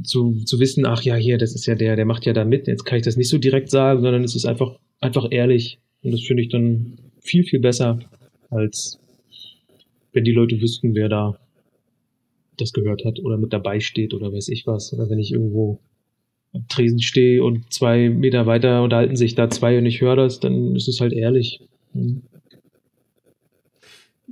zu, 0.02 0.44
zu 0.44 0.60
wissen, 0.60 0.86
ach 0.86 1.02
ja, 1.02 1.14
hier, 1.16 1.38
das 1.38 1.54
ist 1.54 1.66
ja 1.66 1.74
der, 1.74 1.96
der 1.96 2.04
macht 2.04 2.26
ja 2.26 2.32
da 2.32 2.44
mit, 2.44 2.66
jetzt 2.66 2.84
kann 2.84 2.98
ich 2.98 3.04
das 3.04 3.16
nicht 3.16 3.28
so 3.28 3.38
direkt 3.38 3.70
sagen, 3.70 4.00
sondern 4.00 4.24
es 4.24 4.36
ist 4.36 4.46
einfach, 4.46 4.78
einfach 5.00 5.26
ehrlich. 5.30 5.78
Und 6.02 6.12
das 6.12 6.22
finde 6.22 6.42
ich 6.42 6.48
dann 6.48 6.98
viel, 7.20 7.44
viel 7.44 7.60
besser, 7.60 7.98
als 8.50 8.98
wenn 10.12 10.24
die 10.24 10.32
Leute 10.32 10.60
wüssten, 10.60 10.94
wer 10.94 11.08
da 11.08 11.38
das 12.56 12.72
gehört 12.72 13.04
hat 13.04 13.20
oder 13.20 13.36
mit 13.36 13.52
dabei 13.52 13.80
steht 13.80 14.14
oder 14.14 14.32
weiß 14.32 14.48
ich 14.48 14.66
was. 14.66 14.92
Oder 14.92 15.10
wenn 15.10 15.18
ich 15.18 15.32
irgendwo 15.32 15.78
am 16.52 16.66
Tresen 16.68 17.00
stehe 17.00 17.44
und 17.44 17.72
zwei 17.72 18.08
Meter 18.08 18.46
weiter 18.46 18.82
unterhalten 18.82 19.16
sich 19.16 19.34
da 19.34 19.50
zwei 19.50 19.78
und 19.78 19.86
ich 19.86 20.00
höre 20.00 20.16
das, 20.16 20.40
dann 20.40 20.74
ist 20.74 20.88
es 20.88 21.00
halt 21.00 21.12
ehrlich. 21.12 21.60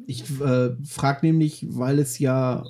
Ich 0.06 0.22
äh, 0.40 0.70
frage 0.84 1.26
nämlich, 1.26 1.66
weil 1.68 1.98
es 1.98 2.18
ja 2.18 2.64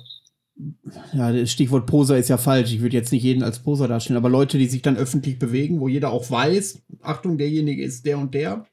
ja, 1.13 1.31
das 1.31 1.51
Stichwort 1.51 1.85
Poser 1.85 2.17
ist 2.17 2.29
ja 2.29 2.37
falsch. 2.37 2.71
Ich 2.73 2.81
würde 2.81 2.95
jetzt 2.95 3.11
nicht 3.11 3.23
jeden 3.23 3.43
als 3.43 3.59
Poser 3.59 3.87
darstellen, 3.87 4.17
aber 4.17 4.29
Leute, 4.29 4.57
die 4.57 4.67
sich 4.67 4.81
dann 4.81 4.97
öffentlich 4.97 5.37
bewegen, 5.37 5.79
wo 5.79 5.87
jeder 5.87 6.11
auch 6.11 6.29
weiß, 6.31 6.81
Achtung, 7.01 7.37
derjenige 7.37 7.83
ist 7.83 8.05
der 8.05 8.17
und 8.17 8.33
der. 8.33 8.65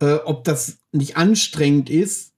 Äh, 0.00 0.14
ob 0.24 0.44
das 0.44 0.78
nicht 0.92 1.16
anstrengend 1.16 1.90
ist, 1.90 2.32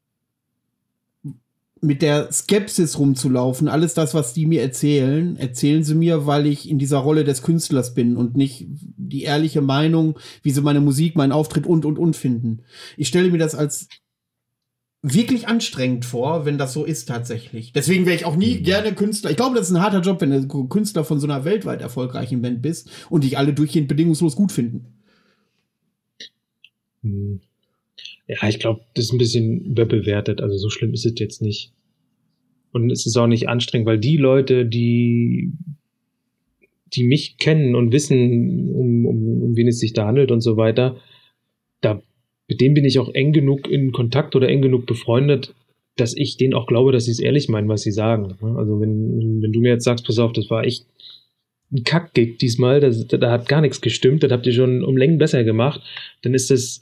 mit 1.83 2.03
der 2.03 2.31
Skepsis 2.31 2.99
rumzulaufen. 2.99 3.69
Alles 3.69 3.95
das, 3.95 4.13
was 4.13 4.35
die 4.35 4.45
mir 4.45 4.61
erzählen, 4.61 5.37
erzählen 5.37 5.83
sie 5.83 5.95
mir, 5.95 6.27
weil 6.27 6.47
ich 6.47 6.69
in 6.69 6.79
dieser 6.79 6.99
Rolle 6.99 7.25
des 7.25 7.41
Künstlers 7.43 7.95
bin 7.95 8.19
und 8.19 8.37
nicht 8.37 8.67
die 8.69 9.23
ehrliche 9.23 9.63
Meinung, 9.63 10.19
wie 10.43 10.51
sie 10.51 10.61
meine 10.61 10.81
Musik, 10.81 11.17
meinen 11.17 11.33
Auftritt 11.33 11.67
und 11.67 11.87
und 11.87 11.99
und 11.99 12.17
finden. 12.17 12.63
Ich 12.99 13.09
stelle 13.09 13.31
mir 13.31 13.39
das 13.39 13.55
als 13.55 13.89
wirklich 15.03 15.49
anstrengend 15.49 16.05
vor, 16.05 16.45
wenn 16.45 16.59
das 16.59 16.73
so 16.73 16.85
ist 16.85 17.07
tatsächlich. 17.07 17.73
Deswegen 17.73 18.05
wäre 18.05 18.17
ich 18.17 18.27
auch 18.27 18.37
nie 18.37 18.59
mhm. 18.59 18.63
gerne 18.65 18.95
Künstler. 18.95 19.31
Ich 19.31 19.37
glaube, 19.37 19.57
das 19.57 19.69
ist 19.69 19.75
ein 19.75 19.83
harter 19.83 20.01
Job, 20.01 20.21
wenn 20.21 20.49
du 20.49 20.69
Künstler 20.69 21.05
von 21.05 21.19
so 21.19 21.27
einer 21.27 21.45
weltweit 21.45 21.81
erfolgreichen 21.81 22.43
Band 22.43 22.61
bist 22.61 22.91
und 23.09 23.25
dich 23.25 23.39
alle 23.39 23.55
durchgehend 23.55 23.89
bedingungslos 23.89 24.37
gut 24.37 24.53
finden. 24.53 24.87
Hm. 27.03 27.41
Ja, 28.27 28.49
ich 28.49 28.59
glaube, 28.59 28.83
das 28.95 29.07
ist 29.07 29.13
ein 29.13 29.19
bisschen 29.19 29.65
überbewertet. 29.65 30.41
Also 30.41 30.57
so 30.59 30.69
schlimm 30.69 30.93
ist 30.93 31.07
es 31.07 31.15
jetzt 31.17 31.41
nicht. 31.43 31.73
Und 32.73 32.91
es 32.91 33.07
ist 33.07 33.17
auch 33.17 33.27
nicht 33.27 33.49
anstrengend, 33.49 33.87
weil 33.87 33.99
die 33.99 34.17
Leute, 34.17 34.67
die, 34.67 35.53
die 36.93 37.05
mich 37.05 37.39
kennen 37.39 37.75
und 37.75 37.93
wissen, 37.93 38.71
um, 38.73 39.07
um, 39.07 39.43
um 39.43 39.57
wen 39.57 39.67
es 39.67 39.81
sich 39.81 39.95
da 39.95 40.07
handelt 40.07 40.31
und 40.31 40.43
so 40.43 40.57
weiter, 40.57 40.97
mit 42.51 42.61
dem 42.61 42.75
bin 42.75 42.85
ich 42.85 42.99
auch 42.99 43.09
eng 43.15 43.33
genug 43.33 43.71
in 43.71 43.93
Kontakt 43.93 44.35
oder 44.35 44.49
eng 44.49 44.61
genug 44.61 44.85
befreundet, 44.85 45.55
dass 45.97 46.17
ich 46.17 46.37
denen 46.37 46.53
auch 46.53 46.67
glaube, 46.67 46.91
dass 46.91 47.05
sie 47.05 47.13
es 47.13 47.21
ehrlich 47.21 47.49
meinen, 47.49 47.69
was 47.69 47.83
sie 47.83 47.93
sagen. 47.93 48.35
Also 48.57 48.81
wenn, 48.81 49.41
wenn 49.41 49.53
du 49.53 49.61
mir 49.61 49.69
jetzt 49.69 49.85
sagst, 49.85 50.05
pass 50.05 50.19
auf, 50.19 50.33
das 50.33 50.51
war 50.51 50.65
echt 50.65 50.85
ein 51.73 51.85
Kackgig 51.85 52.39
diesmal, 52.39 52.81
das, 52.81 53.07
da 53.07 53.31
hat 53.31 53.49
gar 53.49 53.61
nichts 53.61 53.81
gestimmt, 53.81 54.25
das 54.25 54.33
habt 54.33 54.47
ihr 54.47 54.53
schon 54.53 54.83
um 54.83 54.97
Längen 54.97 55.19
besser 55.19 55.45
gemacht, 55.45 55.81
dann 56.23 56.35
ist 56.35 56.51
das, 56.51 56.81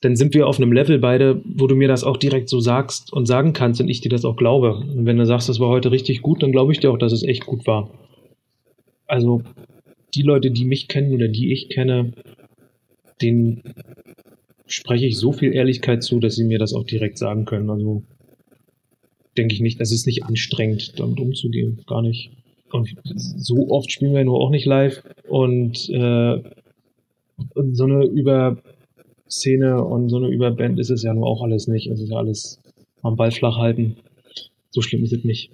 dann 0.00 0.16
sind 0.16 0.32
wir 0.32 0.46
auf 0.46 0.56
einem 0.56 0.72
Level 0.72 0.98
beide, 0.98 1.42
wo 1.44 1.66
du 1.66 1.76
mir 1.76 1.88
das 1.88 2.02
auch 2.02 2.16
direkt 2.16 2.48
so 2.48 2.60
sagst 2.60 3.12
und 3.12 3.26
sagen 3.26 3.52
kannst 3.52 3.82
und 3.82 3.88
ich 3.90 4.00
dir 4.00 4.08
das 4.08 4.24
auch 4.24 4.36
glaube. 4.36 4.76
Und 4.76 5.04
wenn 5.04 5.18
du 5.18 5.26
sagst, 5.26 5.50
das 5.50 5.60
war 5.60 5.68
heute 5.68 5.90
richtig 5.90 6.22
gut, 6.22 6.42
dann 6.42 6.52
glaube 6.52 6.72
ich 6.72 6.80
dir 6.80 6.90
auch, 6.90 6.98
dass 6.98 7.12
es 7.12 7.22
echt 7.22 7.44
gut 7.44 7.66
war. 7.66 7.90
Also 9.06 9.42
die 10.14 10.22
Leute, 10.22 10.50
die 10.50 10.64
mich 10.64 10.88
kennen 10.88 11.12
oder 11.12 11.28
die 11.28 11.52
ich 11.52 11.68
kenne, 11.68 12.12
denen 13.20 13.62
spreche 14.70 15.06
ich 15.06 15.18
so 15.18 15.32
viel 15.32 15.52
Ehrlichkeit 15.52 16.02
zu, 16.02 16.20
dass 16.20 16.36
sie 16.36 16.44
mir 16.44 16.58
das 16.58 16.72
auch 16.72 16.84
direkt 16.84 17.18
sagen 17.18 17.44
können. 17.44 17.68
Also 17.70 18.02
denke 19.36 19.54
ich 19.54 19.60
nicht, 19.60 19.80
es 19.80 19.92
ist 19.92 20.06
nicht 20.06 20.24
anstrengend, 20.24 20.98
damit 20.98 21.20
umzugehen. 21.20 21.82
Gar 21.86 22.02
nicht. 22.02 22.30
Und 22.72 22.94
so 23.04 23.68
oft 23.70 23.90
spielen 23.90 24.14
wir 24.14 24.24
nur 24.24 24.40
auch 24.40 24.50
nicht 24.50 24.66
live. 24.66 25.02
Und, 25.28 25.88
äh, 25.90 26.42
und 27.54 27.74
so 27.74 27.84
eine 27.84 28.04
Überszene 28.04 29.84
und 29.84 30.08
so 30.08 30.18
eine 30.18 30.28
Überband 30.28 30.78
ist 30.78 30.90
es 30.90 31.02
ja 31.02 31.12
nur 31.12 31.26
auch 31.26 31.42
alles 31.42 31.66
nicht. 31.66 31.88
Es 31.88 32.00
ist 32.00 32.10
ja 32.10 32.18
alles 32.18 32.60
am 33.02 33.16
Ball 33.16 33.32
flach 33.32 33.56
halten. 33.56 33.96
So 34.70 34.82
schlimm 34.82 35.02
ist 35.02 35.12
es 35.12 35.24
nicht. 35.24 35.50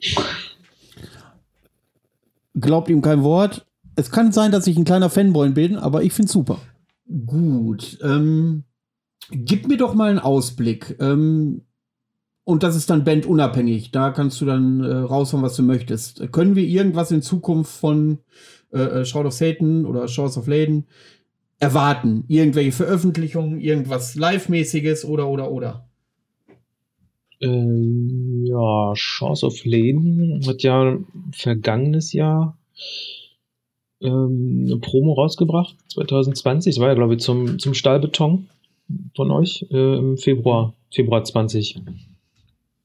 Glaubt 2.54 2.90
ihm 2.90 3.00
kein 3.00 3.22
Wort. 3.22 3.64
Es 3.94 4.10
kann 4.10 4.30
sein, 4.30 4.52
dass 4.52 4.66
ich 4.66 4.76
ein 4.76 4.84
kleiner 4.84 5.08
Fanboy 5.08 5.50
bin, 5.50 5.76
aber 5.76 6.02
ich 6.02 6.12
finde 6.12 6.30
super. 6.30 6.60
Gut. 7.26 7.98
Ähm, 8.02 8.64
Gib 9.30 9.66
mir 9.68 9.76
doch 9.76 9.94
mal 9.94 10.10
einen 10.10 10.18
Ausblick. 10.18 10.96
Ähm, 11.00 11.62
und 12.44 12.62
das 12.62 12.76
ist 12.76 12.90
dann 12.90 13.04
bandunabhängig. 13.04 13.90
Da 13.90 14.10
kannst 14.10 14.40
du 14.40 14.44
dann 14.44 14.82
äh, 14.84 14.94
raushauen, 14.94 15.42
was 15.42 15.56
du 15.56 15.64
möchtest. 15.64 16.30
Können 16.32 16.54
wir 16.54 16.64
irgendwas 16.64 17.10
in 17.10 17.20
Zukunft 17.20 17.72
von 17.72 18.18
äh, 18.72 18.78
äh 18.78 19.04
Shroud 19.04 19.26
of 19.26 19.32
Satan 19.32 19.84
oder 19.84 20.06
Shores 20.06 20.38
of 20.38 20.46
Laden 20.46 20.86
erwarten? 21.58 22.24
Irgendwelche 22.28 22.70
Veröffentlichungen, 22.70 23.60
irgendwas 23.60 24.14
Live-mäßiges 24.14 25.04
oder 25.04 25.28
oder 25.28 25.50
oder? 25.50 25.88
Ähm, 27.40 28.44
ja, 28.46 28.92
Shores 28.94 29.42
of 29.42 29.64
Laden 29.64 30.40
hat 30.46 30.62
ja 30.62 30.98
vergangenes 31.32 32.12
Jahr 32.12 32.56
ähm, 34.00 34.66
eine 34.66 34.78
Promo 34.78 35.14
rausgebracht, 35.14 35.76
2020. 35.92 36.76
Das 36.76 36.80
war 36.80 36.88
ja, 36.88 36.94
glaube 36.94 37.14
ich, 37.14 37.20
zum, 37.20 37.58
zum 37.58 37.74
Stahlbeton 37.74 38.48
von 39.14 39.30
euch 39.30 39.66
äh, 39.70 39.98
im 39.98 40.16
Februar, 40.16 40.74
Februar 40.92 41.24
20. 41.24 41.80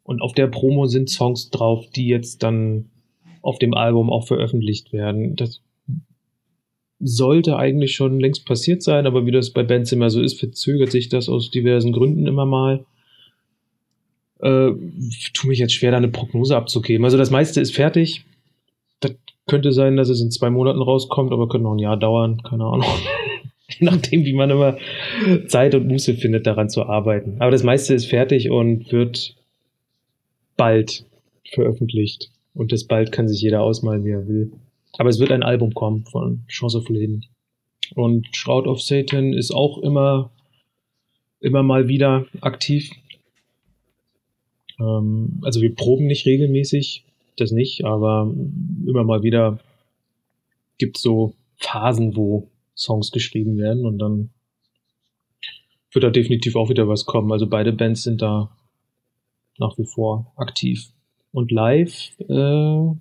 Und 0.03 0.21
auf 0.21 0.33
der 0.33 0.47
Promo 0.47 0.87
sind 0.87 1.09
Songs 1.09 1.49
drauf, 1.49 1.85
die 1.95 2.07
jetzt 2.07 2.43
dann 2.43 2.89
auf 3.41 3.59
dem 3.59 3.73
Album 3.73 4.09
auch 4.09 4.27
veröffentlicht 4.27 4.93
werden. 4.93 5.35
Das 5.35 5.61
sollte 6.99 7.57
eigentlich 7.57 7.95
schon 7.95 8.19
längst 8.19 8.45
passiert 8.45 8.83
sein, 8.83 9.07
aber 9.07 9.25
wie 9.25 9.31
das 9.31 9.51
bei 9.51 9.63
Bands 9.63 9.91
immer 9.91 10.09
so 10.09 10.21
ist, 10.21 10.39
verzögert 10.39 10.91
sich 10.91 11.09
das 11.09 11.29
aus 11.29 11.49
diversen 11.49 11.93
Gründen 11.93 12.27
immer 12.27 12.45
mal. 12.45 12.85
Äh, 14.39 14.71
tu 15.33 15.47
mich 15.47 15.59
jetzt 15.59 15.73
schwer, 15.73 15.91
da 15.91 15.97
eine 15.97 16.09
Prognose 16.09 16.55
abzugeben. 16.55 17.05
Also 17.05 17.17
das 17.17 17.31
meiste 17.31 17.61
ist 17.61 17.75
fertig. 17.75 18.25
Das 18.99 19.13
könnte 19.47 19.71
sein, 19.71 19.97
dass 19.97 20.09
es 20.09 20.21
in 20.21 20.31
zwei 20.31 20.49
Monaten 20.49 20.81
rauskommt, 20.81 21.31
aber 21.31 21.47
könnte 21.47 21.63
noch 21.63 21.73
ein 21.73 21.79
Jahr 21.79 21.97
dauern, 21.97 22.41
keine 22.43 22.65
Ahnung. 22.65 22.85
nachdem, 23.79 24.25
wie 24.25 24.33
man 24.33 24.49
immer 24.49 24.77
Zeit 25.47 25.75
und 25.75 25.87
Muße 25.87 26.15
findet, 26.15 26.47
daran 26.47 26.69
zu 26.69 26.83
arbeiten. 26.83 27.37
Aber 27.39 27.51
das 27.51 27.63
meiste 27.63 27.93
ist 27.93 28.05
fertig 28.05 28.49
und 28.49 28.91
wird 28.91 29.35
bald 30.57 31.05
veröffentlicht. 31.51 32.31
Und 32.53 32.71
das 32.71 32.85
bald 32.85 33.11
kann 33.11 33.27
sich 33.27 33.41
jeder 33.41 33.61
ausmalen, 33.61 34.03
wie 34.05 34.11
er 34.11 34.27
will. 34.27 34.51
Aber 34.97 35.09
es 35.09 35.19
wird 35.19 35.31
ein 35.31 35.43
Album 35.43 35.73
kommen 35.73 36.05
von 36.05 36.43
Chance 36.47 36.77
of 36.77 36.89
Leben. 36.89 37.25
Und 37.95 38.27
Shroud 38.35 38.67
of 38.67 38.81
Satan 38.81 39.33
ist 39.33 39.51
auch 39.51 39.77
immer, 39.79 40.31
immer 41.39 41.63
mal 41.63 41.87
wieder 41.87 42.25
aktiv. 42.41 42.91
Ähm, 44.79 45.39
also 45.43 45.61
wir 45.61 45.73
proben 45.75 46.07
nicht 46.07 46.25
regelmäßig, 46.25 47.05
das 47.37 47.51
nicht, 47.51 47.85
aber 47.85 48.33
immer 48.85 49.03
mal 49.03 49.23
wieder 49.23 49.59
gibt 50.77 50.97
es 50.97 51.03
so 51.03 51.33
Phasen, 51.57 52.15
wo 52.15 52.47
Songs 52.75 53.11
geschrieben 53.11 53.57
werden 53.57 53.85
und 53.85 53.99
dann 53.99 54.29
wird 55.93 56.03
da 56.03 56.09
definitiv 56.09 56.55
auch 56.55 56.69
wieder 56.69 56.87
was 56.87 57.05
kommen. 57.05 57.31
Also 57.31 57.47
beide 57.47 57.73
Bands 57.73 58.03
sind 58.03 58.21
da 58.21 58.55
nach 59.57 59.77
wie 59.77 59.85
vor 59.85 60.33
aktiv. 60.35 60.91
Und 61.31 61.51
live, 61.51 62.11
äh, 62.27 62.95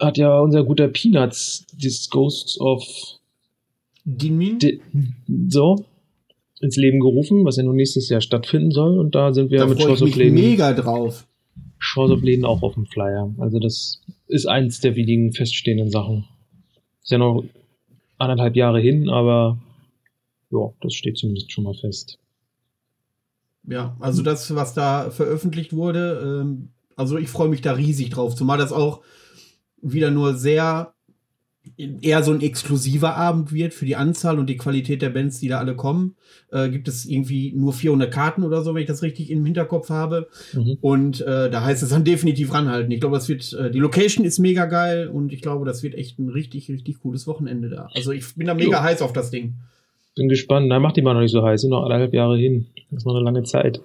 hat 0.00 0.18
ja 0.18 0.40
unser 0.40 0.64
guter 0.64 0.88
Peanuts, 0.88 1.66
das 1.80 2.08
Ghosts 2.10 2.60
of 2.60 2.84
Dinmin? 4.04 4.58
Di 4.58 4.80
so 5.48 5.84
ins 6.60 6.76
Leben 6.76 7.00
gerufen, 7.00 7.44
was 7.44 7.56
ja 7.56 7.62
nun 7.62 7.76
nächstes 7.76 8.08
Jahr 8.08 8.20
stattfinden 8.20 8.70
soll. 8.70 8.98
Und 8.98 9.14
da 9.14 9.32
sind 9.32 9.50
wir 9.50 9.58
da 9.58 9.66
mit 9.66 9.80
Shores 9.80 10.02
of 10.02 10.14
Leben, 10.16 10.34
mega 10.34 10.72
drauf. 10.72 11.26
Shores 11.78 12.10
of 12.10 12.22
Leben 12.22 12.44
auch 12.44 12.62
auf 12.62 12.74
dem 12.74 12.86
Flyer. 12.86 13.32
Also 13.38 13.58
das 13.58 14.00
ist 14.26 14.46
eins 14.46 14.80
der 14.80 14.96
wenigen 14.96 15.32
feststehenden 15.32 15.90
Sachen. 15.90 16.24
Ist 17.02 17.10
ja 17.10 17.18
noch 17.18 17.44
anderthalb 18.18 18.56
Jahre 18.56 18.80
hin, 18.80 19.08
aber 19.08 19.58
ja, 20.50 20.72
das 20.80 20.94
steht 20.94 21.18
zumindest 21.18 21.52
schon 21.52 21.64
mal 21.64 21.74
fest. 21.74 22.18
Ja, 23.64 23.96
also 24.00 24.22
das, 24.22 24.54
was 24.54 24.74
da 24.74 25.10
veröffentlicht 25.10 25.72
wurde, 25.72 26.42
ähm, 26.42 26.70
also 26.96 27.16
ich 27.16 27.28
freue 27.28 27.48
mich 27.48 27.60
da 27.60 27.72
riesig 27.72 28.10
drauf, 28.10 28.34
zumal 28.34 28.58
das 28.58 28.72
auch 28.72 29.02
wieder 29.80 30.10
nur 30.10 30.34
sehr 30.34 30.93
eher 31.76 32.22
so 32.22 32.32
ein 32.32 32.40
exklusiver 32.40 33.16
Abend 33.16 33.52
wird 33.52 33.74
für 33.74 33.86
die 33.86 33.96
Anzahl 33.96 34.38
und 34.38 34.48
die 34.48 34.56
Qualität 34.56 35.02
der 35.02 35.10
Bands, 35.10 35.40
die 35.40 35.48
da 35.48 35.58
alle 35.58 35.74
kommen. 35.74 36.14
Äh, 36.52 36.68
gibt 36.68 36.88
es 36.88 37.06
irgendwie 37.06 37.52
nur 37.52 37.72
400 37.72 38.12
Karten 38.12 38.44
oder 38.44 38.62
so, 38.62 38.74
wenn 38.74 38.82
ich 38.82 38.88
das 38.88 39.02
richtig 39.02 39.30
im 39.30 39.44
Hinterkopf 39.44 39.90
habe. 39.90 40.28
Mhm. 40.52 40.78
Und 40.80 41.20
äh, 41.22 41.50
da 41.50 41.64
heißt 41.64 41.82
es 41.82 41.88
dann 41.88 42.04
definitiv 42.04 42.52
ranhalten. 42.52 42.90
Ich 42.92 43.00
glaube, 43.00 43.16
das 43.16 43.28
wird, 43.28 43.52
äh, 43.54 43.70
die 43.70 43.78
Location 43.78 44.24
ist 44.24 44.38
mega 44.38 44.66
geil 44.66 45.08
und 45.08 45.32
ich 45.32 45.40
glaube, 45.42 45.64
das 45.64 45.82
wird 45.82 45.94
echt 45.94 46.18
ein 46.18 46.28
richtig, 46.28 46.68
richtig 46.68 47.00
cooles 47.00 47.26
Wochenende 47.26 47.70
da. 47.70 47.88
Also 47.94 48.12
ich 48.12 48.34
bin 48.34 48.46
da 48.46 48.54
mega 48.54 48.78
Jo. 48.78 48.82
heiß 48.82 49.02
auf 49.02 49.12
das 49.12 49.30
Ding. 49.30 49.54
Bin 50.14 50.28
gespannt. 50.28 50.68
Na, 50.68 50.78
macht 50.78 50.96
die 50.96 51.02
mal 51.02 51.14
noch 51.14 51.22
nicht 51.22 51.32
so 51.32 51.42
heiß. 51.42 51.62
Sind 51.62 51.70
noch 51.70 51.82
anderthalb 51.82 52.14
Jahre 52.14 52.38
hin. 52.38 52.66
Das 52.90 52.98
ist 52.98 53.06
noch 53.06 53.14
eine 53.16 53.24
lange 53.24 53.42
Zeit. 53.42 53.80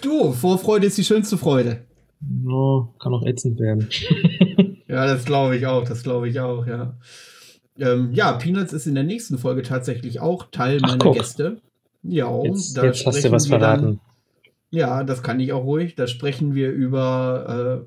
Du, 0.00 0.32
Vorfreude 0.32 0.86
ist 0.86 0.98
die 0.98 1.04
schönste 1.04 1.38
Freude. 1.38 1.82
No, 2.20 2.92
kann 2.98 3.14
auch 3.14 3.24
ätzend 3.24 3.58
werden. 3.58 3.88
Ja, 4.92 5.06
das 5.06 5.24
glaube 5.24 5.56
ich 5.56 5.66
auch, 5.66 5.84
das 5.88 6.02
glaube 6.02 6.28
ich 6.28 6.38
auch, 6.40 6.66
ja. 6.66 6.94
Ähm, 7.78 8.12
ja, 8.12 8.32
Peanuts 8.32 8.72
ist 8.72 8.86
in 8.86 8.94
der 8.94 9.04
nächsten 9.04 9.38
Folge 9.38 9.62
tatsächlich 9.62 10.20
auch 10.20 10.50
Teil 10.50 10.78
Ach, 10.82 10.88
meiner 10.88 10.98
guck. 10.98 11.14
Gäste. 11.16 11.58
Ja, 12.02 12.42
Jetzt, 12.42 12.76
da 12.76 12.84
jetzt 12.84 13.06
hast 13.06 13.24
du 13.24 13.30
was 13.30 13.48
wir 13.50 13.58
dann- 13.58 13.78
verraten. 13.80 14.00
Ja, 14.70 15.04
das 15.04 15.22
kann 15.22 15.38
ich 15.40 15.52
auch 15.52 15.64
ruhig. 15.64 15.94
Da 15.96 16.06
sprechen 16.06 16.54
wir 16.54 16.70
über 16.70 17.84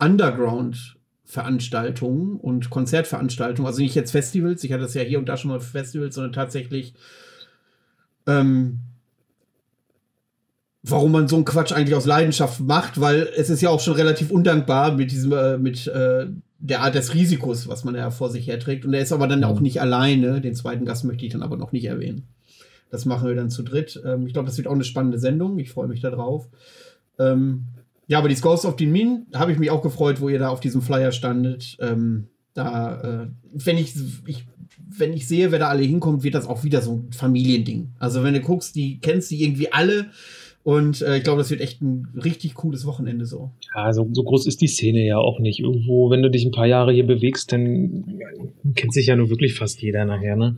äh, 0.00 0.04
Underground-Veranstaltungen 0.04 2.36
und 2.36 2.70
Konzertveranstaltungen. 2.70 3.66
Also 3.66 3.80
nicht 3.82 3.94
jetzt 3.94 4.12
Festivals, 4.12 4.64
ich 4.64 4.72
hatte 4.72 4.82
das 4.82 4.94
ja 4.94 5.02
hier 5.02 5.18
und 5.18 5.28
da 5.28 5.36
schon 5.36 5.50
mal 5.50 5.60
für 5.60 5.70
Festivals, 5.70 6.14
sondern 6.14 6.32
tatsächlich, 6.32 6.94
ähm, 8.26 8.80
warum 10.86 11.12
man 11.12 11.28
so 11.28 11.36
einen 11.36 11.44
Quatsch 11.46 11.72
eigentlich 11.72 11.94
aus 11.94 12.04
Leidenschaft 12.06 12.60
macht, 12.60 13.00
weil 13.00 13.28
es 13.36 13.48
ist 13.48 13.62
ja 13.62 13.70
auch 13.70 13.80
schon 13.80 13.94
relativ 13.94 14.30
undankbar 14.30 14.92
mit 14.92 15.10
diesem, 15.10 15.32
äh, 15.32 15.56
mit 15.56 15.86
äh, 15.86 16.26
der 16.58 16.82
Art 16.82 16.94
des 16.94 17.14
Risikos, 17.14 17.68
was 17.68 17.84
man 17.84 17.94
ja 17.94 18.10
vor 18.10 18.30
sich 18.30 18.46
herträgt. 18.46 18.84
Und 18.84 18.94
er 18.94 19.00
ist 19.00 19.12
aber 19.12 19.26
dann 19.26 19.40
Mhm. 19.40 19.44
auch 19.46 19.60
nicht 19.60 19.80
alleine. 19.80 20.40
Den 20.40 20.54
zweiten 20.54 20.84
Gast 20.84 21.04
möchte 21.04 21.24
ich 21.24 21.32
dann 21.32 21.42
aber 21.42 21.56
noch 21.56 21.72
nicht 21.72 21.86
erwähnen. 21.86 22.24
Das 22.90 23.06
machen 23.06 23.26
wir 23.26 23.34
dann 23.34 23.50
zu 23.50 23.62
dritt. 23.62 24.00
Ähm, 24.04 24.26
ich 24.26 24.34
glaube, 24.34 24.46
das 24.46 24.56
wird 24.56 24.68
auch 24.68 24.72
eine 24.74 24.84
spannende 24.84 25.18
Sendung. 25.18 25.58
Ich 25.58 25.70
freue 25.70 25.88
mich 25.88 26.00
da 26.00 26.10
drauf. 26.10 26.48
Ähm, 27.18 27.64
ja, 28.06 28.18
aber 28.18 28.28
die 28.28 28.40
Ghost 28.40 28.66
of 28.66 28.76
the 28.78 28.86
Min 28.86 29.26
habe 29.34 29.52
ich 29.52 29.58
mich 29.58 29.70
auch 29.70 29.82
gefreut, 29.82 30.20
wo 30.20 30.28
ihr 30.28 30.38
da 30.38 30.48
auf 30.50 30.60
diesem 30.60 30.82
Flyer 30.82 31.12
standet. 31.12 31.76
Ähm, 31.80 32.28
da, 32.52 33.00
äh, 33.22 33.26
wenn 33.52 33.78
ich, 33.78 33.94
ich, 34.26 34.46
wenn 34.96 35.12
ich 35.14 35.26
sehe, 35.26 35.50
wer 35.50 35.58
da 35.58 35.68
alle 35.68 35.82
hinkommt, 35.82 36.22
wird 36.22 36.34
das 36.34 36.46
auch 36.46 36.62
wieder 36.62 36.82
so 36.82 36.92
ein 36.96 37.12
Familiending. 37.12 37.92
Also 37.98 38.22
wenn 38.22 38.34
du 38.34 38.40
guckst, 38.40 38.74
die 38.76 39.00
kennst 39.00 39.30
die 39.30 39.42
irgendwie 39.42 39.72
alle. 39.72 40.06
Und 40.64 41.02
äh, 41.02 41.18
ich 41.18 41.24
glaube, 41.24 41.38
das 41.38 41.50
wird 41.50 41.60
echt 41.60 41.82
ein 41.82 42.08
richtig 42.24 42.54
cooles 42.54 42.86
Wochenende 42.86 43.26
so. 43.26 43.50
Ja, 43.76 43.92
so, 43.92 44.08
so 44.12 44.22
groß 44.24 44.46
ist 44.46 44.62
die 44.62 44.66
Szene 44.66 45.04
ja 45.04 45.18
auch 45.18 45.38
nicht. 45.38 45.60
Irgendwo, 45.60 46.08
wenn 46.10 46.22
du 46.22 46.30
dich 46.30 46.44
ein 46.44 46.52
paar 46.52 46.66
Jahre 46.66 46.92
hier 46.92 47.06
bewegst, 47.06 47.52
dann 47.52 48.18
kennt 48.74 48.94
sich 48.94 49.06
ja 49.06 49.14
nur 49.16 49.28
wirklich 49.28 49.54
fast 49.54 49.82
jeder 49.82 50.06
nachher, 50.06 50.36
ne? 50.36 50.56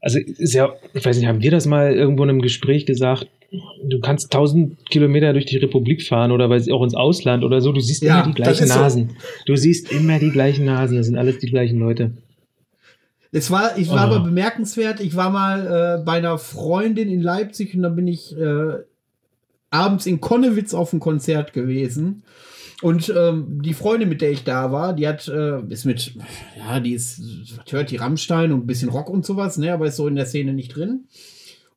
Also 0.00 0.18
ist 0.20 0.52
ja, 0.54 0.74
ich 0.94 1.04
weiß 1.04 1.16
nicht, 1.18 1.26
haben 1.26 1.42
wir 1.42 1.50
das 1.50 1.66
mal 1.66 1.92
irgendwo 1.92 2.22
in 2.24 2.28
einem 2.30 2.42
Gespräch 2.42 2.84
gesagt? 2.86 3.28
Du 3.82 3.98
kannst 4.00 4.30
tausend 4.30 4.76
Kilometer 4.90 5.32
durch 5.32 5.46
die 5.46 5.56
Republik 5.56 6.02
fahren 6.06 6.30
oder 6.30 6.50
weiß 6.50 6.66
ich, 6.66 6.72
auch 6.74 6.84
ins 6.84 6.94
Ausland 6.94 7.44
oder 7.44 7.62
so. 7.62 7.72
Du 7.72 7.80
siehst 7.80 8.02
Ja, 8.02 8.18
immer 8.20 8.28
die 8.28 8.34
gleichen 8.34 8.64
ist 8.64 8.74
so. 8.74 8.78
Nasen. 8.78 9.16
Du 9.46 9.56
siehst 9.56 9.90
immer 9.90 10.18
die 10.18 10.30
gleichen 10.30 10.66
Nasen. 10.66 10.98
Das 10.98 11.06
sind 11.06 11.16
alles 11.16 11.38
die 11.38 11.48
gleichen 11.48 11.78
Leute. 11.78 12.12
Es 13.32 13.50
war, 13.50 13.76
ich 13.78 13.88
war 13.88 14.00
Ah. 14.00 14.04
aber 14.04 14.20
bemerkenswert. 14.20 15.00
Ich 15.00 15.16
war 15.16 15.30
mal 15.30 16.00
äh, 16.00 16.04
bei 16.04 16.12
einer 16.18 16.36
Freundin 16.36 17.08
in 17.08 17.22
Leipzig 17.22 17.74
und 17.74 17.82
da 17.82 17.88
bin 17.88 18.06
ich 18.06 18.36
äh, 18.36 18.74
abends 19.70 20.06
in 20.06 20.20
Konnewitz 20.20 20.74
auf 20.74 20.92
ein 20.92 21.00
Konzert 21.00 21.52
gewesen. 21.52 22.24
Und 22.80 23.12
ähm, 23.16 23.60
die 23.60 23.74
Freundin, 23.74 24.08
mit 24.08 24.20
der 24.20 24.30
ich 24.30 24.44
da 24.44 24.70
war, 24.70 24.92
die 24.92 25.08
hat, 25.08 25.26
äh, 25.26 25.60
ist 25.68 25.84
mit, 25.84 26.14
ja, 26.56 26.78
die 26.78 26.92
ist, 26.92 27.20
hört 27.68 27.90
die 27.90 27.96
Rammstein 27.96 28.52
und 28.52 28.60
ein 28.60 28.66
bisschen 28.66 28.88
Rock 28.88 29.10
und 29.10 29.26
sowas, 29.26 29.58
ne, 29.58 29.72
aber 29.72 29.86
ist 29.86 29.96
so 29.96 30.06
in 30.06 30.14
der 30.14 30.26
Szene 30.26 30.52
nicht 30.52 30.76
drin. 30.76 31.08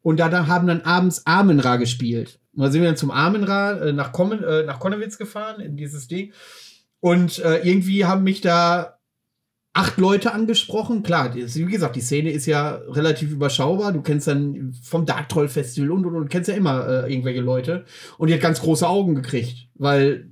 Und 0.03 0.19
da, 0.19 0.29
da 0.29 0.47
haben 0.47 0.67
dann 0.67 0.81
abends 0.81 1.25
Amenra 1.25 1.77
gespielt. 1.77 2.39
Und 2.53 2.63
da 2.63 2.71
sind 2.71 2.81
wir 2.81 2.89
dann 2.89 2.97
zum 2.97 3.11
Amenra 3.11 3.79
äh, 3.79 3.93
nach, 3.93 4.13
äh, 4.13 4.63
nach 4.63 4.79
Konnewitz 4.79 5.17
gefahren, 5.17 5.59
in 5.59 5.75
dieses 5.75 6.07
Ding. 6.07 6.33
Und 6.99 7.39
äh, 7.39 7.67
irgendwie 7.67 8.05
haben 8.05 8.23
mich 8.23 8.41
da 8.41 8.99
acht 9.73 9.97
Leute 9.97 10.33
angesprochen. 10.33 11.01
Klar, 11.03 11.33
wie 11.33 11.65
gesagt, 11.65 11.95
die 11.95 12.01
Szene 12.01 12.31
ist 12.31 12.45
ja 12.45 12.75
relativ 12.89 13.31
überschaubar. 13.31 13.93
Du 13.93 14.01
kennst 14.01 14.27
dann 14.27 14.73
vom 14.83 15.05
Dark 15.05 15.29
Troll 15.29 15.47
Festival 15.47 15.91
und 15.91 16.05
und 16.05 16.15
und 16.15 16.29
kennst 16.29 16.49
ja 16.49 16.55
immer 16.55 16.87
äh, 17.05 17.11
irgendwelche 17.11 17.41
Leute. 17.41 17.85
Und 18.17 18.27
die 18.27 18.33
hat 18.33 18.41
ganz 18.41 18.59
große 18.61 18.87
Augen 18.87 19.15
gekriegt, 19.15 19.69
weil 19.75 20.27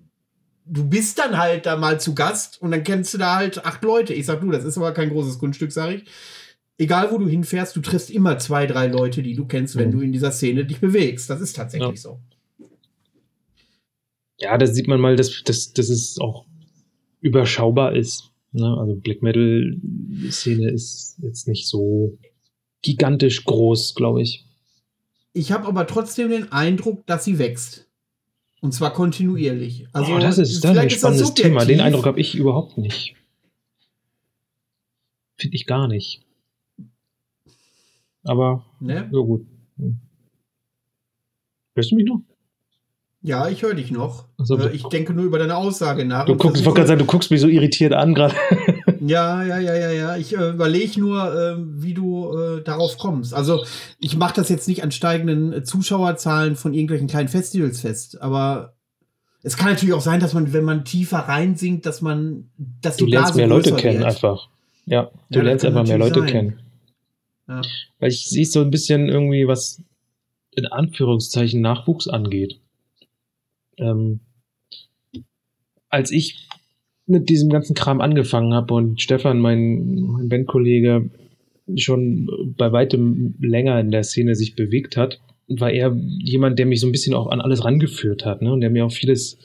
du 0.66 0.88
bist 0.88 1.20
dann 1.20 1.38
halt 1.38 1.66
da 1.66 1.78
mal 1.78 2.00
zu 2.00 2.14
Gast 2.16 2.62
und 2.62 2.72
dann 2.72 2.84
kennst 2.84 3.14
du 3.14 3.18
da 3.18 3.38
halt 3.38 3.66
acht 3.66 3.84
Leute. 3.84 4.14
Ich 4.14 4.26
sag 4.26 4.42
du, 4.42 4.52
das 4.52 4.66
ist 4.66 4.78
aber 4.78 4.92
kein 4.94 5.10
großes 5.10 5.40
Grundstück, 5.40 5.72
sag 5.72 5.92
ich. 5.96 6.04
Egal 6.78 7.12
wo 7.12 7.18
du 7.18 7.28
hinfährst, 7.28 7.76
du 7.76 7.82
triffst 7.82 8.10
immer 8.10 8.38
zwei, 8.40 8.66
drei 8.68 8.88
Leute, 8.88 9.22
die 9.24 9.36
du 9.36 9.46
kennst, 9.46 9.76
wenn 9.78 9.88
Mhm. 9.90 9.92
du 9.94 10.02
in 10.02 10.12
dieser 10.12 10.32
Szene 10.32 10.66
dich 10.66 10.80
bewegst. 10.80 11.30
Das 11.30 11.42
ist 11.42 11.54
tatsächlich 11.56 11.90
Ja. 11.90 12.10
so. 12.10 12.20
Ja, 14.38 14.58
da 14.58 14.66
sieht 14.68 14.88
man 14.88 15.02
mal, 15.02 15.16
dass, 15.16 15.44
dass, 15.44 15.74
dass 15.74 15.90
es 15.90 16.18
auch 16.20 16.46
überschaubar 17.20 17.96
ist. 17.96 18.29
Ne? 18.52 18.78
Also 18.78 18.96
Black 18.96 19.22
Metal-Szene 19.22 20.70
ist 20.72 21.18
jetzt 21.22 21.48
nicht 21.48 21.68
so 21.68 22.18
gigantisch 22.82 23.44
groß, 23.46 23.96
glaube 23.96 24.22
ich. 24.22 24.46
Ich 25.34 25.52
habe 25.52 25.68
aber 25.68 25.86
trotzdem 25.88 26.30
den 26.30 26.52
Eindruck, 26.52 27.06
dass 27.06 27.26
sie 27.26 27.38
wächst. 27.40 27.88
Und 28.62 28.74
zwar 28.74 28.92
kontinuierlich. 28.94 29.88
Also, 29.94 30.14
oh, 30.14 30.20
das 30.20 30.38
ist 30.38 30.64
dann 30.64 30.72
ein 30.72 30.76
vielleicht 30.76 30.96
ist 30.96 31.04
das 31.04 31.16
spannendes 31.16 31.34
Thema. 31.34 31.66
Den. 31.66 31.80
Eindruck 31.80 32.06
habe 32.06 32.20
ich 32.20 32.36
überhaupt 32.36 32.78
nicht. 32.78 33.16
Finde 35.38 35.56
ich 35.56 35.66
gar 35.66 35.88
nicht. 35.88 36.22
Aber, 38.24 38.66
Ne? 38.82 39.10
ja 39.12 39.20
gut. 39.20 39.46
Hm. 39.78 40.00
Hörst 41.76 41.92
du 41.92 41.96
mich 41.96 42.06
noch? 42.06 42.22
Ja, 43.22 43.50
ich 43.50 43.64
höre 43.64 43.74
dich 43.74 43.92
noch. 43.92 44.26
Ach 44.38 44.46
so, 44.46 44.58
äh, 44.58 44.72
ich 44.72 44.84
denke 44.84 45.14
nur 45.14 45.26
über 45.26 45.40
deine 45.40 45.58
Aussage 45.58 46.06
nach. 46.06 46.26
Du 46.26 46.36
guckst, 46.38 46.60
ich 46.62 46.66
wollte 46.66 46.78
gerade 46.78 46.88
sagen, 46.88 47.00
du 47.00 47.06
guckst 47.06 47.32
mich 47.32 47.42
so 47.42 47.48
irritiert 47.48 47.94
an 47.94 48.14
gerade. 48.14 48.36
Ja, 49.02 49.44
ja, 49.46 49.58
ja, 49.60 49.76
ja, 49.76 49.92
ja. 49.92 50.18
Ich 50.18 50.38
äh, 50.38 50.50
überlege 50.50 51.00
nur, 51.00 51.24
äh, 51.34 51.56
wie 51.58 51.94
du 51.94 52.38
äh, 52.38 52.62
darauf 52.62 52.98
kommst. 52.98 53.34
Also, 53.34 53.64
ich 53.98 54.18
mache 54.18 54.34
das 54.36 54.50
jetzt 54.50 54.68
nicht 54.68 54.84
an 54.84 54.92
steigenden 54.92 55.54
äh, 55.54 55.64
Zuschauerzahlen 55.64 56.58
von 56.58 56.74
irgendwelchen 56.74 57.08
kleinen 57.08 57.30
Festivals 57.30 57.80
fest, 57.80 58.22
aber 58.22 58.74
es 59.42 59.56
kann 59.56 59.70
natürlich 59.70 59.94
auch 59.94 60.02
sein, 60.02 60.20
dass 60.20 60.34
man, 60.34 60.52
wenn 60.52 60.66
man 60.66 60.84
tiefer 60.84 61.20
reinsinkt, 61.20 61.86
dass 61.86 62.02
man, 62.02 62.50
dass 62.82 62.98
Du 62.98 63.06
die 63.06 63.12
lernst 63.12 63.36
Blase 63.36 63.38
mehr 63.40 63.48
Leute 63.48 63.74
kennen 63.76 64.00
wird. 64.00 64.10
einfach. 64.10 64.50
Ja, 64.86 65.04
du 65.30 65.40
das 65.40 65.44
lernst 65.44 65.66
einfach 65.66 65.88
mehr 65.88 65.98
Leute 65.98 66.20
sein. 66.20 66.28
kennen. 66.30 66.60
Ja. 67.48 67.62
Weil 68.00 68.10
ich 68.10 68.28
sehe 68.28 68.46
so 68.46 68.60
ein 68.60 68.70
bisschen 68.70 69.08
irgendwie, 69.08 69.48
was 69.48 69.82
in 70.52 70.66
Anführungszeichen 70.66 71.62
Nachwuchs 71.62 72.10
angeht. 72.10 72.60
Ähm, 73.80 74.20
als 75.90 76.12
ich 76.12 76.48
mit 77.06 77.30
diesem 77.30 77.50
ganzen 77.50 77.74
Kram 77.74 78.02
angefangen 78.02 78.54
habe 78.54 78.74
und 78.74 79.02
Stefan, 79.02 79.40
mein, 79.40 79.96
mein 80.02 80.30
Bandkollege, 80.30 81.10
schon 81.76 82.54
bei 82.58 82.72
weitem 82.72 83.36
länger 83.40 83.80
in 83.80 83.92
der 83.92 84.04
Szene 84.04 84.36
sich 84.36 84.56
bewegt 84.56 84.98
hat, 84.98 85.20
war 85.48 85.72
er 85.72 85.96
jemand, 86.20 86.60
der 86.60 86.66
mich 86.66 86.80
so 86.80 86.88
ein 86.88 86.92
bisschen 86.92 87.16
auch 87.16 87.28
an 87.28 87.42
alles 87.42 87.66
rangeführt 87.66 88.26
hat, 88.26 88.42
ne? 88.42 88.54
Und 88.54 88.62
der 88.62 88.70
mir 88.70 88.86
auch 88.86 88.92
vieles 88.92 89.38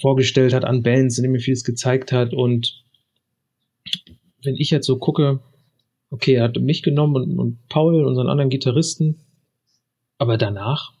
vorgestellt 0.00 0.52
hat 0.52 0.64
an 0.64 0.82
Bands, 0.82 1.16
dem 1.16 1.32
mir 1.32 1.40
vieles 1.40 1.64
gezeigt 1.64 2.10
hat. 2.12 2.34
Und 2.34 2.82
wenn 4.42 4.56
ich 4.56 4.70
jetzt 4.70 4.86
so 4.86 4.98
gucke, 4.98 5.40
okay, 6.10 6.34
er 6.34 6.44
hat 6.44 6.60
mich 6.60 6.82
genommen 6.82 7.14
und, 7.16 7.38
und 7.38 7.68
Paul, 7.68 8.04
unseren 8.04 8.28
anderen 8.28 8.50
Gitarristen, 8.50 9.20
aber 10.18 10.36
danach 10.36 10.92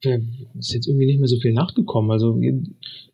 ist 0.00 0.72
jetzt 0.72 0.86
irgendwie 0.86 1.06
nicht 1.06 1.18
mehr 1.18 1.28
so 1.28 1.40
viel 1.40 1.52
nachgekommen. 1.52 2.10
Also 2.10 2.40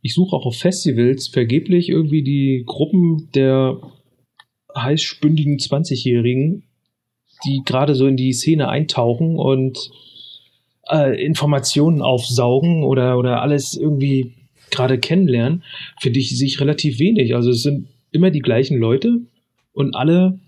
ich 0.03 0.15
suche 0.15 0.37
auch 0.37 0.47
auf 0.47 0.57
Festivals 0.57 1.29
vergeblich 1.29 1.89
irgendwie 1.89 2.23
die 2.23 2.65
Gruppen 2.67 3.31
der 3.35 3.81
heißspündigen 4.77 5.59
20-Jährigen, 5.59 6.65
die 7.45 7.63
gerade 7.65 7.95
so 7.95 8.07
in 8.07 8.17
die 8.17 8.33
Szene 8.33 8.69
eintauchen 8.69 9.37
und 9.37 9.91
äh, 10.91 11.25
Informationen 11.25 12.03
aufsaugen 12.03 12.85
oder, 12.85 13.19
oder 13.19 13.41
alles 13.41 13.75
irgendwie 13.75 14.35
gerade 14.71 14.99
kennenlernen, 14.99 15.63
finde 16.01 16.19
ich, 16.21 16.37
sich 16.37 16.61
relativ 16.61 16.99
wenig. 16.99 17.35
Also 17.35 17.51
es 17.51 17.63
sind 17.63 17.89
immer 18.11 18.31
die 18.31 18.41
gleichen 18.41 18.79
Leute 18.79 19.21
und 19.73 19.95
alle 19.95 20.39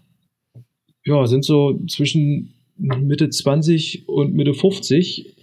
ja, 1.04 1.26
sind 1.26 1.44
so 1.44 1.78
zwischen 1.86 2.54
Mitte 2.76 3.30
20 3.30 4.08
und 4.08 4.34
Mitte 4.34 4.52
50 4.52 5.35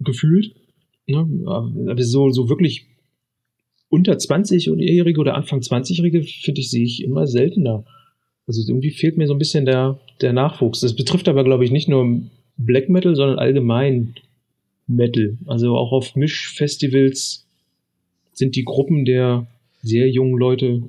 gefühlt. 0.00 0.54
Ne? 1.06 1.28
Aber 1.46 2.02
so, 2.02 2.30
so 2.30 2.48
wirklich 2.48 2.86
unter 3.88 4.14
20-Jährige 4.14 5.20
oder 5.20 5.34
Anfang 5.34 5.60
20-Jährige, 5.60 6.22
finde 6.22 6.60
ich, 6.60 6.70
sehe 6.70 6.84
ich 6.84 7.02
immer 7.02 7.26
seltener. 7.26 7.84
Also 8.46 8.62
irgendwie 8.66 8.90
fehlt 8.90 9.16
mir 9.16 9.26
so 9.26 9.34
ein 9.34 9.38
bisschen 9.38 9.64
der, 9.64 10.00
der 10.20 10.32
Nachwuchs. 10.32 10.80
Das 10.80 10.96
betrifft 10.96 11.28
aber, 11.28 11.44
glaube 11.44 11.64
ich, 11.64 11.70
nicht 11.70 11.88
nur 11.88 12.22
Black 12.56 12.88
Metal, 12.88 13.14
sondern 13.14 13.38
allgemein 13.38 14.14
Metal. 14.86 15.38
Also 15.46 15.76
auch 15.76 15.92
auf 15.92 16.16
Mischfestivals 16.16 17.46
sind 18.32 18.56
die 18.56 18.64
Gruppen 18.64 19.04
der 19.04 19.46
sehr 19.82 20.10
jungen 20.10 20.38
Leute 20.38 20.82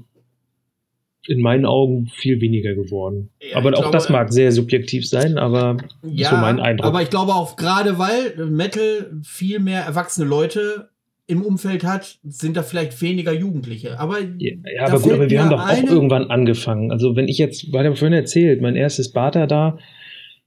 in 1.27 1.41
meinen 1.41 1.65
Augen 1.65 2.07
viel 2.07 2.41
weniger 2.41 2.75
geworden. 2.75 3.29
Ja, 3.41 3.57
aber 3.57 3.69
auch 3.69 3.81
glaube, 3.81 3.91
das 3.91 4.09
mag 4.09 4.31
sehr 4.31 4.51
subjektiv 4.51 5.07
sein, 5.07 5.37
aber 5.37 5.77
ja, 6.03 6.29
so 6.29 6.35
mein 6.37 6.59
Eindruck. 6.59 6.87
Aber 6.87 7.01
ich 7.01 7.09
glaube 7.09 7.33
auch 7.33 7.55
gerade 7.55 7.97
weil 7.97 8.35
Metal 8.47 9.11
viel 9.23 9.59
mehr 9.59 9.81
erwachsene 9.81 10.27
Leute 10.27 10.89
im 11.27 11.41
Umfeld 11.41 11.83
hat, 11.83 12.19
sind 12.23 12.55
da 12.55 12.63
vielleicht 12.63 13.01
weniger 13.01 13.33
Jugendliche. 13.33 13.99
Aber 13.99 14.19
ja, 14.19 14.53
ja 14.75 14.87
aber 14.87 14.99
gut, 14.99 15.13
aber 15.13 15.29
wir 15.29 15.41
haben 15.41 15.49
doch 15.49 15.67
auch 15.67 15.83
irgendwann 15.83 16.29
angefangen. 16.29 16.91
Also 16.91 17.15
wenn 17.15 17.27
ich 17.27 17.37
jetzt, 17.37 17.73
weil 17.73 17.85
er 17.85 17.95
vorhin 17.95 18.13
erzählt, 18.13 18.61
mein 18.61 18.75
erstes 18.75 19.11
Bata 19.11 19.47
da 19.47 19.79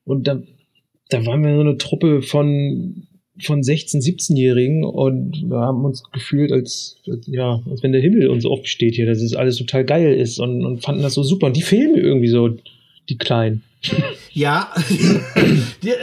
und 0.05 0.29
da, 0.29 0.41
da 1.11 1.27
waren 1.27 1.43
wir 1.43 1.55
so 1.55 1.61
eine 1.61 1.79
Truppe 1.79 2.23
von 2.23 3.09
von 3.43 3.63
16, 3.63 4.01
17-Jährigen 4.01 4.85
und 4.85 5.49
wir 5.49 5.59
haben 5.59 5.85
uns 5.85 6.03
gefühlt, 6.13 6.53
als, 6.53 6.97
ja, 7.27 7.61
als 7.71 7.83
wenn 7.83 7.93
der 7.93 8.01
Himmel 8.01 8.29
uns 8.29 8.45
aufsteht 8.45 8.95
hier, 8.95 9.07
dass 9.07 9.21
es 9.21 9.35
alles 9.35 9.57
total 9.57 9.85
geil 9.85 10.15
ist 10.15 10.39
und, 10.39 10.65
und 10.65 10.83
fanden 10.83 11.03
das 11.03 11.15
so 11.15 11.23
super. 11.23 11.47
Und 11.47 11.57
die 11.57 11.63
fehlen 11.63 11.93
mir 11.93 12.03
irgendwie 12.03 12.29
so, 12.29 12.57
die 13.09 13.19
Kleinen. 13.19 13.63
Ja, 14.33 14.73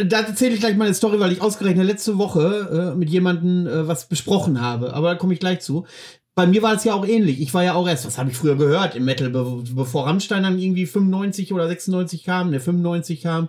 da 0.06 0.22
erzähle 0.22 0.56
ich 0.56 0.60
gleich 0.60 0.76
mal 0.76 0.86
eine 0.86 0.94
Story, 0.94 1.22
weil 1.22 1.32
ich 1.32 1.42
ausgerechnet 1.42 1.86
letzte 1.86 2.18
Woche 2.18 2.92
äh, 2.94 2.98
mit 2.98 3.10
jemandem 3.10 3.66
äh, 3.66 3.88
was 3.88 4.10
besprochen 4.10 4.60
habe. 4.60 4.94
Aber 4.94 5.12
da 5.12 5.16
komme 5.16 5.34
ich 5.34 5.40
gleich 5.40 5.62
zu. 5.62 5.86
Bei 6.34 6.46
mir 6.46 6.62
war 6.62 6.76
es 6.76 6.84
ja 6.84 6.94
auch 6.94 7.08
ähnlich. 7.08 7.40
Ich 7.40 7.54
war 7.54 7.64
ja 7.64 7.76
auch 7.76 7.88
erst, 7.88 8.06
was 8.06 8.18
habe 8.18 8.32
ich 8.32 8.36
früher 8.36 8.58
gehört 8.58 8.96
im 8.96 9.06
Metal, 9.06 9.30
be 9.30 9.64
bevor 9.74 10.06
Rammstein 10.06 10.44
dann 10.44 10.60
irgendwie 10.60 10.86
95 10.86 11.54
oder 11.54 11.68
96 11.68 12.26
kam, 12.26 12.52
ne 12.52 12.60
95 12.60 13.22
kam, 13.22 13.48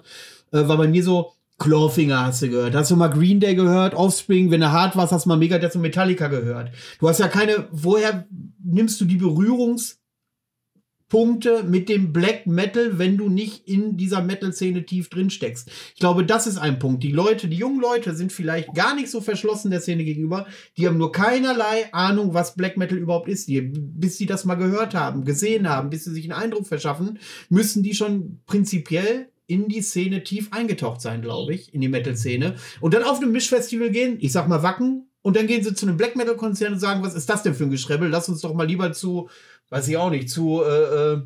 äh, 0.52 0.68
war 0.68 0.76
bei 0.76 0.86
mir 0.86 1.02
so, 1.02 1.32
Clawfinger 1.58 2.26
hast 2.26 2.42
du 2.42 2.50
gehört. 2.50 2.74
Hast 2.74 2.90
du 2.90 2.96
mal 2.96 3.08
Green 3.08 3.40
Day 3.40 3.54
gehört? 3.54 3.94
Offspring, 3.94 4.50
wenn 4.50 4.60
du 4.60 4.70
hart 4.70 4.94
warst, 4.94 5.10
hast 5.12 5.24
du 5.24 5.30
mal 5.30 5.38
Megadeth 5.38 5.74
und 5.74 5.80
Metallica 5.82 6.28
gehört. 6.28 6.70
Du 7.00 7.08
hast 7.08 7.18
ja 7.18 7.28
keine, 7.28 7.68
woher 7.70 8.26
nimmst 8.62 9.00
du 9.00 9.06
die 9.06 9.16
Berührungspunkte 9.16 11.62
mit 11.64 11.88
dem 11.88 12.12
Black 12.12 12.46
Metal, 12.46 12.98
wenn 12.98 13.16
du 13.16 13.30
nicht 13.30 13.66
in 13.66 13.96
dieser 13.96 14.22
Metal-Szene 14.22 14.84
tief 14.84 15.08
drin 15.08 15.30
steckst? 15.30 15.70
Ich 15.94 16.00
glaube, 16.00 16.26
das 16.26 16.46
ist 16.46 16.58
ein 16.58 16.78
Punkt. 16.78 17.02
Die 17.02 17.12
Leute, 17.12 17.48
die 17.48 17.56
jungen 17.56 17.80
Leute 17.80 18.14
sind 18.14 18.32
vielleicht 18.32 18.74
gar 18.74 18.94
nicht 18.94 19.10
so 19.10 19.22
verschlossen 19.22 19.70
der 19.70 19.80
Szene 19.80 20.04
gegenüber. 20.04 20.46
Die 20.76 20.86
haben 20.86 20.98
nur 20.98 21.10
keinerlei 21.10 21.90
Ahnung, 21.92 22.34
was 22.34 22.54
Black 22.54 22.76
Metal 22.76 22.98
überhaupt 22.98 23.30
ist. 23.30 23.48
Die, 23.48 23.62
bis 23.62 24.18
sie 24.18 24.26
das 24.26 24.44
mal 24.44 24.56
gehört 24.56 24.94
haben, 24.94 25.24
gesehen 25.24 25.70
haben, 25.70 25.88
bis 25.88 26.04
sie 26.04 26.12
sich 26.12 26.30
einen 26.30 26.38
Eindruck 26.38 26.66
verschaffen, 26.66 27.18
müssen 27.48 27.82
die 27.82 27.94
schon 27.94 28.42
prinzipiell 28.44 29.30
in 29.46 29.68
die 29.68 29.82
Szene 29.82 30.24
tief 30.24 30.48
eingetaucht 30.52 31.00
sein, 31.00 31.22
glaube 31.22 31.54
ich, 31.54 31.72
in 31.72 31.80
die 31.80 31.88
Metal-Szene. 31.88 32.56
Und 32.80 32.94
dann 32.94 33.04
auf 33.04 33.18
einem 33.18 33.32
Mischfestival 33.32 33.90
gehen, 33.90 34.18
ich 34.20 34.32
sag 34.32 34.48
mal 34.48 34.62
Wacken, 34.62 35.08
und 35.22 35.34
dann 35.36 35.48
gehen 35.48 35.64
sie 35.64 35.74
zu 35.74 35.86
einem 35.86 35.96
Black 35.96 36.14
Metal-Konzern 36.14 36.74
und 36.74 36.78
sagen, 36.78 37.02
was 37.02 37.14
ist 37.14 37.28
das 37.28 37.42
denn 37.42 37.54
für 37.54 37.64
ein 37.64 37.70
Geschrebbel? 37.70 38.08
Lass 38.08 38.28
uns 38.28 38.42
doch 38.42 38.54
mal 38.54 38.66
lieber 38.66 38.92
zu, 38.92 39.28
weiß 39.70 39.88
ich 39.88 39.96
auch 39.96 40.10
nicht, 40.10 40.30
zu 40.30 40.62
äh, 40.62 41.14
äh, 41.14 41.22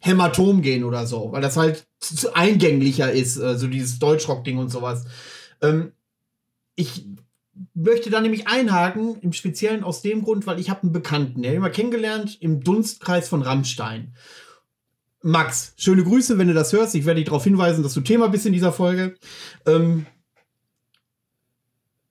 Hämatom 0.00 0.62
gehen 0.62 0.82
oder 0.82 1.06
so, 1.06 1.30
weil 1.30 1.42
das 1.42 1.56
halt 1.56 1.86
zu 2.00 2.34
eingänglicher 2.34 3.12
ist, 3.12 3.36
äh, 3.36 3.56
so 3.56 3.68
dieses 3.68 4.00
Deutschrock-Ding 4.00 4.58
und 4.58 4.70
sowas. 4.70 5.04
Ähm, 5.62 5.92
ich 6.74 7.06
möchte 7.74 8.10
da 8.10 8.20
nämlich 8.20 8.48
einhaken, 8.48 9.20
im 9.20 9.32
Speziellen 9.32 9.84
aus 9.84 10.02
dem 10.02 10.22
Grund, 10.22 10.46
weil 10.46 10.58
ich 10.58 10.70
habe 10.70 10.82
einen 10.82 10.92
Bekannten, 10.92 11.42
der 11.42 11.50
habe 11.50 11.56
ich 11.56 11.62
mal 11.62 11.70
kennengelernt 11.70 12.36
im 12.40 12.62
Dunstkreis 12.62 13.28
von 13.28 13.42
Rammstein. 13.42 14.14
Max, 15.22 15.72
schöne 15.76 16.04
Grüße, 16.04 16.38
wenn 16.38 16.48
du 16.48 16.54
das 16.54 16.72
hörst. 16.72 16.94
Ich 16.94 17.04
werde 17.04 17.18
dich 17.18 17.26
darauf 17.26 17.44
hinweisen, 17.44 17.82
dass 17.82 17.94
du 17.94 18.00
Thema 18.00 18.28
bist 18.28 18.46
in 18.46 18.52
dieser 18.52 18.72
Folge. 18.72 19.16
Ähm, 19.66 20.06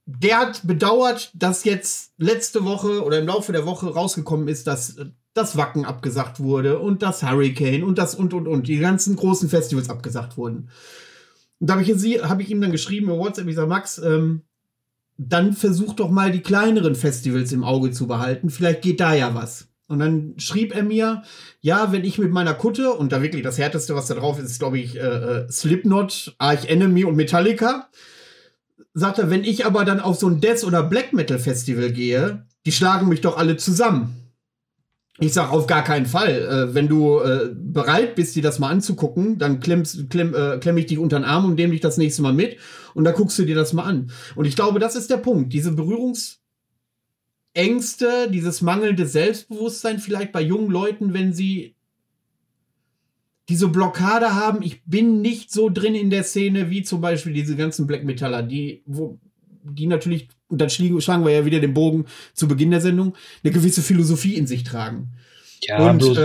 der 0.06 0.40
hat 0.40 0.66
bedauert, 0.66 1.32
dass 1.34 1.64
jetzt 1.64 2.14
letzte 2.18 2.64
Woche 2.64 3.04
oder 3.04 3.20
im 3.20 3.28
Laufe 3.28 3.52
der 3.52 3.66
Woche 3.66 3.94
rausgekommen 3.94 4.48
ist, 4.48 4.68
dass 4.68 4.98
das 5.34 5.58
Wacken 5.58 5.86
abgesagt 5.86 6.40
wurde 6.40 6.80
und 6.80 7.02
das 7.02 7.24
Hurricane 7.24 7.84
und 7.84 7.98
das 7.98 8.16
und 8.16 8.34
und 8.34 8.48
und 8.48 8.68
die 8.68 8.80
ganzen 8.80 9.16
großen 9.16 9.50
Festivals 9.50 9.90
abgesagt 9.90 10.38
wurden. 10.38 10.70
Und 11.60 11.70
da 11.70 11.74
habe 11.74 11.84
ich, 11.84 12.24
hab 12.24 12.40
ich 12.40 12.50
ihm 12.50 12.62
dann 12.62 12.72
geschrieben 12.72 13.08
über 13.08 13.18
WhatsApp, 13.18 13.48
ich 13.48 13.56
sage, 13.56 13.68
Max, 13.68 13.98
ähm, 14.00 14.44
dann 15.18 15.54
versuch 15.54 15.94
doch 15.94 16.10
mal 16.10 16.32
die 16.32 16.42
kleineren 16.42 16.96
Festivals 16.96 17.52
im 17.52 17.64
Auge 17.64 17.92
zu 17.92 18.08
behalten. 18.08 18.50
Vielleicht 18.50 18.84
geht 18.84 19.00
da 19.00 19.14
ja 19.14 19.34
was. 19.34 19.67
Und 19.88 20.00
dann 20.00 20.34
schrieb 20.38 20.76
er 20.76 20.84
mir, 20.84 21.24
ja, 21.62 21.92
wenn 21.92 22.04
ich 22.04 22.18
mit 22.18 22.32
meiner 22.32 22.54
Kutte, 22.54 22.92
und 22.92 23.12
da 23.12 23.22
wirklich 23.22 23.44
das 23.44 23.58
härteste, 23.58 23.96
was 23.96 24.08
da 24.08 24.16
drauf 24.16 24.38
ist, 24.38 24.52
ist, 24.52 24.60
glaube 24.60 24.80
ich, 24.80 24.98
äh, 24.98 25.00
äh, 25.00 25.50
Slipknot, 25.50 26.36
Arch 26.38 26.66
Enemy 26.66 27.06
und 27.06 27.16
Metallica, 27.16 27.88
sagt 28.94 29.20
er, 29.20 29.30
wenn 29.30 29.46
ich 29.46 29.66
aber 29.66 29.86
dann 29.86 30.02
auf 30.02 30.18
so 30.18 30.28
ein 30.28 30.42
Death- 30.42 30.66
oder 30.66 30.84
Black 30.84 31.14
Metal 31.14 31.40
Festival 31.40 31.92
gehe, 31.92 32.46
die 32.66 32.72
schlagen 32.74 33.08
mich 33.08 33.22
doch 33.22 33.38
alle 33.38 33.56
zusammen. 33.56 34.28
Ich 35.20 35.34
sag 35.34 35.52
auf 35.52 35.66
gar 35.68 35.84
keinen 35.84 36.06
Fall. 36.06 36.32
Äh, 36.32 36.76
wenn 36.76 36.90
du 36.90 37.20
äh, 37.20 37.50
bereit 37.56 38.16
bist, 38.16 38.36
dir 38.36 38.44
das 38.44 38.60
mal 38.60 38.70
anzugucken, 38.70 39.40
dann 39.40 39.62
klemmst, 39.62 40.10
klemm, 40.10 40.36
äh, 40.36 40.58
klemm 40.58 40.78
ich 40.78 40.88
dich 40.88 41.00
unter 41.00 41.18
den 41.18 41.26
Arm 41.26 41.46
und 41.46 41.56
nehme 41.56 41.72
dich 41.72 41.82
das 41.82 41.98
nächste 41.98 42.22
Mal 42.22 42.34
mit 42.34 42.58
und 42.94 43.06
da 43.06 43.12
guckst 43.12 43.40
du 43.40 43.46
dir 43.46 43.56
das 43.56 43.72
mal 43.72 43.84
an. 43.84 44.12
Und 44.36 44.46
ich 44.46 44.56
glaube, 44.56 44.80
das 44.80 44.96
ist 44.96 45.10
der 45.10 45.18
Punkt. 45.18 45.54
Diese 45.54 45.72
Berührungs- 45.72 46.38
Ängste, 47.58 48.30
dieses 48.32 48.62
mangelnde 48.62 49.08
Selbstbewusstsein 49.08 50.00
vielleicht 50.00 50.32
bei 50.32 50.42
jungen 50.42 50.70
Leuten, 50.70 51.14
wenn 51.14 51.34
sie 51.34 51.74
diese 53.50 53.68
Blockade 53.70 54.36
haben, 54.36 54.62
ich 54.62 54.84
bin 54.86 55.22
nicht 55.22 55.52
so 55.52 55.70
drin 55.70 55.96
in 55.96 56.10
der 56.10 56.24
Szene 56.24 56.70
wie 56.70 56.84
zum 56.84 57.02
Beispiel 57.02 57.34
diese 57.34 57.56
ganzen 57.56 57.88
Black 57.88 58.04
Metaller, 58.04 58.44
die, 58.44 58.84
wo, 58.86 59.18
die 59.64 59.88
natürlich, 59.88 60.28
und 60.50 60.62
dann 60.62 60.70
schlagen 60.70 61.26
wir 61.26 61.32
ja 61.32 61.46
wieder 61.46 61.60
den 61.60 61.74
Bogen 61.74 62.06
zu 62.34 62.48
Beginn 62.48 62.72
der 62.72 62.82
Sendung, 62.82 63.16
eine 63.44 63.54
gewisse 63.54 63.82
Philosophie 63.82 64.36
in 64.36 64.48
sich 64.48 64.64
tragen. 64.64 65.14
Ja, 65.62 65.90
und 65.90 65.98
bloß, 65.98 66.18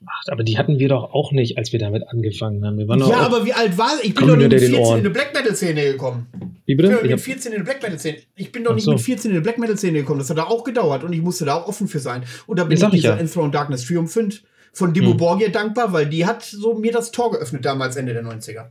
ähm, 0.00 0.08
aber 0.28 0.44
die 0.44 0.58
hatten 0.58 0.78
wir 0.78 0.88
doch 0.88 1.12
auch 1.12 1.32
nicht, 1.32 1.58
als 1.58 1.72
wir 1.72 1.78
damit 1.78 2.08
angefangen 2.08 2.64
haben. 2.64 2.78
Ja, 2.78 3.18
aber 3.18 3.44
wie 3.44 3.52
alt 3.52 3.76
war 3.76 3.92
ich? 4.02 4.10
Ich 4.10 4.14
bin 4.14 4.28
doch 4.28 4.36
nicht 4.36 4.50
mit 4.50 4.60
14 4.60 4.76
in 4.78 4.98
eine 5.00 5.10
Black 5.10 5.34
Metal 5.34 5.54
Szene 5.54 5.82
gekommen. 5.82 6.26
Wie 6.66 6.74
bitte? 6.74 6.94
Ich 6.94 7.00
bin 7.00 7.10
mit 7.10 7.20
14 7.20 7.52
in 7.52 7.56
eine 7.56 7.64
Black 7.64 7.82
Metal 7.82 7.98
Szene. 7.98 8.18
Ich 8.36 8.52
bin 8.52 8.64
doch 8.64 8.74
nicht 8.74 8.84
so. 8.84 8.92
mit 8.92 9.00
14 9.00 9.30
in 9.30 9.36
eine 9.36 9.42
Black 9.42 9.58
Metal 9.58 9.76
Szene 9.76 9.98
gekommen. 10.00 10.20
Das 10.20 10.30
hat 10.30 10.38
da 10.38 10.44
auch 10.44 10.64
gedauert 10.64 11.04
und 11.04 11.12
ich 11.12 11.20
musste 11.20 11.44
da 11.44 11.54
auch 11.54 11.68
offen 11.68 11.88
für 11.88 12.00
sein. 12.00 12.24
Und 12.46 12.58
da 12.58 12.64
bin 12.64 12.78
ich 12.78 12.84
dieser 12.90 13.10
ja. 13.10 13.16
Enthroned 13.16 13.54
Darkness 13.54 13.86
triumphant 13.86 14.42
von 14.72 14.92
Dimo 14.92 15.10
hm. 15.10 15.16
Borgia 15.16 15.48
dankbar, 15.48 15.92
weil 15.92 16.06
die 16.06 16.26
hat 16.26 16.42
so 16.42 16.74
mir 16.74 16.92
das 16.92 17.10
Tor 17.10 17.32
geöffnet 17.32 17.64
damals 17.64 17.96
Ende 17.96 18.12
der 18.12 18.24
90er. 18.24 18.66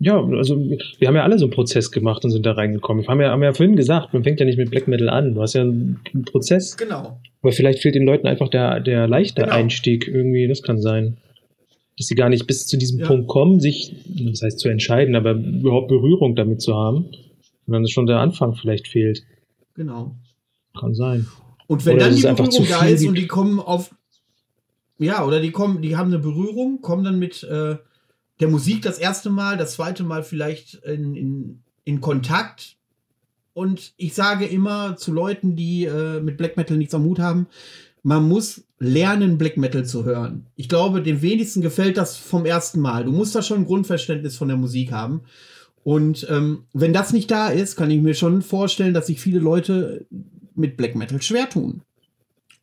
Ja, 0.00 0.22
also 0.22 0.56
wir 0.58 1.08
haben 1.08 1.16
ja 1.16 1.24
alle 1.24 1.38
so 1.38 1.46
einen 1.46 1.52
Prozess 1.52 1.90
gemacht 1.90 2.24
und 2.24 2.30
sind 2.30 2.46
da 2.46 2.52
reingekommen. 2.52 3.02
Wir 3.02 3.08
haben 3.08 3.20
ja, 3.20 3.30
haben 3.30 3.42
ja 3.42 3.52
vorhin 3.52 3.74
gesagt, 3.74 4.12
man 4.12 4.22
fängt 4.22 4.38
ja 4.38 4.46
nicht 4.46 4.58
mit 4.58 4.70
Black 4.70 4.86
Metal 4.86 5.08
an. 5.08 5.34
Du 5.34 5.42
hast 5.42 5.54
ja 5.54 5.62
einen, 5.62 6.00
einen 6.14 6.24
Prozess. 6.24 6.76
Genau. 6.76 7.20
Aber 7.42 7.52
vielleicht 7.52 7.80
fehlt 7.80 7.96
den 7.96 8.04
Leuten 8.04 8.28
einfach 8.28 8.48
der, 8.48 8.78
der 8.80 9.08
leichte 9.08 9.42
genau. 9.42 9.54
Einstieg 9.54 10.06
irgendwie. 10.06 10.46
Das 10.46 10.62
kann 10.62 10.80
sein. 10.80 11.16
Dass 11.96 12.06
sie 12.06 12.14
gar 12.14 12.28
nicht 12.28 12.46
bis 12.46 12.66
zu 12.68 12.76
diesem 12.76 13.00
ja. 13.00 13.06
Punkt 13.06 13.26
kommen, 13.26 13.58
sich, 13.58 13.96
das 14.06 14.42
heißt 14.42 14.60
zu 14.60 14.68
entscheiden, 14.68 15.16
aber 15.16 15.32
überhaupt 15.32 15.88
Berührung 15.88 16.36
damit 16.36 16.62
zu 16.62 16.74
haben. 16.74 17.06
Und 17.66 17.72
dann 17.72 17.82
ist 17.82 17.90
schon 17.90 18.06
der 18.06 18.18
Anfang 18.18 18.54
vielleicht 18.54 18.86
fehlt. 18.86 19.24
Genau. 19.74 20.14
Kann 20.78 20.94
sein. 20.94 21.26
Und 21.66 21.84
wenn 21.86 21.96
oder 21.96 22.06
dann 22.06 22.16
die 22.16 22.22
Berührung 22.22 22.66
da 22.68 22.86
ist 22.86 23.04
und 23.04 23.18
die 23.18 23.26
kommen 23.26 23.58
auf, 23.58 23.94
ja, 24.98 25.24
oder 25.26 25.40
die 25.40 25.50
kommen, 25.50 25.82
die 25.82 25.96
haben 25.96 26.08
eine 26.08 26.20
Berührung, 26.20 26.82
kommen 26.82 27.02
dann 27.04 27.18
mit, 27.18 27.42
äh, 27.42 27.76
der 28.40 28.48
Musik 28.48 28.82
das 28.82 28.98
erste 28.98 29.30
Mal, 29.30 29.56
das 29.56 29.72
zweite 29.72 30.04
Mal 30.04 30.22
vielleicht 30.22 30.74
in, 30.84 31.14
in, 31.14 31.62
in 31.84 32.00
Kontakt. 32.00 32.76
Und 33.52 33.92
ich 33.96 34.14
sage 34.14 34.46
immer 34.46 34.96
zu 34.96 35.12
Leuten, 35.12 35.56
die 35.56 35.84
äh, 35.84 36.20
mit 36.20 36.36
Black 36.36 36.56
Metal 36.56 36.76
nichts 36.76 36.94
am 36.94 37.04
Hut 37.04 37.18
haben, 37.18 37.48
man 38.02 38.28
muss 38.28 38.64
lernen, 38.78 39.38
Black 39.38 39.56
Metal 39.56 39.84
zu 39.84 40.04
hören. 40.04 40.46
Ich 40.54 40.68
glaube, 40.68 41.02
dem 41.02 41.20
wenigsten 41.20 41.60
gefällt 41.60 41.96
das 41.96 42.16
vom 42.16 42.46
ersten 42.46 42.80
Mal. 42.80 43.04
Du 43.04 43.12
musst 43.12 43.34
da 43.34 43.42
schon 43.42 43.58
ein 43.58 43.66
Grundverständnis 43.66 44.36
von 44.36 44.48
der 44.48 44.56
Musik 44.56 44.92
haben. 44.92 45.22
Und 45.82 46.26
ähm, 46.30 46.64
wenn 46.72 46.92
das 46.92 47.12
nicht 47.12 47.30
da 47.30 47.48
ist, 47.48 47.76
kann 47.76 47.90
ich 47.90 48.00
mir 48.00 48.14
schon 48.14 48.42
vorstellen, 48.42 48.94
dass 48.94 49.08
sich 49.08 49.20
viele 49.20 49.40
Leute 49.40 50.06
mit 50.54 50.76
Black 50.76 50.94
Metal 50.94 51.20
schwer 51.22 51.48
tun. 51.48 51.82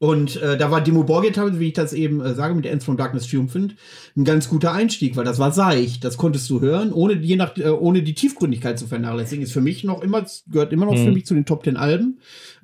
Und 0.06 0.40
äh, 0.40 0.56
da 0.56 0.69
war 0.69 0.82
Demo 0.82 1.03
Borgit, 1.03 1.36
wie 1.57 1.69
ich 1.69 1.73
das 1.73 1.91
eben 1.91 2.22
äh, 2.22 2.36
sage, 2.36 2.53
mit 2.53 2.68
Ends 2.68 2.86
from 2.86 2.95
Darkness 2.95 3.26
Triumphant, 3.26 3.76
ein 4.15 4.23
ganz 4.23 4.48
guter 4.48 4.72
Einstieg, 4.72 5.15
weil 5.15 5.26
das 5.26 5.40
war 5.40 5.52
seicht. 5.52 6.03
Das 6.03 6.18
konntest 6.18 6.48
du 6.52 6.61
hören, 6.61 6.94
ohne, 6.94 7.15
je 7.15 7.36
nach, 7.36 7.57
äh, 7.57 7.69
ohne 7.69 8.03
die 8.03 8.14
Tiefgründigkeit 8.14 8.77
zu 8.77 8.86
vernachlässigen. 8.86 9.44
Ist 9.44 9.52
für 9.52 9.61
mich 9.61 9.84
noch 9.84 10.03
immer, 10.03 10.23
gehört 10.45 10.73
immer 10.73 10.86
noch 10.86 10.94
mhm. 10.94 11.06
für 11.06 11.11
mich 11.11 11.26
zu 11.26 11.34
den 11.34 11.48
Top 11.48 11.64
Ten 11.64 11.76
Alben. 11.76 12.19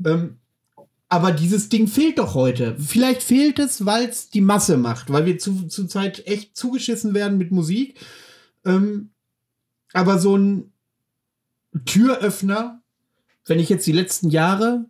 Ähm, 0.06 0.38
aber 1.10 1.32
dieses 1.32 1.68
Ding 1.70 1.88
fehlt 1.88 2.20
doch 2.20 2.36
heute. 2.36 2.76
Vielleicht 2.78 3.24
fehlt 3.24 3.58
es, 3.58 3.88
weil 3.88 4.06
es 4.06 4.30
die 4.30 4.42
Masse 4.42 4.78
macht, 4.78 5.12
weil 5.12 5.26
wir 5.26 5.40
zu, 5.40 5.68
Zeit 5.68 6.28
echt 6.28 6.56
zugeschissen 6.56 7.16
werden 7.16 7.40
mit 7.40 7.50
Musik. 7.50 8.00
Ähm, 8.66 9.10
aber 9.94 10.20
so 10.20 10.38
ein 10.38 10.74
Türöffner, 11.86 12.84
wenn 13.48 13.58
ich 13.58 13.70
jetzt 13.70 13.88
die 13.88 13.94
letzten 13.94 14.30
Jahre 14.30 14.86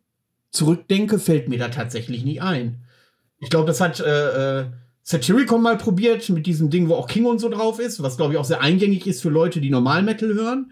zurückdenke, 0.52 1.20
fällt 1.20 1.50
mir 1.50 1.58
da 1.58 1.70
tatsächlich 1.70 2.24
nicht 2.24 2.42
ein. 2.42 2.84
Ich 3.40 3.50
glaube, 3.50 3.68
das 3.68 3.82
hat 3.82 4.00
äh, 4.00 4.60
äh, 4.60 4.66
Satyricon 5.02 5.62
mal 5.62 5.78
probiert 5.78 6.30
mit 6.30 6.46
diesem 6.46 6.70
Ding, 6.70 6.90
wo 6.90 6.96
auch 6.96 7.08
King 7.08 7.26
und 7.26 7.40
so 7.40 7.50
drauf 7.50 7.80
ist, 7.80 8.04
was 8.04 8.18
glaube 8.18 8.34
ich 8.34 8.40
auch 8.40 8.46
sehr 8.46 8.62
eingängig 8.62 9.08
ist 9.08 9.22
für 9.22 9.30
Leute, 9.30 9.62
die 9.62 9.72
Normal 9.72 10.04
Metal 10.04 10.34
hören. 10.34 10.72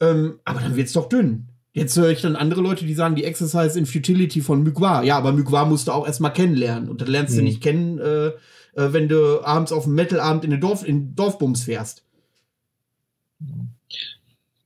Ähm, 0.00 0.40
aber 0.44 0.60
dann 0.60 0.76
wird's 0.76 0.92
doch 0.92 1.08
dünn. 1.08 1.48
Jetzt 1.72 1.96
höre 1.96 2.10
ich 2.10 2.20
dann 2.20 2.36
andere 2.36 2.60
Leute, 2.60 2.84
die 2.84 2.92
sagen, 2.92 3.14
die 3.14 3.24
Exercise 3.24 3.78
in 3.78 3.86
Futility 3.86 4.42
von 4.42 4.62
Mugwa. 4.62 5.02
Ja, 5.02 5.16
aber 5.16 5.32
Mugwa 5.32 5.64
musst 5.64 5.88
du 5.88 5.92
auch 5.92 6.06
erstmal 6.06 6.32
kennenlernen. 6.32 6.90
Und 6.90 7.00
dann 7.00 7.08
lernst 7.08 7.34
mhm. 7.34 7.38
du 7.38 7.44
nicht 7.44 7.62
kennen, 7.62 7.98
äh, 7.98 8.26
äh, 8.26 8.92
wenn 8.92 9.08
du 9.08 9.42
abends 9.42 9.72
auf 9.72 9.84
dem 9.84 9.94
Metalabend 9.94 10.44
in 10.44 10.50
den 10.50 10.60
Dorf, 10.60 10.86
in 10.86 11.14
Dorfbums 11.14 11.64
fährst. 11.64 12.04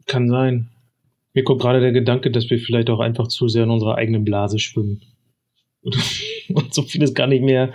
Kann 0.06 0.28
sein. 0.28 0.68
Mir 1.36 1.44
kommt 1.44 1.60
gerade 1.60 1.82
der 1.82 1.92
Gedanke, 1.92 2.30
dass 2.30 2.48
wir 2.48 2.58
vielleicht 2.58 2.88
auch 2.88 2.98
einfach 2.98 3.28
zu 3.28 3.46
sehr 3.46 3.64
in 3.64 3.70
unserer 3.70 3.96
eigenen 3.96 4.24
Blase 4.24 4.58
schwimmen. 4.58 5.02
Und, 6.48 6.72
so 6.72 6.80
vieles 6.80 7.12
gar 7.12 7.26
nicht 7.26 7.42
mehr 7.42 7.74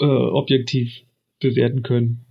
äh, 0.00 0.04
objektiv 0.04 1.02
bewerten 1.40 1.82
können. 1.82 2.24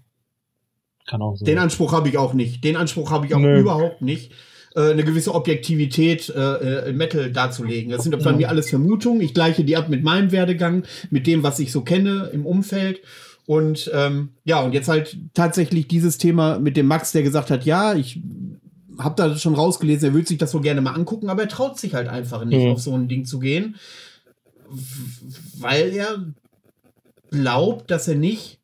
Kann 1.05 1.21
auch 1.21 1.35
sein. 1.35 1.45
Den 1.45 1.57
Anspruch 1.57 1.91
habe 1.91 2.07
ich 2.07 2.17
auch 2.17 2.33
nicht. 2.33 2.63
Den 2.63 2.77
Anspruch 2.77 3.11
habe 3.11 3.25
ich 3.25 3.35
auch 3.35 3.39
Nö. 3.39 3.59
überhaupt 3.59 4.01
nicht 4.01 4.31
äh, 4.73 4.91
eine 4.91 5.03
gewisse 5.03 5.35
Objektivität 5.35 6.29
äh, 6.29 6.39
äh, 6.85 6.89
im 6.91 6.97
Metal 6.97 7.29
darzulegen. 7.29 7.91
Das 7.91 8.03
sind 8.03 8.17
bei 8.23 8.31
mir 8.31 8.47
alles 8.47 8.69
Vermutungen. 8.69 9.19
Ich 9.19 9.33
gleiche 9.33 9.65
die 9.65 9.75
ab 9.75 9.89
mit 9.89 10.01
meinem 10.01 10.31
Werdegang, 10.31 10.83
mit 11.09 11.27
dem, 11.27 11.43
was 11.43 11.59
ich 11.59 11.73
so 11.73 11.81
kenne 11.81 12.29
im 12.31 12.45
Umfeld. 12.45 13.01
Und 13.45 13.91
ähm, 13.93 14.29
ja, 14.45 14.61
und 14.61 14.73
jetzt 14.73 14.87
halt 14.87 15.17
tatsächlich 15.33 15.89
dieses 15.89 16.17
Thema 16.17 16.57
mit 16.57 16.77
dem 16.77 16.85
Max, 16.85 17.11
der 17.11 17.23
gesagt 17.23 17.51
hat, 17.51 17.65
ja, 17.65 17.95
ich 17.95 18.21
habe 18.99 19.15
da 19.15 19.37
schon 19.37 19.55
rausgelesen, 19.55 20.09
er 20.09 20.13
würde 20.13 20.27
sich 20.27 20.37
das 20.37 20.51
so 20.51 20.59
gerne 20.59 20.81
mal 20.81 20.93
angucken, 20.93 21.29
aber 21.29 21.43
er 21.43 21.49
traut 21.49 21.79
sich 21.79 21.93
halt 21.93 22.07
einfach 22.07 22.45
nicht, 22.45 22.63
mhm. 22.63 22.71
auf 22.71 22.79
so 22.79 22.93
ein 22.93 23.07
Ding 23.07 23.25
zu 23.25 23.39
gehen, 23.39 23.75
weil 25.59 25.93
er 25.93 26.25
glaubt, 27.31 27.91
dass 27.91 28.07
er 28.07 28.15
nicht 28.15 28.59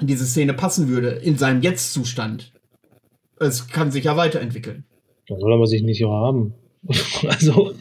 in 0.00 0.06
diese 0.06 0.26
Szene 0.26 0.54
passen 0.54 0.88
würde, 0.88 1.10
in 1.10 1.38
seinem 1.38 1.62
Jetzt-Zustand. 1.62 2.52
Es 3.38 3.68
kann 3.68 3.90
sich 3.90 4.04
ja 4.04 4.16
weiterentwickeln. 4.16 4.84
Da 5.28 5.38
soll 5.38 5.52
er 5.52 5.66
sich 5.66 5.82
nicht 5.82 6.02
haben. 6.04 6.54
also. 7.28 7.74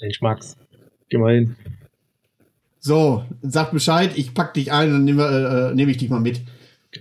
Mensch, 0.00 0.20
Max, 0.20 0.56
geh 1.08 1.18
mal 1.18 1.34
hin. 1.34 1.56
So, 2.78 3.24
sag 3.42 3.72
Bescheid, 3.72 4.12
ich 4.16 4.32
pack 4.32 4.54
dich 4.54 4.72
ein 4.72 4.94
und 4.94 5.04
nehme 5.04 5.70
äh, 5.70 5.74
nehm 5.74 5.88
ich 5.88 5.98
dich 5.98 6.08
mal 6.08 6.20
mit. 6.20 6.40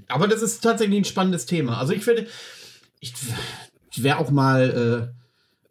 Aber 0.07 0.27
das 0.27 0.41
ist 0.41 0.61
tatsächlich 0.61 0.99
ein 0.99 1.05
spannendes 1.05 1.45
Thema. 1.45 1.77
Also 1.77 1.93
ich 1.93 2.03
finde, 2.03 2.27
ich, 2.99 3.13
wäre 3.97 4.17
auch 4.17 4.31
mal 4.31 5.13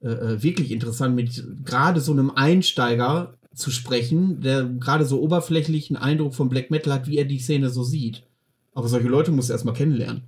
äh, 0.02 0.06
äh, 0.06 0.08
äh, 0.08 0.42
wirklich 0.42 0.70
interessant, 0.70 1.14
mit 1.14 1.44
gerade 1.64 2.00
so 2.00 2.12
einem 2.12 2.30
Einsteiger 2.30 3.34
zu 3.54 3.70
sprechen, 3.70 4.40
der 4.40 4.64
gerade 4.64 5.04
so 5.04 5.20
oberflächlichen 5.20 5.96
Eindruck 5.96 6.34
von 6.34 6.48
Black 6.48 6.70
Metal 6.70 6.92
hat, 6.92 7.08
wie 7.08 7.18
er 7.18 7.24
die 7.24 7.40
Szene 7.40 7.70
so 7.70 7.82
sieht. 7.82 8.22
Aber 8.74 8.88
solche 8.88 9.08
Leute 9.08 9.32
muss 9.32 9.50
er 9.50 9.54
erstmal 9.54 9.74
kennenlernen. 9.74 10.22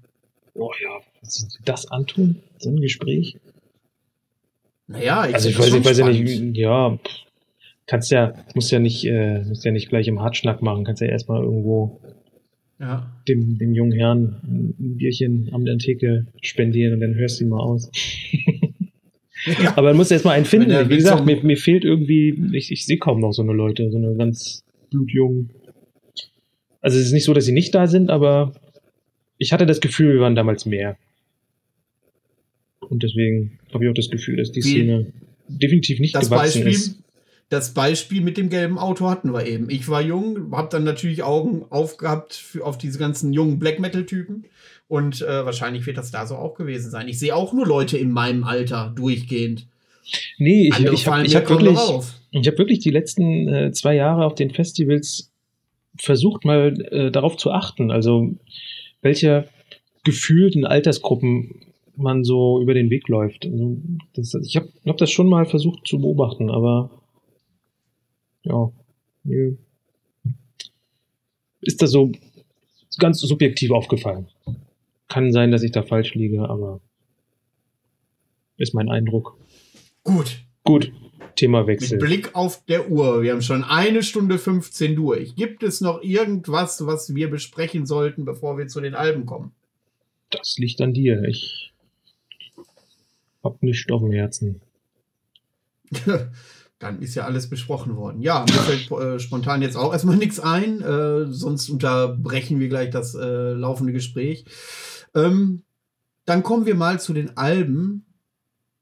Oh 0.55 0.73
ja, 0.83 1.01
das 1.65 1.87
antun? 1.87 2.43
So 2.59 2.71
ein 2.71 2.81
Gespräch? 2.81 3.39
Naja, 4.89 5.29
ich, 5.29 5.35
also 5.35 5.49
ich 5.49 5.59
weiß, 5.59 5.73
ich 5.73 5.85
weiß 5.85 5.99
ja 5.99 6.09
nicht, 6.09 6.57
ja, 6.57 6.99
kannst 7.87 8.11
ja, 8.11 8.35
musst 8.55 8.73
ja 8.73 8.81
nicht, 8.81 9.05
äh, 9.05 9.45
musst 9.45 9.65
ja 9.65 9.71
nicht 9.71 9.89
gleich 9.89 10.09
im 10.09 10.21
Hartschnack 10.21 10.63
machen, 10.63 10.85
kannst 10.85 11.01
ja 11.01 11.07
erstmal 11.07 11.45
irgendwo 11.45 12.00
ja. 12.81 13.13
dem, 13.29 13.59
dem 13.59 13.75
jungen 13.75 13.93
Herrn 13.93 14.75
ein 14.79 14.97
Bierchen 14.97 15.51
am 15.53 15.65
der 15.65 15.79
Theke 15.79 16.27
spendieren 16.41 16.95
und 16.95 17.01
dann 17.01 17.15
hörst 17.15 17.41
du 17.41 17.45
ihn 17.45 17.51
mal 17.51 17.61
aus. 17.61 17.91
ja. 19.47 19.77
Aber 19.77 19.89
man 19.89 19.99
muss 19.99 20.11
erstmal 20.11 20.37
einen 20.37 20.47
finden. 20.47 20.89
Wie 20.89 20.97
gesagt, 20.97 21.27
mir, 21.27 21.43
mir 21.43 21.57
fehlt 21.57 21.85
irgendwie, 21.85 22.43
ich, 22.53 22.73
ich 22.73 22.87
sehe 22.87 22.99
kaum 22.99 23.21
noch 23.21 23.33
so 23.33 23.43
eine 23.43 23.53
Leute, 23.53 23.91
so 23.91 23.99
eine 23.99 24.17
ganz 24.17 24.65
blutjungen. 24.91 25.51
Also 26.81 26.99
es 26.99 27.07
ist 27.07 27.13
nicht 27.13 27.25
so, 27.25 27.35
dass 27.35 27.45
sie 27.45 27.53
nicht 27.53 27.75
da 27.75 27.87
sind, 27.87 28.11
aber 28.11 28.55
ich 29.37 29.53
hatte 29.53 29.67
das 29.67 29.81
Gefühl, 29.81 30.15
wir 30.15 30.21
waren 30.21 30.35
damals 30.35 30.65
mehr. 30.65 30.97
Und 32.81 33.03
deswegen 33.03 33.59
habe 33.73 33.85
ich 33.85 33.91
auch 33.91 33.95
das 33.95 34.09
Gefühl, 34.09 34.37
dass 34.37 34.51
die 34.51 34.63
Szene 34.63 35.13
definitiv 35.49 36.01
nicht 36.01 36.15
gewachsen 36.15 36.31
Beispiel, 36.31 36.69
ist 36.69 36.99
das 37.51 37.75
Beispiel 37.75 38.23
mit 38.23 38.37
dem 38.37 38.49
gelben 38.49 38.79
Auto 38.79 39.11
hatten 39.11 39.35
wir 39.35 39.45
eben. 39.45 39.69
Ich 39.71 39.89
war 39.89 40.01
jung, 40.01 40.53
habe 40.53 40.69
dann 40.71 40.85
natürlich 40.85 41.25
Augen 41.25 41.65
aufgehabt 41.69 42.33
für, 42.33 42.65
auf 42.65 42.79
diese 42.79 42.99
ganzen 42.99 43.33
jungen 43.33 43.59
Black 43.59 43.81
Metal-Typen. 43.81 44.45
Und 44.87 45.21
äh, 45.21 45.45
wahrscheinlich 45.45 45.85
wird 45.85 45.99
das 45.99 46.13
da 46.13 46.27
so 46.27 46.37
auch 46.37 46.55
gewesen 46.55 46.91
sein. 46.91 47.09
Ich 47.09 47.19
sehe 47.19 47.35
auch 47.35 47.53
nur 47.53 47.67
Leute 47.67 47.99
in 47.99 48.13
meinem 48.13 48.45
Alter 48.45 48.93
durchgehend. 48.95 49.67
Nee, 50.39 50.69
ich, 50.69 50.79
ich 50.79 51.07
habe 51.07 51.25
hab 51.25 51.49
wirklich, 51.49 51.77
hab 51.79 52.59
wirklich 52.59 52.79
die 52.79 52.91
letzten 52.91 53.49
äh, 53.49 53.73
zwei 53.73 53.97
Jahre 53.97 54.25
auf 54.25 54.37
den 54.37 54.51
Festivals 54.51 55.33
versucht, 55.99 56.45
mal 56.45 56.81
äh, 56.93 57.11
darauf 57.11 57.37
zu 57.37 57.51
achten. 57.51 57.91
Also, 57.91 58.33
welche 59.03 59.49
gefühlten 60.05 60.65
Altersgruppen 60.65 61.63
man 61.97 62.23
so 62.23 62.61
über 62.61 62.75
den 62.75 62.91
Weg 62.91 63.09
läuft. 63.09 63.45
Also, 63.45 63.77
das, 64.15 64.35
ich 64.35 64.57
habe 64.57 64.69
hab 64.87 64.99
das 64.99 65.11
schon 65.11 65.29
mal 65.29 65.47
versucht 65.47 65.87
zu 65.87 66.01
beobachten, 66.01 66.51
aber 66.51 66.91
ja. 68.43 68.73
Ist 71.61 71.83
das 71.83 71.91
so 71.91 72.13
ganz 72.99 73.21
subjektiv 73.21 73.71
aufgefallen. 73.71 74.29
Kann 75.09 75.33
sein, 75.33 75.51
dass 75.51 75.63
ich 75.63 75.73
da 75.73 75.83
falsch 75.83 76.15
liege, 76.15 76.49
aber 76.49 76.81
ist 78.57 78.75
mein 78.75 78.89
Eindruck. 78.89 79.37
Gut. 80.05 80.45
Gut. 80.65 80.93
Themawechsel. 81.37 81.99
Mit 81.99 82.07
Blick 82.07 82.35
auf 82.35 82.65
der 82.67 82.91
Uhr. 82.91 83.23
Wir 83.23 83.33
haben 83.33 83.43
schon 83.43 83.65
eine 83.65 84.03
Stunde 84.03 84.39
15 84.39 84.97
durch. 84.97 85.35
Gibt 85.35 85.63
es 85.63 85.81
noch 85.81 86.03
irgendwas, 86.03 86.87
was 86.87 87.15
wir 87.15 87.31
besprechen 87.31 87.87
sollten, 87.87 88.25
bevor 88.25 88.59
wir 88.59 88.69
zu 88.69 88.81
den 88.81 88.95
Alben 88.95 89.27
kommen? 89.27 89.53
Das 90.31 90.57
liegt 90.59 90.81
an 90.81 90.93
dir. 90.93 91.23
Ich 91.25 91.73
hab 93.43 93.63
nichts 93.63 93.91
auf 93.91 94.03
dem 94.03 94.13
Herzen. 94.13 94.61
dann 96.81 97.01
ist 97.01 97.15
ja 97.15 97.25
alles 97.25 97.49
besprochen 97.49 97.97
worden. 97.97 98.21
Ja, 98.21 98.45
mir 98.49 98.53
fällt 98.53 98.91
äh, 98.91 99.21
spontan 99.21 99.63
jetzt 99.63 99.77
auch 99.77 99.93
erstmal 99.93 100.17
nichts 100.17 100.41
ein, 100.41 100.81
äh, 100.81 101.27
sonst 101.27 101.71
unterbrechen 101.71 102.59
wir 102.59 102.69
gleich 102.69 102.91
das 102.91 103.15
äh, 103.15 103.53
laufende 103.53 103.93
Gespräch. 103.93 104.45
Ähm, 105.15 105.63
dann 106.25 106.43
kommen 106.43 106.67
wir 106.67 106.75
mal 106.75 106.99
zu 106.99 107.13
den 107.13 107.37
Alben, 107.37 108.07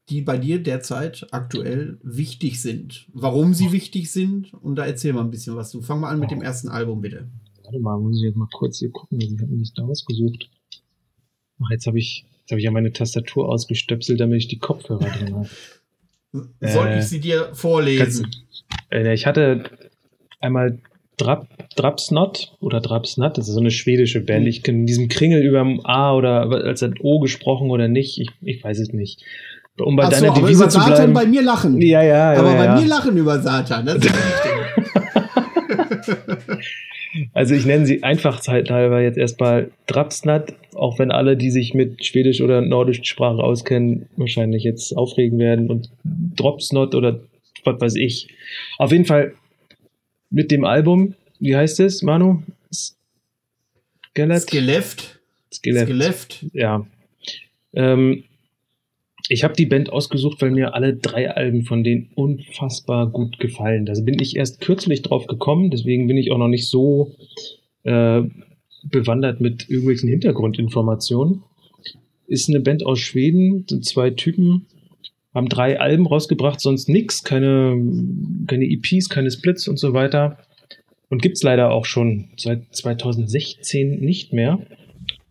die 0.09 0.23
bei 0.23 0.39
dir 0.39 0.63
derzeit 0.63 1.27
aktuell 1.33 1.99
wichtig 2.03 2.63
sind. 2.63 3.07
Warum 3.13 3.53
sie 3.53 3.73
wichtig 3.73 4.11
sind 4.11 4.55
und 4.55 4.77
da 4.77 4.87
erzähl 4.87 5.13
mal 5.13 5.21
ein 5.21 5.31
bisschen 5.31 5.57
was 5.57 5.71
du. 5.71 5.83
Fang 5.83 6.01
mal 6.01 6.11
an 6.11 6.21
mit 6.21 6.31
dem 6.31 6.41
ersten 6.41 6.69
Album, 6.69 7.03
bitte. 7.03 7.29
Warte 7.65 7.81
mal, 7.81 7.99
muss 7.99 8.17
ich 8.17 8.23
jetzt 8.23 8.37
mal 8.37 8.49
kurz 8.51 8.79
hier 8.79 8.91
gucken, 8.91 9.21
ich 9.21 9.33
habe 9.33 9.55
nicht 9.55 9.77
da 9.77 9.85
ausgesucht. 9.85 10.49
Ach, 11.63 11.71
jetzt 11.71 11.87
habe 11.87 11.99
ich, 11.99 12.25
jetzt 12.41 12.53
hab 12.53 12.59
ich 12.59 12.65
ja 12.65 12.71
meine 12.71 12.93
Tastatur 12.93 13.49
ausgestöpselt, 13.49 14.21
damit 14.21 14.39
ich 14.39 14.49
die 14.49 14.59
Kopfhörer 14.59 15.11
drin 15.11 15.35
habe. 15.35 15.49
Soll 16.33 16.89
äh, 16.89 16.99
ich 16.99 17.07
sie 17.07 17.21
dir 17.21 17.51
vorlesen? 17.55 18.31
Äh, 18.91 19.15
ich 19.15 19.27
hatte 19.27 19.65
einmal 20.41 20.79
Drap, 21.17 21.49
Drapsnot 21.75 22.57
oder 22.61 22.81
Drapsnat, 22.81 23.39
das 23.39 23.49
ist 23.49 23.55
so 23.55 23.61
eine 23.61 23.71
schwedische 23.71 24.21
Band. 24.21 24.47
Ich 24.47 24.63
kenne 24.63 24.85
diesen 24.85 25.09
Kringel 25.09 25.43
über 25.43 25.59
dem 25.59 25.85
A 25.85 26.15
oder 26.15 26.51
als 26.51 26.83
ein 26.83 26.95
O 27.01 27.19
gesprochen 27.19 27.71
oder 27.71 27.89
nicht. 27.89 28.19
Ich, 28.19 28.31
ich 28.43 28.63
weiß 28.63 28.79
es 28.79 28.93
nicht. 28.93 29.23
Um 29.81 29.97
bei 29.97 30.05
Ach 30.05 30.11
deiner 30.11 30.35
so, 30.35 30.41
Devise 30.41 30.65
aber 30.65 30.73
über 30.73 30.81
Satan 30.81 30.95
bleiben. 30.95 31.15
bei 31.15 31.27
mir 31.27 31.43
lachen. 31.43 31.81
Ja, 31.81 32.03
ja, 32.03 32.35
ja. 32.35 32.41
Aber 32.41 32.53
ja, 32.53 32.57
bei 32.57 32.65
ja. 32.65 32.81
mir 32.81 32.87
lachen 32.87 33.17
über 33.17 33.41
Satan. 33.41 33.87
Das 33.87 33.97
ist 33.97 34.09
Also 37.33 37.55
ich 37.55 37.65
nenne 37.65 37.87
sie 37.87 38.03
einfach 38.03 38.45
halber 38.47 39.01
jetzt 39.01 39.19
erstmal 39.19 39.71
Drapsnat, 39.87 40.55
auch 40.75 40.99
wenn 40.99 41.11
alle, 41.11 41.37
die 41.37 41.51
sich 41.51 41.75
mit 41.75 42.05
Schwedisch 42.05 42.41
oder 42.41 42.61
Nordisch 42.61 43.01
Sprache 43.05 43.43
auskennen, 43.43 44.09
wahrscheinlich 44.17 44.63
jetzt 44.63 44.97
aufregen 44.97 45.39
werden 45.39 45.71
und 45.71 45.91
Dropsnot 46.05 46.95
oder 46.95 47.21
was 47.65 47.81
weiß 47.81 47.95
ich. 47.97 48.29
Auf 48.79 48.93
jeden 48.93 49.05
Fall 49.05 49.35
mit 50.31 50.51
dem 50.51 50.65
Album, 50.65 51.15
wie 51.41 51.57
heißt 51.57 51.81
es, 51.81 52.03
Manu? 52.03 52.43
Skelett? 54.13 54.43
Skeleft. 54.43 55.21
Skeleft. 55.53 55.87
Skeleft. 55.87 56.47
Ja. 56.53 56.87
Ähm, 57.73 58.25
Ich 59.29 59.45
habe 59.45 59.55
die 59.55 59.67
Band 59.67 59.93
ausgesucht, 59.93 60.41
weil 60.41 60.51
mir 60.51 60.75
alle 60.75 60.97
drei 60.97 61.31
Alben 61.31 61.65
von 61.65 61.85
denen 61.85 62.11
unfassbar 62.15 63.11
gut 63.11 63.39
gefallen. 63.39 63.85
Da 63.85 63.93
bin 64.01 64.19
ich 64.21 64.37
erst 64.37 64.61
kürzlich 64.61 65.03
drauf 65.03 65.27
gekommen, 65.27 65.71
deswegen 65.71 66.07
bin 66.07 66.17
ich 66.17 66.31
auch 66.31 66.39
noch 66.39 66.49
nicht 66.49 66.67
so 66.67 67.15
äh, 67.83 68.23
bewandert 68.85 69.41
mit 69.41 69.69
irgendwelchen 69.69 70.09
Hintergrundinformationen. 70.09 71.43
Ist 72.27 72.49
eine 72.49 72.61
Band 72.61 72.85
aus 72.85 73.01
Schweden, 73.01 73.67
sind 73.69 73.85
zwei 73.85 74.11
Typen, 74.11 74.67
haben 75.35 75.49
drei 75.49 75.79
Alben 75.79 76.07
rausgebracht, 76.07 76.61
sonst 76.61 76.89
nix, 76.89 77.23
keine, 77.23 77.77
keine 78.47 78.65
EPs, 78.65 79.09
keine 79.11 79.31
Splits 79.31 79.69
und 79.69 79.79
so 79.79 79.93
weiter. 79.93 80.39
Und 81.11 81.23
gibt's 81.23 81.43
leider 81.43 81.71
auch 81.71 81.85
schon 81.85 82.29
seit 82.37 82.75
2016 82.75 84.01
nicht 84.01 84.33
mehr. 84.33 84.59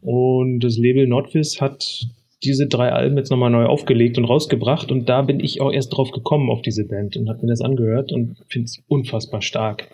Und 0.01 0.59
das 0.59 0.77
Label 0.77 1.07
Nordvis 1.07 1.61
hat 1.61 2.07
diese 2.43 2.67
drei 2.67 2.91
Alben 2.91 3.17
jetzt 3.17 3.31
nochmal 3.31 3.49
neu 3.49 3.65
aufgelegt 3.65 4.17
und 4.17 4.25
rausgebracht. 4.25 4.91
Und 4.91 5.09
da 5.09 5.21
bin 5.23 5.39
ich 5.39 5.61
auch 5.61 5.71
erst 5.71 5.95
drauf 5.95 6.11
gekommen 6.11 6.49
auf 6.49 6.61
diese 6.61 6.85
Band 6.85 7.17
und 7.17 7.29
habe 7.29 7.41
mir 7.41 7.47
das 7.47 7.61
angehört 7.61 8.11
und 8.11 8.37
finde 8.47 8.65
es 8.65 8.79
unfassbar 8.87 9.41
stark. 9.41 9.89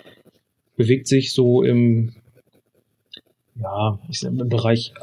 Bewegt 0.75 1.07
sich 1.07 1.33
so 1.33 1.63
im, 1.63 2.13
ja, 3.55 3.99
ich 4.09 4.19
sag, 4.19 4.31
im 4.31 4.49
Bereich 4.49 4.93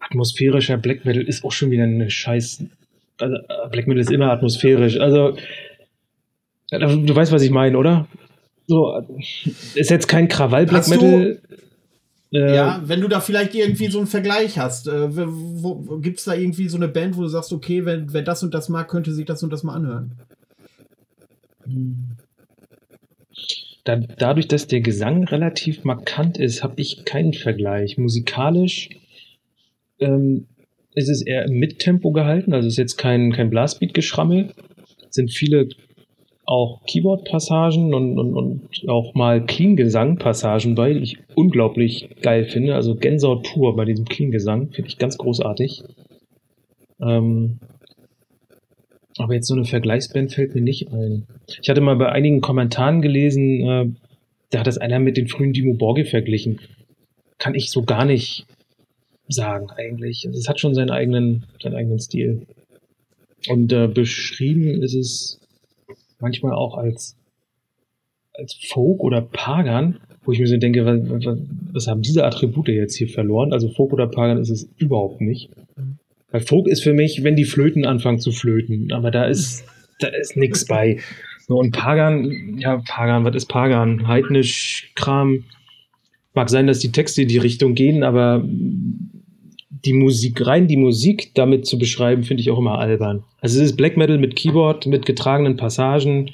atmosphärischer 0.00 0.76
Black 0.76 1.04
Metal 1.04 1.22
ist 1.22 1.44
auch 1.44 1.52
schon 1.52 1.70
wieder 1.70 1.84
eine 1.84 2.10
scheiß. 2.10 2.64
Also 3.20 3.36
Black 3.70 3.86
Metal 3.86 4.00
ist 4.00 4.10
immer 4.10 4.30
atmosphärisch. 4.30 4.98
Also, 4.98 5.36
du 6.70 7.14
weißt, 7.14 7.32
was 7.32 7.42
ich 7.42 7.50
meine, 7.50 7.78
oder? 7.78 8.06
So, 8.66 8.94
ist 9.74 9.90
jetzt 9.90 10.08
kein 10.08 10.28
Krawall-Black 10.28 10.88
Metal. 10.88 11.40
Äh, 12.32 12.54
ja, 12.54 12.82
wenn 12.84 13.00
du 13.00 13.08
da 13.08 13.20
vielleicht 13.20 13.54
irgendwie 13.54 13.88
so 13.88 13.98
einen 13.98 14.06
Vergleich 14.06 14.58
hast, 14.58 14.86
äh, 14.86 15.08
gibt 16.00 16.18
es 16.18 16.24
da 16.24 16.34
irgendwie 16.34 16.68
so 16.68 16.76
eine 16.76 16.88
Band, 16.88 17.16
wo 17.16 17.22
du 17.22 17.28
sagst, 17.28 17.52
okay, 17.52 17.84
wenn, 17.84 18.12
wer 18.12 18.22
das 18.22 18.42
und 18.42 18.52
das 18.52 18.68
mag, 18.68 18.88
könnte 18.88 19.12
sich 19.12 19.24
das 19.24 19.42
und 19.42 19.50
das 19.50 19.62
mal 19.62 19.74
anhören? 19.74 20.12
Da, 23.84 23.96
dadurch, 23.96 24.48
dass 24.48 24.66
der 24.66 24.80
Gesang 24.80 25.24
relativ 25.24 25.84
markant 25.84 26.38
ist, 26.38 26.62
habe 26.62 26.80
ich 26.80 27.04
keinen 27.06 27.32
Vergleich. 27.32 27.96
Musikalisch 27.96 28.90
ähm, 29.98 30.46
ist 30.94 31.08
es 31.08 31.22
eher 31.22 31.46
im 31.46 31.58
Mittempo 31.58 32.12
gehalten, 32.12 32.52
also 32.52 32.68
ist 32.68 32.76
jetzt 32.76 32.98
kein, 32.98 33.32
kein 33.32 33.48
Blastbeat-Geschrammel. 33.48 34.52
Sind 35.10 35.32
viele 35.32 35.68
auch 36.48 36.80
Keyboard-Passagen 36.86 37.92
und, 37.92 38.18
und, 38.18 38.34
und 38.34 38.88
auch 38.88 39.14
mal 39.14 39.44
Clean-Gesang-Passagen 39.44 40.76
die 40.76 41.02
ich 41.02 41.18
unglaublich 41.34 42.08
geil 42.22 42.44
finde. 42.46 42.74
Also 42.74 42.94
Gänsehaut 42.94 43.42
pur 43.42 43.76
bei 43.76 43.84
diesem 43.84 44.06
Clean-Gesang, 44.06 44.70
finde 44.72 44.88
ich 44.88 44.96
ganz 44.96 45.18
großartig. 45.18 45.82
Ähm, 47.02 47.58
aber 49.18 49.34
jetzt 49.34 49.46
so 49.46 49.54
eine 49.54 49.66
Vergleichsband 49.66 50.32
fällt 50.32 50.54
mir 50.54 50.62
nicht 50.62 50.90
ein. 50.90 51.26
Ich 51.60 51.68
hatte 51.68 51.82
mal 51.82 51.96
bei 51.96 52.10
einigen 52.10 52.40
Kommentaren 52.40 53.02
gelesen, 53.02 53.68
äh, 53.68 53.86
da 54.48 54.60
hat 54.60 54.66
das 54.66 54.78
einer 54.78 55.00
mit 55.00 55.18
den 55.18 55.28
frühen 55.28 55.52
Dimo 55.52 55.74
Borghi 55.74 56.04
verglichen. 56.04 56.60
Kann 57.36 57.54
ich 57.54 57.70
so 57.70 57.82
gar 57.82 58.06
nicht 58.06 58.46
sagen, 59.28 59.68
eigentlich. 59.76 60.24
Also 60.26 60.38
es 60.38 60.48
hat 60.48 60.60
schon 60.60 60.74
seinen 60.74 60.90
eigenen, 60.90 61.44
seinen 61.62 61.76
eigenen 61.76 61.98
Stil. 61.98 62.46
Und 63.48 63.70
äh, 63.70 63.86
beschrieben 63.86 64.82
ist 64.82 64.94
es 64.94 65.40
manchmal 66.20 66.52
auch 66.52 66.76
als, 66.76 67.16
als 68.32 68.54
Folk 68.54 69.00
oder 69.00 69.20
Pagan, 69.20 70.00
wo 70.22 70.32
ich 70.32 70.40
mir 70.40 70.46
so 70.46 70.56
denke, 70.56 70.84
was, 70.84 71.36
was, 71.72 71.86
haben 71.86 72.02
diese 72.02 72.24
Attribute 72.24 72.68
jetzt 72.68 72.96
hier 72.96 73.08
verloren? 73.08 73.52
Also 73.52 73.68
Folk 73.68 73.92
oder 73.92 74.06
Pagan 74.06 74.38
ist 74.38 74.50
es 74.50 74.68
überhaupt 74.76 75.20
nicht. 75.20 75.50
Weil 76.30 76.40
Folk 76.40 76.66
ist 76.66 76.82
für 76.82 76.92
mich, 76.92 77.24
wenn 77.24 77.36
die 77.36 77.44
Flöten 77.44 77.86
anfangen 77.86 78.20
zu 78.20 78.32
flöten, 78.32 78.92
aber 78.92 79.10
da 79.10 79.24
ist, 79.24 79.64
da 80.00 80.08
ist 80.08 80.36
nichts 80.36 80.66
bei. 80.66 80.98
So, 81.46 81.58
und 81.58 81.72
Pagan, 81.72 82.58
ja, 82.58 82.82
Pagan, 82.86 83.24
was 83.24 83.34
ist 83.34 83.46
Pagan? 83.46 84.06
Heidnisch, 84.06 84.92
Kram. 84.94 85.44
Mag 86.34 86.50
sein, 86.50 86.66
dass 86.66 86.78
die 86.80 86.92
Texte 86.92 87.22
in 87.22 87.28
die 87.28 87.38
Richtung 87.38 87.74
gehen, 87.74 88.02
aber 88.02 88.44
die 89.88 89.94
Musik, 89.94 90.46
rein 90.46 90.68
die 90.68 90.76
Musik 90.76 91.30
damit 91.34 91.64
zu 91.66 91.78
beschreiben, 91.78 92.22
finde 92.22 92.42
ich 92.42 92.50
auch 92.50 92.58
immer 92.58 92.78
albern. 92.78 93.24
Also 93.40 93.58
es 93.58 93.70
ist 93.70 93.76
Black 93.78 93.96
Metal 93.96 94.18
mit 94.18 94.36
Keyboard, 94.36 94.84
mit 94.84 95.06
getragenen 95.06 95.56
Passagen 95.56 96.32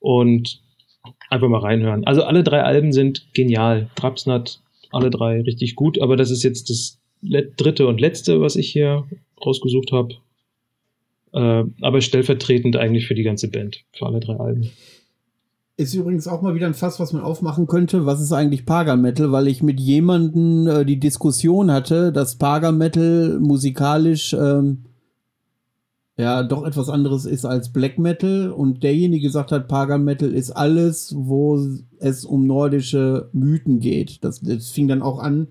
und 0.00 0.60
einfach 1.30 1.48
mal 1.48 1.60
reinhören. 1.60 2.06
Also 2.06 2.24
alle 2.24 2.44
drei 2.44 2.62
Alben 2.62 2.92
sind 2.92 3.32
genial. 3.32 3.88
Trapsnat, 3.94 4.60
alle 4.90 5.08
drei 5.08 5.40
richtig 5.40 5.76
gut, 5.76 5.98
aber 5.98 6.18
das 6.18 6.30
ist 6.30 6.42
jetzt 6.42 6.68
das 6.68 6.98
dritte 7.22 7.86
und 7.86 8.02
letzte, 8.02 8.42
was 8.42 8.54
ich 8.54 8.70
hier 8.70 9.08
rausgesucht 9.44 9.92
habe. 9.92 10.16
Äh, 11.32 11.64
aber 11.80 12.02
stellvertretend 12.02 12.76
eigentlich 12.76 13.06
für 13.06 13.14
die 13.14 13.22
ganze 13.22 13.50
Band, 13.50 13.82
für 13.92 14.04
alle 14.04 14.20
drei 14.20 14.36
Alben. 14.36 14.70
Ist 15.78 15.94
übrigens 15.94 16.26
auch 16.26 16.42
mal 16.42 16.56
wieder 16.56 16.66
ein 16.66 16.74
Fass, 16.74 16.98
was 16.98 17.12
man 17.12 17.22
aufmachen 17.22 17.68
könnte. 17.68 18.04
Was 18.04 18.20
ist 18.20 18.32
eigentlich 18.32 18.66
Pagan 18.66 19.00
Metal? 19.00 19.30
Weil 19.30 19.46
ich 19.46 19.62
mit 19.62 19.78
jemandem 19.78 20.66
äh, 20.66 20.84
die 20.84 20.98
Diskussion 20.98 21.70
hatte, 21.70 22.10
dass 22.10 22.34
Pagan 22.34 22.76
Metal 22.76 23.38
musikalisch 23.38 24.34
ähm, 24.34 24.86
ja 26.16 26.42
doch 26.42 26.64
etwas 26.66 26.88
anderes 26.88 27.26
ist 27.26 27.44
als 27.44 27.72
Black 27.72 27.96
Metal 27.96 28.50
und 28.50 28.82
derjenige 28.82 29.28
gesagt 29.28 29.52
hat, 29.52 29.68
Pagan 29.68 30.02
Metal 30.02 30.32
ist 30.32 30.50
alles, 30.50 31.14
wo 31.16 31.64
es 32.00 32.24
um 32.24 32.44
nordische 32.48 33.28
Mythen 33.32 33.78
geht. 33.78 34.24
Das, 34.24 34.40
das 34.40 34.70
fing 34.70 34.88
dann 34.88 35.00
auch 35.00 35.20
an, 35.20 35.46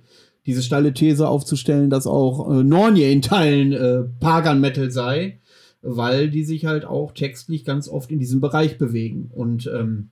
diese 0.45 0.61
steile 0.61 0.93
These 0.93 1.25
aufzustellen, 1.29 1.89
dass 1.89 2.05
auch 2.05 2.51
äh, 2.51 2.65
Nornje 2.65 3.09
in 3.09 3.21
Teilen 3.21 3.71
äh, 3.71 4.03
Pagan 4.19 4.59
Metal 4.59 4.91
sei, 4.91 5.39
weil 5.81 6.29
die 6.29 6.43
sich 6.43 6.65
halt 6.65 6.83
auch 6.83 7.13
textlich 7.13 7.63
ganz 7.63 7.87
oft 7.87 8.11
in 8.11 8.19
diesem 8.19 8.41
Bereich 8.41 8.77
bewegen. 8.77 9.31
Und 9.33 9.71
ähm, 9.73 10.09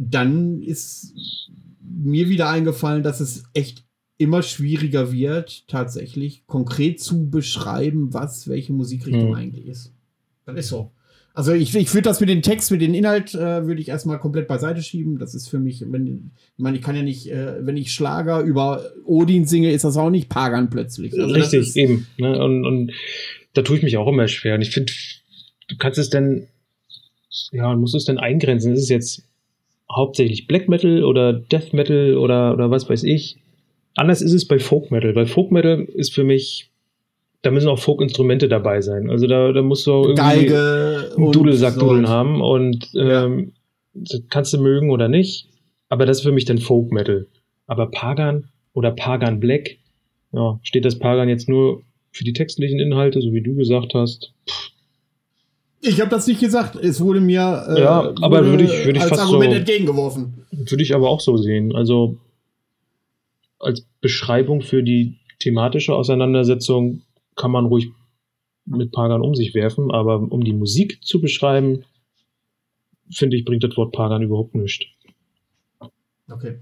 dann 0.00 0.62
ist 0.62 1.12
mir 1.82 2.30
wieder 2.30 2.48
eingefallen, 2.48 3.02
dass 3.02 3.20
es 3.20 3.44
echt 3.52 3.84
immer 4.16 4.42
schwieriger 4.42 5.12
wird, 5.12 5.68
tatsächlich 5.68 6.46
konkret 6.46 7.00
zu 7.00 7.30
beschreiben, 7.30 8.12
was 8.14 8.48
welche 8.48 8.72
Musikrichtung 8.72 9.28
hm. 9.28 9.34
eigentlich 9.34 9.66
ist. 9.66 9.92
Das 10.46 10.56
ist 10.56 10.68
so. 10.68 10.90
Also 11.32 11.52
ich, 11.52 11.74
ich 11.74 11.94
würde 11.94 12.08
das 12.08 12.20
mit 12.20 12.28
dem 12.28 12.42
Text, 12.42 12.70
mit 12.70 12.80
dem 12.80 12.92
Inhalt, 12.92 13.34
äh, 13.34 13.66
würde 13.66 13.80
ich 13.80 13.88
erstmal 13.88 14.18
komplett 14.18 14.48
beiseite 14.48 14.82
schieben. 14.82 15.18
Das 15.18 15.34
ist 15.34 15.48
für 15.48 15.58
mich, 15.58 15.84
wenn, 15.86 16.32
ich 16.56 16.62
meine, 16.62 16.78
ich 16.78 16.82
kann 16.82 16.96
ja 16.96 17.02
nicht, 17.02 17.30
äh, 17.30 17.64
wenn 17.64 17.76
ich 17.76 17.92
Schlager 17.92 18.40
über 18.40 18.90
Odin 19.04 19.44
singe, 19.44 19.70
ist 19.70 19.84
das 19.84 19.96
auch 19.96 20.10
nicht 20.10 20.28
Pagan 20.28 20.70
plötzlich. 20.70 21.12
Also 21.12 21.34
Richtig, 21.34 21.76
eben. 21.76 22.06
Ne? 22.18 22.42
Und, 22.42 22.66
und 22.66 22.92
da 23.52 23.62
tue 23.62 23.76
ich 23.76 23.82
mich 23.82 23.96
auch 23.96 24.08
immer 24.08 24.28
schwer. 24.28 24.54
Und 24.54 24.62
ich 24.62 24.70
finde, 24.70 24.92
du 25.68 25.76
kannst 25.76 25.98
es 25.98 26.10
denn, 26.10 26.48
ja, 27.52 27.74
musst 27.76 27.94
es 27.94 28.06
denn 28.06 28.18
eingrenzen? 28.18 28.72
Ist 28.72 28.82
es 28.82 28.88
jetzt 28.88 29.29
hauptsächlich 29.94 30.46
Black 30.46 30.68
Metal 30.68 31.04
oder 31.04 31.32
Death 31.32 31.72
Metal 31.72 32.16
oder, 32.16 32.54
oder 32.54 32.70
was 32.70 32.88
weiß 32.88 33.04
ich. 33.04 33.38
Anders 33.96 34.22
ist 34.22 34.32
es 34.32 34.46
bei 34.46 34.58
Folk 34.58 34.90
Metal, 34.90 35.14
weil 35.14 35.26
Folk 35.26 35.50
Metal 35.50 35.82
ist 35.82 36.14
für 36.14 36.24
mich, 36.24 36.70
da 37.42 37.50
müssen 37.50 37.68
auch 37.68 37.78
Folk-Instrumente 37.78 38.48
dabei 38.48 38.80
sein. 38.80 39.10
Also 39.10 39.26
da, 39.26 39.52
da 39.52 39.62
musst 39.62 39.86
du 39.86 39.92
auch 39.92 40.04
irgendwie 40.04 40.22
Geige 40.22 41.12
einen 41.16 41.32
Dudelsackdudeln 41.32 42.06
so. 42.06 42.12
haben 42.12 42.40
und 42.40 42.88
ähm, 42.94 43.52
ja. 43.94 44.18
kannst 44.28 44.52
du 44.52 44.58
mögen 44.58 44.90
oder 44.90 45.08
nicht. 45.08 45.48
Aber 45.88 46.06
das 46.06 46.18
ist 46.18 46.22
für 46.22 46.32
mich 46.32 46.44
dann 46.44 46.58
Folk 46.58 46.92
Metal. 46.92 47.26
Aber 47.66 47.90
Pagan 47.90 48.48
oder 48.74 48.92
Pagan 48.92 49.40
Black, 49.40 49.78
ja, 50.32 50.60
steht 50.62 50.84
das 50.84 50.98
Pagan 50.98 51.28
jetzt 51.28 51.48
nur 51.48 51.82
für 52.12 52.24
die 52.24 52.32
textlichen 52.32 52.78
Inhalte, 52.78 53.20
so 53.20 53.32
wie 53.32 53.42
du 53.42 53.54
gesagt 53.54 53.94
hast? 53.94 54.32
Pff, 54.48 54.70
ich 55.80 56.00
habe 56.00 56.10
das 56.10 56.26
nicht 56.26 56.40
gesagt. 56.40 56.76
Es 56.76 57.00
wurde 57.00 57.20
mir 57.20 57.66
äh, 57.68 57.80
ja, 57.80 58.12
aber 58.20 58.44
würde 58.44 58.64
ich, 58.64 58.84
würde 58.84 58.98
ich 58.98 59.02
als 59.02 59.10
fast 59.10 59.22
Argument 59.22 59.52
so, 59.52 59.58
entgegengeworfen. 59.58 60.46
Würde 60.50 60.82
ich 60.82 60.94
aber 60.94 61.08
auch 61.08 61.20
so 61.20 61.36
sehen. 61.36 61.74
Also 61.74 62.18
als 63.58 63.86
Beschreibung 64.00 64.62
für 64.62 64.82
die 64.82 65.16
thematische 65.38 65.94
Auseinandersetzung 65.94 67.02
kann 67.36 67.50
man 67.50 67.66
ruhig 67.66 67.88
mit 68.66 68.92
Pagan 68.92 69.22
um 69.22 69.34
sich 69.34 69.54
werfen, 69.54 69.90
aber 69.90 70.20
um 70.20 70.44
die 70.44 70.52
Musik 70.52 71.02
zu 71.02 71.20
beschreiben, 71.20 71.84
finde 73.10 73.36
ich, 73.36 73.44
bringt 73.44 73.64
das 73.64 73.76
Wort 73.76 73.92
Pagan 73.92 74.22
überhaupt 74.22 74.54
nichts. 74.54 74.86
Okay. 76.30 76.58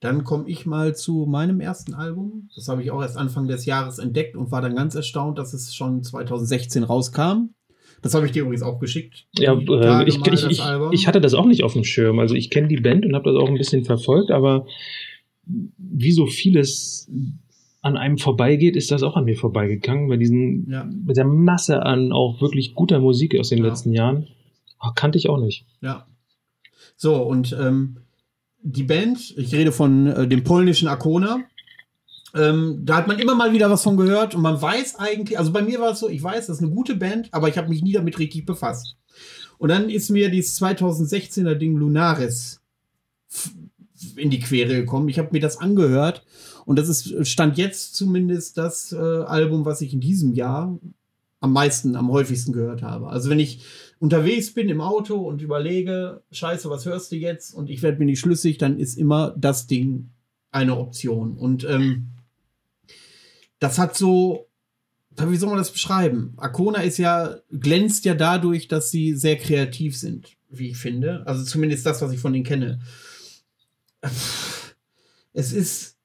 Dann 0.00 0.22
komme 0.22 0.48
ich 0.48 0.64
mal 0.64 0.94
zu 0.94 1.26
meinem 1.28 1.60
ersten 1.60 1.94
Album. 1.94 2.48
Das 2.54 2.68
habe 2.68 2.82
ich 2.82 2.90
auch 2.90 3.02
erst 3.02 3.16
Anfang 3.16 3.48
des 3.48 3.66
Jahres 3.66 3.98
entdeckt 3.98 4.36
und 4.36 4.52
war 4.52 4.62
dann 4.62 4.76
ganz 4.76 4.94
erstaunt, 4.94 5.38
dass 5.38 5.54
es 5.54 5.74
schon 5.74 6.02
2016 6.02 6.84
rauskam. 6.84 7.50
Das 8.00 8.14
habe 8.14 8.26
ich 8.26 8.32
dir 8.32 8.42
übrigens 8.42 8.62
auch 8.62 8.78
geschickt. 8.78 9.26
Ja, 9.38 9.54
äh, 9.54 10.08
ich, 10.08 10.24
ich, 10.24 10.44
ich, 10.44 10.62
ich, 10.92 11.06
hatte 11.08 11.20
das 11.20 11.34
auch 11.34 11.46
nicht 11.46 11.64
auf 11.64 11.72
dem 11.72 11.82
Schirm. 11.82 12.20
Also 12.20 12.36
ich 12.36 12.50
kenne 12.50 12.68
die 12.68 12.76
Band 12.76 13.04
und 13.04 13.14
habe 13.16 13.32
das 13.32 13.42
auch 13.42 13.48
ein 13.48 13.58
bisschen 13.58 13.84
verfolgt, 13.84 14.30
aber 14.30 14.66
wie 15.46 16.12
so 16.12 16.26
vieles 16.26 17.10
an 17.80 17.96
einem 17.96 18.18
vorbeigeht, 18.18 18.76
ist 18.76 18.90
das 18.90 19.02
auch 19.02 19.16
an 19.16 19.24
mir 19.24 19.36
vorbeigegangen. 19.36 20.08
Bei 20.08 20.16
diesen, 20.16 20.70
ja. 20.70 20.84
mit 20.84 21.16
der 21.16 21.24
Masse 21.24 21.82
an 21.84 22.12
auch 22.12 22.40
wirklich 22.40 22.74
guter 22.74 23.00
Musik 23.00 23.38
aus 23.38 23.48
den 23.48 23.58
ja. 23.58 23.64
letzten 23.64 23.92
Jahren. 23.92 24.28
Kannte 24.94 25.18
ich 25.18 25.28
auch 25.28 25.38
nicht. 25.38 25.66
Ja. 25.80 26.06
So, 26.96 27.16
und 27.16 27.56
ähm, 27.60 27.98
die 28.62 28.82
Band, 28.82 29.34
ich 29.36 29.54
rede 29.54 29.72
von 29.72 30.06
äh, 30.06 30.28
dem 30.28 30.44
polnischen 30.44 30.88
Akona, 30.88 31.40
Ähm, 32.34 32.82
da 32.84 32.96
hat 32.96 33.08
man 33.08 33.18
immer 33.18 33.34
mal 33.34 33.54
wieder 33.54 33.70
was 33.70 33.82
von 33.82 33.96
gehört 33.96 34.34
und 34.34 34.42
man 34.42 34.60
weiß 34.60 34.96
eigentlich, 34.96 35.38
also 35.38 35.50
bei 35.50 35.62
mir 35.62 35.80
war 35.80 35.92
es 35.92 36.00
so, 36.00 36.10
ich 36.10 36.22
weiß, 36.22 36.46
das 36.46 36.58
ist 36.58 36.62
eine 36.62 36.74
gute 36.74 36.94
Band, 36.94 37.32
aber 37.32 37.48
ich 37.48 37.56
habe 37.56 37.70
mich 37.70 37.82
nie 37.82 37.92
damit 37.92 38.18
richtig 38.18 38.44
befasst. 38.44 38.96
Und 39.56 39.70
dann 39.70 39.88
ist 39.88 40.10
mir 40.10 40.30
dieses 40.30 40.60
2016er 40.60 41.54
Ding 41.54 41.74
Lunaris 41.76 42.60
in 44.16 44.28
die 44.30 44.40
Quere 44.40 44.74
gekommen. 44.74 45.08
Ich 45.08 45.18
habe 45.18 45.30
mir 45.32 45.40
das 45.40 45.56
angehört 45.56 46.22
und 46.66 46.78
das 46.78 46.88
ist 46.88 47.26
stand 47.26 47.56
jetzt 47.56 47.94
zumindest 47.94 48.58
das 48.58 48.92
äh, 48.92 48.96
Album, 48.96 49.64
was 49.64 49.80
ich 49.80 49.94
in 49.94 50.00
diesem 50.00 50.34
Jahr 50.34 50.78
am 51.40 51.52
meisten, 51.52 51.96
am 51.96 52.10
häufigsten 52.10 52.52
gehört 52.52 52.82
habe. 52.82 53.08
Also 53.08 53.30
wenn 53.30 53.40
ich 53.40 53.62
unterwegs 54.00 54.52
bin 54.54 54.68
im 54.68 54.80
Auto 54.80 55.16
und 55.16 55.42
überlege, 55.42 56.22
scheiße, 56.30 56.70
was 56.70 56.86
hörst 56.86 57.12
du 57.12 57.16
jetzt? 57.16 57.52
Und 57.54 57.68
ich 57.70 57.82
werde 57.82 57.98
mir 57.98 58.04
nicht 58.04 58.20
schlüssig, 58.20 58.58
dann 58.58 58.78
ist 58.78 58.96
immer 58.96 59.34
das 59.36 59.66
Ding 59.66 60.10
eine 60.50 60.76
Option. 60.76 61.36
Und 61.36 61.64
ähm, 61.64 62.08
das 63.58 63.78
hat 63.78 63.96
so, 63.96 64.48
wie 65.10 65.36
soll 65.36 65.48
man 65.48 65.58
das 65.58 65.72
beschreiben? 65.72 66.34
Arcona 66.36 66.80
ist 66.82 66.98
ja, 66.98 67.36
glänzt 67.50 68.04
ja 68.04 68.14
dadurch, 68.14 68.68
dass 68.68 68.90
sie 68.90 69.14
sehr 69.14 69.36
kreativ 69.36 69.96
sind, 69.96 70.36
wie 70.48 70.70
ich 70.70 70.76
finde. 70.76 71.26
Also 71.26 71.44
zumindest 71.44 71.84
das, 71.84 72.00
was 72.00 72.12
ich 72.12 72.20
von 72.20 72.32
denen 72.32 72.44
kenne. 72.44 72.80
Es 75.32 75.52
ist, 75.52 75.98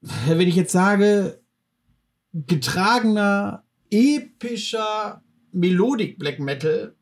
wenn 0.00 0.48
ich 0.48 0.56
jetzt 0.56 0.72
sage, 0.72 1.40
getragener, 2.32 3.64
epischer 3.90 5.22
Melodik 5.52 6.18
Black 6.18 6.38
Metal. 6.38 6.94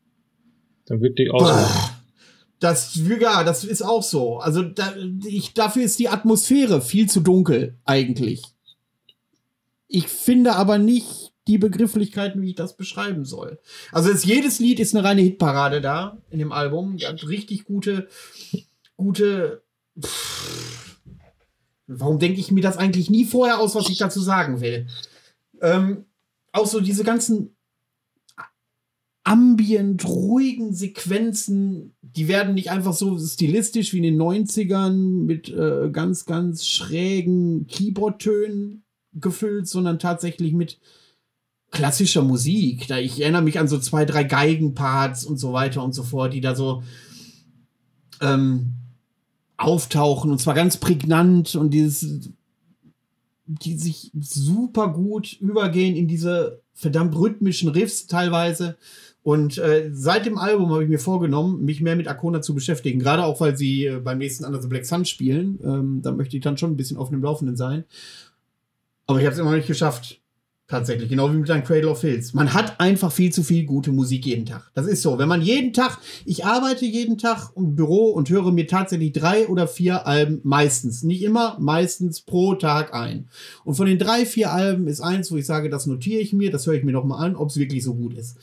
Dann 0.87 1.01
wird 1.01 1.19
die 1.19 1.31
auch. 1.31 1.93
Das, 2.59 2.97
ja, 2.97 3.45
das 3.45 3.65
ist 3.65 3.83
auch 3.83 4.03
so. 4.03 4.39
Also 4.39 4.63
da, 4.63 4.95
ich, 5.27 5.53
dafür 5.53 5.83
ist 5.83 5.99
die 5.99 6.09
Atmosphäre 6.09 6.81
viel 6.81 7.09
zu 7.09 7.21
dunkel, 7.21 7.77
eigentlich. 7.85 8.43
Ich 9.89 10.09
finde 10.09 10.55
aber 10.55 10.79
nicht 10.79 11.33
die 11.49 11.59
Begrifflichkeiten, 11.59 12.41
wie 12.43 12.51
ich 12.51 12.57
das 12.57 12.77
beschreiben 12.77 13.25
soll. 13.25 13.61
Also 13.93 14.11
ist, 14.11 14.25
jedes 14.25 14.59
Lied 14.59 14.81
ist 14.81 14.97
eine 14.97 15.07
reine 15.07 15.21
Hitparade 15.21 15.81
da 15.81 16.19
in 16.31 16.39
dem 16.39 16.51
Album. 16.51 16.97
Die 16.97 17.07
hat 17.07 17.29
richtig 17.29 17.65
gute, 17.65 18.09
gute. 18.97 19.63
Pff, 20.01 20.99
warum 21.87 22.19
denke 22.19 22.41
ich 22.41 22.51
mir 22.51 22.63
das 22.63 22.79
eigentlich 22.79 23.11
nie 23.11 23.25
vorher 23.25 23.61
aus, 23.61 23.75
was 23.75 23.89
ich 23.89 23.99
dazu 23.99 24.21
sagen 24.21 24.61
will? 24.61 24.87
Ähm, 25.61 26.06
auch 26.57 26.66
so 26.66 26.81
diese 26.81 27.05
ganzen 27.05 27.57
ambient, 29.24 30.07
ruhigen 30.07 30.73
Sequenzen, 30.73 31.97
die 32.01 32.28
werden 32.28 32.55
nicht 32.55 32.70
einfach 32.70 32.93
so 32.93 33.19
stilistisch 33.19 33.93
wie 33.93 33.99
in 33.99 34.05
den 34.05 34.20
90ern 34.20 35.24
mit 35.24 35.49
äh, 35.49 35.91
ganz, 35.91 36.27
ganz 36.27 36.66
schrägen 36.66 37.66
Keyboard-Tönen 37.66 38.85
gefüllt, 39.15 39.66
sondern 39.66 39.99
tatsächlich 39.99 40.53
mit 40.53 40.78
klassischer 41.73 42.23
Musik. 42.23 42.87
Da 42.87 42.99
ich 42.99 43.20
erinnere 43.20 43.43
mich 43.43 43.59
an 43.59 43.66
so 43.66 43.78
zwei, 43.81 44.05
drei 44.05 44.23
Geigenparts 44.23 45.24
und 45.24 45.39
so 45.39 45.53
weiter 45.53 45.83
und 45.83 45.93
so 45.93 46.05
fort, 46.05 46.33
die 46.33 46.41
da 46.41 46.55
so 46.55 46.85
ähm, 48.20 48.74
auftauchen 49.57 50.31
und 50.31 50.39
zwar 50.39 50.55
ganz 50.55 50.77
prägnant 50.77 51.57
und 51.57 51.70
dieses 51.74 52.31
die 53.47 53.77
sich 53.77 54.10
super 54.20 54.93
gut 54.93 55.35
übergehen 55.40 55.97
in 55.97 56.09
diese 56.09 56.60
verdammt 56.74 57.16
rhythmischen 57.16 57.68
Riffs 57.68 58.06
teilweise. 58.06 58.77
Und 59.23 59.59
äh, 59.59 59.90
seit 59.93 60.24
dem 60.24 60.39
Album 60.39 60.70
habe 60.70 60.85
ich 60.85 60.89
mir 60.89 61.01
vorgenommen, 61.01 61.64
mich 61.64 61.81
mehr 61.81 61.97
mit 61.97 62.06
Arcona 62.06 62.43
zu 62.43 62.55
beschäftigen. 62.55 63.01
Gerade 63.01 63.24
auch, 63.24 63.40
weil 63.40 63.56
sie 63.56 63.86
äh, 63.86 63.98
beim 63.98 64.18
nächsten 64.18 64.44
Under 64.44 64.62
the 64.62 64.68
Black 64.68 64.86
Sun 64.86 65.05
spielen. 65.05 65.59
Ähm, 65.64 66.01
da 66.02 66.12
möchte 66.12 66.36
ich 66.36 66.43
dann 66.43 66.59
schon 66.59 66.73
ein 66.73 66.77
bisschen 66.77 66.97
auf 66.97 67.10
dem 67.10 67.23
Laufenden 67.23 67.56
sein. 67.56 67.85
Aber 69.06 69.18
ich 69.18 69.24
habe 69.24 69.32
es 69.32 69.40
immer 69.40 69.51
noch 69.51 69.56
nicht 69.56 69.66
geschafft. 69.66 70.20
Tatsächlich, 70.69 71.09
genau 71.09 71.33
wie 71.33 71.37
mit 71.37 71.49
deinem 71.49 71.63
Cradle 71.63 71.89
of 71.89 72.01
Hills. 72.01 72.35
Man 72.35 72.53
hat 72.53 72.81
einfach 72.81 73.13
viel 73.13 73.33
zu 73.33 73.45
viel 73.45 73.67
gute 73.67 73.93
Musik 73.93 74.27
jeden 74.27 74.47
Tag. 74.47 74.69
Das 74.75 74.89
ist 74.89 75.01
so. 75.01 75.17
Wenn 75.17 75.29
man 75.29 75.41
jeden 75.41 75.73
Tag, 75.73 75.99
ich 76.25 76.45
arbeite 76.45 76.85
jeden 76.85 77.19
Tag 77.19 77.51
im 77.55 77.77
Büro 77.77 78.11
und 78.11 78.29
höre 78.31 78.51
mir 78.51 78.67
tatsächlich 78.67 79.13
drei 79.13 79.47
oder 79.47 79.69
vier 79.69 80.09
Alben 80.09 80.41
meistens, 80.43 81.05
nicht 81.05 81.23
immer, 81.23 81.57
meistens 81.61 82.21
pro 82.21 82.55
Tag 82.55 82.95
ein. 82.95 83.29
Und 83.65 83.77
von 83.77 83.87
den 83.87 84.01
drei, 84.01 84.27
vier 84.27 84.53
Alben 84.53 84.89
ist 84.89 85.01
eins, 85.01 85.31
wo 85.31 85.37
ich 85.37 85.47
sage, 85.47 85.71
das 85.71 85.87
notiere 85.87 86.21
ich 86.21 86.33
mir, 86.33 86.51
das 86.51 86.67
höre 86.67 86.75
ich 86.75 86.83
mir 86.83 86.91
nochmal 86.91 87.25
an, 87.25 87.37
ob 87.37 87.51
es 87.51 87.59
wirklich 87.59 87.85
so 87.85 87.95
gut 87.95 88.15
ist. 88.15 88.37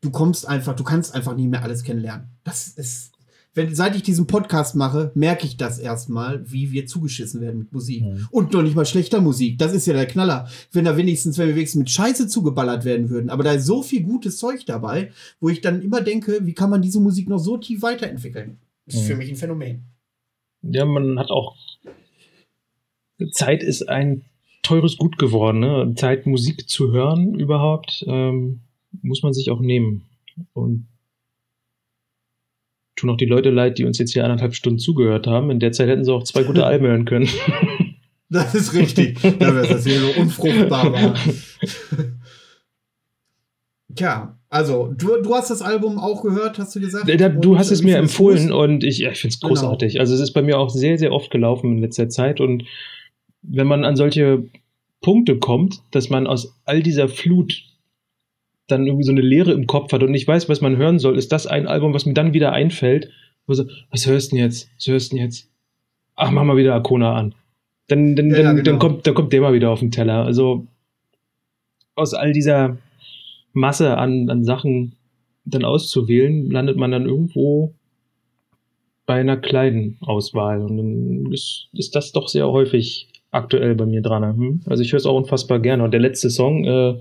Du 0.00 0.10
kommst 0.10 0.48
einfach, 0.48 0.74
du 0.74 0.82
kannst 0.82 1.14
einfach 1.14 1.36
nie 1.36 1.46
mehr 1.46 1.62
alles 1.62 1.84
kennenlernen. 1.84 2.26
Das 2.42 2.66
ist, 2.66 3.11
wenn, 3.54 3.74
seit 3.74 3.94
ich 3.96 4.02
diesen 4.02 4.26
Podcast 4.26 4.76
mache, 4.76 5.12
merke 5.14 5.46
ich 5.46 5.56
das 5.56 5.78
erstmal, 5.78 6.50
wie 6.50 6.72
wir 6.72 6.86
zugeschissen 6.86 7.40
werden 7.40 7.58
mit 7.58 7.72
Musik. 7.72 8.02
Mhm. 8.02 8.28
Und 8.30 8.52
noch 8.52 8.62
nicht 8.62 8.74
mal 8.74 8.86
schlechter 8.86 9.20
Musik. 9.20 9.58
Das 9.58 9.72
ist 9.72 9.86
ja 9.86 9.92
der 9.92 10.06
Knaller. 10.06 10.48
Wenn 10.72 10.86
da 10.86 10.96
wenigstens, 10.96 11.36
wenn 11.36 11.48
wir 11.48 11.54
wenigstens 11.54 11.80
mit 11.80 11.90
Scheiße 11.90 12.28
zugeballert 12.28 12.84
werden 12.84 13.10
würden. 13.10 13.28
Aber 13.28 13.44
da 13.44 13.52
ist 13.52 13.66
so 13.66 13.82
viel 13.82 14.02
gutes 14.02 14.38
Zeug 14.38 14.64
dabei, 14.64 15.10
wo 15.40 15.50
ich 15.50 15.60
dann 15.60 15.82
immer 15.82 16.00
denke, 16.00 16.46
wie 16.46 16.54
kann 16.54 16.70
man 16.70 16.80
diese 16.80 17.00
Musik 17.00 17.28
noch 17.28 17.38
so 17.38 17.58
tief 17.58 17.82
weiterentwickeln? 17.82 18.58
Das 18.86 18.96
ist 18.96 19.02
mhm. 19.02 19.06
für 19.06 19.16
mich 19.16 19.28
ein 19.28 19.36
Phänomen. 19.36 19.84
Ja, 20.62 20.84
man 20.84 21.18
hat 21.18 21.30
auch. 21.30 21.56
Zeit 23.32 23.62
ist 23.62 23.88
ein 23.88 24.24
teures 24.62 24.96
Gut 24.96 25.18
geworden. 25.18 25.60
Ne? 25.60 25.92
Zeit, 25.96 26.26
Musik 26.26 26.68
zu 26.68 26.92
hören 26.92 27.34
überhaupt, 27.34 28.04
ähm, 28.06 28.60
muss 29.02 29.22
man 29.22 29.32
sich 29.32 29.50
auch 29.50 29.60
nehmen. 29.60 30.04
Und 30.54 30.86
tun 33.02 33.10
auch 33.10 33.16
die 33.16 33.26
Leute 33.26 33.50
leid, 33.50 33.78
die 33.78 33.84
uns 33.84 33.98
jetzt 33.98 34.12
hier 34.12 34.24
anderthalb 34.24 34.54
Stunden 34.54 34.78
zugehört 34.78 35.26
haben. 35.26 35.50
In 35.50 35.60
der 35.60 35.72
Zeit 35.72 35.88
hätten 35.88 36.04
sie 36.04 36.12
auch 36.12 36.24
zwei 36.24 36.42
gute 36.44 36.64
Alben 36.64 36.86
hören 36.86 37.04
können. 37.04 37.28
Das 38.32 38.54
ist 38.54 38.72
richtig. 38.72 39.20
Da 39.20 39.54
wäre 39.54 39.68
das 39.68 39.84
hier 39.84 40.00
so 40.00 40.18
unfruchtbar 40.18 40.90
war. 40.90 41.14
Tja, 43.94 44.38
also 44.48 44.90
du, 44.96 45.20
du 45.20 45.34
hast 45.34 45.50
das 45.50 45.60
Album 45.60 45.98
auch 45.98 46.22
gehört, 46.22 46.58
hast 46.58 46.74
du 46.74 46.80
gesagt? 46.80 47.10
Da, 47.20 47.28
du 47.28 47.58
hast 47.58 47.70
es 47.70 47.82
mir 47.82 47.98
empfohlen 47.98 48.50
und 48.50 48.84
ich, 48.84 49.00
ja, 49.00 49.10
ich 49.10 49.20
finde 49.20 49.34
es 49.34 49.40
genau. 49.40 49.52
großartig. 49.52 49.92
Genau. 49.92 50.00
Also 50.00 50.14
es 50.14 50.20
ist 50.20 50.32
bei 50.32 50.40
mir 50.40 50.58
auch 50.58 50.70
sehr, 50.70 50.96
sehr 50.98 51.12
oft 51.12 51.30
gelaufen 51.30 51.72
in 51.72 51.78
letzter 51.82 52.08
Zeit 52.08 52.40
und 52.40 52.64
wenn 53.42 53.66
man 53.66 53.84
an 53.84 53.96
solche 53.96 54.44
Punkte 55.02 55.38
kommt, 55.38 55.82
dass 55.90 56.08
man 56.08 56.26
aus 56.26 56.58
all 56.64 56.82
dieser 56.82 57.08
Flut 57.08 57.64
dann 58.68 58.86
irgendwie 58.86 59.04
so 59.04 59.12
eine 59.12 59.20
Leere 59.20 59.52
im 59.52 59.66
Kopf 59.66 59.92
hat 59.92 60.02
und 60.02 60.10
nicht 60.10 60.28
weiß, 60.28 60.48
was 60.48 60.60
man 60.60 60.76
hören 60.76 60.98
soll, 60.98 61.18
ist 61.18 61.32
das 61.32 61.46
ein 61.46 61.66
Album, 61.66 61.94
was 61.94 62.06
mir 62.06 62.14
dann 62.14 62.32
wieder 62.32 62.52
einfällt. 62.52 63.10
So, 63.48 63.64
was 63.90 64.06
hörst 64.06 64.32
du 64.32 64.36
denn 64.36 64.44
jetzt? 64.44 64.70
Was 64.76 64.86
hörst 64.86 65.12
du 65.12 65.16
denn 65.16 65.24
jetzt? 65.24 65.50
Ach, 66.14 66.30
mach 66.30 66.44
mal 66.44 66.56
wieder 66.56 66.74
Arcona 66.74 67.14
an. 67.14 67.34
Dann, 67.88 68.16
dann, 68.16 68.30
ja, 68.30 68.42
dann, 68.42 68.56
genau. 68.56 68.70
dann, 68.70 68.78
kommt, 68.78 69.06
dann 69.06 69.14
kommt 69.14 69.32
der 69.32 69.40
mal 69.40 69.52
wieder 69.52 69.70
auf 69.70 69.80
den 69.80 69.90
Teller. 69.90 70.24
Also 70.24 70.66
aus 71.94 72.14
all 72.14 72.32
dieser 72.32 72.78
Masse 73.52 73.98
an, 73.98 74.30
an 74.30 74.44
Sachen 74.44 74.94
dann 75.44 75.64
auszuwählen, 75.64 76.50
landet 76.50 76.76
man 76.76 76.92
dann 76.92 77.06
irgendwo 77.06 77.74
bei 79.06 79.20
einer 79.20 79.36
kleinen 79.36 79.98
Auswahl. 80.00 80.62
Und 80.62 80.76
dann 80.76 81.32
ist, 81.32 81.68
ist 81.72 81.96
das 81.96 82.12
doch 82.12 82.28
sehr 82.28 82.48
häufig 82.48 83.08
aktuell 83.30 83.74
bei 83.74 83.86
mir 83.86 84.02
dran. 84.02 84.36
Hm? 84.36 84.60
Also 84.66 84.82
ich 84.82 84.92
höre 84.92 84.98
es 84.98 85.06
auch 85.06 85.16
unfassbar 85.16 85.58
gerne. 85.58 85.82
Und 85.82 85.90
der 85.90 86.00
letzte 86.00 86.30
Song, 86.30 86.64
äh, 86.64 86.94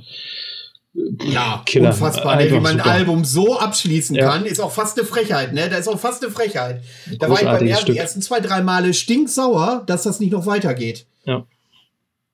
ja, 0.94 1.64
Killer. 1.66 1.90
unfassbar, 1.90 2.36
ne? 2.36 2.52
wie 2.52 2.60
man 2.60 2.74
super. 2.74 2.86
ein 2.86 2.92
Album 2.92 3.24
so 3.24 3.58
abschließen 3.58 4.16
ja. 4.16 4.30
kann, 4.30 4.46
ist 4.46 4.60
auch 4.60 4.72
fast 4.72 4.98
eine 4.98 5.08
Frechheit, 5.08 5.54
ne? 5.54 5.70
Da 5.70 5.78
ist 5.78 5.88
auch 5.88 6.00
fast 6.00 6.24
eine 6.24 6.32
Frechheit. 6.32 6.84
Da 7.18 7.30
war 7.30 7.38
ich 7.38 7.46
beim 7.46 7.66
er 7.66 7.84
die 7.84 7.98
ersten 7.98 8.22
zwei, 8.22 8.40
drei 8.42 8.62
Male 8.62 8.94
stinksauer, 8.94 9.84
dass 9.86 10.04
das 10.04 10.20
nicht 10.20 10.32
noch 10.32 10.46
weitergeht. 10.46 11.06
Ja. 11.24 11.46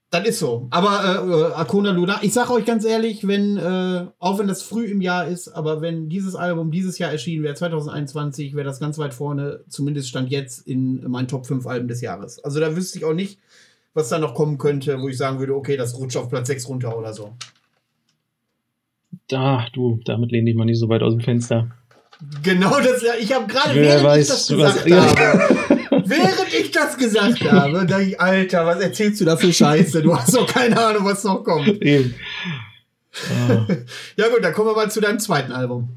Das 0.09 0.25
ist 0.25 0.39
so. 0.39 0.67
Aber 0.69 1.51
äh, 1.51 1.53
Arcona 1.53 1.91
Luna, 1.91 2.19
ich 2.21 2.31
sag 2.31 2.49
euch 2.49 2.63
ganz 2.63 2.85
ehrlich, 2.85 3.27
wenn, 3.27 3.57
äh, 3.57 4.05
auch 4.19 4.39
wenn 4.39 4.47
das 4.47 4.61
früh 4.61 4.85
im 4.85 5.01
Jahr 5.01 5.27
ist, 5.27 5.49
aber 5.49 5.81
wenn 5.81 6.07
dieses 6.07 6.34
Album 6.34 6.71
dieses 6.71 6.97
Jahr 6.97 7.11
erschienen 7.11 7.43
wäre, 7.43 7.55
2021, 7.55 8.55
wäre 8.55 8.65
das 8.65 8.79
ganz 8.79 8.97
weit 8.97 9.13
vorne, 9.13 9.65
zumindest 9.67 10.07
stand 10.07 10.29
jetzt 10.29 10.65
in 10.65 11.03
meinen 11.09 11.27
Top 11.27 11.45
5 11.45 11.67
Alben 11.67 11.89
des 11.89 11.99
Jahres. 11.99 12.41
Also 12.43 12.61
da 12.61 12.73
wüsste 12.75 12.97
ich 12.97 13.05
auch 13.05 13.13
nicht, 13.13 13.39
was 13.93 14.07
da 14.07 14.17
noch 14.17 14.34
kommen 14.34 14.57
könnte, 14.57 15.01
wo 15.01 15.09
ich 15.09 15.17
sagen 15.17 15.39
würde, 15.39 15.53
okay, 15.53 15.75
das 15.75 15.97
rutscht 15.97 16.15
auf 16.15 16.29
Platz 16.29 16.47
6 16.47 16.69
runter 16.69 16.97
oder 16.97 17.13
so. 17.13 17.34
Da, 19.28 19.68
du, 19.74 19.99
damit 20.06 20.32
lehne 20.32 20.49
ich 20.49 20.56
mal 20.56 20.66
nicht 20.66 20.80
so 20.80 20.90
weit 20.90 21.04
aus 21.04 21.14
dem 21.14 21.22
Fenster. 21.22 21.70
Genau 22.44 22.80
das, 22.80 23.04
ja, 23.04 23.14
ich 23.20 23.32
habe 23.34 23.45
gerade, 23.45 23.76
während 23.76 24.04
weiß, 24.04 24.24
ich 24.24 24.28
das 24.28 24.48
gesagt 24.48 24.90
was, 24.90 25.16
habe, 25.16 26.10
während 26.10 26.54
ich 26.60 26.72
das 26.72 26.98
gesagt 26.98 27.52
habe, 27.52 27.86
dachte 27.86 28.04
ich, 28.04 28.20
Alter, 28.20 28.66
was 28.66 28.80
erzählst 28.80 29.22
du 29.22 29.26
da 29.26 29.38
für 29.38 29.54
Scheiße? 29.54 30.02
Du 30.02 30.16
hast 30.16 30.36
doch 30.36 30.48
keine 30.48 30.80
Ahnung, 30.80 31.06
was 31.06 31.24
noch 31.24 31.44
kommt. 31.44 31.82
Eben. 31.82 32.16
Ah. 33.30 33.68
ja 34.18 34.30
gut, 34.30 34.44
dann 34.44 34.54
kommen 34.54 34.70
wir 34.70 34.76
mal 34.76 34.90
zu 34.90 35.02
deinem 35.02 35.20
zweiten 35.20 35.52
Album. 35.52 35.90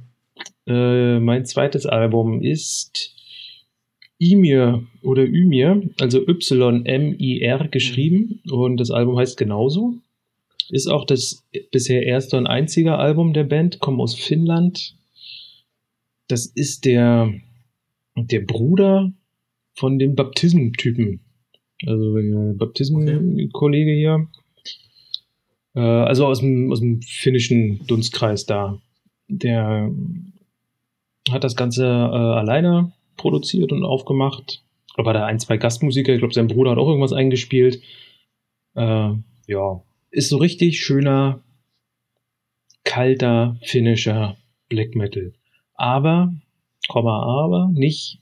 Äh, 0.66 1.20
mein 1.20 1.46
zweites 1.46 1.86
Album 1.86 2.42
ist 2.42 3.14
Ymir 4.20 4.84
oder 5.02 5.22
Ymir, 5.24 5.82
also 6.00 6.20
Y-M-I-R 6.26 7.68
geschrieben 7.68 8.40
und 8.50 8.76
das 8.76 8.90
Album 8.90 9.18
heißt 9.18 9.38
genauso. 9.38 9.94
Ist 10.70 10.86
auch 10.86 11.04
das 11.04 11.44
bisher 11.72 12.04
erste 12.04 12.36
und 12.36 12.46
einzige 12.46 12.96
Album 12.96 13.32
der 13.32 13.44
Band, 13.44 13.80
kommen 13.80 14.00
aus 14.00 14.14
Finnland. 14.14 14.96
Das 16.28 16.46
ist 16.46 16.84
der, 16.84 17.32
der 18.16 18.40
Bruder 18.40 19.12
von 19.74 19.98
dem 19.98 20.14
Baptism-Typen. 20.14 21.20
Also 21.86 22.14
der 22.16 22.54
Baptismen-Kollege 22.54 23.92
hier. 23.92 24.28
Äh, 25.74 25.80
also 25.80 26.26
aus 26.26 26.40
dem, 26.40 26.70
aus 26.70 26.80
dem 26.80 27.02
finnischen 27.02 27.84
Dunstkreis 27.86 28.46
da. 28.46 28.80
Der 29.28 29.90
hat 31.30 31.44
das 31.44 31.56
Ganze 31.56 31.84
äh, 31.84 31.88
alleine 31.88 32.92
produziert 33.16 33.72
und 33.72 33.84
aufgemacht. 33.84 34.62
Ich 34.86 34.94
glaube, 34.94 35.12
da 35.12 35.24
ein, 35.24 35.38
zwei 35.38 35.56
Gastmusiker. 35.56 36.12
Ich 36.12 36.18
glaube, 36.18 36.34
sein 36.34 36.48
Bruder 36.48 36.72
hat 36.72 36.78
auch 36.78 36.88
irgendwas 36.88 37.12
eingespielt. 37.12 37.82
Äh, 38.74 39.12
ja, 39.46 39.82
ist 40.10 40.28
so 40.28 40.36
richtig 40.36 40.80
schöner, 40.80 41.42
kalter, 42.84 43.58
finnischer 43.62 44.36
Black 44.68 44.94
Metal. 44.94 45.32
Aber, 45.74 46.34
Komma, 46.88 47.22
aber, 47.22 47.70
nicht, 47.72 48.18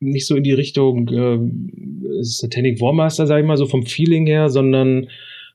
nicht 0.00 0.26
so 0.26 0.36
in 0.36 0.44
die 0.44 0.52
Richtung 0.52 1.08
äh, 1.08 2.22
Satanic 2.22 2.80
Warmaster, 2.80 3.26
sag 3.26 3.40
ich 3.40 3.46
mal, 3.46 3.56
so 3.56 3.66
vom 3.66 3.86
Feeling 3.86 4.26
her, 4.26 4.50
sondern 4.50 5.08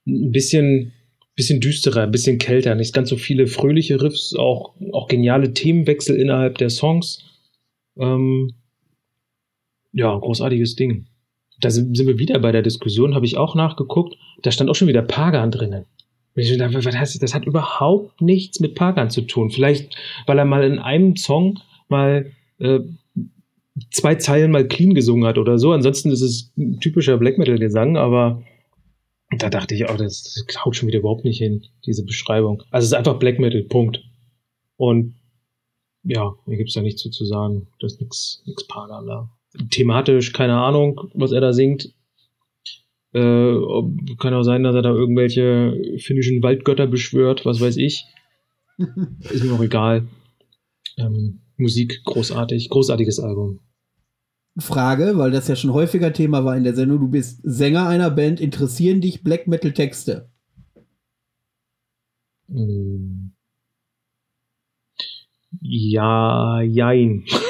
ein 0.07 0.31
bisschen, 0.31 0.93
bisschen 1.35 1.60
düsterer, 1.60 2.03
ein 2.03 2.11
bisschen 2.11 2.38
kälter, 2.38 2.76
nicht 2.76 2.93
ganz 2.93 3.10
so 3.10 3.15
viele 3.15 3.47
fröhliche 3.47 4.01
Riffs, 4.01 4.35
auch, 4.35 4.73
auch 4.91 5.07
geniale 5.07 5.53
Themenwechsel 5.53 6.15
innerhalb 6.15 6.57
der 6.57 6.69
Songs. 6.69 7.23
Ähm, 7.97 8.53
ja, 9.91 10.15
großartiges 10.18 10.76
Ding. 10.76 11.07
Da 11.61 11.69
sind, 11.69 11.95
sind 11.95 12.07
wir 12.07 12.19
wieder 12.19 12.40
bei 12.40 12.52
der 12.52 12.61
Diskussion, 12.61 13.15
habe 13.15 13.26
ich 13.26 13.38
auch 13.38 13.56
nachgeguckt. 13.56 14.15
Da 14.41 14.52
stand 14.52 14.69
auch 14.69 14.76
schon 14.76 14.88
wieder 14.88 15.02
Pagan 15.02 15.52
drinnen. 15.52 15.86
Das 16.36 17.34
hat 17.34 17.45
überhaupt 17.45 18.22
nichts 18.22 18.60
mit 18.60 18.76
Pagan 18.76 19.10
zu 19.10 19.22
tun. 19.22 19.49
Vielleicht, 19.49 19.95
weil 20.26 20.38
er 20.38 20.45
mal 20.45 20.64
in 20.64 20.80
einem 20.80 21.15
Song 21.15 21.60
mal 21.90 22.31
äh, 22.60 22.80
zwei 23.91 24.15
Zeilen 24.15 24.52
mal 24.52 24.68
clean 24.68 24.94
gesungen 24.94 25.26
hat 25.26 25.38
oder 25.38 25.57
so. 25.57 25.72
Ansonsten 25.72 26.11
ist 26.11 26.22
es 26.22 26.52
ein 26.57 26.80
typischer 26.80 27.18
Black 27.18 27.38
Metal-Gesang, 27.38 27.98
aber 27.98 28.44
da 29.38 29.49
dachte 29.49 29.76
ich 29.76 29.88
auch, 29.90 29.98
das, 29.98 30.44
das 30.48 30.65
haut 30.65 30.76
schon 30.76 30.88
wieder 30.88 30.99
überhaupt 30.99 31.26
nicht 31.26 31.38
hin, 31.38 31.65
diese 31.86 32.03
Beschreibung. 32.03 32.64
Also 32.72 32.86
es 32.86 32.91
ist 32.91 32.98
einfach 32.98 33.19
Black 33.19 33.40
Metal, 33.40 33.64
Punkt. 33.64 34.03
Und 34.77 35.15
ja, 36.03 36.34
mir 36.45 36.57
gibt's 36.57 36.73
da 36.73 36.81
nichts 36.81 37.02
zu, 37.02 37.10
zu 37.10 37.26
sagen. 37.26 37.68
Das 37.80 37.94
ist 37.94 38.02
nix 38.45 38.68
Pagan 38.68 39.06
da. 39.06 39.30
Thematisch, 39.72 40.34
keine 40.34 40.58
Ahnung, 40.58 41.10
was 41.14 41.32
er 41.32 41.42
da 41.42 41.54
singt. 41.54 41.94
Äh, 43.14 43.56
kann 44.20 44.34
auch 44.34 44.44
sein, 44.44 44.64
dass 44.64 44.76
er 44.76 44.84
da 44.84 44.92
irgendwelche 44.92 45.76
finnischen 45.98 46.44
Waldgötter 46.44 46.86
beschwört, 46.86 47.46
was 47.46 47.60
weiß 47.60 47.78
ich. 47.78 48.06
ist 48.78 49.44
mir 49.44 49.54
auch 49.54 49.64
egal. 49.64 50.08
Ähm, 50.98 51.42
Musik 51.58 52.02
großartig, 52.06 52.70
großartiges 52.70 53.20
Album. 53.20 53.60
Frage, 54.58 55.18
weil 55.18 55.32
das 55.32 55.48
ja 55.48 55.56
schon 55.56 55.74
häufiger 55.74 56.14
Thema 56.14 56.46
war 56.46 56.56
in 56.56 56.64
der 56.64 56.76
Sendung. 56.76 57.00
Du 57.00 57.08
bist 57.08 57.42
Sänger 57.44 57.88
einer 57.88 58.10
Band. 58.12 58.40
Interessieren 58.40 59.02
dich 59.02 59.24
Black 59.24 59.48
Metal 59.48 59.72
Texte? 59.72 60.30
Hm. 62.48 63.32
Ja, 65.62 66.62
jein. 66.62 67.26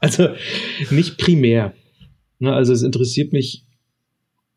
also 0.00 0.28
nicht 0.90 1.18
primär. 1.18 1.74
Ne, 2.38 2.52
also 2.52 2.72
es 2.72 2.82
interessiert 2.82 3.32
mich 3.32 3.64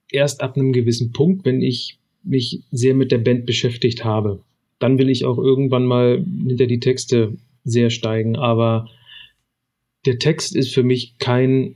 erst 0.10 0.42
ab 0.42 0.56
einem 0.56 0.74
gewissen 0.74 1.12
Punkt, 1.12 1.46
wenn 1.46 1.62
ich 1.62 2.00
mich 2.24 2.62
sehr 2.72 2.96
mit 2.96 3.12
der 3.12 3.18
Band 3.18 3.46
beschäftigt 3.46 4.06
habe. 4.06 4.42
Dann 4.80 4.98
will 4.98 5.10
ich 5.10 5.26
auch 5.26 5.38
irgendwann 5.38 5.86
mal 5.86 6.24
hinter 6.48 6.68
die 6.68 6.80
Texte 6.80 7.38
sehr 7.64 7.90
steigen. 7.90 8.36
Aber 8.36 8.90
der 10.06 10.20
Text 10.20 10.56
ist 10.56 10.74
für 10.74 10.84
mich 10.84 11.18
kein 11.20 11.76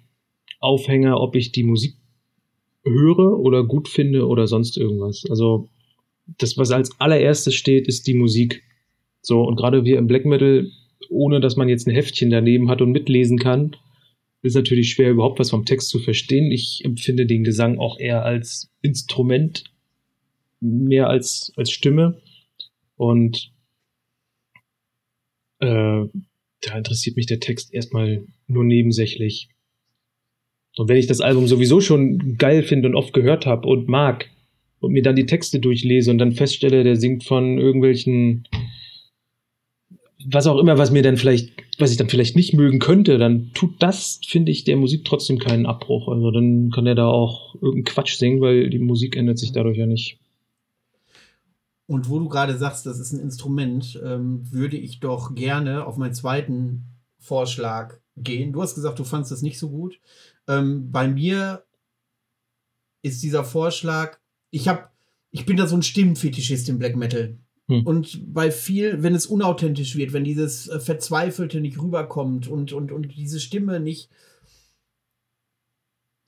Aufhänger, 0.60 1.20
ob 1.20 1.36
ich 1.36 1.52
die 1.52 1.64
Musik 1.64 1.96
höre 2.84 3.40
oder 3.40 3.64
gut 3.64 3.88
finde 3.88 4.28
oder 4.28 4.48
sonst 4.48 4.78
irgendwas. 4.78 5.26
Also 5.30 5.70
das, 6.38 6.58
was 6.58 6.72
als 6.72 7.00
allererstes 7.00 7.56
steht, 7.56 7.88
ist 7.88 8.08
die 8.08 8.14
Musik. 8.14 8.64
So, 9.22 9.42
und 9.44 9.56
gerade 9.56 9.86
wir 9.86 9.98
im 9.98 10.08
Black 10.08 10.26
Metal, 10.26 10.70
ohne 11.10 11.40
dass 11.40 11.56
man 11.56 11.70
jetzt 11.70 11.88
ein 11.88 11.94
Heftchen 11.94 12.30
daneben 12.30 12.70
hat 12.70 12.82
und 12.82 12.92
mitlesen 12.92 13.38
kann, 13.38 13.76
ist 14.42 14.56
natürlich 14.56 14.92
schwer, 14.92 15.12
überhaupt 15.12 15.40
was 15.40 15.50
vom 15.50 15.66
Text 15.66 15.90
zu 15.90 16.00
verstehen. 16.00 16.52
Ich 16.52 16.82
empfinde 16.84 17.26
den 17.26 17.44
Gesang 17.44 17.80
auch 17.80 18.00
eher 18.00 18.24
als 18.24 18.70
Instrument, 18.82 19.66
mehr 20.60 21.10
als, 21.10 21.52
als 21.56 21.72
Stimme. 21.72 22.22
Und 22.96 23.52
äh, 25.60 26.06
da 26.62 26.78
interessiert 26.78 27.16
mich 27.16 27.26
der 27.26 27.40
Text 27.40 27.74
erstmal 27.74 28.26
nur 28.48 28.64
nebensächlich. 28.64 29.50
Und 30.78 30.90
wenn 30.90 30.98
ich 30.98 31.08
das 31.08 31.22
Album 31.22 31.48
sowieso 31.48 31.82
schon 31.82 32.38
geil 32.38 32.64
finde 32.64 32.88
und 32.90 32.96
oft 32.96 33.14
gehört 33.14 33.46
habe 33.46 33.68
und 33.68 33.88
mag 33.88 34.30
und 34.80 34.92
mir 34.92 35.02
dann 35.02 35.16
die 35.16 35.26
Texte 35.26 35.60
durchlese 35.60 36.12
und 36.12 36.20
dann 36.20 36.34
feststelle, 36.34 36.84
der 36.84 36.96
singt 36.96 37.24
von 37.24 37.58
irgendwelchen 37.58 38.48
was 40.30 40.48
auch 40.48 40.58
immer, 40.58 40.78
was 40.78 40.92
mir 40.92 41.04
dann 41.04 41.18
vielleicht, 41.18 41.52
was 41.80 41.92
ich 41.92 41.98
dann 41.98 42.10
vielleicht 42.10 42.36
nicht 42.36 42.54
mögen 42.54 42.80
könnte, 42.80 43.18
dann 43.18 43.52
tut 43.54 43.82
das, 43.82 44.20
finde 44.26 44.52
ich, 44.52 44.66
der 44.66 44.76
Musik 44.76 45.06
trotzdem 45.06 45.40
keinen 45.40 45.66
Abbruch. 45.66 46.10
Also 46.10 46.32
dann 46.32 46.70
kann 46.72 46.86
er 46.86 46.96
da 46.96 47.08
auch 47.08 47.56
irgendeinen 47.56 47.86
Quatsch 47.86 48.18
singen, 48.18 48.42
weil 48.42 48.70
die 48.70 48.80
Musik 48.80 49.16
ändert 49.16 49.40
sich 49.40 49.54
dadurch 49.54 49.78
ja 49.78 49.86
nicht. 49.86 50.20
Und 51.86 52.10
wo 52.10 52.20
du 52.20 52.28
gerade 52.28 52.58
sagst, 52.58 52.86
das 52.86 53.00
ist 53.00 53.14
ein 53.14 53.22
Instrument, 53.22 54.00
ähm, 54.04 54.42
würde 54.52 54.76
ich 54.76 55.00
doch 55.00 55.34
gerne 55.34 55.86
auf 55.86 55.96
meinen 55.96 56.14
zweiten 56.14 56.84
Vorschlag 57.18 57.98
gehen. 58.18 58.52
Du 58.52 58.62
hast 58.62 58.76
gesagt, 58.76 59.00
du 59.00 59.06
fandest 59.06 59.32
das 59.32 59.42
nicht 59.42 59.58
so 59.58 59.70
gut. 59.70 60.00
Ähm, 60.50 60.92
bei 60.92 61.08
mir 61.08 61.64
ist 63.02 63.24
dieser 63.24 63.46
Vorschlag, 63.46 64.18
ich 64.52 64.68
habe, 64.68 64.90
ich 65.32 65.46
bin 65.46 65.56
da 65.56 65.68
so 65.68 65.78
ein 65.78 65.84
Stimmenfetischist 65.84 66.68
im 66.68 66.80
Black 66.80 66.98
Metal. 66.98 67.38
Hm. 67.68 67.86
Und 67.86 68.34
bei 68.34 68.52
viel, 68.52 69.04
wenn 69.04 69.16
es 69.16 69.26
unauthentisch 69.26 69.96
wird, 69.96 70.14
wenn 70.14 70.24
dieses 70.24 70.68
äh, 70.68 70.80
Verzweifelte 70.80 71.60
nicht 71.60 71.82
rüberkommt 71.82 72.48
und, 72.48 72.74
und, 72.74 72.92
und 72.92 73.16
diese 73.16 73.40
Stimme 73.40 73.80
nicht, 73.80 74.10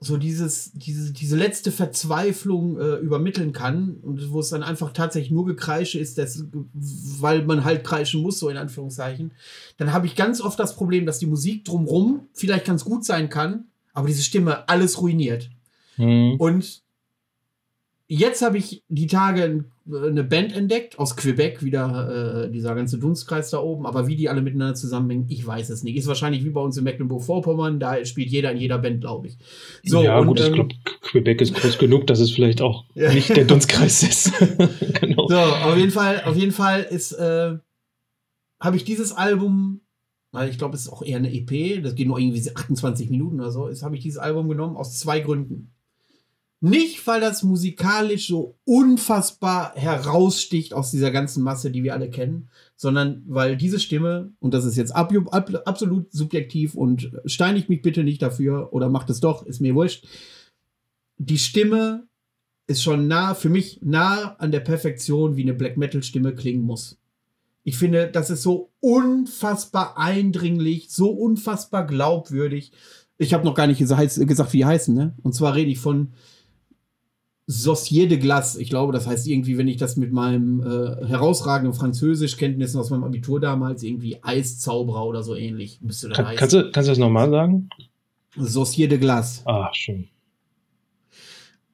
so 0.02 0.16
dieses, 0.16 0.72
diese, 0.74 1.11
diese 1.11 1.36
letzte 1.36 1.72
Verzweiflung 1.74 2.80
äh, 2.80 2.95
übermitteln 2.95 3.52
kann 3.52 3.98
und 4.02 4.32
wo 4.32 4.40
es 4.40 4.49
dann 4.49 4.64
einfach 4.64 4.94
tatsächlich 4.94 5.32
nur 5.32 5.45
Gekreische 5.45 5.99
ist, 5.99 6.18
das, 6.18 6.45
weil 6.74 7.44
man 7.45 7.66
halt 7.66 7.84
kreischen 7.84 8.22
muss, 8.22 8.40
so 8.40 8.48
in 8.48 8.56
Anführungszeichen, 8.56 9.34
dann 9.78 9.91
habe 9.91 10.07
ich 10.07 10.16
ganz 10.16 10.40
oft 10.40 10.57
das 10.57 10.76
Problem, 10.76 11.06
dass 11.06 11.20
die 11.20 11.26
Musik 11.26 11.66
drumrum 11.66 12.28
vielleicht 12.34 12.66
ganz 12.66 12.86
gut 12.86 13.03
sein 13.03 13.30
kann, 13.30 13.66
aber 13.94 14.07
diese 14.07 14.24
Stimme 14.24 14.70
alles 14.70 15.02
ruiniert. 15.02 15.49
Mhm. 15.98 16.36
Und 16.38 16.82
jetzt 18.10 18.41
habe 18.41 18.57
ich 18.57 18.84
die 18.90 19.07
Tage 19.07 19.65
eine 19.88 20.23
Band 20.23 20.56
entdeckt 20.56 20.99
aus 20.99 21.15
Quebec, 21.15 21.64
wieder 21.64 22.45
äh, 22.45 22.52
dieser 22.52 22.76
ganze 22.76 22.98
Dunstkreis 22.98 23.52
da 23.52 23.60
oben, 23.60 23.86
aber 23.86 24.07
wie 24.07 24.15
die 24.15 24.30
alle 24.30 24.41
miteinander 24.41 24.76
zusammenhängen, 24.76 25.27
ich 25.30 25.45
weiß 25.45 25.69
es 25.69 25.84
nicht. 25.84 25.95
Ist 25.95 26.07
wahrscheinlich 26.07 26.44
wie 26.44 26.49
bei 26.49 26.60
uns 26.60 26.76
in 26.77 26.84
Mecklenburg-Vorpommern, 26.84 27.80
da 27.80 28.03
spielt 28.06 28.30
jeder 28.30 28.52
in 28.52 28.57
jeder 28.57 28.80
Band, 28.80 29.02
glaube 29.02 29.27
ich. 29.27 29.38
So, 29.84 30.03
ja, 30.03 30.18
und, 30.18 30.27
gut, 30.27 30.40
ähm, 30.40 30.48
ich 30.48 30.53
glaube, 30.53 30.76
Quebec 31.02 31.41
ist 31.41 31.53
groß 31.53 31.77
genug, 31.77 32.07
dass 32.07 32.19
es 32.19 32.31
vielleicht 32.31 32.61
auch 32.61 32.84
nicht 32.95 33.36
der 33.36 33.45
Dunstkreis 33.45 34.03
ist. 34.03 34.34
genau. 35.02 35.27
So, 35.27 35.38
auf 35.38 35.77
jeden 35.77 35.91
Fall, 35.91 36.23
auf 36.26 36.36
jeden 36.36 36.52
Fall 36.52 36.81
ist, 36.90 37.14
äh, 37.14 37.57
habe 38.60 38.76
ich 38.76 38.84
dieses 38.84 39.11
Album 39.11 39.81
weil 40.31 40.49
ich 40.49 40.60
glaube, 40.60 40.76
es 40.76 40.81
ist 40.81 40.90
auch 40.90 41.02
eher 41.02 41.18
eine 41.18 41.34
EP, 41.34 41.81
das 41.81 41.95
geht 41.95 42.07
nur 42.07 42.19
irgendwie 42.19 42.48
28 42.53 43.10
Minuten 43.10 43.40
oder 43.40 43.49
so, 43.49 43.65
ist, 43.65 43.81
habe 43.81 43.95
ich 43.95 44.03
dieses 44.03 44.19
Album 44.19 44.48
genommen 44.48 44.77
aus 44.77 44.99
zwei 44.99 45.22
Gründen. 45.22 45.73
Nicht, 46.61 47.07
weil 47.07 47.22
das 47.22 47.44
musikalisch 47.44 48.27
so 48.27 48.57
unfassbar 48.65 49.73
heraussticht 49.76 50.73
aus 50.73 50.91
dieser 50.91 51.10
ganzen 51.10 51.41
Masse, 51.41 51.72
die 51.72 51.84
wir 51.84 51.94
alle 51.94 52.10
kennen, 52.10 52.49
sondern 52.76 53.23
weil 53.27 53.56
diese 53.56 53.80
Stimme, 53.80 54.34
und 54.40 54.53
das 54.53 54.65
ist 54.65 54.76
jetzt 54.76 54.94
ab, 54.94 55.14
ab, 55.31 55.49
absolut 55.65 56.11
subjektiv 56.11 56.76
und 56.76 57.11
steinigt 57.26 57.69
mich 57.69 57.81
bitte 57.81 58.03
nicht 58.03 58.22
dafür 58.22 58.73
oder 58.73 58.90
macht 58.90 59.10
es 59.10 59.22
doch, 59.22 59.45
ist 59.45 59.61
mir 59.61 59.73
wurscht. 59.73 60.06
Die 61.18 61.38
Stimme 61.38 62.07
ist 62.68 62.84
schon 62.84 63.07
nah, 63.07 63.36
für 63.36 63.49
mich 63.49 63.80
nah 63.81 64.36
an 64.36 64.52
der 64.52 64.60
Perfektion, 64.60 65.38
wie 65.38 65.44
eine 65.44 65.53
Black 65.53 65.77
Metal 65.77 66.03
Stimme 66.03 66.36
klingen 66.36 66.64
muss. 66.64 66.98
Ich 67.64 67.77
finde, 67.77 68.10
das 68.10 68.30
ist 68.30 68.44
so 68.44 68.69
unfassbar 68.81 69.98
eindringlich, 69.98 70.90
so 70.90 71.10
unfassbar 71.10 71.88
glaubwürdig. 71.88 72.73
Ich 73.18 73.34
habe 73.34 73.45
noch 73.45 73.56
gar 73.56 73.68
nicht 73.68 73.80
gesagt, 73.80 74.18
wie 74.18 74.57
die 74.57 74.65
heißen, 74.65 74.94
ne? 74.94 75.14
Und 75.23 75.34
zwar 75.34 75.56
rede 75.56 75.72
ich 75.72 75.80
von 75.80 76.14
Saucier 77.52 78.08
de 78.08 78.20
Glace. 78.20 78.58
Ich 78.58 78.70
glaube, 78.70 78.94
das 78.94 79.08
heißt 79.08 79.26
irgendwie, 79.26 79.58
wenn 79.58 79.68
ich 79.68 79.78
das 79.78 79.98
mit 79.98 80.12
meinem 80.12 80.62
äh, 80.62 81.08
herausragenden 81.08 81.74
Französischkenntnissen 81.74 82.80
aus 82.80 82.92
meinem 82.92 83.04
Abitur 83.04 83.40
damals 83.40 83.82
irgendwie 83.82 84.18
Eiszauberer 84.22 85.04
oder 85.04 85.24
so 85.24 85.36
ähnlich 85.36 85.80
müsste 85.82 86.10
Kann, 86.10 86.36
Kannst 86.36 86.54
du, 86.54 86.70
kannst 86.72 86.88
du 86.88 86.92
das 86.92 87.00
nochmal 87.00 87.32
sagen? 87.32 87.68
Saucier 88.38 88.88
de 88.88 89.00
Glace. 89.00 89.42
Ah, 89.46 89.72
schön. 89.74 90.08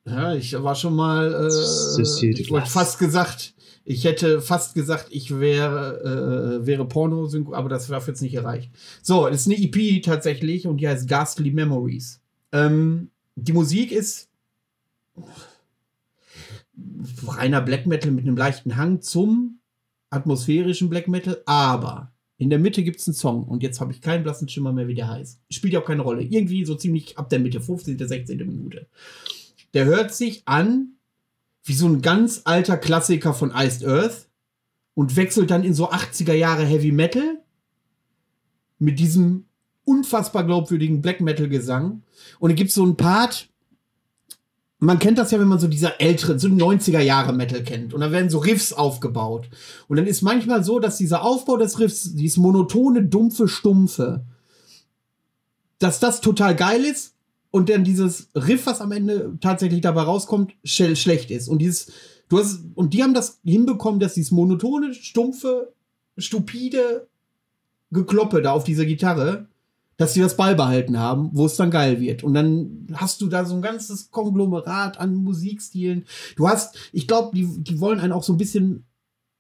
Ja, 0.06 0.34
ich 0.34 0.54
war 0.64 0.76
schon 0.76 0.96
mal, 0.96 1.34
äh, 1.34 2.02
ich 2.02 2.52
wollte 2.52 2.70
fast 2.70 2.98
gesagt, 2.98 3.54
ich 3.84 4.06
hätte 4.06 4.40
fast 4.40 4.76
gesagt, 4.76 5.08
ich 5.10 5.42
wäre, 5.42 6.62
äh, 6.62 6.66
wäre 6.66 6.88
Porno, 6.88 7.30
aber 7.52 7.68
das 7.68 7.88
dafür 7.88 8.14
jetzt 8.14 8.22
nicht 8.22 8.36
erreicht. 8.36 8.72
So, 9.02 9.28
das 9.28 9.46
ist 9.46 9.48
eine 9.48 9.62
EP 9.62 10.02
tatsächlich 10.02 10.68
und 10.68 10.78
die 10.78 10.88
heißt 10.88 11.06
Ghastly 11.10 11.52
Memories. 11.52 12.22
Ähm, 12.54 13.10
die 13.36 13.52
Musik 13.52 13.92
ist 13.92 14.30
reiner 17.26 17.62
Black 17.62 17.86
Metal 17.86 18.12
mit 18.12 18.26
einem 18.26 18.38
leichten 18.38 18.76
Hang 18.78 19.02
zum 19.02 19.60
atmosphärischen 20.10 20.90
Black 20.90 21.08
Metal, 21.08 21.42
aber 21.46 22.14
in 22.38 22.50
der 22.50 22.60
Mitte 22.60 22.84
gibt 22.84 23.00
es 23.00 23.08
einen 23.08 23.16
Song 23.16 23.44
und 23.46 23.64
jetzt 23.64 23.80
habe 23.80 23.94
ich 23.94 24.02
keinen 24.02 24.24
blassen 24.24 24.50
Schimmer 24.50 24.74
mehr, 24.74 24.88
wie 24.88 24.96
der 24.96 25.08
heißt. 25.08 25.40
Spielt 25.50 25.74
ja 25.74 25.80
auch 25.82 25.86
keine 25.86 26.02
Rolle. 26.02 26.22
Irgendwie 26.22 26.66
so 26.66 26.76
ziemlich 26.76 27.18
ab 27.18 27.30
der 27.30 27.40
Mitte, 27.40 27.62
15., 27.62 27.98
16. 27.98 28.38
Minute. 28.40 28.88
Der 29.74 29.86
hört 29.86 30.14
sich 30.14 30.44
an 30.46 30.96
wie 31.64 31.74
so 31.74 31.88
ein 31.88 32.02
ganz 32.02 32.42
alter 32.46 32.78
Klassiker 32.78 33.34
von 33.34 33.52
Iced 33.56 33.86
Earth 33.86 34.28
und 34.94 35.16
wechselt 35.16 35.50
dann 35.50 35.64
in 35.64 35.74
so 35.74 35.90
80er 35.90 36.34
Jahre 36.34 36.66
Heavy 36.66 36.92
Metal 36.92 37.42
mit 38.80 39.00
diesem 39.00 39.46
unfassbar 39.86 40.44
glaubwürdigen 40.44 41.02
Black 41.02 41.22
Metal 41.22 41.48
Gesang. 41.48 42.04
Und 42.40 42.50
dann 42.50 42.56
gibt 42.56 42.70
es 42.70 42.76
so 42.76 42.84
einen 42.84 42.98
Part, 42.98 43.50
man 44.80 45.00
kennt 45.00 45.18
das 45.18 45.32
ja, 45.32 45.40
wenn 45.40 45.48
man 45.48 45.60
so 45.60 45.68
dieser 45.68 46.02
ältere, 46.02 46.38
so 46.38 46.48
90er 46.48 47.00
Jahre 47.00 47.34
Metal 47.34 47.64
kennt. 47.64 47.94
Und 47.94 48.02
dann 48.02 48.12
werden 48.12 48.30
so 48.30 48.40
Riffs 48.40 48.74
aufgebaut. 48.74 49.50
Und 49.88 49.98
dann 49.98 50.08
ist 50.08 50.22
manchmal 50.22 50.64
so, 50.64 50.80
dass 50.80 50.98
dieser 50.98 51.24
Aufbau 51.24 51.58
des 51.58 51.80
Riffs, 51.80 52.14
dieses 52.14 52.38
monotone, 52.38 53.04
dumpfe, 53.04 53.48
stumpfe, 53.48 54.26
dass 55.80 56.00
das 56.00 56.22
total 56.22 56.56
geil 56.56 56.84
ist 56.84 57.16
und 57.52 57.70
dann 57.70 57.84
dieses 57.84 58.30
Riff, 58.36 58.66
was 58.66 58.82
am 58.82 58.92
Ende 58.92 59.38
tatsächlich 59.40 59.82
dabei 59.82 60.02
rauskommt, 60.02 60.54
schlecht 60.64 61.32
ist. 61.32 61.48
Und 61.48 61.60
dieses, 61.60 61.92
du 62.28 62.38
hast, 62.38 62.60
und 62.76 62.94
die 62.94 63.02
haben 63.02 63.14
das 63.14 63.40
hinbekommen, 63.44 64.00
dass 64.00 64.16
dieses 64.16 64.32
monotone, 64.32 64.94
stumpfe, 64.94 65.74
stupide 66.18 67.08
Gekloppe 67.92 68.42
da 68.42 68.52
auf 68.52 68.66
dieser 68.66 68.86
Gitarre 68.86 69.48
dass 69.98 70.14
sie 70.14 70.22
das 70.22 70.36
beibehalten 70.36 71.00
haben, 71.00 71.30
wo 71.34 71.46
es 71.46 71.56
dann 71.56 71.72
geil 71.72 72.02
wird. 72.02 72.24
Und 72.24 72.34
dann 72.34 72.88
hast 72.94 73.22
du 73.22 73.28
da 73.28 73.46
so 73.46 73.56
ein 73.56 73.62
ganzes 73.62 74.12
Konglomerat 74.12 75.00
an 75.00 75.16
Musikstilen. 75.16 76.06
Du 76.36 76.50
hast, 76.50 76.78
ich 76.92 77.08
glaube, 77.08 77.36
die, 77.36 77.48
die 77.64 77.80
wollen 77.80 78.00
einen 78.00 78.12
auch 78.12 78.24
so 78.24 78.34
ein 78.34 78.38
bisschen 78.38 78.86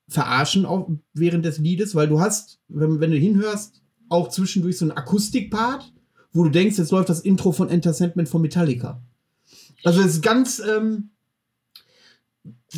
verarschen 0.08 0.66
auch 0.66 0.90
während 1.14 1.46
des 1.46 1.58
Liedes, 1.58 1.96
weil 1.96 2.08
du 2.08 2.20
hast, 2.20 2.60
wenn, 2.68 3.00
wenn 3.00 3.12
du 3.12 3.18
hinhörst, 3.18 3.82
auch 4.08 4.30
zwischendurch 4.30 4.78
so 4.78 4.86
einen 4.86 4.98
Akustikpart, 4.98 5.92
wo 6.32 6.44
du 6.44 6.50
denkst, 6.50 6.78
jetzt 6.78 6.92
läuft 6.92 7.10
das 7.10 7.22
Intro 7.22 7.52
von 7.52 7.70
Enter 7.70 7.94
Sandman 7.94 8.28
von 8.28 8.42
Metallica. 8.42 9.02
Also 9.84 10.02
es 10.02 10.16
ist 10.16 10.22
ganz, 10.22 10.60
ähm, 10.60 11.10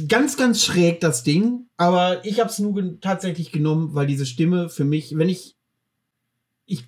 ganz, 0.07 0.37
ganz 0.37 0.63
schräg 0.63 0.99
das 1.01 1.23
Ding, 1.23 1.67
aber 1.75 2.25
ich 2.25 2.39
habe 2.39 2.49
es 2.49 2.59
nur 2.59 2.99
tatsächlich 3.01 3.51
genommen, 3.51 3.93
weil 3.93 4.07
diese 4.07 4.25
Stimme 4.25 4.69
für 4.69 4.85
mich, 4.85 5.17
wenn 5.17 5.29
ich 5.29 5.56
ich 6.67 6.83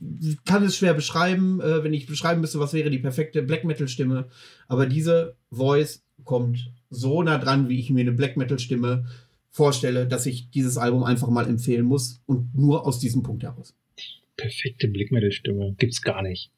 kann 0.45 0.64
es 0.64 0.76
schwer 0.76 0.93
beschreiben, 0.93 1.61
äh, 1.61 1.84
wenn 1.84 1.93
ich 1.93 2.06
beschreiben 2.06 2.41
müsste, 2.41 2.60
was 2.60 2.73
wäre 2.73 2.89
die 2.89 2.99
perfekte 2.99 3.41
Black 3.41 3.64
Metal-Stimme. 3.64 4.27
Aber 4.68 4.85
diese 4.85 5.35
Voice 5.51 6.03
kommt 6.26 6.72
so 6.89 7.23
nah 7.23 7.38
dran, 7.38 7.69
wie 7.69 7.80
ich 7.80 7.89
mir 7.89 8.01
eine 8.01 8.11
Black 8.11 8.35
Metal-Stimme 8.35 9.06
vorstelle, 9.49 10.06
dass 10.06 10.26
ich 10.26 10.51
dieses 10.51 10.77
Album 10.77 11.03
einfach 11.03 11.30
mal 11.30 11.47
empfehlen 11.47 11.85
muss 11.85 12.22
und 12.26 12.53
nur 12.56 12.85
aus 12.85 12.99
diesem 12.99 13.23
Punkt 13.23 13.43
heraus. 13.43 13.73
Perfekte 14.35 14.89
Black 14.89 15.11
Metal-Stimme 15.11 15.76
gibt's 15.77 16.01
gar 16.01 16.22
nicht. 16.22 16.51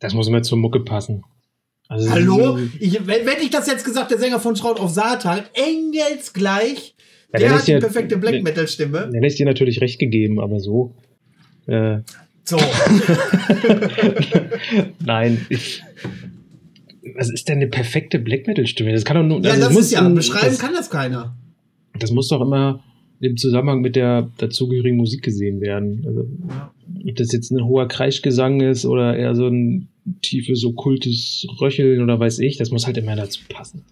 Das 0.00 0.14
muss 0.14 0.28
immer 0.28 0.42
zur 0.42 0.58
Mucke 0.58 0.80
passen. 0.80 1.24
Also 1.88 2.10
Hallo? 2.10 2.58
Ich, 2.80 3.06
wenn, 3.06 3.24
wenn 3.24 3.40
ich 3.40 3.50
das 3.50 3.66
jetzt 3.66 3.84
gesagt, 3.84 4.10
der 4.10 4.18
Sänger 4.18 4.40
von 4.40 4.56
Schraut 4.56 4.78
auf 4.78 4.90
Satan, 4.90 5.44
engelsgleich, 5.54 6.94
ja, 7.32 7.38
der 7.38 7.54
hat 7.54 7.66
die 7.66 7.78
perfekte 7.78 8.16
Black 8.16 8.42
Metal-Stimme. 8.42 8.98
Dann 8.98 9.14
hätte 9.14 9.26
ich 9.26 9.36
dir 9.36 9.46
natürlich 9.46 9.80
recht 9.80 9.98
gegeben, 9.98 10.40
aber 10.40 10.60
so. 10.60 10.96
Äh, 11.66 12.00
so. 12.48 12.56
Nein, 15.04 15.46
ich. 15.48 15.82
Was 17.16 17.30
ist 17.30 17.48
denn 17.48 17.56
eine 17.56 17.68
perfekte 17.68 18.18
Black 18.18 18.46
Metal-Stimme? 18.46 18.92
Das 18.92 19.04
kann 19.04 19.16
doch 19.16 19.24
nur. 19.24 19.44
Ja, 19.44 19.52
also 19.52 19.68
das, 19.68 19.76
ist 19.76 19.92
ja. 19.92 20.08
Beschreiben 20.08 20.46
das, 20.46 20.58
kann 20.58 20.74
das 20.74 20.90
keiner. 20.90 21.36
Das 21.98 22.10
muss 22.10 22.28
doch 22.28 22.40
immer 22.40 22.82
im 23.20 23.36
Zusammenhang 23.36 23.80
mit 23.80 23.96
der 23.96 24.30
dazugehörigen 24.38 24.96
Musik 24.96 25.22
gesehen 25.22 25.60
werden. 25.60 26.04
Also, 26.06 26.26
ob 27.08 27.16
das 27.16 27.32
jetzt 27.32 27.50
ein 27.50 27.64
hoher 27.64 27.88
Kreischgesang 27.88 28.60
ist 28.60 28.84
oder 28.84 29.16
eher 29.16 29.34
so 29.34 29.48
ein 29.48 29.88
tiefes, 30.22 30.64
okkultes 30.64 31.46
Röcheln 31.60 32.02
oder 32.02 32.18
weiß 32.18 32.38
ich, 32.38 32.56
das 32.56 32.70
muss 32.70 32.86
halt 32.86 32.96
immer 32.96 33.16
dazu 33.16 33.40
passen. 33.48 33.82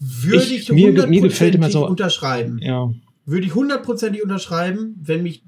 Würde 0.00 0.44
ich, 0.44 0.62
ich 0.62 0.72
mir, 0.72 1.06
mir 1.06 1.20
gefällt 1.20 1.54
immer 1.54 1.70
so 1.70 1.86
unterschreiben. 1.86 2.58
Ja. 2.62 2.92
Würde 3.26 3.46
ich 3.46 3.54
hundertprozentig 3.54 4.22
unterschreiben, 4.22 4.96
wenn 5.02 5.22
mich 5.22 5.42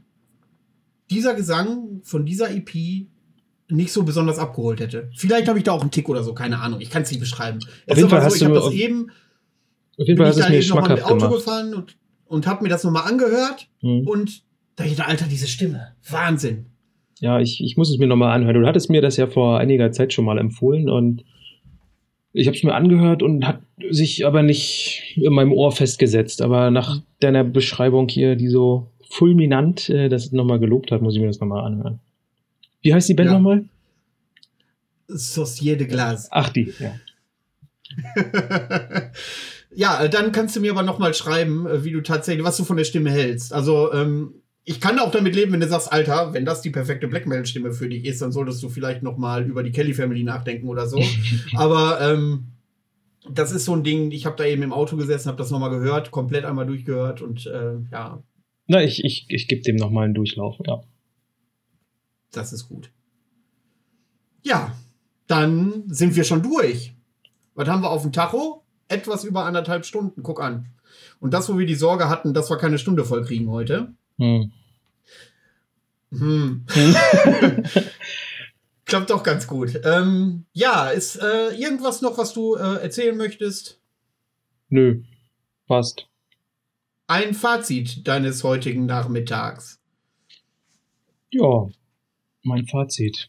dieser 1.12 1.34
Gesang 1.34 2.01
von 2.02 2.24
dieser 2.24 2.51
EP 2.51 3.06
nicht 3.68 3.93
so 3.93 4.02
besonders 4.02 4.39
abgeholt 4.39 4.80
hätte. 4.80 5.10
Vielleicht 5.14 5.48
habe 5.48 5.59
ich 5.59 5.64
da 5.64 5.72
auch 5.72 5.80
einen 5.80 5.90
Tick 5.90 6.09
oder 6.09 6.22
so, 6.22 6.34
keine 6.34 6.59
Ahnung. 6.60 6.80
Ich 6.80 6.90
kann 6.90 7.02
es 7.02 7.10
nicht 7.10 7.20
beschreiben. 7.20 7.59
Auf 7.89 7.97
jeden 7.97 8.09
Fall 8.09 8.28
so, 8.28 8.36
ich 8.36 8.44
habe 8.44 8.55
das 8.55 8.72
eben. 8.72 9.10
Auf 9.98 10.06
jeden 10.06 10.18
Fall 10.18 10.28
hast 10.28 10.39
du 10.39 10.43
es 10.43 10.48
mir 10.48 10.62
schmackhaft 10.62 11.05
Auto 11.05 11.14
gemacht. 11.16 11.34
gefahren 11.34 11.74
und, 11.74 11.97
und 12.26 12.47
habe 12.47 12.62
mir 12.62 12.70
das 12.70 12.82
nochmal 12.84 13.10
angehört 13.10 13.68
hm. 13.80 14.06
und 14.06 14.43
da 14.76 14.84
dachte 14.84 15.06
Alter, 15.06 15.26
diese 15.26 15.47
Stimme. 15.47 15.93
Wahnsinn. 16.09 16.66
Ja, 17.20 17.40
ich, 17.40 17.62
ich 17.62 17.76
muss 17.76 17.90
es 17.90 17.98
mir 17.98 18.06
nochmal 18.06 18.34
anhören. 18.34 18.60
Du 18.60 18.66
hattest 18.66 18.90
mir 18.90 19.02
das 19.02 19.16
ja 19.16 19.26
vor 19.26 19.59
einiger 19.59 19.93
Zeit 19.93 20.12
schon 20.12 20.24
mal 20.24 20.39
empfohlen 20.39 20.89
und 20.89 21.24
ich 22.32 22.47
habe 22.47 22.56
es 22.56 22.62
mir 22.62 22.74
angehört 22.74 23.22
und 23.22 23.47
hat 23.47 23.60
sich 23.90 24.26
aber 24.26 24.43
nicht 24.43 25.16
in 25.16 25.32
meinem 25.32 25.52
Ohr 25.52 25.72
festgesetzt. 25.72 26.40
Aber 26.40 26.70
nach 26.70 27.02
deiner 27.20 27.44
Beschreibung 27.44 28.09
hier, 28.09 28.36
die 28.36 28.48
so 28.48 28.91
fulminant 29.12 29.90
äh, 29.90 30.09
das 30.09 30.32
nochmal 30.32 30.59
gelobt 30.59 30.90
hat, 30.90 31.02
muss 31.02 31.14
ich 31.14 31.20
mir 31.20 31.26
das 31.26 31.39
nochmal 31.39 31.64
anhören. 31.64 32.01
Wie 32.80 32.94
heißt 32.94 33.10
die 33.10 33.14
Band 33.14 33.28
ja. 33.28 33.34
nochmal? 33.34 33.64
Societe 35.06 35.78
de 35.78 35.86
Glace. 35.86 36.28
Ach, 36.30 36.48
die, 36.48 36.72
ja. 36.78 36.94
ja, 39.74 40.09
dann 40.09 40.32
kannst 40.32 40.56
du 40.56 40.60
mir 40.60 40.72
aber 40.72 40.82
nochmal 40.82 41.12
schreiben, 41.12 41.66
äh, 41.66 41.84
wie 41.84 41.93
du 41.93 42.01
tatsächlich, 42.01 42.44
was 42.44 42.56
du 42.56 42.64
von 42.64 42.78
der 42.78 42.84
Stimme 42.84 43.10
hältst. 43.10 43.52
Also, 43.52 43.93
ähm, 43.93 44.32
ich 44.64 44.80
kann 44.80 44.98
auch 44.98 45.10
damit 45.10 45.34
leben, 45.34 45.52
wenn 45.52 45.60
du 45.60 45.68
sagst, 45.68 45.93
Alter, 45.93 46.32
wenn 46.32 46.47
das 46.47 46.62
die 46.62 46.70
perfekte 46.70 47.06
Blackmail-Stimme 47.06 47.72
für 47.72 47.90
dich 47.90 48.06
ist, 48.06 48.22
dann 48.22 48.32
solltest 48.32 48.62
du 48.62 48.70
vielleicht 48.70 49.02
nochmal 49.02 49.44
über 49.44 49.62
die 49.62 49.72
Kelly 49.72 49.93
Family 49.93 50.22
nachdenken 50.22 50.68
oder 50.68 50.86
so. 50.86 51.02
aber 51.56 52.01
ähm, 52.01 52.44
das 53.30 53.52
ist 53.52 53.66
so 53.66 53.74
ein 53.74 53.84
Ding, 53.84 54.10
ich 54.10 54.24
habe 54.24 54.36
da 54.36 54.44
eben 54.44 54.62
im 54.62 54.72
Auto 54.72 54.97
gesessen, 54.97 55.28
habe 55.28 55.39
das 55.39 55.51
nochmal 55.51 55.70
gehört, 55.70 56.10
komplett 56.12 56.47
einmal 56.47 56.66
durchgehört 56.66 57.20
und 57.20 57.47
äh, 57.47 57.74
ja, 57.90 58.22
na, 58.66 58.82
ich, 58.82 59.05
ich, 59.05 59.26
ich 59.28 59.48
gebe 59.48 59.62
dem 59.62 59.76
nochmal 59.76 60.05
einen 60.05 60.14
Durchlauf, 60.14 60.56
ja. 60.66 60.82
Das 62.30 62.52
ist 62.52 62.68
gut. 62.68 62.90
Ja, 64.43 64.74
dann 65.26 65.84
sind 65.89 66.16
wir 66.16 66.24
schon 66.24 66.43
durch. 66.43 66.94
Was 67.55 67.68
haben 67.68 67.82
wir 67.82 67.90
auf 67.90 68.02
dem 68.02 68.12
Tacho? 68.12 68.64
Etwas 68.89 69.24
über 69.24 69.44
anderthalb 69.44 69.84
Stunden. 69.84 70.22
Guck 70.22 70.40
an. 70.40 70.70
Und 71.20 71.32
das, 71.32 71.48
wo 71.48 71.59
wir 71.59 71.66
die 71.66 71.74
Sorge 71.74 72.09
hatten, 72.09 72.34
dass 72.34 72.51
wir 72.51 72.59
keine 72.59 72.78
Stunde 72.78 73.05
voll 73.05 73.24
kriegen 73.24 73.51
heute. 73.51 73.93
Hm. 74.18 74.52
Hm. 76.10 76.66
Klappt 78.84 79.10
doch 79.10 79.22
ganz 79.22 79.47
gut. 79.47 79.80
Ähm, 79.84 80.44
ja, 80.52 80.89
ist 80.89 81.16
äh, 81.16 81.55
irgendwas 81.56 82.02
noch, 82.02 82.18
was 82.18 82.34
du 82.34 82.56
äh, 82.56 82.82
erzählen 82.82 83.16
möchtest? 83.16 83.80
Nö, 84.68 85.02
passt 85.66 86.11
ein 87.12 87.34
Fazit 87.34 88.09
deines 88.09 88.43
heutigen 88.43 88.86
Nachmittags. 88.86 89.78
Ja, 91.30 91.68
mein 92.43 92.66
Fazit. 92.66 93.28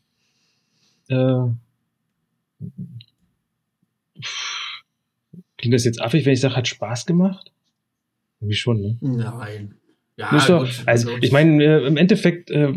Äh, 1.09 1.47
klingt 5.57 5.73
das 5.73 5.83
jetzt 5.83 6.01
affig, 6.01 6.25
wenn 6.25 6.31
ich 6.31 6.39
sage, 6.39 6.55
hat 6.55 6.69
Spaß 6.69 7.05
gemacht? 7.05 7.51
Irgendwie 8.39 8.55
schon, 8.55 8.81
ne? 8.81 8.97
Nein. 9.01 9.75
Ja, 10.15 10.29
doch, 10.47 10.65
gut, 10.65 10.83
also 10.85 11.17
ich 11.17 11.33
meine, 11.33 11.61
äh, 11.61 11.85
im 11.85 11.97
Endeffekt 11.97 12.51
äh, 12.51 12.71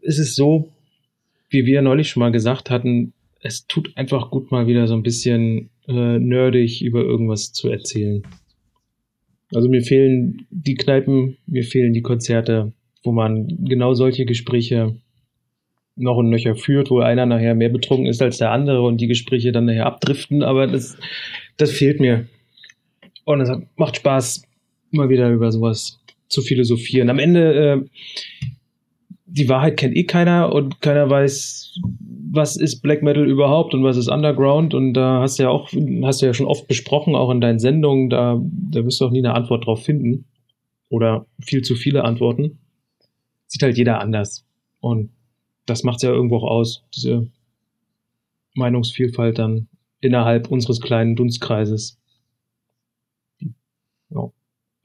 ist 0.00 0.18
es 0.18 0.36
so, 0.36 0.72
wie 1.48 1.66
wir 1.66 1.82
neulich 1.82 2.10
schon 2.10 2.20
mal 2.20 2.30
gesagt 2.30 2.70
hatten, 2.70 3.14
es 3.40 3.66
tut 3.66 3.96
einfach 3.96 4.30
gut 4.30 4.52
mal 4.52 4.68
wieder 4.68 4.86
so 4.86 4.94
ein 4.94 5.02
bisschen 5.02 5.70
äh, 5.88 6.18
nerdig 6.18 6.82
über 6.82 7.00
irgendwas 7.00 7.52
zu 7.52 7.68
erzählen. 7.68 8.22
Also 9.54 9.68
mir 9.68 9.82
fehlen 9.82 10.46
die 10.50 10.74
Kneipen, 10.74 11.38
mir 11.46 11.64
fehlen 11.64 11.92
die 11.92 12.02
Konzerte, 12.02 12.72
wo 13.02 13.12
man 13.12 13.46
genau 13.64 13.94
solche 13.94 14.24
Gespräche 14.24 14.96
noch 15.96 16.16
und 16.16 16.30
nöcher 16.30 16.54
führt, 16.54 16.90
wo 16.90 17.00
einer 17.00 17.26
nachher 17.26 17.54
mehr 17.54 17.70
betrunken 17.70 18.06
ist 18.06 18.22
als 18.22 18.38
der 18.38 18.52
andere 18.52 18.82
und 18.82 19.00
die 19.00 19.08
Gespräche 19.08 19.52
dann 19.52 19.64
nachher 19.64 19.86
abdriften, 19.86 20.42
aber 20.42 20.66
das, 20.66 20.96
das 21.56 21.72
fehlt 21.72 22.00
mir. 22.00 22.26
Und 23.24 23.40
es 23.40 23.50
macht 23.76 23.96
Spaß, 23.96 24.42
mal 24.90 25.08
wieder 25.08 25.30
über 25.30 25.50
sowas 25.50 25.98
zu 26.28 26.40
philosophieren. 26.42 27.10
Am 27.10 27.18
Ende, 27.18 27.54
äh, 27.54 28.46
die 29.26 29.48
Wahrheit 29.48 29.76
kennt 29.76 29.96
eh 29.96 30.04
keiner 30.04 30.52
und 30.52 30.80
keiner 30.80 31.10
weiß, 31.10 31.78
was 32.30 32.56
ist 32.56 32.82
Black 32.82 33.02
Metal 33.02 33.26
überhaupt 33.26 33.74
und 33.74 33.84
was 33.84 33.96
ist 33.96 34.08
Underground 34.08 34.74
und 34.74 34.94
da 34.94 35.20
hast 35.20 35.38
du 35.38 35.44
ja 35.44 35.50
auch, 35.50 35.70
hast 36.02 36.22
du 36.22 36.26
ja 36.26 36.34
schon 36.34 36.46
oft 36.46 36.66
besprochen, 36.66 37.14
auch 37.14 37.30
in 37.30 37.40
deinen 37.40 37.58
Sendungen, 37.58 38.10
da, 38.10 38.40
da 38.42 38.84
wirst 38.84 39.00
du 39.00 39.06
auch 39.06 39.10
nie 39.10 39.18
eine 39.18 39.34
Antwort 39.34 39.66
drauf 39.66 39.84
finden. 39.84 40.26
Oder 40.90 41.26
viel 41.40 41.62
zu 41.62 41.74
viele 41.74 42.04
Antworten. 42.04 42.58
Sieht 43.46 43.62
halt 43.62 43.76
jeder 43.76 44.00
anders. 44.00 44.46
Und 44.80 45.10
das 45.66 45.82
macht 45.82 45.96
es 45.96 46.02
ja 46.02 46.10
irgendwo 46.10 46.38
auch 46.38 46.50
aus, 46.50 46.84
diese 46.94 47.30
Meinungsvielfalt 48.54 49.38
dann 49.38 49.68
innerhalb 50.00 50.50
unseres 50.50 50.80
kleinen 50.80 51.14
Dunstkreises. 51.14 51.98
Ja. 54.10 54.30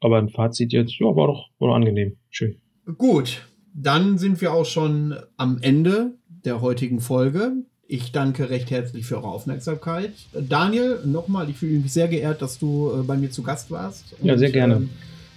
Aber 0.02 0.18
ein 0.18 0.30
Fazit 0.30 0.74
jetzt, 0.74 0.99
ja, 0.99 1.06
war 1.15 1.28
doch, 1.28 1.49
war 1.60 1.70
doch 1.70 1.76
angenehm. 1.76 2.18
Schön. 2.30 2.57
Gut, 2.98 3.48
dann 3.74 4.18
sind 4.18 4.41
wir 4.41 4.53
auch 4.53 4.65
schon 4.65 5.15
am 5.38 5.60
Ende 5.61 6.18
der 6.45 6.61
heutigen 6.61 7.02
Folge. 7.02 7.53
Ich 7.88 8.11
danke 8.11 8.49
recht 8.49 8.72
herzlich 8.72 9.06
für 9.06 9.18
eure 9.18 9.28
Aufmerksamkeit. 9.28 10.14
Daniel, 10.34 10.99
nochmal, 11.06 11.49
ich 11.49 11.57
fühle 11.57 11.80
mich 11.80 11.94
sehr 11.94 12.07
geehrt, 12.07 12.41
dass 12.41 12.57
du 12.57 12.91
äh, 12.91 13.03
bei 13.03 13.18
mir 13.18 13.30
zu 13.30 13.44
Gast 13.44 13.72
warst. 13.72 14.06
ja, 14.22 14.38
sehr 14.38 14.52
gerne. 14.52 14.76
Ähm, 14.76 14.90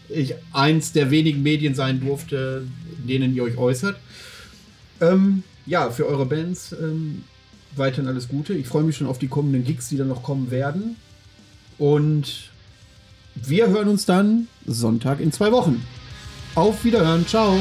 ich 0.09 0.35
eins 0.53 0.93
der 0.93 1.11
wenigen 1.11 1.43
Medien 1.43 1.75
sein 1.75 2.01
durfte, 2.01 2.63
denen 3.07 3.35
ihr 3.35 3.43
euch 3.43 3.59
äußert. 3.59 3.97
Ähm, 5.01 5.43
ja, 5.67 5.91
für 5.91 6.07
eure 6.07 6.27
Bands 6.27 6.75
ähm, 6.81 7.25
weiterhin 7.75 8.09
alles 8.09 8.29
Gute. 8.29 8.55
Ich 8.55 8.67
freue 8.67 8.85
mich 8.85 8.97
schon 8.97 9.07
auf 9.07 9.19
die 9.19 9.29
kommenden 9.29 9.65
Gigs, 9.65 9.89
die 9.89 9.97
dann 9.97 10.09
noch 10.09 10.23
kommen 10.23 10.51
werden. 10.51 10.97
Und 11.79 12.51
wir 13.35 13.69
hören 13.69 13.89
uns 13.89 14.07
dann 14.07 14.49
Sonntag 14.65 15.21
in 15.21 15.33
zwei 15.33 15.53
Wochen. 15.53 15.83
Auf 16.55 16.85
Wiederhören. 16.85 17.27
Ciao. 17.27 17.59